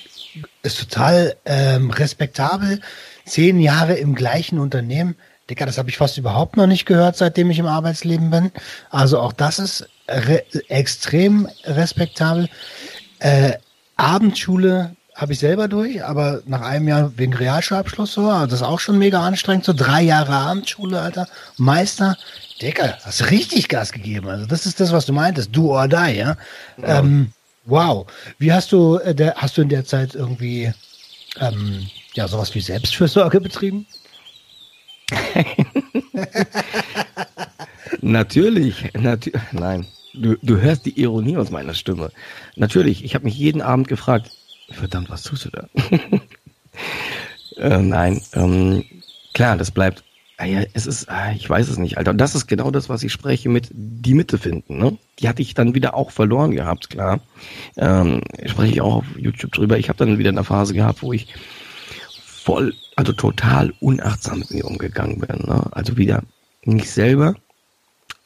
ist 0.61 0.79
total 0.79 1.35
ähm, 1.45 1.89
respektabel. 1.89 2.81
Zehn 3.25 3.59
Jahre 3.59 3.95
im 3.95 4.15
gleichen 4.15 4.59
Unternehmen. 4.59 5.15
Dicker, 5.49 5.65
das 5.65 5.77
habe 5.77 5.89
ich 5.89 5.97
fast 5.97 6.17
überhaupt 6.17 6.57
noch 6.57 6.67
nicht 6.67 6.85
gehört, 6.85 7.17
seitdem 7.17 7.49
ich 7.49 7.59
im 7.59 7.65
Arbeitsleben 7.65 8.29
bin. 8.29 8.51
Also 8.91 9.19
auch 9.19 9.33
das 9.33 9.59
ist 9.59 9.89
re 10.09 10.43
extrem 10.67 11.47
respektabel. 11.65 12.49
Äh, 13.19 13.53
Abendschule 13.95 14.95
habe 15.19 15.33
ich 15.33 15.39
selber 15.39 15.67
durch, 15.67 16.03
aber 16.03 16.41
nach 16.45 16.61
einem 16.61 16.87
Jahr 16.87 17.11
wegen 17.17 17.33
Realschulabschluss 17.33 18.13
so, 18.13 18.29
also 18.29 18.45
das 18.45 18.61
ist 18.61 18.65
auch 18.65 18.79
schon 18.79 18.97
mega 18.97 19.21
anstrengend, 19.21 19.65
so 19.65 19.73
drei 19.73 20.01
Jahre 20.01 20.33
Abendschule, 20.33 21.01
Alter, 21.01 21.27
Meister, 21.57 22.17
Dicker, 22.61 22.97
hast 23.03 23.19
du 23.19 23.25
richtig 23.25 23.67
Gas 23.67 23.91
gegeben, 23.91 24.29
also 24.29 24.45
das 24.45 24.65
ist 24.65 24.79
das, 24.79 24.93
was 24.93 25.05
du 25.05 25.11
meintest, 25.11 25.53
do 25.53 25.75
or 25.75 25.89
die, 25.89 25.95
ja. 25.95 26.37
ja. 26.77 26.99
Ähm, 26.99 27.33
wow, 27.65 28.07
wie 28.37 28.53
hast 28.53 28.71
du, 28.71 28.97
äh, 28.99 29.13
der, 29.13 29.35
hast 29.35 29.57
du 29.57 29.61
in 29.61 29.69
der 29.69 29.83
Zeit 29.83 30.15
irgendwie, 30.15 30.71
ähm, 31.39 31.87
ja, 32.13 32.29
sowas 32.29 32.55
wie 32.55 32.61
Selbstfürsorge 32.61 33.41
betrieben? 33.41 33.85
natürlich, 38.01 38.93
natu 38.93 39.31
nein, 39.51 39.85
Du, 40.13 40.35
du 40.41 40.59
hörst 40.59 40.85
die 40.85 40.99
Ironie 40.99 41.37
aus 41.37 41.51
meiner 41.51 41.73
Stimme. 41.73 42.11
Natürlich, 42.55 43.03
ich 43.03 43.15
habe 43.15 43.25
mich 43.25 43.37
jeden 43.37 43.61
Abend 43.61 43.87
gefragt, 43.87 44.31
verdammt, 44.71 45.09
was 45.09 45.23
tust 45.23 45.45
du 45.45 45.49
da? 45.49 45.69
äh, 47.57 47.81
nein, 47.81 48.21
ähm, 48.33 48.83
klar, 49.33 49.57
das 49.57 49.71
bleibt. 49.71 50.03
Ah 50.37 50.45
es 50.73 50.87
ist, 50.87 51.09
ah, 51.09 51.33
ich 51.33 51.49
weiß 51.49 51.67
es 51.67 51.77
nicht, 51.77 51.97
Alter. 51.97 52.11
Und 52.11 52.17
das 52.17 52.33
ist 52.33 52.47
genau 52.47 52.71
das, 52.71 52.87
was 52.87 53.03
ich 53.03 53.11
spreche 53.11 53.49
mit 53.49 53.67
die 53.71 54.13
Mitte 54.13 54.37
finden. 54.37 54.77
Ne? 54.77 54.97
Die 55.19 55.27
hatte 55.27 55.41
ich 55.41 55.53
dann 55.53 55.75
wieder 55.75 55.95
auch 55.95 56.11
verloren 56.11 56.51
gehabt, 56.51 56.89
klar. 56.89 57.19
Ähm, 57.75 58.21
spreche 58.45 58.71
ich 58.71 58.81
auch 58.81 58.95
auf 58.95 59.05
YouTube 59.17 59.51
drüber. 59.51 59.77
Ich 59.77 59.89
habe 59.89 59.97
dann 59.97 60.17
wieder 60.17 60.29
eine 60.29 60.45
Phase 60.45 60.73
gehabt, 60.73 61.01
wo 61.01 61.11
ich 61.11 61.27
voll, 62.23 62.73
also 62.95 63.11
total 63.11 63.73
unachtsam 63.81 64.39
mit 64.39 64.51
mir 64.51 64.63
umgegangen 64.63 65.19
bin. 65.19 65.45
Ne? 65.45 65.67
Also 65.71 65.97
wieder 65.97 66.23
nicht 66.63 66.89
selber 66.89 67.35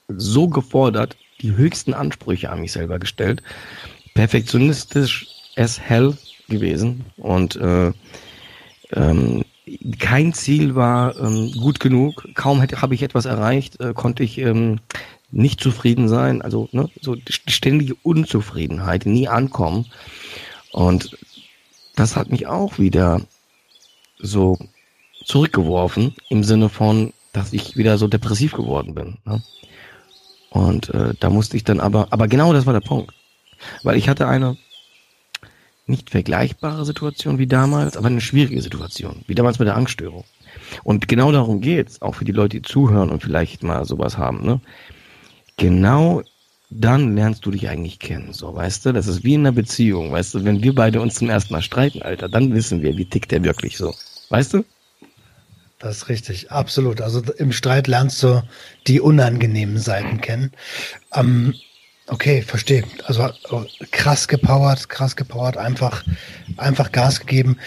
so 0.07 0.47
gefordert, 0.47 1.17
die 1.41 1.55
höchsten 1.55 1.93
Ansprüche 1.93 2.49
an 2.49 2.61
mich 2.61 2.71
selber 2.71 2.99
gestellt. 2.99 3.41
Perfektionistisch 4.13 5.27
as 5.55 5.79
hell 5.79 6.17
gewesen 6.49 7.05
und 7.17 7.55
äh, 7.55 7.91
ähm, 8.91 9.43
kein 9.99 10.33
Ziel 10.33 10.75
war 10.75 11.17
ähm, 11.19 11.51
gut 11.53 11.79
genug. 11.79 12.27
Kaum 12.35 12.61
habe 12.61 12.95
ich 12.95 13.01
etwas 13.03 13.25
erreicht, 13.25 13.79
äh, 13.79 13.93
konnte 13.93 14.23
ich 14.23 14.37
ähm, 14.37 14.79
nicht 15.31 15.61
zufrieden 15.61 16.07
sein. 16.07 16.41
Also 16.41 16.69
ne, 16.71 16.89
so 17.01 17.15
ständige 17.25 17.95
Unzufriedenheit, 18.03 19.05
nie 19.05 19.27
ankommen. 19.27 19.85
Und 20.71 21.17
das 21.95 22.15
hat 22.15 22.29
mich 22.29 22.47
auch 22.47 22.77
wieder 22.77 23.21
so 24.19 24.57
zurückgeworfen 25.25 26.15
im 26.29 26.43
Sinne 26.43 26.69
von, 26.69 27.13
dass 27.31 27.53
ich 27.53 27.77
wieder 27.77 27.97
so 27.97 28.07
depressiv 28.07 28.53
geworden 28.53 28.93
bin. 28.93 29.17
Ne? 29.25 29.41
Und 30.53 30.93
äh, 30.93 31.15
da 31.19 31.31
musste 31.31 31.57
ich 31.57 31.63
dann 31.63 31.79
aber, 31.79 32.07
aber 32.11 32.27
genau 32.27 32.53
das 32.53 32.67
war 32.67 32.73
der 32.73 32.87
Punkt. 32.87 33.11
Weil 33.81 33.97
ich 33.97 34.07
hatte 34.07 34.27
eine 34.27 34.55
nicht 35.87 36.11
vergleichbare 36.11 36.85
Situation 36.85 37.39
wie 37.39 37.47
damals, 37.47 37.97
aber 37.97 38.07
eine 38.07 38.21
schwierige 38.21 38.61
Situation, 38.61 39.23
wie 39.25 39.33
damals 39.33 39.57
mit 39.57 39.67
der 39.67 39.75
Angststörung. 39.75 40.25
Und 40.83 41.07
genau 41.07 41.31
darum 41.31 41.59
geht's, 41.59 42.01
auch 42.03 42.13
für 42.13 42.23
die 42.23 42.31
Leute, 42.31 42.57
die 42.57 42.61
zuhören 42.61 43.09
und 43.09 43.23
vielleicht 43.23 43.63
mal 43.63 43.83
sowas 43.85 44.19
haben. 44.19 44.45
Ne? 44.45 44.61
Genau 45.57 46.21
dann 46.69 47.15
lernst 47.15 47.45
du 47.45 47.51
dich 47.51 47.67
eigentlich 47.67 47.99
kennen, 47.99 48.33
so, 48.33 48.53
weißt 48.53 48.85
du? 48.85 48.93
Das 48.93 49.07
ist 49.07 49.23
wie 49.23 49.35
in 49.35 49.41
einer 49.41 49.51
Beziehung, 49.51 50.11
weißt 50.11 50.35
du? 50.35 50.43
Wenn 50.43 50.63
wir 50.63 50.73
beide 50.73 51.01
uns 51.01 51.15
zum 51.15 51.29
ersten 51.29 51.53
Mal 51.53 51.61
streiten, 51.61 52.01
Alter, 52.01 52.29
dann 52.29 52.53
wissen 52.53 52.81
wir, 52.81 52.95
wie 52.97 53.05
tickt 53.05 53.31
der 53.31 53.43
wirklich 53.43 53.77
so, 53.77 53.93
weißt 54.29 54.53
du? 54.53 54.65
Das 55.83 55.97
ist 55.97 56.09
richtig, 56.09 56.49
absolut. 56.49 57.01
Also 57.01 57.21
im 57.37 57.51
Streit 57.51 57.87
lernst 57.87 58.23
du 58.23 58.41
die 58.87 59.01
unangenehmen 59.01 59.77
Seiten 59.77 60.21
kennen. 60.21 60.51
Ähm, 61.13 61.53
okay, 62.07 62.41
verstehe. 62.41 62.85
Also 63.03 63.29
krass 63.91 64.29
gepowert, 64.29 64.87
krass 64.87 65.17
gepowert, 65.17 65.57
einfach, 65.57 66.05
einfach 66.55 66.93
Gas 66.93 67.19
gegeben. 67.19 67.57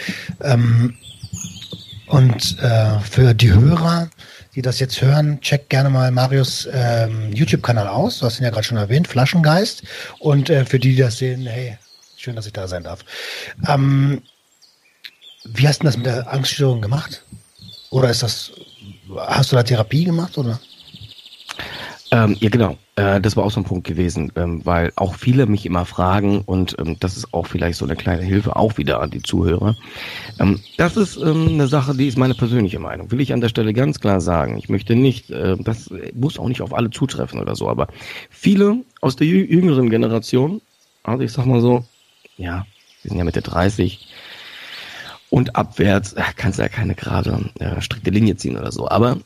Ähm, 0.40 0.96
und 2.06 2.58
äh, 2.62 2.98
für 3.00 3.34
die 3.34 3.52
Hörer, 3.52 4.08
die 4.54 4.62
das 4.62 4.80
jetzt 4.80 5.02
hören, 5.02 5.38
checkt 5.42 5.68
gerne 5.68 5.90
mal 5.90 6.10
Marius 6.10 6.66
ähm, 6.72 7.32
YouTube-Kanal 7.34 7.86
aus. 7.86 8.20
Du 8.20 8.26
hast 8.26 8.40
ihn 8.40 8.44
ja 8.44 8.50
gerade 8.50 8.64
schon 8.64 8.78
erwähnt, 8.78 9.08
Flaschengeist. 9.08 9.82
Und 10.20 10.48
äh, 10.48 10.64
für 10.64 10.78
die, 10.78 10.94
die 10.94 11.02
das 11.02 11.18
sehen, 11.18 11.46
hey, 11.46 11.76
schön, 12.16 12.34
dass 12.34 12.46
ich 12.46 12.54
da 12.54 12.66
sein 12.66 12.84
darf. 12.84 13.04
Ähm, 13.68 14.22
wie 15.44 15.68
hast 15.68 15.82
du 15.82 15.84
das 15.84 15.98
mit 15.98 16.06
der 16.06 16.32
Angststörung 16.32 16.80
gemacht? 16.80 17.22
Oder 17.90 18.10
ist 18.10 18.22
das, 18.22 18.52
hast 19.16 19.52
du 19.52 19.56
da 19.56 19.62
Therapie 19.62 20.04
gemacht 20.04 20.36
oder? 20.38 20.58
Ähm, 22.12 22.36
ja, 22.40 22.48
genau. 22.50 22.76
Äh, 22.94 23.20
das 23.20 23.36
war 23.36 23.44
auch 23.44 23.50
so 23.50 23.60
ein 23.60 23.64
Punkt 23.64 23.86
gewesen, 23.86 24.32
ähm, 24.36 24.64
weil 24.64 24.92
auch 24.96 25.16
viele 25.16 25.46
mich 25.46 25.66
immer 25.66 25.84
fragen 25.84 26.40
und 26.40 26.76
ähm, 26.78 26.96
das 27.00 27.16
ist 27.16 27.34
auch 27.34 27.46
vielleicht 27.46 27.78
so 27.78 27.84
eine 27.84 27.96
kleine 27.96 28.22
Hilfe 28.22 28.56
auch 28.56 28.78
wieder 28.78 29.00
an 29.00 29.10
die 29.10 29.22
Zuhörer. 29.22 29.76
Ähm, 30.38 30.60
das 30.76 30.96
ist 30.96 31.16
ähm, 31.16 31.48
eine 31.48 31.66
Sache, 31.66 31.94
die 31.96 32.06
ist 32.06 32.16
meine 32.16 32.34
persönliche 32.34 32.78
Meinung. 32.78 33.10
Will 33.10 33.20
ich 33.20 33.32
an 33.32 33.40
der 33.40 33.48
Stelle 33.48 33.72
ganz 33.72 34.00
klar 34.00 34.20
sagen. 34.20 34.56
Ich 34.56 34.68
möchte 34.68 34.94
nicht, 34.94 35.30
äh, 35.30 35.56
das 35.58 35.90
muss 36.14 36.38
auch 36.38 36.48
nicht 36.48 36.62
auf 36.62 36.72
alle 36.72 36.90
zutreffen 36.90 37.40
oder 37.40 37.56
so, 37.56 37.68
aber 37.68 37.88
viele 38.30 38.82
aus 39.00 39.16
der 39.16 39.26
jüngeren 39.26 39.90
Generation, 39.90 40.62
also 41.02 41.22
ich 41.22 41.32
sag 41.32 41.44
mal 41.46 41.60
so, 41.60 41.84
ja, 42.36 42.66
wir 43.02 43.10
sind 43.10 43.18
ja 43.18 43.24
Mitte 43.24 43.42
30, 43.42 44.08
und 45.30 45.56
abwärts 45.56 46.14
kannst 46.36 46.58
du 46.58 46.62
ja 46.62 46.68
keine 46.68 46.94
gerade 46.94 47.50
äh, 47.58 47.80
strikte 47.80 48.10
Linie 48.10 48.36
ziehen 48.36 48.56
oder 48.56 48.72
so. 48.72 48.88
Aber 48.88 49.18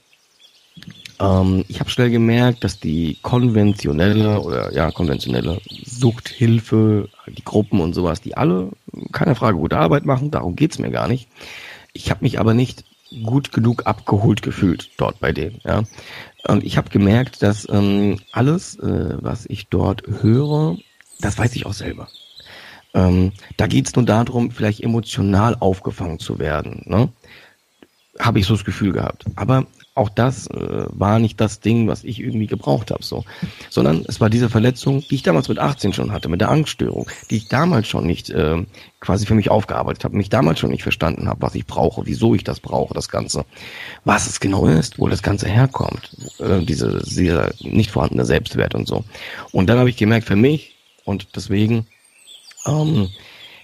ähm, 1.21 1.65
ich 1.69 1.81
habe 1.81 1.91
schnell 1.91 2.11
gemerkt, 2.11 2.65
dass 2.65 2.81
die 2.81 3.19
konventionelle 3.23 4.41
oder 4.41 4.73
ja 4.73 4.91
konventionelle 4.91 5.61
Suchthilfe, 5.85 7.09
die 7.29 7.45
Gruppen 7.45 7.81
und 7.81 7.95
sowas, 7.95 8.21
die 8.21 8.37
alle 8.37 8.71
keine 9.13 9.35
Frage 9.35 9.59
gute 9.59 9.79
Arbeit 9.79 10.07
machen, 10.07 10.31
darum 10.31 10.57
geht's 10.57 10.79
mir 10.79 10.91
gar 10.91 11.09
nicht. 11.09 11.29
Ich 11.93 12.11
habe 12.11 12.23
mich 12.23 12.39
aber 12.39 12.55
nicht 12.55 12.85
gut 13.25 13.53
genug 13.53 13.87
abgeholt 13.87 14.43
gefühlt 14.43 14.91
dort 14.97 15.21
bei 15.21 15.33
denen. 15.33 15.61
Ja. 15.65 15.83
Und 16.47 16.65
ich 16.65 16.77
habe 16.77 16.91
gemerkt, 16.91 17.43
dass 17.43 17.69
ähm, 17.69 18.21
alles, 18.33 18.79
äh, 18.79 19.17
was 19.21 19.47
ich 19.47 19.69
dort 19.69 20.03
höre, 20.23 20.79
das 21.21 21.37
weiß 21.37 21.55
ich 21.57 21.67
auch 21.67 21.73
selber. 21.73 22.09
Ähm, 22.95 23.33
da 23.57 23.67
geht 23.67 23.87
es 23.87 23.95
nur 23.95 24.05
darum, 24.05 24.51
vielleicht 24.51 24.81
emotional 24.81 25.57
aufgefangen 25.61 26.19
zu 26.19 26.39
werden. 26.39 26.83
Ne? 26.87 27.09
Habe 28.19 28.39
ich 28.39 28.47
so 28.47 28.55
das 28.55 28.65
Gefühl 28.65 28.93
gehabt. 28.93 29.25
Aber 29.37 29.67
auch 29.95 30.09
das 30.09 30.47
äh, 30.47 30.87
war 30.89 31.19
nicht 31.19 31.41
das 31.41 31.61
Ding, 31.61 31.89
was 31.89 32.05
ich 32.05 32.21
irgendwie 32.21 32.47
gebraucht 32.47 32.91
habe, 32.91 33.03
so, 33.03 33.25
sondern 33.69 34.05
es 34.07 34.21
war 34.21 34.31
diese 34.31 34.49
Verletzung, 34.49 35.05
die 35.09 35.17
ich 35.17 35.23
damals 35.23 35.49
mit 35.49 35.59
18 35.59 35.93
schon 35.93 36.13
hatte, 36.13 36.29
mit 36.29 36.41
der 36.41 36.51
Angststörung, 36.51 37.07
die 37.29 37.37
ich 37.37 37.49
damals 37.49 37.89
schon 37.89 38.07
nicht 38.07 38.31
äh, 38.31 38.65
quasi 39.01 39.27
für 39.27 39.35
mich 39.35 39.51
aufgearbeitet 39.51 40.05
habe, 40.05 40.17
mich 40.17 40.31
damals 40.31 40.61
schon 40.61 40.71
nicht 40.71 40.85
verstanden 40.85 41.29
habe, 41.29 41.43
was 41.43 41.55
ich 41.55 41.67
brauche, 41.67 42.07
wieso 42.07 42.35
ich 42.35 42.45
das 42.45 42.61
brauche, 42.61 42.95
das 42.95 43.09
Ganze, 43.09 43.45
was 44.05 44.27
es 44.27 44.41
genau 44.41 44.67
ist, 44.67 44.99
wo 44.99 45.09
das 45.09 45.23
Ganze 45.23 45.49
herkommt, 45.49 46.17
äh, 46.39 46.61
diese 46.61 47.05
sehr 47.05 47.53
nicht 47.61 47.91
vorhandene 47.91 48.25
Selbstwert 48.25 48.75
und 48.75 48.87
so. 48.87 49.05
Und 49.53 49.69
dann 49.69 49.79
habe 49.79 49.91
ich 49.91 49.97
gemerkt, 49.97 50.27
für 50.27 50.37
mich 50.37 50.77
und 51.05 51.37
deswegen 51.37 51.87
ähm, 52.67 53.09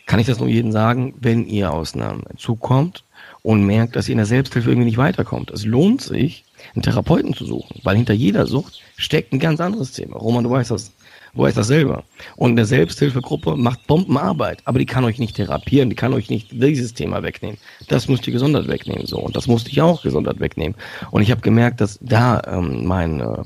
kann 0.06 0.20
ich 0.20 0.27
das 0.27 0.39
nur 0.39 0.48
jedem 0.48 0.73
sagen, 0.73 1.14
wenn 1.20 1.47
ihr 1.47 1.73
aus 1.73 1.94
einem 1.94 2.23
Zug 2.36 2.60
kommt 2.60 3.05
und 3.43 3.64
merkt, 3.64 3.97
dass 3.97 4.09
ihr 4.09 4.12
in 4.12 4.18
der 4.18 4.27
Selbsthilfe 4.27 4.70
irgendwie 4.70 4.86
nicht 4.86 4.98
weiterkommt. 4.98 5.51
Es 5.51 5.64
lohnt 5.64 6.01
sich, 6.01 6.44
einen 6.74 6.82
Therapeuten 6.82 7.35
zu 7.35 7.44
suchen, 7.44 7.81
weil 7.82 7.97
hinter 7.97 8.14
jeder 8.14 8.47
Sucht 8.47 8.81
steckt 8.97 9.32
ein 9.32 9.39
ganz 9.39 9.60
anderes 9.60 9.93
Thema. 9.93 10.16
Roman, 10.16 10.44
du 10.44 10.51
weißt 10.51 10.70
das, 10.70 10.93
du 11.35 11.43
weißt 11.43 11.56
das 11.56 11.66
selber. 11.66 12.05
Und 12.36 12.52
eine 12.52 12.64
Selbsthilfegruppe 12.64 13.56
macht 13.56 13.86
Bombenarbeit, 13.86 14.62
aber 14.64 14.78
die 14.78 14.86
kann 14.86 15.05
euch 15.05 15.18
nicht 15.18 15.36
therapieren, 15.36 15.90
die 15.90 15.97
kann 15.97 16.14
euch 16.14 16.31
nicht 16.31 16.48
dieses 16.52 16.94
Thema 16.94 17.23
wegnehmen. 17.23 17.59
Das 17.89 18.09
müsst 18.09 18.27
ihr 18.27 18.32
gesondert 18.32 18.68
wegnehmen, 18.68 19.06
so. 19.06 19.18
Und 19.18 19.36
das 19.36 19.47
musste 19.47 19.70
ich 19.70 19.81
auch 19.81 20.02
gesondert 20.02 20.40
wegnehmen. 20.40 20.77
Und 21.10 21.23
ich 21.23 21.31
habe 21.31 21.40
gemerkt, 21.40 21.81
dass 21.81 21.98
da 22.01 22.43
ähm, 22.47 22.86
mein 22.86 23.20
äh, 23.20 23.43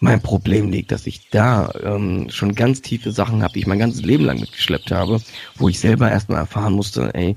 mein 0.00 0.22
Problem 0.22 0.70
liegt, 0.70 0.92
dass 0.92 1.06
ich 1.06 1.28
da 1.28 1.72
ähm, 1.82 2.28
schon 2.30 2.54
ganz 2.54 2.80
tiefe 2.80 3.12
Sachen 3.12 3.42
habe, 3.42 3.52
die 3.52 3.60
ich 3.60 3.66
mein 3.66 3.78
ganzes 3.78 4.02
Leben 4.02 4.24
lang 4.24 4.40
mitgeschleppt 4.40 4.90
habe, 4.90 5.20
wo 5.56 5.68
ich 5.68 5.78
selber 5.78 6.10
erstmal 6.10 6.38
erfahren 6.38 6.72
musste, 6.72 7.14
ey, 7.14 7.36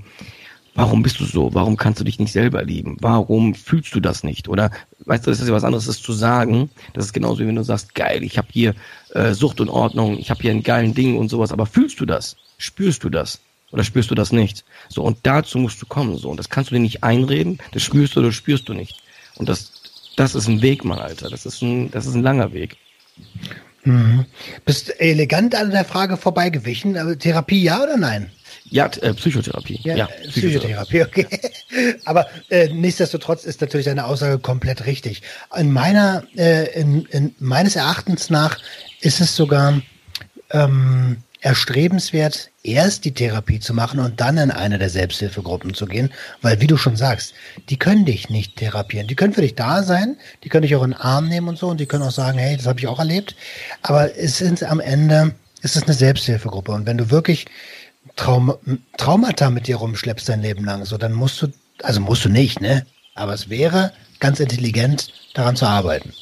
warum 0.73 1.03
bist 1.03 1.19
du 1.19 1.25
so? 1.25 1.53
Warum 1.53 1.75
kannst 1.75 1.99
du 1.99 2.05
dich 2.05 2.19
nicht 2.19 2.31
selber 2.31 2.63
lieben? 2.63 2.97
Warum 3.01 3.53
fühlst 3.53 3.93
du 3.93 3.99
das 3.99 4.23
nicht? 4.23 4.47
Oder 4.47 4.71
weißt 5.05 5.27
du, 5.27 5.31
das 5.31 5.41
ist 5.41 5.49
ja 5.49 5.53
was 5.53 5.65
anderes, 5.65 5.85
das 5.85 6.01
zu 6.01 6.13
sagen. 6.13 6.69
Das 6.93 7.05
ist 7.05 7.13
genauso 7.13 7.39
wie 7.39 7.47
wenn 7.47 7.55
du 7.55 7.63
sagst, 7.63 7.95
geil, 7.95 8.23
ich 8.23 8.37
habe 8.37 8.47
hier 8.51 8.73
äh, 9.13 9.33
Sucht 9.33 9.59
und 9.59 9.69
Ordnung, 9.69 10.17
ich 10.17 10.29
habe 10.29 10.41
hier 10.41 10.51
einen 10.51 10.63
geilen 10.63 10.93
Ding 10.93 11.17
und 11.17 11.29
sowas, 11.29 11.51
aber 11.51 11.65
fühlst 11.65 11.99
du 11.99 12.05
das? 12.05 12.37
Spürst 12.57 13.03
du 13.03 13.09
das? 13.09 13.41
Oder 13.71 13.83
spürst 13.83 14.09
du 14.09 14.15
das 14.15 14.31
nicht? 14.31 14.63
So, 14.87 15.03
und 15.03 15.17
dazu 15.23 15.57
musst 15.57 15.81
du 15.81 15.85
kommen, 15.85 16.17
so. 16.17 16.29
Und 16.29 16.37
das 16.37 16.49
kannst 16.49 16.71
du 16.71 16.75
dir 16.75 16.81
nicht 16.81 17.03
einreden, 17.03 17.57
das 17.73 17.83
spürst 17.83 18.15
du 18.15 18.21
oder 18.21 18.31
spürst 18.31 18.69
du 18.69 18.73
nicht. 18.73 19.01
Und 19.35 19.49
das 19.49 19.82
das 20.15 20.35
ist 20.35 20.47
ein 20.47 20.61
Weg, 20.61 20.83
Mann, 20.83 20.99
Alter. 20.99 21.29
Das 21.29 21.45
ist 21.45 21.61
ein, 21.61 21.91
das 21.91 22.05
ist 22.05 22.13
ein 22.13 22.23
langer 22.23 22.53
Weg. 22.53 22.77
Mhm. 23.83 24.25
Bist 24.65 24.99
elegant 24.99 25.55
an 25.55 25.71
der 25.71 25.85
Frage 25.85 26.17
vorbeigewichen. 26.17 26.97
Aber 26.97 27.17
Therapie 27.17 27.63
ja 27.63 27.81
oder 27.81 27.97
nein? 27.97 28.31
Ja, 28.65 28.87
äh, 29.01 29.13
Psychotherapie. 29.13 29.79
Ja, 29.83 29.95
ja 29.95 30.09
Psychotherapie. 30.29 31.03
okay. 31.03 31.27
Aber 32.05 32.27
äh, 32.49 32.69
nichtsdestotrotz 32.69 33.43
ist 33.43 33.61
natürlich 33.61 33.85
deine 33.85 34.05
Aussage 34.05 34.39
komplett 34.39 34.85
richtig. 34.85 35.21
In 35.55 35.71
meiner, 35.71 36.23
äh, 36.37 36.79
in, 36.79 37.05
in 37.07 37.35
meines 37.39 37.75
Erachtens 37.75 38.29
nach 38.29 38.57
ist 39.01 39.19
es 39.19 39.35
sogar 39.35 39.81
ähm, 40.51 41.17
erstrebenswert, 41.43 42.49
erst 42.63 43.05
die 43.05 43.13
Therapie 43.13 43.59
zu 43.59 43.73
machen 43.73 43.99
und 43.99 44.19
dann 44.19 44.37
in 44.37 44.49
eine 44.49 44.79
der 44.79 44.89
Selbsthilfegruppen 44.89 45.73
zu 45.73 45.85
gehen, 45.85 46.09
weil 46.41 46.61
wie 46.61 46.67
du 46.67 46.77
schon 46.77 46.95
sagst, 46.95 47.33
die 47.69 47.77
können 47.77 48.05
dich 48.05 48.29
nicht 48.29 48.55
therapieren. 48.55 49.07
Die 49.07 49.15
können 49.15 49.33
für 49.33 49.41
dich 49.41 49.55
da 49.55 49.83
sein, 49.83 50.17
die 50.43 50.49
können 50.49 50.63
dich 50.63 50.75
auch 50.75 50.83
in 50.83 50.91
den 50.91 50.99
Arm 50.99 51.27
nehmen 51.27 51.49
und 51.49 51.59
so 51.59 51.67
und 51.67 51.79
die 51.79 51.85
können 51.85 52.03
auch 52.03 52.11
sagen, 52.11 52.37
hey, 52.37 52.57
das 52.57 52.65
habe 52.65 52.79
ich 52.79 52.87
auch 52.87 52.99
erlebt, 52.99 53.35
aber 53.81 54.17
es 54.17 54.37
sind 54.37 54.63
am 54.63 54.79
Ende 54.79 55.35
es 55.63 55.77
ist 55.77 55.85
eine 55.85 55.93
Selbsthilfegruppe 55.93 56.73
und 56.73 56.85
wenn 56.85 56.97
du 56.97 57.09
wirklich 57.09 57.45
Traum, 58.17 58.53
Traumata 58.97 59.49
mit 59.49 59.67
dir 59.67 59.77
rumschleppst 59.77 60.27
dein 60.27 60.41
Leben 60.41 60.65
lang, 60.65 60.83
so 60.85 60.97
dann 60.97 61.13
musst 61.13 61.41
du, 61.41 61.47
also 61.81 62.01
musst 62.01 62.25
du 62.25 62.29
nicht, 62.29 62.59
ne? 62.59 62.85
Aber 63.15 63.33
es 63.33 63.49
wäre 63.49 63.93
ganz 64.19 64.39
intelligent, 64.39 65.13
daran 65.33 65.55
zu 65.55 65.65
arbeiten. 65.65 66.13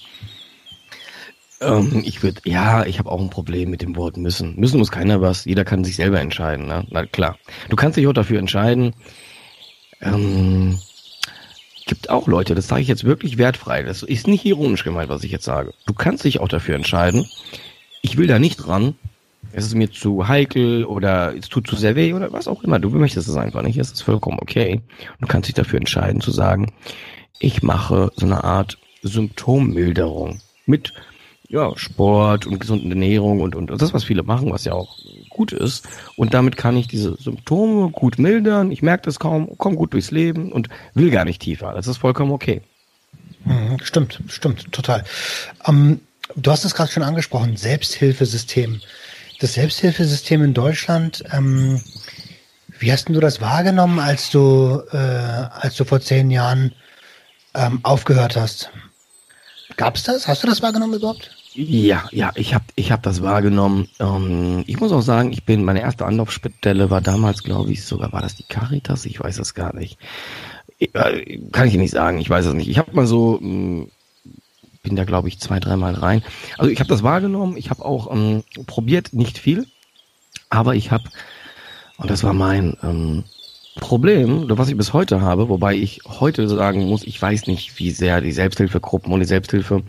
Ähm, 1.62 2.02
ich 2.04 2.24
würde, 2.24 2.42
ja, 2.46 2.86
ich 2.86 3.00
habe 3.00 3.12
auch 3.12 3.22
ein 3.22 3.30
Problem 3.30 3.70
mit 3.70 3.82
dem 3.82 3.96
Wort 3.96 4.18
müssen. 4.18 4.56
Müssen 4.60 4.80
muss 4.80 4.92
keiner 4.92 5.22
was. 5.22 5.46
Jeder 5.46 5.64
kann 5.64 5.84
sich 5.84 5.96
selber 5.96 6.20
entscheiden. 6.20 6.66
Ne? 6.66 6.86
Na 6.90 7.06
klar. 7.06 7.38
Du 7.70 7.76
kannst 7.76 7.98
dich 7.98 8.08
auch 8.08 8.14
dafür 8.14 8.40
entscheiden. 8.40 8.94
Ähm, 10.02 10.80
gibt 11.86 12.10
auch 12.10 12.28
Leute, 12.28 12.56
das 12.56 12.68
sage 12.68 12.82
ich 12.82 12.88
jetzt 12.88 13.04
wirklich 13.04 13.38
wertfrei. 13.38 13.84
Das 13.84 14.02
ist 14.02 14.28
nicht 14.28 14.46
ironisch 14.46 14.84
gemeint, 14.84 15.10
was 15.10 15.24
ich 15.24 15.32
jetzt 15.32 15.46
sage. 15.46 15.74
Du 15.86 15.94
kannst 15.94 16.24
dich 16.24 16.40
auch 16.40 16.48
dafür 16.48 16.76
entscheiden. 16.76 17.28
Ich 18.02 18.18
will 18.18 18.28
da 18.28 18.40
nicht 18.40 18.68
ran. 18.68 18.96
Es 19.54 19.66
ist 19.66 19.76
mir 19.76 19.92
zu 19.92 20.28
heikel 20.28 20.86
oder 20.86 21.36
es 21.36 21.50
tut 21.50 21.68
zu 21.68 21.76
sehr 21.76 21.96
weh 21.96 22.14
oder 22.14 22.32
was 22.32 22.48
auch 22.48 22.64
immer. 22.64 22.80
Du 22.80 22.90
möchtest 22.90 23.28
es 23.28 23.36
einfach 23.36 23.62
nicht. 23.62 23.78
Es 23.78 23.92
ist 23.92 24.02
vollkommen 24.02 24.40
okay. 24.42 24.82
Du 25.20 25.28
kannst 25.28 25.48
dich 25.48 25.56
dafür 25.56 25.78
entscheiden 25.78 26.22
zu 26.22 26.32
sagen, 26.32 26.72
ich 27.40 27.62
mache 27.62 28.12
so 28.16 28.26
eine 28.26 28.44
Art 28.44 28.78
Symptommilderung 29.04 30.40
mit 30.66 30.94
ja, 31.52 31.78
Sport 31.78 32.48
und 32.48 32.60
gesunde 32.60 32.88
Ernährung 32.90 33.41
und, 33.41 33.56
und 33.56 33.69
das, 33.69 33.94
was 33.94 34.06
viele 34.06 34.23
machen, 34.23 34.52
was 34.52 34.64
ja 34.64 34.72
auch 34.72 34.98
gut 35.30 35.52
ist. 35.52 35.86
Und 36.15 36.34
damit 36.34 36.56
kann 36.56 36.78
ich 36.78 36.88
diese 36.88 37.18
Symptome 37.18 37.91
gut 37.91 38.18
mildern. 38.18 38.72
Ich 38.72 38.82
merke 38.82 39.03
das 39.03 39.19
kaum, 39.19 39.57
komme 39.57 39.76
gut 39.76 39.91
durchs 39.91 40.11
Leben 40.11 40.53
und 40.53 40.69
will 40.94 41.11
gar 41.11 41.26
nicht 41.26 41.41
tiefer. 41.41 41.73
Das 41.73 41.88
ist 41.88 41.98
vollkommen 41.98 42.32
okay. 42.32 42.61
Mhm, 43.44 43.80
stimmt, 43.84 44.22
stimmt, 44.28 44.72
total. 44.72 45.03
Ähm, 45.68 45.99
du 46.38 46.52
hast 46.52 46.64
es 46.64 46.73
gerade 46.73 46.90
schon 46.90 47.03
angesprochen, 47.03 47.57
Selbsthilfesystem. 47.57 48.80
Das 49.41 49.56
Selbsthilfesystem 49.56 50.44
in 50.44 50.53
Deutschland, 50.53 51.22
ähm, 51.34 51.82
wie 52.80 52.94
hast 52.94 53.10
du 53.10 53.19
das 53.19 53.41
wahrgenommen, 53.41 53.99
als 53.99 54.30
du, 54.30 54.82
äh, 54.94 54.98
als 54.98 55.76
du 55.76 55.84
vor 55.84 55.99
zehn 55.99 56.32
Jahren 56.32 56.73
ähm, 57.53 57.82
aufgehört 57.84 58.38
hast? 58.38 58.69
Gab's 59.76 60.03
das? 60.03 60.30
Hast 60.30 60.44
du 60.44 60.48
das 60.48 60.61
wahrgenommen 60.61 60.94
überhaupt? 60.94 61.41
Ja, 61.53 62.07
ja, 62.11 62.32
ich 62.36 62.53
habe 62.53 62.65
ich 62.76 62.91
hab 62.91 63.03
das 63.03 63.22
wahrgenommen. 63.22 63.90
Ähm, 63.99 64.64
ich 64.68 64.80
muss 64.80 64.91
auch 64.91 65.02
sagen, 65.02 65.34
ich 65.34 65.44
bin, 65.44 65.64
meine 65.64 65.82
erste 65.82 66.06
Anlaufstelle 66.06 66.90
war 66.90 67.02
damals, 67.02 67.44
glaube 67.44 67.72
ich, 67.72 67.84
sogar, 67.84 68.14
war 68.14 68.22
das 68.22 68.36
die 68.36 68.44
Caritas? 68.44 69.06
Ich 69.06 69.19
weiß 69.19 69.38
es 69.40 69.53
gar 69.53 69.76
nicht. 69.76 69.98
Äh, 70.80 71.40
kann 71.52 71.68
ich 71.68 71.76
nicht 71.76 71.91
sagen, 71.91 72.19
ich 72.19 72.30
weiß 72.30 72.45
es 72.45 72.53
nicht. 72.53 72.69
Ich 72.69 72.78
habe 72.78 72.94
mal 72.94 73.06
so, 73.06 73.38
mh, 73.41 73.41
hm, 73.41 73.91
bin 74.84 74.95
da, 74.95 75.03
glaube 75.03 75.28
ich, 75.28 75.40
zwei, 75.40 75.60
dreimal 75.60 75.94
rein. 75.94 76.23
Also 76.57 76.72
ich 76.72 76.80
habe 76.80 76.90
das 76.90 77.03
wahrgenommen, 77.03 77.57
ich 77.57 77.69
habe 77.69 77.86
auch 77.86 78.11
ähm, 78.11 78.44
probiert, 78.65 79.14
nicht 79.14 79.38
viel, 79.38 79.68
aber 80.49 80.76
ich 80.76 80.90
habe, 80.90 81.03
und 81.98 82.10
das 82.10 82.23
war 82.23 82.34
mein, 82.34 82.78
ähm, 82.82 83.23
Problem, 83.80 84.45
was 84.49 84.68
ich 84.68 84.76
bis 84.76 84.91
heute 84.91 85.22
habe, 85.22 85.48
wobei 85.48 85.76
ich 85.76 86.02
heute 86.06 86.48
sagen 86.49 86.88
muss, 86.88 87.03
ich 87.03 87.22
weiß 87.22 87.48
nicht, 87.48 87.80
wie 87.80 87.91
sehr 87.91 88.19
die 88.19 88.34
Selbsthilfegruppen 88.34 89.14
und 89.14 89.22
die 89.22 89.26
Selbsthilfe 89.26 89.84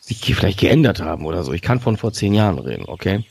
sich 0.00 0.34
vielleicht 0.34 0.60
geändert 0.60 1.00
haben 1.00 1.24
oder 1.26 1.44
so. 1.44 1.52
Ich 1.52 1.62
kann 1.62 1.80
von 1.80 1.96
vor 1.96 2.12
zehn 2.12 2.34
Jahren 2.34 2.58
reden, 2.58 2.84
okay? 2.86 3.24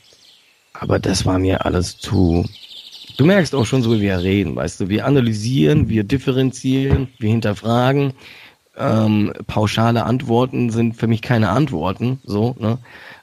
Aber 0.72 0.98
das 0.98 1.26
war 1.26 1.38
mir 1.38 1.64
alles 1.64 1.98
zu. 1.98 2.46
Du 3.16 3.24
merkst 3.26 3.54
auch 3.54 3.66
schon 3.66 3.82
so, 3.82 3.92
wie 3.92 4.00
wir 4.02 4.18
reden, 4.18 4.56
weißt 4.56 4.80
du. 4.80 4.88
Wir 4.88 5.04
analysieren, 5.06 5.88
wir 5.88 6.04
differenzieren, 6.04 7.08
wir 7.18 7.30
hinterfragen. 7.30 8.14
Ähm, 8.76 9.32
pauschale 9.46 10.04
Antworten 10.04 10.70
sind 10.70 10.96
für 10.96 11.06
mich 11.06 11.20
keine 11.20 11.50
Antworten, 11.50 12.20
so, 12.24 12.56
ne? 12.58 12.78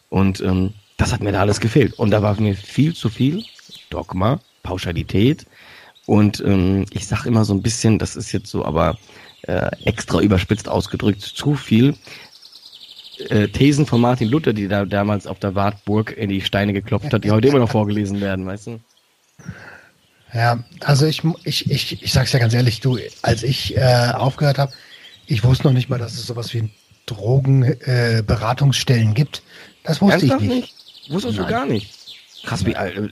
Und 0.09 0.41
ähm, 0.41 0.73
das 0.97 1.13
hat 1.13 1.23
mir 1.23 1.31
da 1.31 1.41
alles 1.41 1.59
gefehlt. 1.59 1.93
Und 1.93 2.11
da 2.11 2.21
war 2.21 2.39
mir 2.39 2.55
viel 2.55 2.93
zu 2.93 3.09
viel 3.09 3.43
Dogma, 3.89 4.39
Pauschalität, 4.63 5.47
und 6.07 6.39
ähm, 6.39 6.85
ich 6.91 7.05
sage 7.05 7.27
immer 7.27 7.43
so 7.43 7.53
ein 7.53 7.61
bisschen, 7.61 7.99
das 7.99 8.15
ist 8.15 8.31
jetzt 8.31 8.49
so 8.49 8.63
aber 8.63 8.97
äh, 9.41 9.69
extra 9.83 10.21
überspitzt 10.21 10.69
ausgedrückt, 10.69 11.21
zu 11.21 11.53
viel 11.53 11.95
äh, 13.29 13.47
Thesen 13.47 13.85
von 13.85 14.01
Martin 14.01 14.29
Luther, 14.29 14.53
die 14.53 14.67
da 14.67 14.85
damals 14.85 15.27
auf 15.27 15.39
der 15.39 15.55
Wartburg 15.55 16.15
in 16.15 16.29
die 16.29 16.41
Steine 16.41 16.73
geklopft 16.73 17.13
hat, 17.13 17.23
die 17.23 17.31
heute 17.31 17.47
immer 17.47 17.59
noch 17.59 17.71
vorgelesen 17.71 18.21
werden, 18.21 18.45
weißt 18.45 18.67
du? 18.67 18.79
Ja, 20.33 20.63
also 20.81 21.05
ich, 21.05 21.23
ich, 21.43 21.71
ich, 21.71 22.03
ich 22.03 22.13
sag's 22.13 22.33
ja 22.33 22.39
ganz 22.39 22.53
ehrlich, 22.53 22.81
du, 22.81 22.97
als 23.21 23.43
ich 23.43 23.77
äh, 23.77 24.11
aufgehört 24.13 24.57
habe, 24.57 24.73
ich 25.25 25.41
wusste 25.43 25.67
noch 25.67 25.73
nicht 25.73 25.89
mal, 25.89 25.99
dass 25.99 26.13
es 26.13 26.27
sowas 26.27 26.53
wie 26.53 26.69
Drogenberatungsstellen 27.05 29.11
äh, 29.11 29.13
gibt. 29.13 29.41
Das 29.83 30.01
wusste 30.01 30.19
Ernsthaft 30.19 30.43
ich 30.43 30.47
nicht. 30.47 30.61
nicht? 30.61 31.11
Wusstest 31.11 31.37
Nein. 31.37 31.47
du 31.47 31.51
gar 31.51 31.65
nicht? 31.65 31.93
Krass, 32.43 32.65
wie 32.65 32.75
alt. 32.75 32.97
Äh, 32.97 33.09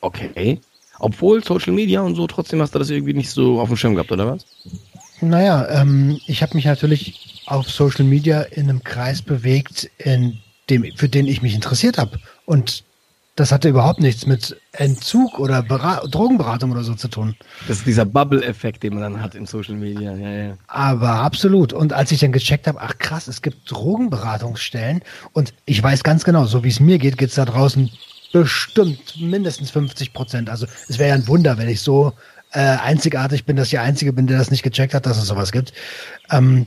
okay. 0.00 0.60
Obwohl 0.98 1.42
Social 1.42 1.72
Media 1.72 2.02
und 2.02 2.14
so, 2.14 2.26
trotzdem 2.26 2.60
hast 2.60 2.74
du 2.74 2.78
das 2.78 2.90
irgendwie 2.90 3.14
nicht 3.14 3.30
so 3.30 3.60
auf 3.60 3.68
dem 3.68 3.76
Schirm 3.76 3.94
gehabt, 3.94 4.12
oder 4.12 4.34
was? 4.34 4.44
Naja, 5.22 5.68
ähm, 5.68 6.20
ich 6.26 6.42
habe 6.42 6.54
mich 6.54 6.64
natürlich 6.64 7.42
auf 7.46 7.70
Social 7.70 8.04
Media 8.04 8.42
in 8.42 8.68
einem 8.68 8.82
Kreis 8.82 9.22
bewegt, 9.22 9.90
in 9.98 10.38
dem, 10.68 10.84
für 10.96 11.08
den 11.08 11.26
ich 11.26 11.42
mich 11.42 11.54
interessiert 11.54 11.98
habe. 11.98 12.18
Und 12.44 12.84
das 13.36 13.50
hatte 13.50 13.68
überhaupt 13.68 14.00
nichts 14.00 14.26
mit 14.26 14.56
Entzug 14.72 15.38
oder 15.38 15.62
Bera 15.62 16.02
Drogenberatung 16.06 16.70
oder 16.70 16.82
so 16.82 16.94
zu 16.94 17.08
tun. 17.08 17.34
Das 17.66 17.78
ist 17.78 17.86
dieser 17.86 18.04
Bubble-Effekt, 18.04 18.82
den 18.82 18.94
man 18.94 19.02
dann 19.02 19.22
hat 19.22 19.34
in 19.34 19.46
Social 19.46 19.74
Media. 19.74 20.14
Ja, 20.14 20.30
ja. 20.30 20.58
Aber 20.66 21.14
absolut. 21.14 21.72
Und 21.72 21.94
als 21.94 22.12
ich 22.12 22.20
dann 22.20 22.32
gecheckt 22.32 22.66
habe, 22.66 22.80
ach 22.80 22.98
krass, 22.98 23.28
es 23.28 23.40
gibt 23.40 23.70
Drogenberatungsstellen 23.70 25.02
und 25.32 25.54
ich 25.64 25.82
weiß 25.82 26.02
ganz 26.02 26.24
genau, 26.24 26.44
so 26.44 26.62
wie 26.62 26.68
es 26.68 26.80
mir 26.80 26.98
geht, 26.98 27.16
geht 27.16 27.30
es 27.30 27.36
da 27.36 27.46
draußen 27.46 27.90
bestimmt 28.32 29.14
mindestens 29.18 29.70
50 29.70 30.12
Prozent. 30.12 30.50
Also 30.50 30.66
es 30.88 30.98
wäre 30.98 31.10
ja 31.10 31.14
ein 31.14 31.28
Wunder, 31.28 31.56
wenn 31.58 31.68
ich 31.68 31.80
so 31.80 32.12
äh, 32.52 32.60
einzigartig 32.60 33.44
bin, 33.44 33.56
dass 33.56 33.66
ich 33.66 33.72
der 33.72 33.82
Einzige 33.82 34.12
bin, 34.12 34.26
der 34.26 34.38
das 34.38 34.50
nicht 34.50 34.62
gecheckt 34.62 34.94
hat, 34.94 35.06
dass 35.06 35.18
es 35.18 35.26
sowas 35.26 35.52
gibt. 35.52 35.72
Ähm, 36.30 36.66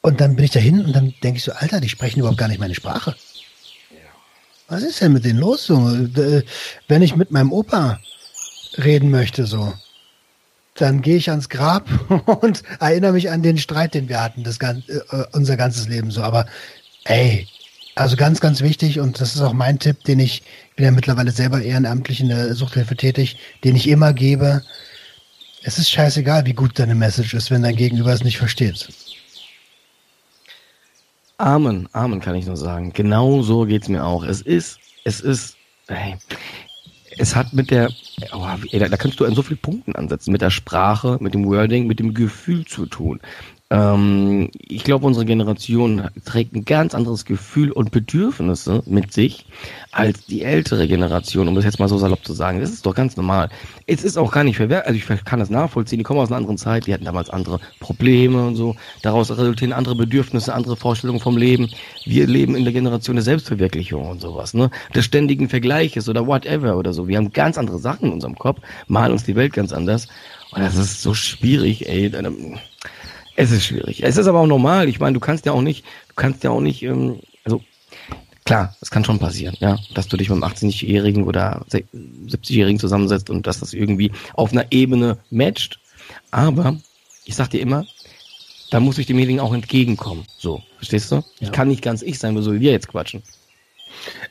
und 0.00 0.20
dann 0.20 0.36
bin 0.36 0.44
ich 0.44 0.50
dahin 0.50 0.84
und 0.84 0.92
dann 0.94 1.14
denke 1.22 1.38
ich 1.38 1.44
so, 1.44 1.52
Alter, 1.52 1.80
die 1.80 1.88
sprechen 1.88 2.20
überhaupt 2.20 2.38
gar 2.38 2.48
nicht 2.48 2.60
meine 2.60 2.74
Sprache. 2.74 3.14
Was 4.68 4.82
ist 4.82 5.00
denn 5.00 5.12
mit 5.12 5.24
denen 5.24 5.38
los? 5.38 5.66
So? 5.66 5.76
Wenn 6.88 7.02
ich 7.02 7.14
mit 7.14 7.30
meinem 7.30 7.52
Opa 7.52 8.00
reden 8.78 9.10
möchte, 9.10 9.46
so, 9.46 9.74
dann 10.74 11.02
gehe 11.02 11.16
ich 11.16 11.30
ans 11.30 11.48
Grab 11.48 11.88
und 12.40 12.62
erinnere 12.80 13.12
mich 13.12 13.30
an 13.30 13.42
den 13.42 13.58
Streit, 13.58 13.94
den 13.94 14.08
wir 14.08 14.22
hatten, 14.22 14.44
das 14.44 14.58
ganze, 14.58 15.04
äh, 15.10 15.24
unser 15.32 15.56
ganzes 15.56 15.88
Leben 15.88 16.10
so. 16.10 16.22
Aber 16.22 16.46
ey, 17.04 17.46
also 17.94 18.16
ganz, 18.16 18.40
ganz 18.40 18.60
wichtig 18.62 18.98
und 18.98 19.20
das 19.20 19.34
ist 19.34 19.42
auch 19.42 19.52
mein 19.52 19.78
Tipp, 19.78 20.04
den 20.04 20.20
ich 20.20 20.42
bin 20.76 20.84
ja 20.84 20.90
mittlerweile 20.90 21.30
selber 21.30 21.62
ehrenamtlich 21.62 22.20
in 22.20 22.28
der 22.28 22.54
Suchthilfe 22.54 22.96
tätig, 22.96 23.36
den 23.64 23.76
ich 23.76 23.88
immer 23.88 24.12
gebe. 24.12 24.62
Es 25.62 25.78
ist 25.78 25.90
scheißegal, 25.90 26.46
wie 26.46 26.54
gut 26.54 26.78
deine 26.78 26.94
Message 26.94 27.34
ist, 27.34 27.50
wenn 27.50 27.62
dein 27.62 27.76
Gegenüber 27.76 28.12
es 28.12 28.24
nicht 28.24 28.38
versteht. 28.38 28.88
Amen, 31.38 31.88
Amen 31.92 32.20
kann 32.20 32.34
ich 32.34 32.46
nur 32.46 32.56
sagen. 32.56 32.92
Genau 32.92 33.42
so 33.42 33.64
geht's 33.64 33.88
mir 33.88 34.04
auch. 34.04 34.24
Es 34.24 34.42
ist, 34.42 34.78
es 35.04 35.20
ist, 35.20 35.56
hey, 35.88 36.16
es 37.18 37.34
hat 37.34 37.52
mit 37.52 37.70
der, 37.70 37.90
oh, 38.32 38.46
ey, 38.70 38.78
da, 38.78 38.88
da 38.88 38.96
kannst 38.96 39.20
du 39.20 39.24
an 39.24 39.34
so 39.34 39.42
vielen 39.42 39.58
Punkten 39.58 39.94
ansetzen, 39.94 40.32
mit 40.32 40.40
der 40.40 40.50
Sprache, 40.50 41.18
mit 41.20 41.34
dem 41.34 41.44
Wording, 41.46 41.86
mit 41.86 41.98
dem 41.98 42.14
Gefühl 42.14 42.64
zu 42.64 42.86
tun. 42.86 43.20
Ähm, 43.72 44.50
ich 44.52 44.84
glaube, 44.84 45.06
unsere 45.06 45.24
Generation 45.24 46.08
trägt 46.26 46.54
ein 46.54 46.66
ganz 46.66 46.94
anderes 46.94 47.24
Gefühl 47.24 47.72
und 47.72 47.90
Bedürfnisse 47.90 48.82
mit 48.84 49.14
sich 49.14 49.46
als 49.92 50.26
die 50.26 50.42
ältere 50.42 50.86
Generation, 50.86 51.48
um 51.48 51.54
das 51.54 51.64
jetzt 51.64 51.78
mal 51.78 51.88
so 51.88 51.96
salopp 51.96 52.22
zu 52.22 52.34
sagen. 52.34 52.60
Das 52.60 52.70
ist 52.70 52.84
doch 52.84 52.94
ganz 52.94 53.16
normal. 53.16 53.48
Es 53.86 54.04
ist 54.04 54.18
auch 54.18 54.30
gar 54.30 54.44
nicht 54.44 54.58
verwerflich, 54.58 55.08
also 55.08 55.14
ich 55.14 55.24
kann 55.24 55.40
das 55.40 55.48
nachvollziehen, 55.48 55.98
die 55.98 56.02
kommen 56.04 56.20
aus 56.20 56.28
einer 56.28 56.36
anderen 56.36 56.58
Zeit, 56.58 56.86
die 56.86 56.92
hatten 56.92 57.06
damals 57.06 57.30
andere 57.30 57.60
Probleme 57.80 58.46
und 58.46 58.56
so. 58.56 58.76
Daraus 59.00 59.30
resultieren 59.30 59.72
andere 59.72 59.96
Bedürfnisse, 59.96 60.52
andere 60.52 60.76
Vorstellungen 60.76 61.20
vom 61.20 61.38
Leben. 61.38 61.70
Wir 62.04 62.26
leben 62.26 62.54
in 62.54 62.64
der 62.64 62.74
Generation 62.74 63.16
der 63.16 63.24
Selbstverwirklichung 63.24 64.06
und 64.06 64.20
sowas, 64.20 64.52
ne? 64.52 64.70
Des 64.94 65.06
ständigen 65.06 65.48
Vergleiches 65.48 66.10
oder 66.10 66.26
whatever 66.26 66.76
oder 66.76 66.92
so. 66.92 67.08
Wir 67.08 67.16
haben 67.16 67.32
ganz 67.32 67.56
andere 67.56 67.78
Sachen 67.78 68.08
in 68.08 68.12
unserem 68.12 68.36
Kopf, 68.36 68.60
malen 68.86 69.12
uns 69.12 69.24
die 69.24 69.36
Welt 69.36 69.54
ganz 69.54 69.72
anders. 69.72 70.08
Und 70.50 70.60
das 70.60 70.76
ist 70.76 71.00
so 71.00 71.14
schwierig, 71.14 71.88
ey. 71.88 72.12
Es 73.42 73.50
ist 73.50 73.64
schwierig. 73.64 74.04
Es 74.04 74.16
ist 74.16 74.28
aber 74.28 74.38
auch 74.38 74.46
normal. 74.46 74.88
Ich 74.88 75.00
meine, 75.00 75.14
du 75.14 75.20
kannst 75.20 75.46
ja 75.46 75.52
auch 75.52 75.62
nicht, 75.62 75.84
du 76.08 76.14
kannst 76.14 76.44
ja 76.44 76.50
auch 76.50 76.60
nicht, 76.60 76.84
ähm, 76.84 77.18
also 77.44 77.60
klar, 78.44 78.76
es 78.80 78.92
kann 78.92 79.04
schon 79.04 79.18
passieren, 79.18 79.56
ja, 79.58 79.78
dass 79.94 80.06
du 80.06 80.16
dich 80.16 80.30
mit 80.30 80.40
einem 80.40 80.52
18-Jährigen 80.52 81.24
oder 81.24 81.64
70-Jährigen 81.68 82.78
zusammensetzt 82.78 83.30
und 83.30 83.48
dass 83.48 83.58
das 83.58 83.72
irgendwie 83.72 84.12
auf 84.34 84.52
einer 84.52 84.66
Ebene 84.70 85.18
matcht. 85.30 85.80
Aber 86.30 86.76
ich 87.24 87.34
sag 87.34 87.50
dir 87.50 87.60
immer, 87.60 87.84
da 88.70 88.78
muss 88.78 88.98
ich 88.98 89.06
demjenigen 89.06 89.40
auch 89.40 89.52
entgegenkommen. 89.52 90.24
So, 90.38 90.62
verstehst 90.76 91.10
du? 91.10 91.16
Ja. 91.16 91.22
Ich 91.40 91.52
kann 91.52 91.66
nicht 91.66 91.82
ganz 91.82 92.02
ich 92.02 92.20
sein, 92.20 92.36
wo 92.36 92.42
soll 92.42 92.60
wir 92.60 92.70
jetzt 92.70 92.88
quatschen? 92.88 93.24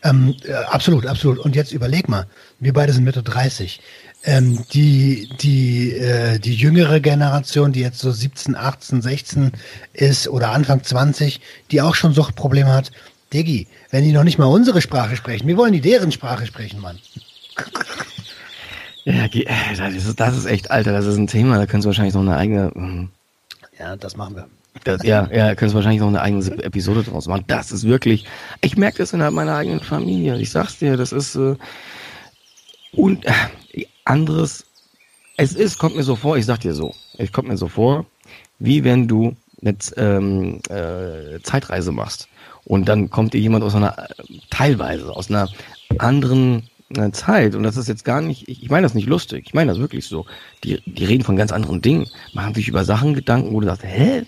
Ähm, 0.04 0.36
äh, 0.46 0.54
absolut, 0.54 1.06
absolut. 1.06 1.40
Und 1.40 1.56
jetzt 1.56 1.74
überleg 1.74 2.08
mal, 2.08 2.28
wir 2.60 2.72
beide 2.72 2.94
sind 2.94 3.04
Mitte 3.04 3.24
30 3.24 3.82
ähm, 4.24 4.64
die, 4.74 5.30
die, 5.42 5.94
äh, 5.94 6.40
die 6.40 6.54
jüngere 6.54 7.00
Generation, 7.00 7.72
die 7.72 7.82
jetzt 7.82 8.00
so 8.00 8.12
17, 8.12 8.56
18, 8.56 9.02
16 9.02 9.52
ist 9.94 10.28
oder 10.28 10.52
Anfang 10.52 10.84
20, 10.84 11.42
die 11.72 11.82
auch 11.82 11.96
schon 11.96 12.14
Suchtprobleme 12.14 12.72
hat, 12.72 12.92
Diggi, 13.34 13.68
wenn 13.90 14.04
die 14.04 14.12
noch 14.12 14.24
nicht 14.24 14.38
mal 14.38 14.46
unsere 14.46 14.82
Sprache 14.82 15.16
sprechen, 15.16 15.48
wir 15.48 15.58
wollen 15.58 15.74
die 15.74 15.82
deren 15.82 16.12
Sprache 16.12 16.46
sprechen, 16.46 16.82
Mann. 16.82 17.00
Ja, 19.04 19.26
äh, 19.26 19.46
das 19.76 19.94
ist, 19.94 20.20
das 20.20 20.38
ist 20.38 20.46
echt, 20.46 20.70
Alter, 20.70 20.92
das 20.92 21.06
ist 21.06 21.18
ein 21.18 21.28
Thema, 21.28 21.58
da 21.58 21.66
können 21.66 21.82
Sie 21.82 21.88
wahrscheinlich 21.88 22.14
noch 22.14 22.22
eine 22.22 22.38
eigene. 22.38 22.72
Ähm, 22.76 23.10
ja, 23.80 23.96
das 23.96 24.16
machen 24.16 24.36
wir. 24.36 24.48
Das, 24.84 25.04
ja, 25.04 25.28
ja, 25.32 25.56
können 25.56 25.70
Sie 25.70 25.76
wahrscheinlich 25.76 26.02
noch 26.02 26.08
eine 26.08 26.22
eigene 26.22 26.64
Episode 26.64 27.04
draus 27.04 27.28
machen. 27.28 27.44
Das 27.48 27.72
ist 27.72 27.84
wirklich, 27.84 28.26
ich 28.62 28.78
merke 28.78 29.00
das 29.00 29.14
innerhalb 29.14 29.34
meiner 29.34 29.56
eigenen 29.56 29.80
Familie. 29.80 30.38
Ich 30.38 30.52
sag's 30.52 30.78
dir, 30.78 30.98
das 30.98 31.12
ist, 31.12 31.36
äh, 31.36 31.56
und 32.94 33.26
äh, 33.26 33.86
anderes. 34.06 34.66
Es 35.38 35.54
ist, 35.54 35.78
kommt 35.78 35.96
mir 35.96 36.04
so 36.04 36.16
vor, 36.16 36.38
ich 36.38 36.46
sag 36.46 36.60
dir 36.60 36.74
so, 36.74 36.94
es 37.18 37.32
kommt 37.32 37.48
mir 37.48 37.58
so 37.58 37.68
vor, 37.68 38.06
wie 38.60 38.84
wenn 38.84 39.08
du 39.08 39.36
eine 39.62 39.76
ähm, 39.98 40.60
äh, 40.70 41.40
Zeitreise 41.44 41.92
machst 41.92 42.28
und 42.66 42.88
dann 42.88 43.10
kommt 43.10 43.34
dir 43.34 43.40
jemand 43.40 43.64
aus 43.64 43.76
einer, 43.76 44.08
teilweise 44.50 45.16
aus 45.16 45.30
einer 45.30 45.50
anderen 45.98 46.70
äh, 46.96 47.12
Zeit 47.12 47.56
und 47.56 47.64
das 47.64 47.78
ist 47.78 47.88
jetzt 47.88 48.06
gar 48.06 48.22
nicht, 48.22 48.48
ich, 48.48 48.64
ich 48.64 48.70
meine 48.70 48.86
das 48.86 48.94
nicht 48.94 49.08
lustig, 49.08 49.46
ich 49.48 49.54
meine 49.54 49.72
das 49.72 49.80
wirklich 49.80 50.08
so. 50.08 50.26
Die, 50.64 50.82
die 50.86 51.06
reden 51.06 51.24
von 51.24 51.36
ganz 51.36 51.52
anderen 51.52 51.82
Dingen, 51.82 52.08
machen 52.34 52.54
sich 52.54 52.68
über 52.68 52.86
Sachen 52.86 53.14
Gedanken, 53.14 53.54
wo 53.54 53.60
du 53.60 53.68
sagst, 53.68 53.84
hä, 53.84 54.24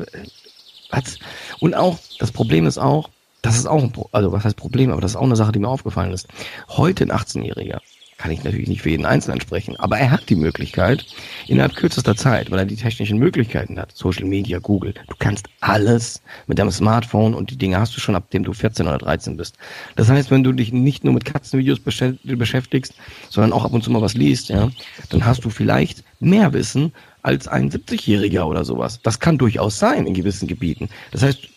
was? 0.90 1.20
Und 1.60 1.76
auch, 1.76 2.00
das 2.20 2.32
Problem 2.32 2.66
ist 2.66 2.78
auch, 2.78 3.10
das 3.42 3.58
ist 3.58 3.68
auch 3.68 3.84
ein, 3.84 3.92
Pro 3.92 4.10
also 4.12 4.32
was 4.32 4.46
heißt 4.46 4.56
Problem, 4.56 4.92
aber 4.92 5.02
das 5.02 5.12
ist 5.12 5.18
auch 5.18 5.24
eine 5.24 5.36
Sache, 5.36 5.52
die 5.52 5.60
mir 5.60 5.68
aufgefallen 5.68 6.14
ist. 6.14 6.28
Heute 6.70 7.04
ein 7.04 7.12
18-Jähriger 7.12 7.80
kann 8.24 8.32
ich 8.32 8.46
natürlich 8.46 8.70
nicht 8.70 8.82
für 8.82 8.90
jeden 8.90 9.06
Einzelnen 9.06 9.42
sprechen, 9.42 9.76
aber 9.82 9.98
er 9.98 10.10
hat 10.10 10.30
die 10.30 10.38
Möglichkeit, 10.38 11.06
innerhalb 11.46 11.76
kürzester 11.76 12.16
Zeit, 12.16 12.50
weil 12.52 12.60
er 12.60 12.66
die 12.66 12.78
technischen 12.78 13.18
Möglichkeiten 13.18 13.78
hat, 13.78 13.92
Social 13.94 14.24
Media, 14.24 14.60
Google, 14.60 14.94
du 14.94 15.16
kannst 15.20 15.48
alles 15.60 16.22
mit 16.48 16.58
deinem 16.58 16.72
Smartphone 16.72 17.34
und 17.34 17.52
die 17.52 17.58
Dinge 17.58 17.78
hast 17.78 17.98
du 17.98 18.00
schon, 18.00 18.16
ab 18.16 18.30
dem 18.32 18.46
du 18.46 18.54
14 18.54 18.88
oder 18.88 18.98
13 18.98 19.36
bist. 19.36 19.58
Das 19.98 20.08
heißt, 20.08 20.32
wenn 20.32 20.42
du 20.42 20.54
dich 20.54 20.72
nicht 20.72 21.04
nur 21.04 21.14
mit 21.14 21.26
Katzenvideos 21.26 21.82
beschäftigst, 21.82 22.94
sondern 23.30 23.52
auch 23.52 23.66
ab 23.66 23.74
und 23.74 23.84
zu 23.84 23.92
mal 23.92 24.02
was 24.02 24.14
liest, 24.14 24.48
ja, 24.48 24.70
dann 25.10 25.26
hast 25.26 25.44
du 25.44 25.50
vielleicht 25.50 26.06
mehr 26.22 26.54
Wissen 26.54 26.94
als 27.24 27.50
ein 27.50 27.72
70-Jähriger 27.72 28.46
oder 28.46 28.64
sowas. 28.64 29.02
Das 29.04 29.20
kann 29.20 29.38
durchaus 29.38 29.80
sein 29.80 30.08
in 30.08 30.14
gewissen 30.14 30.48
Gebieten. 30.48 30.88
Das 31.12 31.24
heißt, 31.24 31.50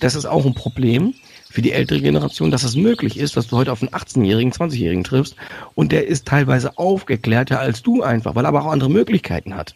das 0.00 0.14
ist 0.14 0.24
auch 0.24 0.46
ein 0.46 0.54
Problem, 0.54 1.12
für 1.56 1.62
die 1.62 1.72
ältere 1.72 2.02
Generation, 2.02 2.50
dass 2.50 2.64
es 2.64 2.76
möglich 2.76 3.18
ist, 3.18 3.34
dass 3.34 3.46
du 3.46 3.56
heute 3.56 3.72
auf 3.72 3.80
einen 3.80 3.88
18-Jährigen, 3.88 4.52
20-Jährigen 4.52 5.04
triffst 5.04 5.36
und 5.74 5.90
der 5.90 6.06
ist 6.06 6.26
teilweise 6.26 6.76
aufgeklärter 6.76 7.58
als 7.58 7.82
du 7.82 8.02
einfach, 8.02 8.34
weil 8.34 8.44
er 8.44 8.48
aber 8.48 8.60
auch 8.60 8.70
andere 8.70 8.90
Möglichkeiten 8.90 9.54
hat. 9.54 9.74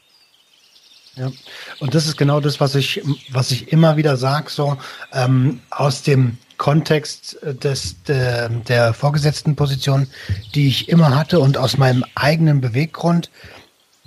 Ja, 1.16 1.32
und 1.78 1.94
das 1.94 2.06
ist 2.06 2.18
genau 2.18 2.40
das, 2.40 2.60
was 2.60 2.74
ich, 2.74 3.00
was 3.30 3.50
ich 3.50 3.72
immer 3.72 3.96
wieder 3.96 4.18
sage, 4.18 4.50
so 4.50 4.76
ähm, 5.14 5.62
aus 5.70 6.02
dem 6.02 6.36
Kontext 6.58 7.38
des, 7.42 8.02
der, 8.02 8.50
der 8.50 8.92
vorgesetzten 8.92 9.56
Position, 9.56 10.06
die 10.54 10.68
ich 10.68 10.90
immer 10.90 11.16
hatte 11.16 11.40
und 11.40 11.56
aus 11.56 11.78
meinem 11.78 12.04
eigenen 12.14 12.60
Beweggrund. 12.60 13.30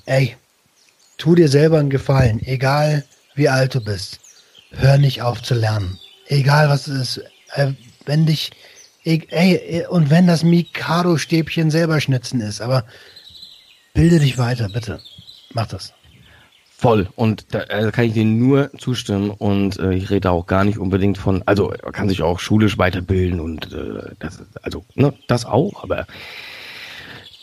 Ey, 0.05 0.37
tu 1.17 1.33
dir 1.33 1.49
selber 1.49 1.79
einen 1.79 1.89
Gefallen, 1.89 2.39
egal 2.45 3.03
wie 3.33 3.49
alt 3.49 3.73
du 3.73 3.83
bist. 3.83 4.19
Hör 4.69 4.99
nicht 4.99 5.23
auf 5.23 5.41
zu 5.41 5.55
lernen. 5.55 5.97
Egal 6.27 6.69
was 6.69 6.85
es 6.85 7.17
ist. 7.17 7.32
Äh, 7.55 7.73
wenn 8.05 8.25
dich, 8.25 8.51
ey, 9.03 9.85
und 9.89 10.09
wenn 10.09 10.27
das 10.27 10.43
Mikado-Stäbchen 10.43 11.71
selber 11.71 12.01
schnitzen 12.01 12.41
ist, 12.41 12.61
aber 12.61 12.85
bilde 13.93 14.19
dich 14.19 14.37
weiter, 14.37 14.69
bitte. 14.69 14.99
Mach 15.53 15.67
das. 15.67 15.93
Voll. 16.75 17.07
Und 17.15 17.53
da 17.53 17.59
also 17.59 17.91
kann 17.91 18.05
ich 18.05 18.13
dir 18.13 18.25
nur 18.25 18.69
zustimmen. 18.77 19.29
Und 19.29 19.79
äh, 19.79 19.93
ich 19.93 20.09
rede 20.09 20.31
auch 20.31 20.45
gar 20.47 20.65
nicht 20.65 20.77
unbedingt 20.77 21.17
von, 21.17 21.41
also 21.45 21.69
kann 21.93 22.09
sich 22.09 22.21
auch 22.21 22.39
schulisch 22.39 22.77
weiterbilden 22.77 23.39
und 23.39 23.71
äh, 23.71 24.11
das, 24.19 24.41
also 24.61 24.83
ne, 24.95 25.13
das 25.27 25.45
auch, 25.45 25.83
aber 25.83 26.07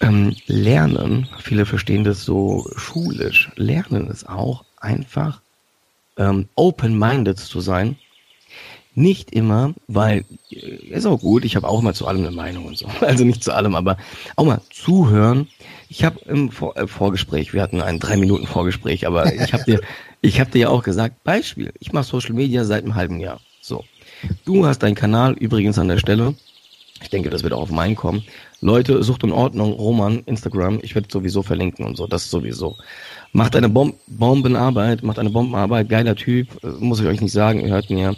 ähm, 0.01 0.37
Lernen, 0.47 1.27
viele 1.39 1.65
verstehen 1.65 2.05
das 2.05 2.25
so 2.25 2.69
schulisch. 2.77 3.51
Lernen 3.57 4.09
ist 4.09 4.29
auch 4.29 4.65
einfach 4.79 5.41
ähm, 6.19 6.49
open-minded 6.55 7.39
zu 7.39 7.61
sein. 7.61 7.97
Nicht 8.95 9.31
immer, 9.33 9.75
weil 9.87 10.25
äh, 10.51 10.57
ist 10.91 11.07
auch 11.07 11.21
gut, 11.21 11.45
ich 11.45 11.57
habe 11.57 11.69
auch 11.69 11.81
mal 11.81 11.95
zu 11.95 12.07
allem 12.07 12.27
eine 12.27 12.35
Meinung 12.35 12.67
und 12.67 12.77
so. 12.77 12.87
Also 13.01 13.25
nicht 13.25 13.45
zu 13.45 13.53
allem, 13.53 13.75
aber 13.75 13.97
auch 14.37 14.45
mal 14.45 14.61
zuhören. 14.71 15.49
Ich 15.89 16.05
habe 16.05 16.21
im 16.27 16.51
Vor 16.51 16.77
äh, 16.77 16.87
Vorgespräch, 16.87 17.53
wir 17.53 17.63
hatten 17.63 17.83
ein 17.83 18.01
drei 18.01 18.17
Minuten 18.17 18.47
Vorgespräch, 18.47 19.07
aber 19.07 19.33
ich 19.33 19.53
habe 19.53 19.65
dir, 19.65 19.81
ich 20.21 20.41
habe 20.41 20.51
dir 20.51 20.59
ja 20.59 20.69
auch 20.69 20.83
gesagt, 20.83 21.23
Beispiel, 21.25 21.73
ich 21.79 21.93
mache 21.93 22.05
Social 22.05 22.35
Media 22.35 22.65
seit 22.65 22.85
einem 22.85 22.97
halben 22.97 23.21
Jahr. 23.21 23.41
So, 23.61 23.85
du 24.45 24.67
hast 24.67 24.81
deinen 24.81 24.95
Kanal 24.95 25.35
übrigens 25.35 25.79
an 25.79 25.89
der 25.89 25.99
Stelle. 25.99 26.35
Ich 27.03 27.09
denke, 27.09 27.31
das 27.31 27.43
wird 27.43 27.55
auch 27.55 27.63
auf 27.63 27.71
meinen 27.71 27.97
kommen. 27.97 28.25
Leute, 28.61 29.03
Sucht 29.03 29.25
und 29.25 29.33
Ordnung, 29.33 29.73
Roman, 29.73 30.23
Instagram, 30.27 30.81
ich 30.83 30.95
werde 30.95 31.09
sowieso 31.11 31.43
verlinken 31.43 31.87
und 31.87 31.97
so, 31.97 32.07
das 32.07 32.31
sowieso. 32.31 32.77
Macht 33.33 33.57
eine 33.57 33.71
Bom 33.71 33.95
Bombenarbeit, 34.07 35.03
macht 35.03 35.19
eine 35.19 35.31
Bombenarbeit, 35.31 35.89
geiler 35.89 36.15
Typ, 36.15 36.63
äh, 36.63 36.69
muss 36.79 37.01
ich 37.01 37.07
euch 37.07 37.21
nicht 37.21 37.33
sagen, 37.33 37.61
ihr 37.61 37.73
hört 37.73 37.89
ihn 37.89 37.99
ja. 37.99 38.15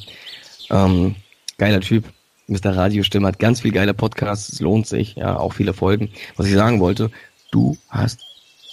Ähm, 0.72 1.14
geiler 1.58 1.80
Typ, 1.80 2.04
Mr. 2.48 2.74
Radiostimme, 2.76 3.28
hat 3.28 3.38
ganz 3.38 3.60
viel 3.60 3.72
geile 3.72 3.94
Podcasts, 3.94 4.52
es 4.52 4.60
lohnt 4.60 4.86
sich, 4.86 5.14
ja, 5.14 5.38
auch 5.38 5.52
viele 5.52 5.74
Folgen. 5.74 6.10
Was 6.36 6.46
ich 6.46 6.54
sagen 6.54 6.80
wollte, 6.80 7.10
du 7.50 7.76
hast, 7.88 8.20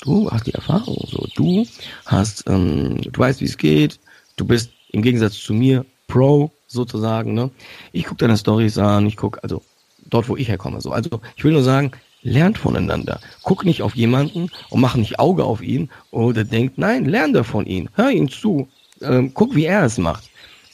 du 0.01 0.31
hast 0.31 0.47
die 0.47 0.53
Erfahrung, 0.53 1.05
so, 1.07 1.27
du 1.35 1.67
hast, 2.05 2.45
ähm, 2.47 3.01
du 3.01 3.19
weißt, 3.19 3.41
wie 3.41 3.45
es 3.45 3.57
geht, 3.57 3.99
du 4.37 4.45
bist 4.45 4.71
im 4.91 5.01
Gegensatz 5.01 5.37
zu 5.37 5.53
mir 5.53 5.85
Pro, 6.07 6.51
sozusagen, 6.67 7.33
ne? 7.33 7.51
Ich 7.91 8.05
gucke 8.05 8.19
deine 8.19 8.37
Stories 8.37 8.77
an, 8.77 9.05
ich 9.05 9.17
gucke, 9.17 9.43
also 9.43 9.61
dort, 10.09 10.29
wo 10.29 10.37
ich 10.37 10.47
herkomme. 10.47 10.81
So, 10.81 10.91
also 10.91 11.21
ich 11.35 11.43
will 11.43 11.51
nur 11.51 11.63
sagen, 11.63 11.91
lernt 12.21 12.57
voneinander. 12.57 13.19
Guck 13.43 13.65
nicht 13.65 13.81
auf 13.81 13.95
jemanden 13.95 14.49
und 14.69 14.81
mach 14.81 14.95
nicht 14.95 15.19
Auge 15.19 15.43
auf 15.43 15.61
ihn 15.61 15.89
oder 16.11 16.43
denkt, 16.43 16.77
nein, 16.77 17.05
lern 17.05 17.33
da 17.33 17.43
von 17.43 17.65
ihm, 17.65 17.89
hör 17.93 18.09
ihm 18.09 18.29
zu, 18.29 18.67
ähm, 19.01 19.33
guck, 19.33 19.55
wie 19.55 19.65
er 19.65 19.83
es 19.83 19.97
macht. 19.97 20.28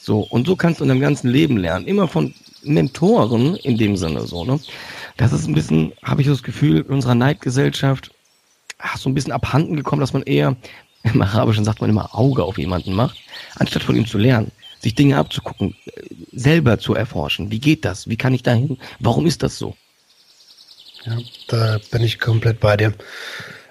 So, 0.06 0.20
und 0.20 0.46
so 0.46 0.54
kannst 0.54 0.78
du 0.78 0.84
in 0.84 0.88
deinem 0.88 1.00
ganzen 1.00 1.28
Leben 1.28 1.56
lernen. 1.56 1.84
Immer 1.84 2.06
von 2.06 2.32
Mentoren 2.62 3.56
in 3.56 3.76
dem 3.76 3.96
Sinne, 3.96 4.24
so, 4.28 4.44
ne? 4.44 4.60
Das 5.16 5.32
ist 5.32 5.48
ein 5.48 5.54
bisschen, 5.54 5.94
habe 6.04 6.22
ich 6.22 6.28
das 6.28 6.44
Gefühl, 6.44 6.76
in 6.82 6.94
unserer 6.94 7.16
Neidgesellschaft 7.16 8.12
ach, 8.78 8.98
so 8.98 9.10
ein 9.10 9.14
bisschen 9.14 9.32
abhanden 9.32 9.74
gekommen, 9.74 9.98
dass 9.98 10.12
man 10.12 10.22
eher, 10.22 10.54
im 11.02 11.22
Arabischen 11.22 11.64
sagt 11.64 11.80
man 11.80 11.90
immer 11.90 12.14
Auge 12.14 12.44
auf 12.44 12.56
jemanden 12.56 12.92
macht, 12.92 13.18
anstatt 13.56 13.82
von 13.82 13.96
ihm 13.96 14.06
zu 14.06 14.16
lernen 14.16 14.52
sich 14.78 14.94
Dinge 14.94 15.16
abzugucken, 15.16 15.74
selber 16.32 16.78
zu 16.78 16.94
erforschen. 16.94 17.50
Wie 17.50 17.58
geht 17.58 17.84
das? 17.84 18.08
Wie 18.08 18.16
kann 18.16 18.34
ich 18.34 18.44
dahin? 18.44 18.78
Warum 19.00 19.26
ist 19.26 19.42
das 19.42 19.58
so? 19.58 19.74
Ja, 21.04 21.18
da 21.48 21.80
bin 21.90 22.02
ich 22.02 22.20
komplett 22.20 22.60
bei 22.60 22.76
dir. 22.76 22.94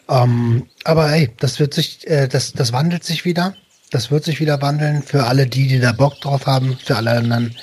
Ähm, 0.10 0.68
aber 0.84 1.14
ey, 1.14 1.32
das 1.38 1.60
wird 1.60 1.74
sich, 1.74 2.06
äh, 2.08 2.28
das, 2.28 2.52
das 2.52 2.74
wandelt 2.74 3.06
sich 3.06 3.24
wieder. 3.24 3.56
Das 3.92 4.12
wird 4.12 4.24
sich 4.24 4.40
wieder 4.40 4.62
wandeln 4.62 5.04
für 5.04 5.26
alle 5.26 5.48
die, 5.48 5.68
die 5.68 5.80
da 5.80 5.92
Bock 5.92 6.20
drauf 6.22 6.46
haben, 6.46 6.78
für 6.84 6.96
alle 6.98 7.12
anderen, 7.12 7.56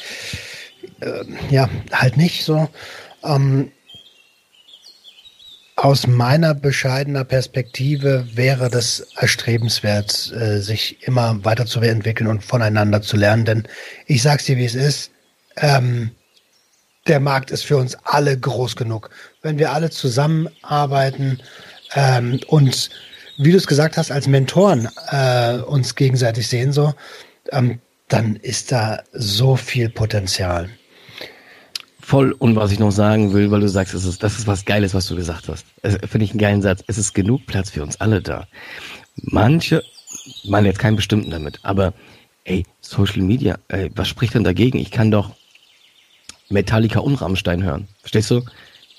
äh, 1.01 1.25
ja, 1.51 1.69
halt 1.93 2.17
nicht 2.17 2.45
so. 2.45 2.69
Ähm, 3.25 3.71
aus 5.77 6.07
meiner 6.07 6.55
bescheidener 6.55 7.25
Perspektive 7.25 8.25
wäre 8.35 8.71
das 8.71 9.01
erstrebenswert, 9.17 10.33
äh, 10.33 10.61
sich 10.61 11.03
immer 11.03 11.45
weiterzuentwickeln 11.45 12.31
und 12.31 12.45
voneinander 12.45 13.03
zu 13.03 13.17
lernen. 13.17 13.45
Denn 13.45 13.69
ich 14.07 14.23
sag's 14.23 14.45
dir, 14.45 14.57
wie 14.59 14.65
es 14.65 14.77
ist. 14.77 15.11
Ähm, 15.57 16.13
der 17.09 17.19
Markt 17.19 17.51
ist 17.51 17.65
für 17.65 17.79
uns 17.79 17.97
alle 18.05 18.39
groß 18.39 18.77
genug. 18.77 19.11
Wenn 19.43 19.59
wir 19.59 19.73
alle 19.73 19.91
zusammenarbeiten 19.91 21.41
ähm, 21.95 22.39
und, 22.47 22.91
wie 23.37 23.53
du 23.53 23.57
es 23.57 23.67
gesagt 23.67 23.97
hast, 23.97 24.11
als 24.11 24.27
Mentoren 24.27 24.89
äh, 25.11 25.59
uns 25.59 25.95
gegenseitig 25.95 26.49
sehen, 26.49 26.73
so, 26.73 26.95
ähm, 27.51 27.81
dann 28.09 28.37
ist 28.37 28.73
da 28.73 29.03
so 29.13 29.57
viel 29.57 29.89
Potenzial. 29.89 30.69
Voll. 32.01 32.33
Und 32.33 32.57
was 32.57 32.73
ich 32.73 32.79
noch 32.79 32.91
sagen 32.91 33.33
will, 33.33 33.51
weil 33.51 33.61
du 33.61 33.69
sagst, 33.69 33.95
das 33.95 34.05
ist, 34.05 34.23
das 34.23 34.39
ist 34.39 34.47
was 34.47 34.65
Geiles, 34.65 34.93
was 34.93 35.07
du 35.07 35.17
gesagt 35.17 35.49
hast. 35.49 35.65
Finde 35.83 36.25
ich 36.25 36.33
einen 36.33 36.41
geilen 36.41 36.63
Satz. 36.63 36.83
Es 36.89 36.99
ist 36.99 37.15
genug 37.15 37.47
Platz 37.47 37.71
für 37.71 37.83
uns 37.83 38.01
alle 38.01 38.21
da. 38.21 38.49
Manche, 39.17 39.83
meine 40.45 40.69
jetzt 40.69 40.81
keinen 40.81 40.97
bestimmten 40.97 41.31
damit, 41.31 41.61
aber 41.63 41.95
ey, 42.45 42.67
Social 42.81 43.23
Media, 43.23 43.57
ey, 43.69 43.91
was 43.95 44.09
spricht 44.09 44.35
denn 44.35 44.45
dagegen? 44.45 44.79
Ich 44.79 44.91
kann 44.91 45.11
doch 45.11 45.31
Metallica 46.49 46.99
und 46.99 47.15
Rammstein 47.15 47.63
hören. 47.63 47.89
Verstehst 48.01 48.31
du? 48.31 48.43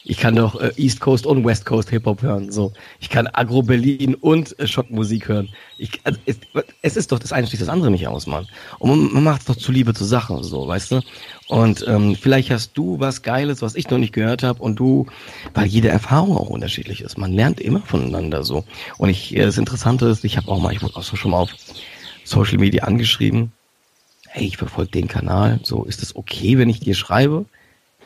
Ich 0.06 0.18
kann 0.18 0.36
doch 0.36 0.60
äh, 0.60 0.72
East 0.76 1.00
Coast 1.00 1.26
und 1.26 1.46
West 1.46 1.66
Coast 1.66 1.90
Hip 1.90 2.06
Hop 2.06 2.22
hören. 2.22 2.52
So, 2.52 2.74
ich 3.00 3.10
kann 3.10 3.28
Agro 3.28 3.62
Berlin 3.62 4.16
und 4.16 4.58
äh, 4.60 4.68
Schockmusik 4.68 5.30
hören. 5.30 5.50
Ich, 5.78 6.02
also, 6.04 6.20
es, 6.26 6.38
es, 6.82 6.98
ist 6.98 7.12
doch 7.12 7.20
das 7.20 7.32
eine 7.32 7.48
schließt 7.48 7.62
das 7.62 7.70
andere 7.70 7.90
nicht 7.90 8.08
aus, 8.08 8.28
Mann. 8.28 8.48
Und 8.80 8.90
man, 8.90 9.14
man 9.14 9.24
macht 9.24 9.42
es 9.42 9.48
doch 9.48 9.56
zu 9.56 9.72
Liebe 9.72 9.94
zur 9.94 10.08
Sache, 10.08 10.44
so, 10.44 10.68
weißt 10.68 10.92
du? 10.92 11.02
Und 11.48 11.86
ähm, 11.88 12.16
vielleicht 12.20 12.52
hast 12.52 12.74
du 12.74 13.00
was 13.00 13.22
Geiles, 13.22 13.62
was 13.62 13.76
ich 13.76 13.90
noch 13.90 13.98
nicht 13.98 14.14
gehört 14.14 14.44
habe, 14.44 14.62
und 14.62 14.78
du, 14.78 15.06
weil 15.54 15.68
jede 15.68 15.88
Erfahrung 15.88 16.36
auch 16.36 16.50
unterschiedlich 16.50 17.02
ist. 17.02 17.18
Man 17.18 17.32
lernt 17.32 17.62
immer 17.62 17.82
voneinander 17.82 18.44
so. 18.44 18.66
Und 18.98 19.10
ich, 19.10 19.34
äh, 19.36 19.46
das 19.46 19.58
Interessante 19.58 20.08
ist, 20.08 20.26
ich 20.26 20.36
habe 20.36 20.50
auch 20.50 20.60
mal, 20.60 20.74
ich 20.74 20.82
wurde 20.82 20.98
auch 20.98 21.04
so 21.04 21.16
schon 21.16 21.32
mal 21.32 21.40
auf 21.40 21.52
Social 22.26 22.58
Media 22.58 22.84
angeschrieben. 22.84 23.54
Hey, 24.28 24.48
ich 24.48 24.58
verfolge 24.58 24.92
den 24.92 25.08
Kanal. 25.08 25.60
So, 25.64 25.86
ist 25.86 26.02
das 26.02 26.16
okay, 26.16 26.58
wenn 26.58 26.70
ich 26.70 26.80
dir 26.82 26.96
schreibe? 26.96 27.46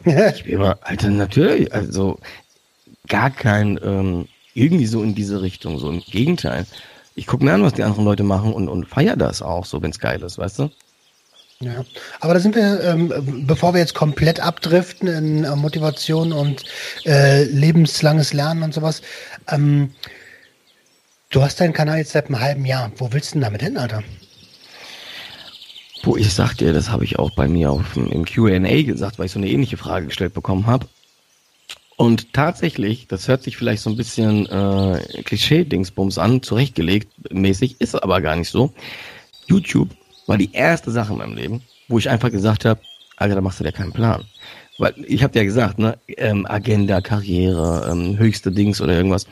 ich 0.35 0.43
bin 0.43 0.53
immer, 0.53 0.77
Alter, 0.81 1.09
natürlich, 1.09 1.73
also 1.73 2.19
gar 3.07 3.29
kein, 3.29 3.79
ähm, 3.83 4.27
irgendwie 4.53 4.85
so 4.85 5.03
in 5.03 5.15
diese 5.15 5.41
Richtung, 5.41 5.79
so 5.79 5.89
im 5.89 6.01
Gegenteil. 6.01 6.65
Ich 7.15 7.27
gucke 7.27 7.43
mir 7.43 7.53
an, 7.53 7.63
was 7.63 7.73
die 7.73 7.83
anderen 7.83 8.05
Leute 8.05 8.23
machen 8.23 8.53
und, 8.53 8.69
und 8.69 8.87
feier 8.87 9.15
das 9.15 9.41
auch, 9.41 9.65
so 9.65 9.81
wenn 9.81 9.91
es 9.91 9.99
geil 9.99 10.21
ist, 10.21 10.37
weißt 10.37 10.59
du? 10.59 10.69
Ja, 11.59 11.83
aber 12.19 12.35
da 12.35 12.39
sind 12.39 12.55
wir, 12.55 12.83
ähm, 12.83 13.43
bevor 13.47 13.73
wir 13.73 13.79
jetzt 13.79 13.95
komplett 13.95 14.39
abdriften 14.39 15.07
in 15.07 15.43
äh, 15.43 15.55
Motivation 15.55 16.31
und 16.31 16.63
äh, 17.05 17.45
lebenslanges 17.45 18.33
Lernen 18.33 18.61
und 18.61 18.75
sowas. 18.75 19.01
Ähm, 19.47 19.95
du 21.31 21.41
hast 21.41 21.59
deinen 21.59 21.73
Kanal 21.73 21.97
jetzt 21.97 22.11
seit 22.11 22.27
einem 22.27 22.39
halben 22.39 22.65
Jahr. 22.65 22.91
Wo 22.97 23.11
willst 23.11 23.31
du 23.31 23.33
denn 23.33 23.41
damit 23.41 23.63
hin, 23.63 23.77
Alter? 23.77 24.03
Wo 26.07 26.15
ich 26.15 26.33
dir, 26.33 26.71
das 26.71 26.89
habe 26.89 27.03
ich 27.03 27.19
auch 27.19 27.31
bei 27.31 27.49
mir 27.49 27.69
auf, 27.69 27.97
im 27.97 28.23
Q&A 28.23 28.83
gesagt, 28.83 29.19
weil 29.19 29.25
ich 29.25 29.33
so 29.33 29.39
eine 29.39 29.49
ähnliche 29.49 29.75
Frage 29.75 30.05
gestellt 30.05 30.33
bekommen 30.33 30.65
habe. 30.65 30.87
Und 31.97 32.31
tatsächlich, 32.31 33.07
das 33.09 33.27
hört 33.27 33.43
sich 33.43 33.57
vielleicht 33.57 33.83
so 33.83 33.89
ein 33.89 33.97
bisschen 33.97 34.45
äh, 34.45 35.21
Klischee-Dingsbums 35.23 36.17
an, 36.17 36.41
zurechtgelegt 36.41 37.09
mäßig, 37.33 37.81
ist 37.81 38.01
aber 38.01 38.21
gar 38.21 38.37
nicht 38.37 38.49
so. 38.49 38.71
YouTube 39.47 39.89
war 40.27 40.37
die 40.37 40.53
erste 40.53 40.91
Sache 40.91 41.11
in 41.11 41.17
meinem 41.17 41.35
Leben, 41.35 41.61
wo 41.89 41.97
ich 41.97 42.09
einfach 42.09 42.31
gesagt 42.31 42.63
habe, 42.63 42.79
Alter, 43.17 43.35
da 43.35 43.41
machst 43.41 43.59
du 43.59 43.65
dir 43.65 43.73
keinen 43.73 43.91
Plan. 43.91 44.23
Weil 44.77 44.93
ich 45.05 45.23
habe 45.23 45.37
ja 45.37 45.43
gesagt, 45.43 45.77
ne, 45.77 45.97
ähm, 46.15 46.45
Agenda, 46.47 47.01
Karriere, 47.01 47.89
ähm, 47.91 48.17
höchste 48.17 48.53
Dings 48.53 48.79
oder 48.79 48.93
irgendwas. 48.93 49.27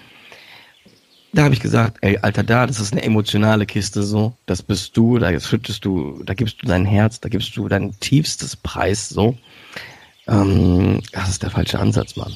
Da 1.35 1.43
habe 1.43 1.53
ich 1.53 1.59
gesagt, 1.59 1.97
ey, 1.99 2.17
Alter, 2.19 2.43
da, 2.43 2.65
das 2.65 2.79
ist 2.79 2.93
eine 2.93 3.03
emotionale 3.03 3.65
Kiste 3.65 4.03
so. 4.03 4.37
Das 4.45 4.63
bist 4.63 4.95
du, 4.95 5.17
da 5.19 5.37
schüttest 5.37 5.83
du, 5.83 6.23
da 6.23 6.33
gibst 6.33 6.61
du 6.61 6.65
dein 6.65 6.85
Herz, 6.85 7.19
da 7.19 7.27
gibst 7.27 7.57
du 7.57 7.67
dein 7.67 7.91
tiefstes 7.99 8.55
Preis 8.55 9.09
so. 9.09 9.37
Ähm, 10.29 11.01
das 11.11 11.27
ist 11.27 11.43
der 11.43 11.49
falsche 11.49 11.77
Ansatz, 11.77 12.15
Mann. 12.15 12.33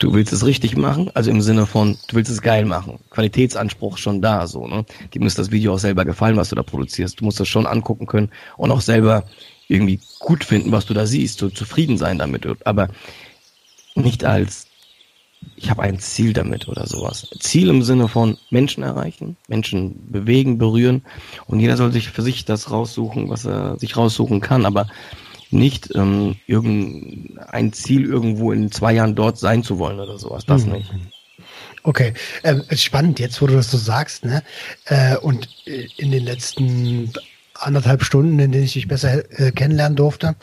Du 0.00 0.12
willst 0.12 0.34
es 0.34 0.44
richtig 0.44 0.76
machen, 0.76 1.10
also 1.14 1.30
im 1.30 1.40
Sinne 1.40 1.64
von, 1.64 1.96
du 2.08 2.16
willst 2.16 2.30
es 2.30 2.42
geil 2.42 2.66
machen. 2.66 2.98
Qualitätsanspruch 3.08 3.96
schon 3.96 4.20
da, 4.20 4.46
so, 4.46 4.68
ne? 4.68 4.84
Die 5.14 5.18
muss 5.18 5.34
das 5.34 5.50
Video 5.50 5.72
auch 5.72 5.78
selber 5.78 6.04
gefallen, 6.04 6.36
was 6.36 6.50
du 6.50 6.54
da 6.54 6.62
produzierst. 6.62 7.22
Du 7.22 7.24
musst 7.24 7.40
das 7.40 7.48
schon 7.48 7.66
angucken 7.66 8.04
können 8.06 8.28
und 8.58 8.70
auch 8.70 8.82
selber 8.82 9.24
irgendwie 9.66 9.98
gut 10.18 10.44
finden, 10.44 10.72
was 10.72 10.84
du 10.84 10.92
da 10.92 11.06
siehst, 11.06 11.38
so 11.38 11.48
zufrieden 11.48 11.96
sein 11.96 12.18
damit. 12.18 12.46
Aber 12.66 12.90
nicht 13.94 14.26
als 14.26 14.66
ich 15.56 15.70
habe 15.70 15.82
ein 15.82 15.98
Ziel 15.98 16.32
damit 16.32 16.68
oder 16.68 16.86
sowas. 16.86 17.28
Ziel 17.38 17.68
im 17.68 17.82
Sinne 17.82 18.08
von 18.08 18.38
Menschen 18.50 18.82
erreichen, 18.82 19.36
Menschen 19.48 20.10
bewegen, 20.10 20.58
berühren 20.58 21.02
und 21.46 21.60
jeder 21.60 21.76
soll 21.76 21.92
sich 21.92 22.10
für 22.10 22.22
sich 22.22 22.44
das 22.44 22.70
raussuchen, 22.70 23.28
was 23.28 23.44
er 23.44 23.78
sich 23.78 23.96
raussuchen 23.96 24.40
kann, 24.40 24.66
aber 24.66 24.86
nicht 25.50 25.90
ähm, 25.94 26.36
irgendein 26.46 27.72
Ziel 27.72 28.06
irgendwo 28.06 28.52
in 28.52 28.72
zwei 28.72 28.94
Jahren 28.94 29.14
dort 29.14 29.38
sein 29.38 29.62
zu 29.62 29.78
wollen 29.78 30.00
oder 30.00 30.18
sowas. 30.18 30.44
Das 30.46 30.64
mhm. 30.64 30.72
nicht. 30.72 30.90
Okay, 31.84 32.14
ähm, 32.44 32.62
spannend 32.74 33.18
jetzt, 33.18 33.42
wo 33.42 33.46
du 33.46 33.54
das 33.54 33.70
so 33.70 33.76
sagst, 33.76 34.24
ne? 34.24 34.42
Äh, 34.86 35.16
und 35.16 35.48
äh, 35.66 35.88
in 35.96 36.12
den 36.12 36.24
letzten 36.24 37.12
anderthalb 37.62 38.04
Stunden, 38.04 38.38
in 38.38 38.52
denen 38.52 38.64
ich 38.64 38.74
dich 38.74 38.88
besser 38.88 39.22
äh, 39.38 39.52
kennenlernen 39.52 39.96
durfte. 39.96 40.34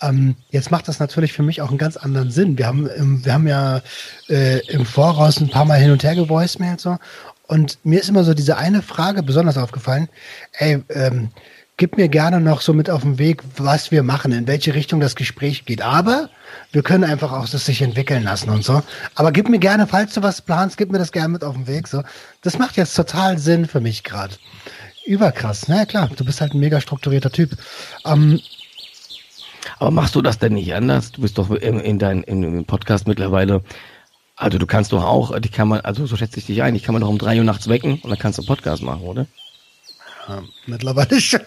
Ähm, 0.00 0.36
jetzt 0.50 0.70
macht 0.70 0.88
das 0.88 0.98
natürlich 0.98 1.32
für 1.32 1.42
mich 1.42 1.62
auch 1.62 1.68
einen 1.68 1.78
ganz 1.78 1.96
anderen 1.96 2.30
Sinn. 2.30 2.58
Wir 2.58 2.66
haben, 2.66 2.88
ähm, 2.96 3.24
wir 3.24 3.32
haben 3.32 3.46
ja 3.46 3.80
äh, 4.28 4.58
im 4.68 4.84
Voraus 4.84 5.40
ein 5.40 5.50
paar 5.50 5.64
Mal 5.64 5.78
hin 5.78 5.90
und 5.90 6.02
her 6.02 6.14
gevoicemailt 6.14 6.80
so. 6.80 6.98
Und 7.46 7.78
mir 7.84 8.00
ist 8.00 8.08
immer 8.08 8.24
so 8.24 8.34
diese 8.34 8.56
eine 8.56 8.82
Frage 8.82 9.22
besonders 9.22 9.56
aufgefallen. 9.56 10.08
Ey, 10.52 10.82
ähm, 10.88 11.30
gib 11.76 11.96
mir 11.96 12.08
gerne 12.08 12.40
noch 12.40 12.60
so 12.60 12.72
mit 12.72 12.88
auf 12.88 13.02
den 13.02 13.18
Weg, 13.18 13.42
was 13.56 13.90
wir 13.90 14.02
machen, 14.02 14.32
in 14.32 14.46
welche 14.46 14.74
Richtung 14.74 14.98
das 15.00 15.14
Gespräch 15.14 15.64
geht. 15.64 15.82
Aber 15.82 16.30
wir 16.72 16.82
können 16.82 17.04
einfach 17.04 17.32
auch 17.32 17.48
das 17.48 17.66
sich 17.66 17.82
entwickeln 17.82 18.24
lassen 18.24 18.50
und 18.50 18.64
so. 18.64 18.82
Aber 19.14 19.30
gib 19.30 19.48
mir 19.48 19.58
gerne, 19.58 19.86
falls 19.86 20.14
du 20.14 20.22
was 20.22 20.40
planst, 20.40 20.76
gib 20.78 20.90
mir 20.90 20.98
das 20.98 21.12
gerne 21.12 21.28
mit 21.28 21.44
auf 21.44 21.54
den 21.54 21.66
Weg. 21.66 21.86
So, 21.86 22.02
das 22.42 22.58
macht 22.58 22.76
jetzt 22.76 22.94
total 22.94 23.38
Sinn 23.38 23.66
für 23.66 23.80
mich 23.80 24.04
gerade. 24.04 24.34
Überkrass. 25.06 25.68
Na 25.68 25.76
ja, 25.78 25.86
klar, 25.86 26.10
du 26.14 26.24
bist 26.24 26.40
halt 26.40 26.54
ein 26.54 26.60
mega 26.60 26.80
strukturierter 26.80 27.30
Typ. 27.30 27.56
Ähm, 28.04 28.40
aber 29.78 29.90
machst 29.90 30.14
du 30.14 30.22
das 30.22 30.38
denn 30.38 30.54
nicht 30.54 30.74
anders? 30.74 31.12
Du 31.12 31.22
bist 31.22 31.38
doch 31.38 31.50
in, 31.50 31.80
in 31.80 31.98
deinem 31.98 32.64
Podcast 32.64 33.06
mittlerweile. 33.06 33.62
Also 34.36 34.58
du 34.58 34.66
kannst 34.66 34.92
doch 34.92 35.02
auch, 35.02 35.38
die 35.38 35.48
kann 35.48 35.68
man, 35.68 35.80
also 35.80 36.06
so 36.06 36.16
schätze 36.16 36.38
ich 36.38 36.46
dich 36.46 36.62
ein, 36.62 36.74
ich 36.74 36.82
kann 36.82 36.92
man 36.92 37.00
doch 37.00 37.08
um 37.08 37.18
drei 37.18 37.38
Uhr 37.38 37.44
nachts 37.44 37.68
wecken 37.68 38.00
und 38.02 38.10
dann 38.10 38.18
kannst 38.18 38.38
du 38.38 38.42
einen 38.42 38.48
Podcast 38.48 38.82
machen, 38.82 39.02
oder? 39.02 39.26
Ja, 40.28 40.42
mittlerweile 40.66 41.20
schon. 41.20 41.40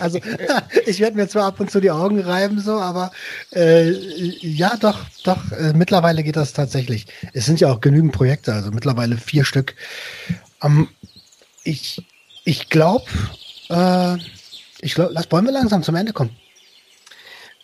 also 0.00 0.18
ich 0.86 0.98
werde 0.98 1.16
mir 1.16 1.28
zwar 1.28 1.44
ab 1.46 1.60
und 1.60 1.70
zu 1.70 1.80
die 1.80 1.90
Augen 1.90 2.20
reiben, 2.20 2.58
so, 2.58 2.72
aber 2.72 3.12
äh, 3.52 3.90
ja, 3.90 4.76
doch, 4.80 4.98
doch, 5.24 5.52
äh, 5.52 5.72
mittlerweile 5.74 6.24
geht 6.24 6.36
das 6.36 6.54
tatsächlich. 6.54 7.06
Es 7.34 7.46
sind 7.46 7.60
ja 7.60 7.70
auch 7.70 7.80
genügend 7.80 8.12
Projekte, 8.12 8.52
also 8.52 8.70
mittlerweile 8.70 9.16
vier 9.16 9.44
Stück. 9.44 9.76
Ähm, 10.62 10.88
ich 11.64 12.02
ich 12.44 12.68
glaube, 12.68 13.04
äh, 13.68 14.16
ich 14.80 14.94
glaube, 14.94 15.14
wollen 15.30 15.44
wir 15.44 15.52
langsam 15.52 15.82
zum 15.82 15.94
Ende 15.94 16.12
kommen. 16.12 16.36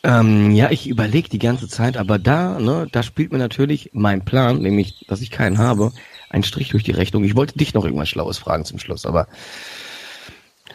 Ähm, 0.04 0.52
ja, 0.52 0.70
ich 0.70 0.88
überlege 0.88 1.28
die 1.28 1.40
ganze 1.40 1.68
Zeit, 1.68 1.96
aber 1.96 2.18
da, 2.18 2.60
ne, 2.60 2.86
da 2.92 3.02
spielt 3.02 3.32
mir 3.32 3.38
natürlich 3.38 3.90
mein 3.92 4.24
Plan, 4.24 4.60
nämlich, 4.62 5.04
dass 5.08 5.20
ich 5.20 5.30
keinen 5.30 5.58
habe, 5.58 5.92
ein 6.30 6.44
Strich 6.44 6.68
durch 6.68 6.84
die 6.84 6.92
Rechnung. 6.92 7.24
Ich 7.24 7.34
wollte 7.34 7.58
dich 7.58 7.74
noch 7.74 7.84
irgendwas 7.84 8.08
Schlaues 8.08 8.38
fragen 8.38 8.64
zum 8.64 8.78
Schluss, 8.78 9.06
aber 9.06 9.26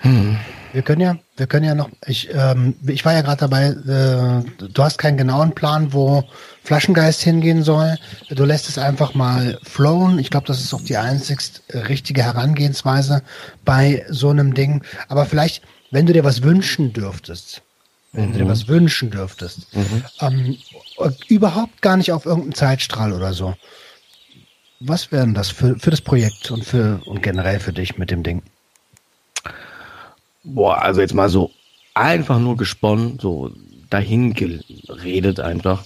hm. 0.04 0.38
Wir 0.74 0.82
können 0.82 1.02
ja, 1.02 1.18
wir 1.38 1.46
können 1.46 1.66
ja 1.66 1.76
noch, 1.76 1.90
ich, 2.08 2.30
ähm, 2.34 2.76
ich 2.88 3.06
war 3.06 3.14
ja 3.14 3.22
gerade 3.22 3.42
dabei, 3.42 3.66
äh, 3.68 4.68
du 4.68 4.84
hast 4.84 4.98
keinen 4.98 5.18
genauen 5.18 5.54
Plan, 5.54 5.94
wo 5.94 6.24
Flaschengeist 6.64 7.22
hingehen 7.22 7.64
soll. 7.64 7.96
Du 8.30 8.44
lässt 8.44 8.68
es 8.68 8.80
einfach 8.80 9.14
mal 9.14 9.60
flowen. 9.62 10.18
Ich 10.18 10.32
glaube, 10.32 10.48
das 10.48 10.62
ist 10.62 10.74
auch 10.74 10.82
die 10.82 10.98
einzigst 10.98 11.62
richtige 11.74 12.24
Herangehensweise 12.24 13.22
bei 13.64 14.04
so 14.10 14.32
einem 14.32 14.56
Ding. 14.56 14.84
Aber 15.10 15.28
vielleicht, 15.28 15.62
wenn 15.92 16.08
du 16.08 16.14
dir 16.14 16.24
was 16.24 16.42
wünschen 16.42 16.92
dürftest, 16.92 17.62
wenn 18.12 18.30
mhm. 18.30 18.32
du 18.32 18.38
dir 18.40 18.46
mhm. 18.46 18.50
was 18.50 18.68
wünschen 18.68 19.12
dürftest, 19.12 19.76
mhm. 19.76 20.04
ähm, 20.22 20.58
überhaupt 21.28 21.84
gar 21.84 21.98
nicht 21.98 22.12
auf 22.12 22.26
irgendeinen 22.26 22.56
Zeitstrahl 22.56 23.14
oder 23.14 23.34
so. 23.34 23.54
Was 24.80 25.12
wären 25.12 25.36
das 25.36 25.50
für, 25.50 25.78
für 25.78 25.92
das 25.92 26.02
Projekt 26.02 26.50
und 26.50 26.66
für 26.66 27.00
und 27.06 27.22
generell 27.22 27.60
für 27.60 27.74
dich 27.74 27.98
mit 28.00 28.10
dem 28.10 28.24
Ding? 28.24 28.42
Boah, 30.44 30.82
also 30.82 31.02
jetzt 31.02 31.14
mal 31.14 31.30
so 31.30 31.52
einfach 31.94 32.40
nur 32.40 32.58
gesponnen, 32.58 33.18
so 33.20 33.52
dahin 33.90 34.34
geredet 34.34 35.40
einfach, 35.40 35.84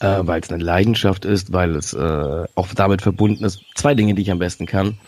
äh, 0.00 0.20
weil 0.22 0.40
es 0.40 0.50
eine 0.50 0.62
Leidenschaft 0.62 1.24
ist, 1.24 1.52
weil 1.52 1.76
es 1.76 1.92
äh, 1.92 2.44
auch 2.54 2.68
damit 2.74 3.02
verbunden 3.02 3.44
ist. 3.44 3.60
Zwei 3.74 3.94
Dinge, 3.94 4.14
die 4.14 4.22
ich 4.22 4.30
am 4.30 4.38
besten 4.38 4.66
kann 4.66 4.98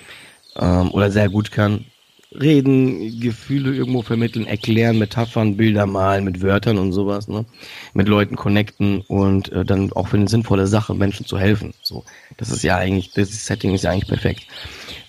ähm, 0.57 0.91
oder 0.91 1.11
sehr 1.11 1.29
gut 1.29 1.51
kann. 1.51 1.87
Reden, 2.33 3.21
Gefühle 3.21 3.75
irgendwo 3.75 4.03
vermitteln, 4.03 4.47
erklären, 4.47 4.99
Metaphern, 4.99 5.57
Bilder 5.57 5.87
malen 5.87 6.25
mit 6.25 6.43
Wörtern 6.43 6.77
und 6.77 6.93
sowas, 6.93 7.29
ne? 7.29 7.47
Mit 7.95 8.09
Leuten 8.09 8.37
connecten 8.37 9.01
und 9.03 9.51
äh, 9.53 9.65
dann 9.65 9.93
auch 9.93 10.09
für 10.09 10.17
eine 10.17 10.29
sinnvolle 10.29 10.67
Sache 10.67 10.95
Menschen 10.95 11.25
zu 11.25 11.39
helfen. 11.39 11.73
So, 11.83 12.05
das 12.37 12.51
ist 12.51 12.63
ja 12.63 12.77
eigentlich, 12.77 13.13
das 13.13 13.47
Setting 13.47 13.75
ist 13.75 13.85
ja 13.85 13.93
eigentlich 13.93 14.09
perfekt. 14.09 14.43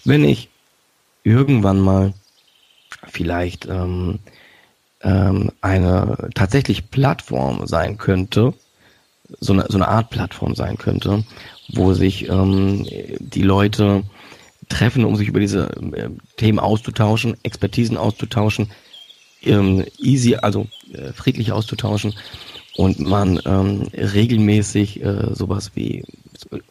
Wenn 0.06 0.24
ich 0.24 0.48
irgendwann 1.24 1.80
mal 1.80 2.14
vielleicht 3.06 3.68
ähm, 3.68 4.19
ähm, 5.02 5.52
eine 5.61 6.30
tatsächlich 6.34 6.90
Plattform 6.91 7.68
sein 7.68 7.98
könnte, 7.98 8.53
so 9.40 9.53
eine, 9.53 9.65
so 9.69 9.78
eine 9.78 9.88
Art 9.88 10.10
Plattform 10.10 10.56
sein 10.56 10.78
könnte, 10.78 11.24
wo 11.69 11.94
sich 11.94 12.30
ähm, 12.30 12.86
die 13.19 13.41
Leute 13.41 14.03
treffen, 14.69 15.06
um 15.06 15.15
sich 15.15 15.28
über 15.28 15.40
diese 15.40 15.69
äh, 15.94 16.10
Themen 16.38 16.60
auszutauschen, 16.60 17.38
Expertisen 17.44 17.98
auszutauschen, 17.98 18.72
ähm, 19.44 19.86
easy, 19.99 20.36
also 20.36 20.68
äh, 20.94 21.14
friedlich 21.14 21.52
auszutauschen 21.52 22.14
und 22.76 22.99
man 22.99 23.40
ähm, 23.45 23.88
regelmäßig 23.94 25.03
äh, 25.03 25.34
sowas 25.34 25.72
wie, 25.76 26.03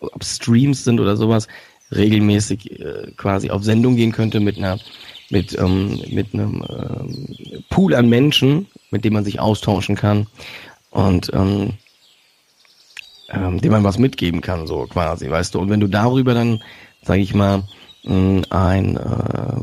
ob 0.01 0.25
Streams 0.25 0.85
sind 0.85 1.01
oder 1.01 1.17
sowas, 1.17 1.49
regelmäßig 1.93 2.81
äh, 2.81 3.13
quasi 3.17 3.51
auf 3.51 3.65
Sendung 3.65 3.97
gehen 3.97 4.13
könnte 4.13 4.41
mit 4.41 4.59
einer 4.59 4.79
mit, 5.31 5.59
ähm, 5.59 6.01
mit 6.09 6.35
einem 6.35 6.65
ähm, 6.69 7.65
Pool 7.69 7.95
an 7.95 8.09
Menschen, 8.09 8.67
mit 8.91 9.05
dem 9.05 9.15
man 9.15 9.25
sich 9.25 9.41
austauschen 9.41 9.97
kann 9.97 10.27
und 10.91 11.31
ähm, 11.35 11.75
ähm, 13.29 13.61
dem 13.61 13.73
man 13.73 13.85
was 13.85 13.99
mitgeben 13.99 14.41
kann, 14.41 14.67
so 14.67 14.87
quasi, 14.87 15.29
weißt 15.29 15.55
du. 15.55 15.61
Und 15.61 15.71
wenn 15.71 15.81
du 15.81 15.89
darüber 15.89 16.35
dann, 16.35 16.63
sage 17.03 17.21
ich 17.21 17.35
mal, 17.35 17.65
ein 18.05 18.45
äh, 18.97 19.61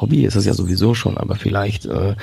Hobby 0.00 0.26
ist 0.26 0.36
es 0.36 0.44
ja 0.44 0.52
sowieso 0.52 0.94
schon, 0.94 1.16
aber 1.16 1.36
vielleicht 1.36 1.86
äh, 1.86 2.14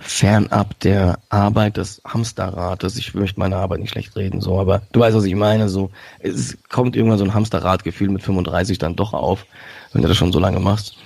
fernab 0.00 0.80
der 0.80 1.20
Arbeit 1.28 1.76
des 1.76 2.02
Hamsterrates. 2.04 2.96
Ich 2.96 3.14
möchte 3.14 3.38
meine 3.38 3.54
Arbeit 3.54 3.78
nicht 3.78 3.90
schlecht 3.90 4.16
reden, 4.16 4.40
so, 4.40 4.58
aber 4.58 4.82
du 4.90 4.98
weißt, 4.98 5.16
was 5.16 5.24
ich 5.24 5.36
meine. 5.36 5.68
So, 5.68 5.92
es 6.18 6.58
kommt 6.68 6.96
irgendwann 6.96 7.18
so 7.18 7.24
ein 7.24 7.34
Hamsterradgefühl 7.34 8.08
mit 8.08 8.22
35 8.22 8.78
dann 8.78 8.96
doch 8.96 9.12
auf, 9.12 9.46
wenn 9.92 10.02
du 10.02 10.08
das 10.08 10.16
schon 10.16 10.32
so 10.32 10.40
lange 10.40 10.58
machst 10.58 10.96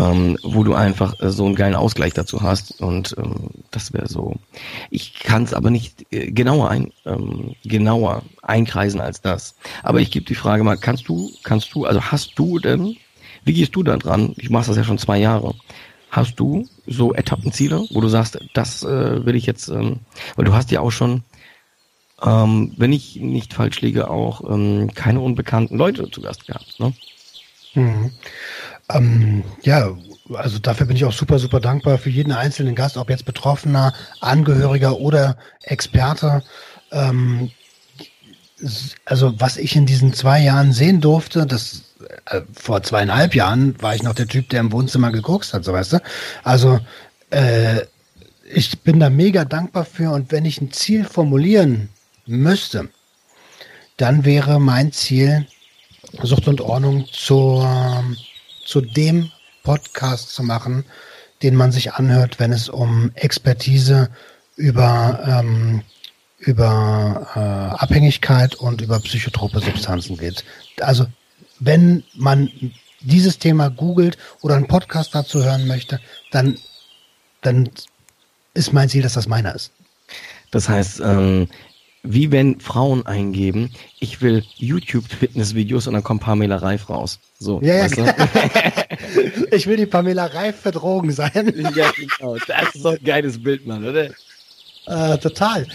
ähm, 0.00 0.38
wo 0.42 0.64
du 0.64 0.74
einfach 0.74 1.20
äh, 1.20 1.30
so 1.30 1.44
einen 1.44 1.54
geilen 1.54 1.74
Ausgleich 1.74 2.14
dazu 2.14 2.42
hast. 2.42 2.80
Und 2.80 3.14
ähm, 3.18 3.50
das 3.70 3.92
wäre 3.92 4.08
so. 4.08 4.36
Ich 4.90 5.14
kann 5.14 5.42
es 5.42 5.52
aber 5.52 5.70
nicht 5.70 6.06
äh, 6.10 6.30
genauer 6.30 6.70
ein, 6.70 6.92
ähm, 7.04 7.54
genauer 7.64 8.22
einkreisen 8.42 9.00
als 9.00 9.20
das. 9.20 9.54
Aber 9.82 10.00
ich 10.00 10.10
gebe 10.10 10.24
die 10.24 10.34
Frage 10.34 10.64
mal, 10.64 10.78
kannst 10.78 11.08
du, 11.08 11.30
kannst 11.42 11.74
du, 11.74 11.84
also 11.84 12.00
hast 12.00 12.38
du 12.38 12.58
denn, 12.58 12.96
wie 13.44 13.52
gehst 13.52 13.76
du 13.76 13.82
da 13.82 13.96
dran? 13.96 14.34
Ich 14.36 14.50
mache 14.50 14.66
das 14.68 14.76
ja 14.76 14.84
schon 14.84 14.98
zwei 14.98 15.18
Jahre. 15.18 15.54
Hast 16.10 16.40
du 16.40 16.66
so 16.86 17.14
Etappenziele, 17.14 17.86
wo 17.90 18.00
du 18.00 18.08
sagst, 18.08 18.38
das 18.54 18.82
äh, 18.82 19.24
will 19.24 19.36
ich 19.36 19.46
jetzt, 19.46 19.68
ähm, 19.68 20.00
weil 20.36 20.44
du 20.46 20.54
hast 20.54 20.70
ja 20.70 20.80
auch 20.80 20.90
schon, 20.90 21.22
ähm, 22.22 22.72
wenn 22.76 22.92
ich 22.92 23.16
nicht 23.16 23.54
falsch 23.54 23.80
liege, 23.80 24.10
auch 24.10 24.50
ähm, 24.50 24.92
keine 24.94 25.20
unbekannten 25.20 25.76
Leute 25.76 26.10
zu 26.10 26.20
Gast 26.20 26.46
gehabt. 26.46 26.80
Ne? 26.80 26.94
Mhm. 27.74 28.10
Ähm, 28.88 29.44
ja, 29.62 29.96
also 30.34 30.58
dafür 30.58 30.86
bin 30.86 30.96
ich 30.96 31.04
auch 31.04 31.12
super, 31.12 31.38
super 31.38 31.60
dankbar 31.60 31.98
für 31.98 32.10
jeden 32.10 32.32
einzelnen 32.32 32.74
Gast, 32.74 32.96
ob 32.96 33.10
jetzt 33.10 33.24
Betroffener, 33.24 33.92
Angehöriger 34.20 34.98
oder 34.98 35.36
Experte. 35.62 36.42
Ähm, 36.90 37.50
also 39.04 39.40
was 39.40 39.56
ich 39.56 39.76
in 39.76 39.86
diesen 39.86 40.12
zwei 40.12 40.40
Jahren 40.40 40.72
sehen 40.72 41.00
durfte, 41.00 41.46
das 41.46 41.82
äh, 42.26 42.42
vor 42.52 42.82
zweieinhalb 42.82 43.34
Jahren 43.34 43.80
war 43.80 43.94
ich 43.94 44.02
noch 44.02 44.14
der 44.14 44.28
Typ, 44.28 44.48
der 44.50 44.60
im 44.60 44.72
Wohnzimmer 44.72 45.12
geguckt 45.12 45.52
hat, 45.52 45.64
so 45.64 45.72
weißt 45.72 45.94
du. 45.94 46.02
Also 46.42 46.80
äh, 47.30 47.82
ich 48.52 48.80
bin 48.80 49.00
da 49.00 49.10
mega 49.10 49.44
dankbar 49.44 49.84
für 49.84 50.10
und 50.10 50.32
wenn 50.32 50.44
ich 50.44 50.60
ein 50.60 50.72
Ziel 50.72 51.04
formulieren 51.04 51.88
müsste, 52.26 52.88
dann 53.96 54.24
wäre 54.24 54.60
mein 54.60 54.92
Ziel 54.92 55.46
Sucht 56.22 56.48
und 56.48 56.60
Ordnung 56.60 57.06
zur 57.10 58.04
zu 58.64 58.80
dem 58.80 59.30
Podcast 59.64 60.30
zu 60.32 60.42
machen, 60.42 60.84
den 61.42 61.56
man 61.56 61.72
sich 61.72 61.94
anhört, 61.94 62.38
wenn 62.38 62.52
es 62.52 62.68
um 62.68 63.10
Expertise 63.14 64.10
über, 64.56 65.20
ähm, 65.26 65.82
über 66.38 67.26
äh, 67.34 67.82
Abhängigkeit 67.82 68.54
und 68.54 68.80
über 68.80 69.00
psychotrope 69.00 69.60
Substanzen 69.60 70.16
geht. 70.16 70.44
Also 70.80 71.06
wenn 71.58 72.04
man 72.14 72.50
dieses 73.00 73.38
Thema 73.38 73.70
googelt 73.70 74.18
oder 74.42 74.54
einen 74.54 74.68
Podcast 74.68 75.14
dazu 75.14 75.42
hören 75.42 75.66
möchte, 75.66 76.00
dann, 76.30 76.56
dann 77.40 77.70
ist 78.54 78.72
mein 78.72 78.88
Ziel, 78.88 79.02
dass 79.02 79.14
das 79.14 79.26
meiner 79.26 79.54
ist. 79.54 79.72
Das 80.50 80.68
heißt, 80.68 81.00
ähm, 81.00 81.48
wie 82.02 82.30
wenn 82.30 82.60
Frauen 82.60 83.04
eingeben, 83.06 83.72
ich 83.98 84.22
will 84.22 84.42
YouTube-Fitnessvideos 84.56 85.86
und 85.86 85.94
dann 85.94 86.02
kommt 86.02 86.22
Pamela 86.22 86.56
Reif 86.56 86.88
raus. 86.88 87.18
So, 87.38 87.60
ja, 87.62 87.86
ja. 87.86 88.14
Ich 89.50 89.66
will 89.66 89.76
die 89.76 89.86
Pamela 89.86 90.26
Reif 90.26 90.60
für 90.60 90.70
Drogen 90.70 91.12
sein. 91.12 91.52
ja, 91.74 91.90
genau. 91.90 92.36
Das 92.46 92.74
ist 92.74 92.84
doch 92.84 92.92
ein 92.92 93.04
geiles 93.04 93.42
Bild, 93.42 93.66
Mann, 93.66 93.84
oder? 93.84 94.10
Äh, 94.86 95.18
total. 95.18 95.66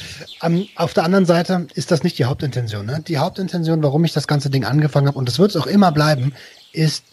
Ähm, 0.42 0.68
auf 0.76 0.94
der 0.94 1.04
anderen 1.04 1.26
Seite 1.26 1.68
ist 1.76 1.92
das 1.92 2.04
nicht 2.04 2.18
die 2.18 2.26
Hauptintention. 2.26 2.86
Ne? 2.86 3.04
Die 3.08 3.18
Hauptintention, 3.18 3.84
warum 3.84 4.04
ich 4.04 4.14
das 4.14 4.28
ganze 4.28 4.50
Ding 4.50 4.66
angefangen 4.66 5.08
habe, 5.08 5.18
und 5.18 5.28
das 5.28 5.38
wird 5.38 5.52
es 5.52 5.58
auch 5.58 5.68
immer 5.68 5.92
bleiben, 5.92 6.34
ist 6.74 7.04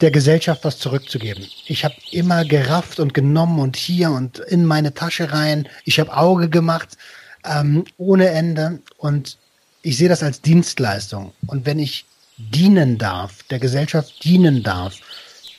der 0.00 0.10
Gesellschaft 0.10 0.64
was 0.64 0.78
zurückzugeben. 0.78 1.46
Ich 1.66 1.84
habe 1.84 1.94
immer 2.10 2.44
gerafft 2.44 2.98
und 2.98 3.14
genommen 3.14 3.60
und 3.60 3.76
hier 3.76 4.10
und 4.10 4.40
in 4.40 4.66
meine 4.66 4.94
Tasche 4.94 5.32
rein. 5.32 5.68
Ich 5.84 6.00
habe 6.00 6.16
Auge 6.16 6.48
gemacht 6.48 6.96
ähm, 7.44 7.84
ohne 7.96 8.28
Ende 8.28 8.80
und 8.98 9.38
ich 9.82 9.96
sehe 9.96 10.08
das 10.08 10.22
als 10.22 10.40
Dienstleistung. 10.40 11.32
Und 11.46 11.66
wenn 11.66 11.78
ich 11.78 12.04
dienen 12.36 12.98
darf, 12.98 13.42
der 13.44 13.58
Gesellschaft 13.58 14.24
dienen 14.24 14.62
darf, 14.62 14.94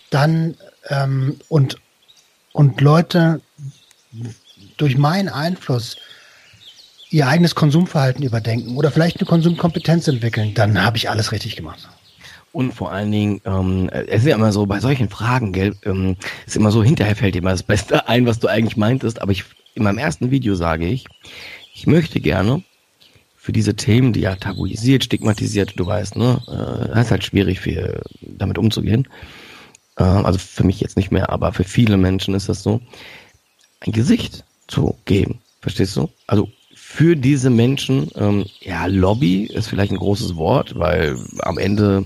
dann 0.09 0.55
ähm, 0.89 1.39
und 1.49 1.77
und 2.51 2.81
Leute 2.81 3.41
durch 4.77 4.97
meinen 4.97 5.29
Einfluss 5.29 5.97
ihr 7.09 7.27
eigenes 7.27 7.55
Konsumverhalten 7.55 8.23
überdenken 8.23 8.75
oder 8.77 8.91
vielleicht 8.91 9.19
eine 9.19 9.27
Konsumkompetenz 9.27 10.07
entwickeln, 10.07 10.53
dann 10.53 10.83
habe 10.83 10.97
ich 10.97 11.09
alles 11.09 11.31
richtig 11.31 11.55
gemacht. 11.55 11.87
Und 12.51 12.71
vor 12.71 12.91
allen 12.91 13.11
Dingen, 13.11 13.41
ähm, 13.45 13.89
es 13.91 14.21
ist 14.21 14.27
ja 14.27 14.35
immer 14.35 14.51
so, 14.51 14.67
bei 14.67 14.79
solchen 14.79 15.09
Fragen, 15.09 15.53
gell, 15.53 15.75
ähm, 15.85 16.15
ist 16.45 16.55
immer 16.55 16.71
so, 16.71 16.83
hinterher 16.83 17.15
fällt 17.15 17.33
dir 17.33 17.39
immer 17.39 17.51
das 17.51 17.63
Beste 17.63 18.07
ein, 18.07 18.27
was 18.27 18.39
du 18.39 18.47
eigentlich 18.47 18.77
meintest. 18.77 19.21
Aber 19.21 19.31
ich, 19.31 19.43
in 19.73 19.83
meinem 19.83 19.97
ersten 19.97 20.29
Video 20.29 20.53
sage 20.53 20.87
ich, 20.87 21.05
ich 21.73 21.87
möchte 21.87 22.19
gerne 22.19 22.63
für 23.35 23.51
diese 23.51 23.75
Themen, 23.75 24.13
die 24.13 24.21
ja 24.21 24.35
tabuisiert, 24.35 25.03
stigmatisiert, 25.03 25.73
du 25.75 25.85
weißt, 25.85 26.15
ne, 26.15 26.41
äh, 26.47 27.01
ist 27.01 27.11
halt 27.11 27.25
schwierig 27.25 27.59
für, 27.59 28.01
damit 28.21 28.57
umzugehen. 28.57 29.07
Äh, 29.97 30.03
also 30.03 30.39
für 30.39 30.63
mich 30.63 30.79
jetzt 30.79 30.95
nicht 30.95 31.11
mehr, 31.11 31.29
aber 31.29 31.51
für 31.51 31.65
viele 31.65 31.97
Menschen 31.97 32.35
ist 32.35 32.47
das 32.47 32.63
so, 32.63 32.79
ein 33.81 33.91
Gesicht 33.91 34.45
zu 34.67 34.95
geben. 35.03 35.41
Verstehst 35.59 35.97
du? 35.97 36.09
Also 36.25 36.49
für 36.73 37.15
diese 37.15 37.49
Menschen, 37.49 38.11
ähm, 38.15 38.45
ja, 38.61 38.85
Lobby 38.85 39.43
ist 39.43 39.67
vielleicht 39.67 39.91
ein 39.91 39.97
großes 39.97 40.35
Wort, 40.35 40.77
weil 40.77 41.17
am 41.39 41.57
Ende, 41.57 42.05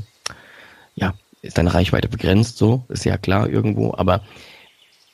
ja, 0.95 1.13
ist 1.41 1.57
deine 1.57 1.73
Reichweite 1.73 2.07
begrenzt, 2.07 2.57
so, 2.57 2.83
ist 2.89 3.05
ja 3.05 3.17
klar 3.17 3.47
irgendwo, 3.47 3.93
aber 3.95 4.23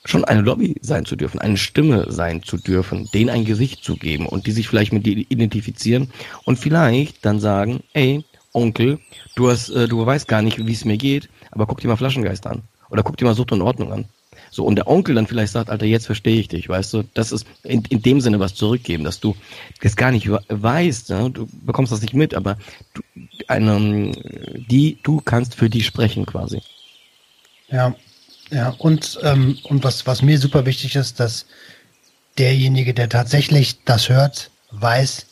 schon 0.06 0.26
eine 0.26 0.42
Lobby 0.42 0.76
sein 0.82 1.06
zu 1.06 1.16
dürfen, 1.16 1.40
eine 1.40 1.58
Stimme 1.58 2.12
sein 2.12 2.44
zu 2.44 2.58
dürfen, 2.58 3.10
denen 3.14 3.30
ein 3.30 3.46
Gesicht 3.46 3.84
zu 3.84 3.96
geben 3.96 4.26
und 4.26 4.48
die 4.48 4.52
sich 4.52 4.68
vielleicht 4.68 4.94
mit 4.94 5.06
dir 5.06 5.18
identifizieren 5.18 6.12
und 6.44 6.60
vielleicht 6.60 7.26
dann 7.26 7.40
sagen, 7.40 7.84
ey, 7.94 8.24
Onkel, 8.54 9.00
du 9.36 9.50
hast, 9.50 9.70
äh, 9.70 9.88
du 9.88 10.06
weißt 10.06 10.28
gar 10.28 10.42
nicht, 10.42 10.66
wie 10.66 10.72
es 10.72 10.86
mir 10.86 10.98
geht, 10.98 11.30
aber 11.52 11.66
guck 11.66 11.82
dir 11.82 11.88
mal 11.88 11.98
Flaschengeist 11.98 12.46
an. 12.46 12.62
Oder 12.90 13.02
guck 13.02 13.18
dir 13.18 13.26
mal 13.26 13.34
Sucht 13.34 13.52
und 13.52 13.62
Ordnung 13.62 13.92
an. 13.92 14.06
So, 14.52 14.66
und 14.66 14.76
der 14.76 14.88
Onkel 14.88 15.16
dann 15.16 15.26
vielleicht 15.26 15.54
sagt, 15.54 15.72
Alter, 15.72 15.88
jetzt 15.88 16.06
verstehe 16.06 16.40
ich 16.40 16.48
dich, 16.48 16.70
weißt 16.70 16.94
du, 16.94 17.04
das 17.16 17.32
ist 17.32 17.48
in, 17.64 17.84
in 17.90 18.04
dem 18.04 18.22
Sinne 18.22 18.40
was 18.40 18.54
zurückgeben, 18.54 19.04
dass 19.04 19.20
du 19.20 19.36
das 19.82 19.96
gar 19.96 20.12
nicht 20.12 20.30
weißt, 20.30 21.10
ne? 21.10 21.32
du 21.32 21.48
bekommst 21.66 21.92
das 21.92 22.02
nicht 22.02 22.14
mit, 22.14 22.36
aber 22.36 22.58
du, 22.94 23.02
eine, 23.48 24.12
die, 24.70 25.00
du 25.02 25.22
kannst 25.22 25.56
für 25.56 25.72
die 25.72 25.82
sprechen 25.82 26.28
quasi. 26.28 26.62
Ja, 27.70 27.96
ja, 28.54 28.70
und, 28.78 29.20
ähm, 29.24 29.58
und 29.64 29.84
was, 29.84 30.06
was 30.06 30.22
mir 30.22 30.38
super 30.38 30.66
wichtig 30.66 30.96
ist, 30.96 31.20
dass 31.20 31.46
derjenige, 32.38 32.94
der 32.94 33.10
tatsächlich 33.10 33.84
das 33.84 34.10
hört, 34.10 34.52
weiß, 34.72 35.26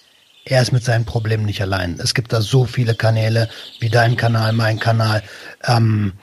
er 0.45 0.61
ist 0.61 0.71
mit 0.71 0.83
seinen 0.83 1.05
Problemen 1.05 1.45
nicht 1.45 1.61
allein. 1.61 1.99
Es 2.01 2.13
gibt 2.13 2.33
da 2.33 2.41
so 2.41 2.65
viele 2.65 2.95
Kanäle, 2.95 3.47
wie 3.79 3.89
dein 3.89 4.17
Kanal, 4.17 4.53
mein 4.53 4.79
Kanal, 4.79 5.21
ähm, 5.65 6.13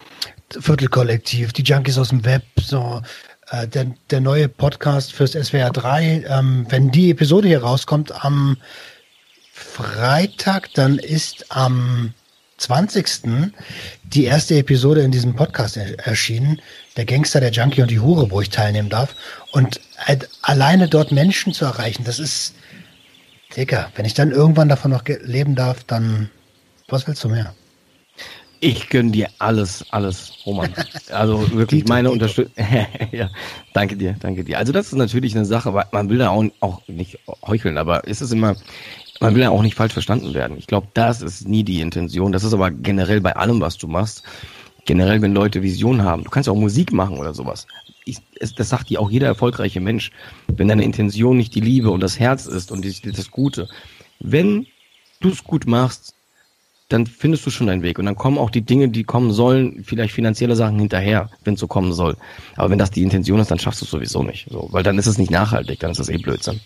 Viertelkollektiv, 0.58 1.52
die 1.52 1.62
Junkies 1.62 1.98
aus 1.98 2.08
dem 2.08 2.24
Web, 2.24 2.42
so 2.56 3.02
äh, 3.50 3.68
der, 3.68 3.92
der 4.10 4.20
neue 4.20 4.48
Podcast 4.48 5.12
fürs 5.12 5.32
SWR 5.32 5.70
3. 5.70 6.24
Ähm, 6.28 6.66
wenn 6.68 6.90
die 6.90 7.10
Episode 7.10 7.48
hier 7.48 7.62
rauskommt 7.62 8.24
am 8.24 8.56
Freitag, 9.52 10.72
dann 10.74 10.98
ist 10.98 11.46
am 11.50 12.14
20. 12.58 13.52
die 14.02 14.24
erste 14.24 14.56
Episode 14.56 15.02
in 15.02 15.12
diesem 15.12 15.36
Podcast 15.36 15.76
er 15.76 15.98
erschienen. 16.00 16.60
Der 16.98 17.06
Gangster, 17.06 17.40
der 17.40 17.52
Junkie 17.52 17.80
und 17.80 17.90
die 17.90 18.00
Hure, 18.00 18.30
wo 18.30 18.42
ich 18.42 18.50
teilnehmen 18.50 18.90
darf. 18.90 19.14
Und 19.52 19.80
halt 19.96 20.28
alleine 20.42 20.88
dort 20.88 21.12
Menschen 21.12 21.54
zu 21.54 21.64
erreichen, 21.64 22.04
das 22.04 22.18
ist, 22.18 22.54
Digga, 23.56 23.90
wenn 23.94 24.04
ich 24.04 24.14
dann 24.14 24.32
irgendwann 24.32 24.68
davon 24.68 24.90
noch 24.90 25.04
leben 25.06 25.54
darf, 25.54 25.84
dann 25.84 26.28
was 26.88 27.06
willst 27.06 27.22
du 27.22 27.28
mehr? 27.28 27.54
Ich 28.60 28.88
gönne 28.88 29.12
dir 29.12 29.28
alles, 29.38 29.84
alles, 29.90 30.32
Roman. 30.44 30.74
Also 31.12 31.50
wirklich 31.52 31.86
meine 31.86 32.10
Unterstützung. 32.10 32.52
ja, 33.12 33.30
danke 33.72 33.96
dir, 33.96 34.16
danke 34.18 34.42
dir. 34.42 34.58
Also 34.58 34.72
das 34.72 34.88
ist 34.88 34.94
natürlich 34.94 35.36
eine 35.36 35.44
Sache, 35.44 35.72
weil 35.72 35.86
man 35.92 36.08
will 36.08 36.18
da 36.18 36.30
auch, 36.30 36.44
auch 36.60 36.82
nicht 36.88 37.18
heucheln, 37.46 37.78
aber 37.78 38.06
es 38.08 38.20
ist 38.20 38.32
immer, 38.32 38.56
man 39.20 39.34
will 39.34 39.42
ja 39.42 39.50
auch 39.50 39.62
nicht 39.62 39.76
falsch 39.76 39.92
verstanden 39.92 40.34
werden. 40.34 40.58
Ich 40.58 40.66
glaube, 40.66 40.88
das 40.94 41.22
ist 41.22 41.46
nie 41.46 41.62
die 41.62 41.80
Intention. 41.80 42.32
Das 42.32 42.44
ist 42.44 42.52
aber 42.52 42.70
generell 42.70 43.20
bei 43.20 43.36
allem, 43.36 43.60
was 43.60 43.78
du 43.78 43.86
machst. 43.86 44.24
Generell, 44.88 45.20
wenn 45.20 45.34
Leute 45.34 45.62
Vision 45.62 46.02
haben. 46.02 46.24
Du 46.24 46.30
kannst 46.30 46.48
auch 46.48 46.56
Musik 46.56 46.94
machen 46.94 47.18
oder 47.18 47.34
sowas. 47.34 47.66
Ich, 48.06 48.20
es, 48.40 48.54
das 48.54 48.70
sagt 48.70 48.88
dir 48.88 49.02
auch 49.02 49.10
jeder 49.10 49.26
erfolgreiche 49.26 49.80
Mensch. 49.80 50.12
Wenn 50.46 50.68
deine 50.68 50.82
Intention 50.82 51.36
nicht 51.36 51.54
die 51.54 51.60
Liebe 51.60 51.90
und 51.90 52.00
das 52.00 52.18
Herz 52.18 52.46
ist 52.46 52.72
und 52.72 52.86
die, 52.86 53.12
das 53.12 53.30
Gute. 53.30 53.68
Wenn 54.18 54.66
du 55.20 55.28
es 55.28 55.44
gut 55.44 55.66
machst, 55.66 56.14
dann 56.88 57.04
findest 57.04 57.44
du 57.44 57.50
schon 57.50 57.66
deinen 57.66 57.82
Weg. 57.82 57.98
Und 57.98 58.06
dann 58.06 58.16
kommen 58.16 58.38
auch 58.38 58.48
die 58.48 58.62
Dinge, 58.62 58.88
die 58.88 59.04
kommen 59.04 59.30
sollen, 59.30 59.84
vielleicht 59.84 60.14
finanzielle 60.14 60.56
Sachen 60.56 60.78
hinterher, 60.78 61.28
wenn 61.44 61.52
es 61.52 61.60
so 61.60 61.66
kommen 61.66 61.92
soll. 61.92 62.16
Aber 62.56 62.70
wenn 62.70 62.78
das 62.78 62.90
die 62.90 63.02
Intention 63.02 63.40
ist, 63.40 63.50
dann 63.50 63.58
schaffst 63.58 63.82
du 63.82 63.84
es 63.84 63.90
sowieso 63.90 64.22
nicht. 64.22 64.46
So, 64.48 64.68
weil 64.70 64.84
dann 64.84 64.96
ist 64.96 65.06
es 65.06 65.18
nicht 65.18 65.30
nachhaltig, 65.30 65.80
dann 65.80 65.90
ist 65.90 66.00
es 66.00 66.08
eh 66.08 66.16
Blödsinn. 66.16 66.60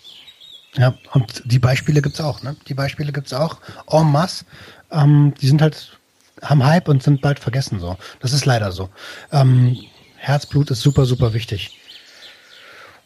Ja, 0.77 0.95
und 1.13 1.43
die 1.45 1.59
Beispiele 1.59 2.01
gibt's 2.01 2.21
auch, 2.21 2.45
ne? 2.45 2.55
Die 2.69 2.75
Beispiele 2.75 3.11
gibt's 3.11 3.33
auch 3.33 3.59
en 3.91 4.13
masse. 4.13 4.45
Ähm, 4.93 5.35
die 5.41 5.49
sind 5.49 5.61
halt, 5.61 5.99
haben 6.43 6.65
Hype 6.65 6.89
und 6.89 7.03
sind 7.03 7.23
bald 7.23 7.39
vergessen 7.39 7.81
so. 7.81 7.97
Das 8.21 8.33
ist 8.33 8.45
leider 8.45 8.73
so. 8.73 8.91
Ähm, 9.31 9.79
Herzblut 10.17 10.71
ist 10.71 10.81
super, 10.81 11.05
super 11.07 11.33
wichtig. 11.33 11.79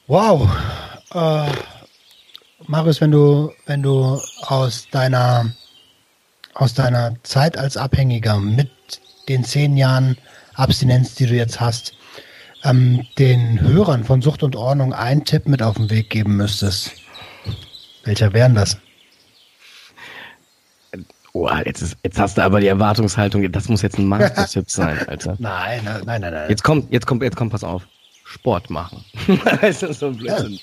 Wow. 0.06 0.48
Äh, 1.12 1.46
Marius, 2.66 3.00
wenn 3.00 3.10
du, 3.10 3.52
wenn 3.66 3.82
du 3.82 4.20
aus 4.42 4.88
deiner 4.90 5.46
aus 6.56 6.72
deiner 6.72 7.14
Zeit 7.22 7.58
als 7.58 7.76
Abhängiger 7.76 8.40
mit 8.40 8.70
den 9.28 9.44
zehn 9.44 9.76
Jahren 9.76 10.16
Abstinenz, 10.54 11.14
die 11.14 11.26
du 11.26 11.34
jetzt 11.34 11.60
hast, 11.60 11.92
ähm, 12.64 13.06
den 13.18 13.60
Hörern 13.60 14.04
von 14.04 14.22
Sucht 14.22 14.42
und 14.42 14.56
Ordnung 14.56 14.94
einen 14.94 15.24
Tipp 15.24 15.46
mit 15.48 15.62
auf 15.62 15.76
den 15.76 15.90
Weg 15.90 16.08
geben 16.08 16.36
müsstest, 16.36 16.92
welcher 18.04 18.32
wären 18.32 18.54
das? 18.54 18.78
Oh, 21.38 21.50
jetzt, 21.66 21.82
ist, 21.82 21.98
jetzt 22.02 22.18
hast 22.18 22.38
du 22.38 22.42
aber 22.42 22.60
die 22.60 22.66
Erwartungshaltung, 22.66 23.52
das 23.52 23.68
muss 23.68 23.82
jetzt 23.82 23.98
ein 23.98 24.06
Master-Tipp 24.06 24.64
sein, 24.70 25.06
Alter. 25.06 25.36
Nein, 25.38 25.82
nein, 25.84 26.02
nein, 26.06 26.20
nein. 26.22 26.48
Jetzt 26.48 26.64
kommt, 26.64 26.90
jetzt 26.90 27.06
kommt, 27.06 27.22
jetzt 27.22 27.36
kommt, 27.36 27.52
pass 27.52 27.62
auf. 27.62 27.86
Sport 28.24 28.70
machen. 28.70 29.04
das 29.60 29.82
ist 29.82 30.00
so 30.00 30.06
ein 30.06 30.16
Blödsinn. 30.16 30.58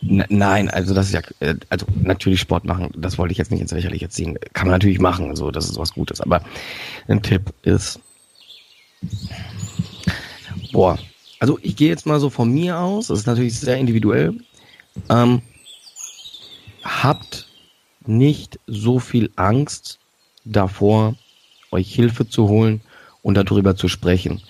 Ja. 0.00 0.24
Nein, 0.28 0.68
also 0.68 0.92
das 0.92 1.06
ist 1.06 1.12
ja, 1.12 1.20
äh, 1.38 1.54
also 1.68 1.86
natürlich 2.02 2.40
Sport 2.40 2.64
machen, 2.64 2.90
das 2.96 3.16
wollte 3.16 3.30
ich 3.30 3.38
jetzt 3.38 3.52
nicht 3.52 3.60
ins 3.60 3.70
Lächerliche 3.70 4.08
ziehen. 4.08 4.36
Kann 4.54 4.66
man 4.66 4.72
natürlich 4.72 4.98
machen, 4.98 5.36
so, 5.36 5.52
das 5.52 5.70
ist 5.70 5.78
was 5.78 5.94
Gutes. 5.94 6.20
Aber 6.20 6.42
ein 7.06 7.22
Tipp 7.22 7.54
ist, 7.62 8.00
boah, 10.72 10.98
also 11.38 11.60
ich 11.62 11.76
gehe 11.76 11.90
jetzt 11.90 12.06
mal 12.06 12.18
so 12.18 12.28
von 12.28 12.50
mir 12.52 12.80
aus, 12.80 13.06
das 13.06 13.20
ist 13.20 13.26
natürlich 13.26 13.56
sehr 13.56 13.76
individuell. 13.76 14.34
Ähm, 15.08 15.42
habt 16.82 17.47
nicht 18.08 18.58
so 18.66 18.98
viel 18.98 19.30
Angst 19.36 19.98
davor, 20.44 21.14
euch 21.70 21.94
Hilfe 21.94 22.28
zu 22.28 22.48
holen 22.48 22.80
und 23.22 23.34
darüber 23.34 23.76
zu 23.76 23.88
sprechen. 23.88 24.42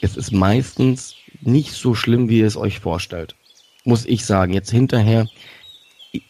Es 0.00 0.16
ist 0.16 0.32
meistens 0.32 1.14
nicht 1.42 1.72
so 1.72 1.94
schlimm, 1.94 2.28
wie 2.28 2.40
ihr 2.40 2.46
es 2.46 2.56
euch 2.56 2.80
vorstellt 2.80 3.36
muss 3.84 4.06
ich 4.06 4.24
sagen. 4.24 4.52
Jetzt 4.52 4.70
hinterher, 4.70 5.26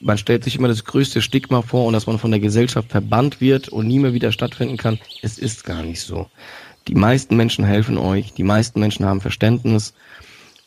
man 0.00 0.18
stellt 0.18 0.44
sich 0.44 0.56
immer 0.56 0.68
das 0.68 0.84
größte 0.84 1.22
Stigma 1.22 1.62
vor 1.62 1.86
und 1.86 1.92
dass 1.92 2.06
man 2.06 2.18
von 2.18 2.30
der 2.30 2.40
Gesellschaft 2.40 2.90
verbannt 2.90 3.40
wird 3.40 3.68
und 3.68 3.86
nie 3.86 3.98
mehr 3.98 4.14
wieder 4.14 4.32
stattfinden 4.32 4.76
kann. 4.76 4.98
Es 5.22 5.38
ist 5.38 5.64
gar 5.64 5.82
nicht 5.82 6.00
so. 6.00 6.28
Die 6.88 6.94
meisten 6.94 7.36
Menschen 7.36 7.64
helfen 7.64 7.98
euch, 7.98 8.32
die 8.32 8.42
meisten 8.42 8.80
Menschen 8.80 9.06
haben 9.06 9.20
Verständnis 9.20 9.94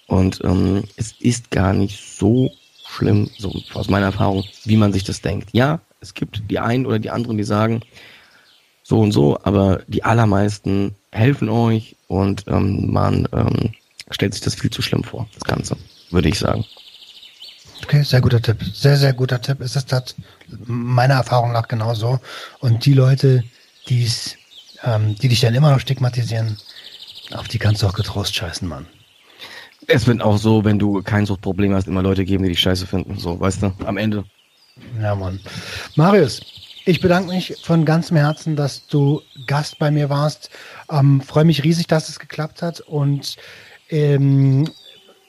und 0.07 0.41
ähm, 0.43 0.83
es 0.95 1.13
ist 1.19 1.51
gar 1.51 1.73
nicht 1.73 1.99
so 2.17 2.51
schlimm, 2.87 3.29
so 3.37 3.53
aus 3.73 3.89
meiner 3.89 4.07
Erfahrung, 4.07 4.45
wie 4.63 4.77
man 4.77 4.93
sich 4.93 5.03
das 5.03 5.21
denkt. 5.21 5.49
Ja, 5.51 5.81
es 6.05 6.13
gibt 6.13 6.43
die 6.49 6.59
einen 6.59 6.85
oder 6.85 6.99
die 6.99 7.09
anderen, 7.09 7.37
die 7.37 7.43
sagen 7.43 7.81
so 8.83 8.99
und 8.99 9.11
so, 9.11 9.39
aber 9.43 9.81
die 9.87 10.03
allermeisten 10.03 10.95
helfen 11.11 11.49
euch 11.49 11.95
und 12.07 12.45
ähm, 12.47 12.91
man 12.91 13.27
ähm, 13.33 13.73
stellt 14.11 14.33
sich 14.33 14.43
das 14.43 14.55
viel 14.55 14.69
zu 14.69 14.81
schlimm 14.81 15.03
vor, 15.03 15.27
das 15.33 15.43
Ganze 15.43 15.75
würde 16.11 16.29
ich 16.29 16.39
sagen. 16.39 16.65
Okay, 17.83 18.01
sehr 18.03 18.21
guter 18.21 18.41
Tipp. 18.41 18.57
Sehr, 18.73 18.97
sehr 18.97 19.13
guter 19.13 19.41
Tipp. 19.41 19.61
Es 19.61 19.75
ist 19.75 19.91
das 19.91 20.15
meiner 20.65 21.15
Erfahrung 21.15 21.51
nach 21.51 21.67
genauso. 21.67 22.19
Und 22.59 22.85
die 22.85 22.93
Leute, 22.93 23.43
die's, 23.89 24.37
ähm, 24.83 25.15
die 25.15 25.27
dich 25.27 25.41
dann 25.41 25.53
immer 25.53 25.71
noch 25.71 25.79
stigmatisieren, 25.79 26.57
auf 27.33 27.47
die 27.47 27.59
kannst 27.59 27.83
du 27.83 27.87
auch 27.87 27.93
getrost 27.93 28.35
scheißen, 28.35 28.67
Mann. 28.67 28.87
Es 29.87 30.07
wird 30.07 30.21
auch 30.21 30.37
so, 30.37 30.63
wenn 30.63 30.79
du 30.79 31.03
kein 31.03 31.27
Suchtproblem 31.27 31.75
hast, 31.75 31.87
immer 31.87 32.01
Leute 32.01 32.25
geben, 32.25 32.43
die 32.43 32.49
dich 32.49 32.59
scheiße 32.59 32.87
finden. 32.87 33.19
So, 33.19 33.39
weißt 33.39 33.61
du, 33.61 33.73
am 33.85 33.97
Ende. 33.97 34.23
Ja, 35.01 35.15
Mann. 35.15 35.39
Marius, 35.95 36.41
ich 36.85 36.99
bedanke 36.99 37.33
mich 37.33 37.55
von 37.63 37.85
ganzem 37.85 38.17
Herzen, 38.17 38.55
dass 38.55 38.87
du 38.87 39.21
Gast 39.47 39.79
bei 39.79 39.91
mir 39.91 40.09
warst. 40.09 40.49
Ähm, 40.91 41.21
Freue 41.21 41.45
mich 41.45 41.63
riesig, 41.63 41.87
dass 41.87 42.09
es 42.09 42.19
geklappt 42.19 42.61
hat 42.61 42.81
und 42.81 43.37
ähm, 43.89 44.69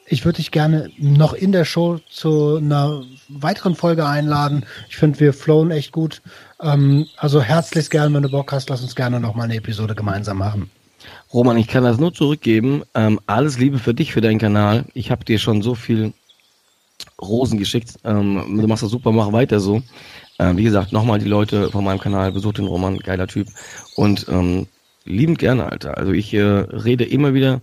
ich 0.08 0.24
würde 0.24 0.36
dich 0.36 0.50
gerne 0.50 0.90
noch 0.98 1.32
in 1.32 1.52
der 1.52 1.64
Show 1.64 1.98
zu 2.08 2.56
einer 2.56 3.02
weiteren 3.28 3.74
Folge 3.74 4.06
einladen. 4.06 4.64
Ich 4.88 4.96
finde, 4.96 5.18
wir 5.18 5.32
flowen 5.32 5.70
echt 5.70 5.92
gut. 5.92 6.22
Ähm, 6.60 7.06
also 7.16 7.42
herzlichst 7.42 7.90
gerne, 7.90 8.14
wenn 8.14 8.22
du 8.22 8.30
Bock 8.30 8.52
hast, 8.52 8.70
lass 8.70 8.82
uns 8.82 8.94
gerne 8.94 9.18
noch 9.18 9.34
mal 9.34 9.44
eine 9.44 9.56
Episode 9.56 9.94
gemeinsam 9.94 10.38
machen. 10.38 10.70
Roman, 11.32 11.56
ich 11.56 11.68
kann 11.68 11.84
das 11.84 11.98
nur 11.98 12.14
zurückgeben. 12.14 12.82
Ähm, 12.94 13.20
alles 13.26 13.58
Liebe 13.58 13.78
für 13.78 13.94
dich, 13.94 14.12
für 14.12 14.20
deinen 14.20 14.38
Kanal. 14.38 14.84
Ich 14.94 15.10
habe 15.10 15.24
dir 15.24 15.38
schon 15.38 15.62
so 15.62 15.74
viel 15.74 16.12
Rosen 17.20 17.58
geschickt. 17.58 17.94
Ähm, 18.04 18.58
du 18.60 18.66
machst 18.66 18.82
das 18.82 18.90
super, 18.90 19.12
mach 19.12 19.32
weiter 19.32 19.60
so. 19.60 19.82
Ähm, 20.38 20.56
wie 20.56 20.64
gesagt, 20.64 20.92
nochmal 20.92 21.18
die 21.18 21.28
Leute 21.28 21.70
von 21.70 21.84
meinem 21.84 21.98
Kanal, 21.98 22.32
besucht 22.32 22.58
den 22.58 22.66
Roman, 22.66 22.98
geiler 22.98 23.26
Typ. 23.26 23.48
Und 23.94 24.26
ähm, 24.28 24.66
liebend 25.04 25.38
gerne, 25.38 25.70
Alter. 25.70 25.96
Also 25.96 26.12
ich 26.12 26.34
äh, 26.34 26.40
rede 26.40 27.04
immer 27.04 27.32
wieder 27.32 27.60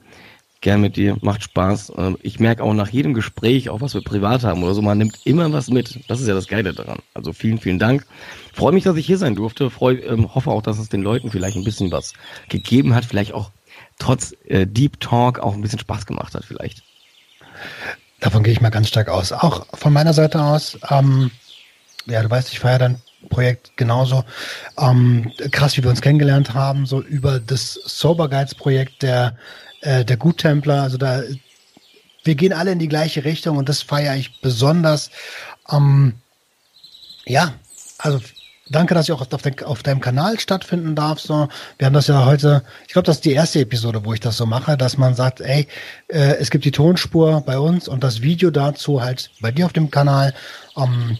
gern 0.61 0.81
mit 0.81 0.95
dir, 0.95 1.17
macht 1.21 1.43
Spaß. 1.43 1.93
Ähm, 1.97 2.17
ich 2.23 2.39
merke 2.39 2.63
auch 2.63 2.73
nach 2.73 2.89
jedem 2.89 3.13
Gespräch, 3.13 3.69
auch 3.69 3.81
was 3.81 3.93
wir 3.93 4.01
privat 4.01 4.43
haben 4.43 4.63
oder 4.63 4.73
so, 4.73 4.81
man 4.81 4.97
nimmt 4.97 5.19
immer 5.25 5.51
was 5.53 5.69
mit. 5.69 5.99
Das 6.07 6.19
ist 6.19 6.27
ja 6.27 6.33
das 6.33 6.47
Geile 6.47 6.73
daran. 6.73 6.99
Also 7.13 7.33
vielen, 7.33 7.59
vielen 7.59 7.79
Dank. 7.79 8.07
Freue 8.53 8.71
mich, 8.71 8.85
dass 8.85 8.95
ich 8.95 9.05
hier 9.05 9.17
sein 9.17 9.35
durfte. 9.35 9.69
Freu, 9.69 9.95
ähm, 10.07 10.33
hoffe 10.33 10.49
auch, 10.49 10.63
dass 10.63 10.79
es 10.79 10.89
den 10.89 11.03
Leuten 11.03 11.29
vielleicht 11.29 11.57
ein 11.57 11.63
bisschen 11.63 11.91
was 11.91 12.13
gegeben 12.49 12.95
hat, 12.95 13.05
vielleicht 13.05 13.33
auch 13.33 13.51
trotz 13.99 14.33
äh, 14.47 14.65
Deep 14.65 14.99
Talk 14.99 15.39
auch 15.39 15.53
ein 15.53 15.61
bisschen 15.61 15.79
Spaß 15.79 16.05
gemacht 16.05 16.33
hat, 16.33 16.45
vielleicht. 16.45 16.83
Davon 18.23 18.41
gehe 18.41 18.53
ich 18.53 18.61
mal 18.61 18.69
ganz 18.69 18.87
stark 18.87 19.09
aus. 19.09 19.33
Auch 19.33 19.65
von 19.73 19.91
meiner 19.91 20.13
Seite 20.13 20.41
aus, 20.41 20.79
ähm, 20.89 21.29
ja, 22.05 22.23
du 22.23 22.29
weißt, 22.29 22.53
ich 22.53 22.59
feiere 22.59 22.79
dein 22.79 23.01
Projekt 23.29 23.75
genauso. 23.75 24.23
Ähm, 24.79 25.29
krass, 25.51 25.75
wie 25.75 25.83
wir 25.83 25.89
uns 25.89 25.99
kennengelernt 25.99 26.53
haben, 26.53 26.85
so 26.85 27.01
über 27.01 27.41
das 27.41 27.73
Sober 27.73 28.29
Guides 28.29 28.55
Projekt 28.55 29.01
der 29.03 29.35
äh, 29.81 30.05
der 30.05 30.15
Guttempler. 30.15 30.83
Also 30.83 30.97
da, 30.97 31.21
wir 32.23 32.35
gehen 32.35 32.53
alle 32.53 32.71
in 32.71 32.79
die 32.79 32.87
gleiche 32.87 33.25
Richtung 33.25 33.57
und 33.57 33.67
das 33.67 33.81
feiere 33.81 34.15
ich 34.15 34.39
besonders. 34.39 35.11
Ähm, 35.69 36.13
ja, 37.25 37.53
also 37.97 38.21
danke, 38.73 38.93
dass 38.93 39.07
ich 39.07 39.13
auch 39.13 39.21
auf, 39.21 39.41
de 39.41 39.63
auf, 39.63 39.83
deinem 39.83 40.01
Kanal 40.01 40.39
stattfinden 40.39 40.95
darf. 40.95 41.19
So, 41.19 41.47
wir 41.77 41.85
haben 41.85 41.93
das 41.93 42.07
ja 42.07 42.25
heute, 42.25 42.63
ich 42.87 42.93
glaube, 42.93 43.05
das 43.05 43.17
ist 43.17 43.25
die 43.25 43.33
erste 43.33 43.59
Episode, 43.59 44.03
wo 44.03 44.13
ich 44.13 44.19
das 44.19 44.37
so 44.37 44.45
mache, 44.45 44.77
dass 44.77 44.97
man 44.97 45.15
sagt, 45.15 45.41
ey, 45.41 45.67
äh, 46.07 46.35
es 46.39 46.49
gibt 46.49 46.65
die 46.65 46.71
Tonspur 46.71 47.41
bei 47.41 47.57
uns 47.57 47.87
und 47.87 48.03
das 48.03 48.21
Video 48.21 48.51
dazu 48.51 49.01
halt 49.01 49.31
bei 49.41 49.51
dir 49.51 49.65
auf 49.65 49.73
dem 49.73 49.89
Kanal. 49.91 50.33
Ähm, 50.77 51.17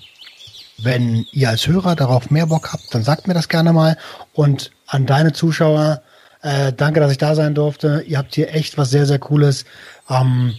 wenn 0.79 1.25
ihr 1.31 1.49
als 1.49 1.67
Hörer 1.67 1.95
darauf 1.95 2.29
mehr 2.31 2.47
Bock 2.47 2.73
habt, 2.73 2.93
dann 2.93 3.03
sagt 3.03 3.27
mir 3.27 3.33
das 3.33 3.47
gerne 3.47 3.73
mal. 3.73 3.97
Und 4.33 4.71
an 4.87 5.05
deine 5.05 5.31
Zuschauer, 5.31 6.01
äh, 6.41 6.73
danke, 6.73 6.99
dass 6.99 7.11
ich 7.11 7.17
da 7.17 7.35
sein 7.35 7.55
durfte. 7.55 8.03
Ihr 8.07 8.17
habt 8.17 8.35
hier 8.35 8.53
echt 8.53 8.77
was 8.77 8.89
sehr, 8.89 9.05
sehr 9.05 9.19
Cooles. 9.19 9.65
Ähm, 10.09 10.55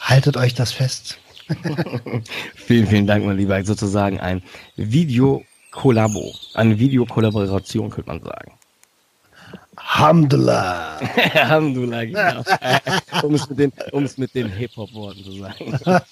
haltet 0.00 0.36
euch 0.36 0.54
das 0.54 0.72
fest. 0.72 1.18
vielen, 2.54 2.86
vielen 2.86 3.06
Dank, 3.06 3.24
mein 3.24 3.36
Lieber. 3.36 3.62
Sozusagen 3.64 4.20
ein 4.20 4.42
Video-Kollabo, 5.72 6.34
eine 6.54 6.78
Videokollaboration, 6.78 7.90
könnte 7.90 8.10
man 8.10 8.22
sagen. 8.22 8.52
Hamdullah. 9.78 11.00
Hamdullah, 11.34 12.04
genau. 12.04 12.44
um 13.22 13.34
es 13.34 13.48
mit 13.48 13.58
den, 13.58 13.72
um 13.92 14.04
es 14.04 14.18
mit 14.18 14.34
den 14.34 14.48
Hip-Hop-Worten 14.50 15.24
zu 15.24 15.32
sagen. 15.32 16.02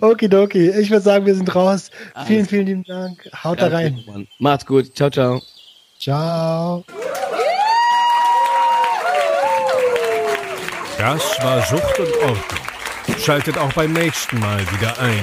Okidoki. 0.00 0.70
Ich 0.70 0.90
würde 0.90 1.02
sagen, 1.02 1.26
wir 1.26 1.34
sind 1.34 1.54
raus. 1.54 1.90
Alles. 2.14 2.26
Vielen, 2.26 2.46
vielen 2.46 2.66
lieben 2.66 2.84
Dank. 2.84 3.28
Haut 3.44 3.60
ja, 3.60 3.68
da 3.68 3.76
rein. 3.76 4.26
Macht's 4.38 4.64
gut. 4.66 4.94
Ciao, 4.96 5.10
ciao. 5.10 5.42
Ciao. 5.98 6.84
Das 10.98 11.22
war 11.42 11.62
Sucht 11.66 11.98
und 11.98 12.14
Ordnung. 12.22 13.18
Schaltet 13.18 13.58
auch 13.58 13.72
beim 13.74 13.92
nächsten 13.92 14.40
Mal 14.40 14.60
wieder 14.72 14.98
ein. 14.98 15.22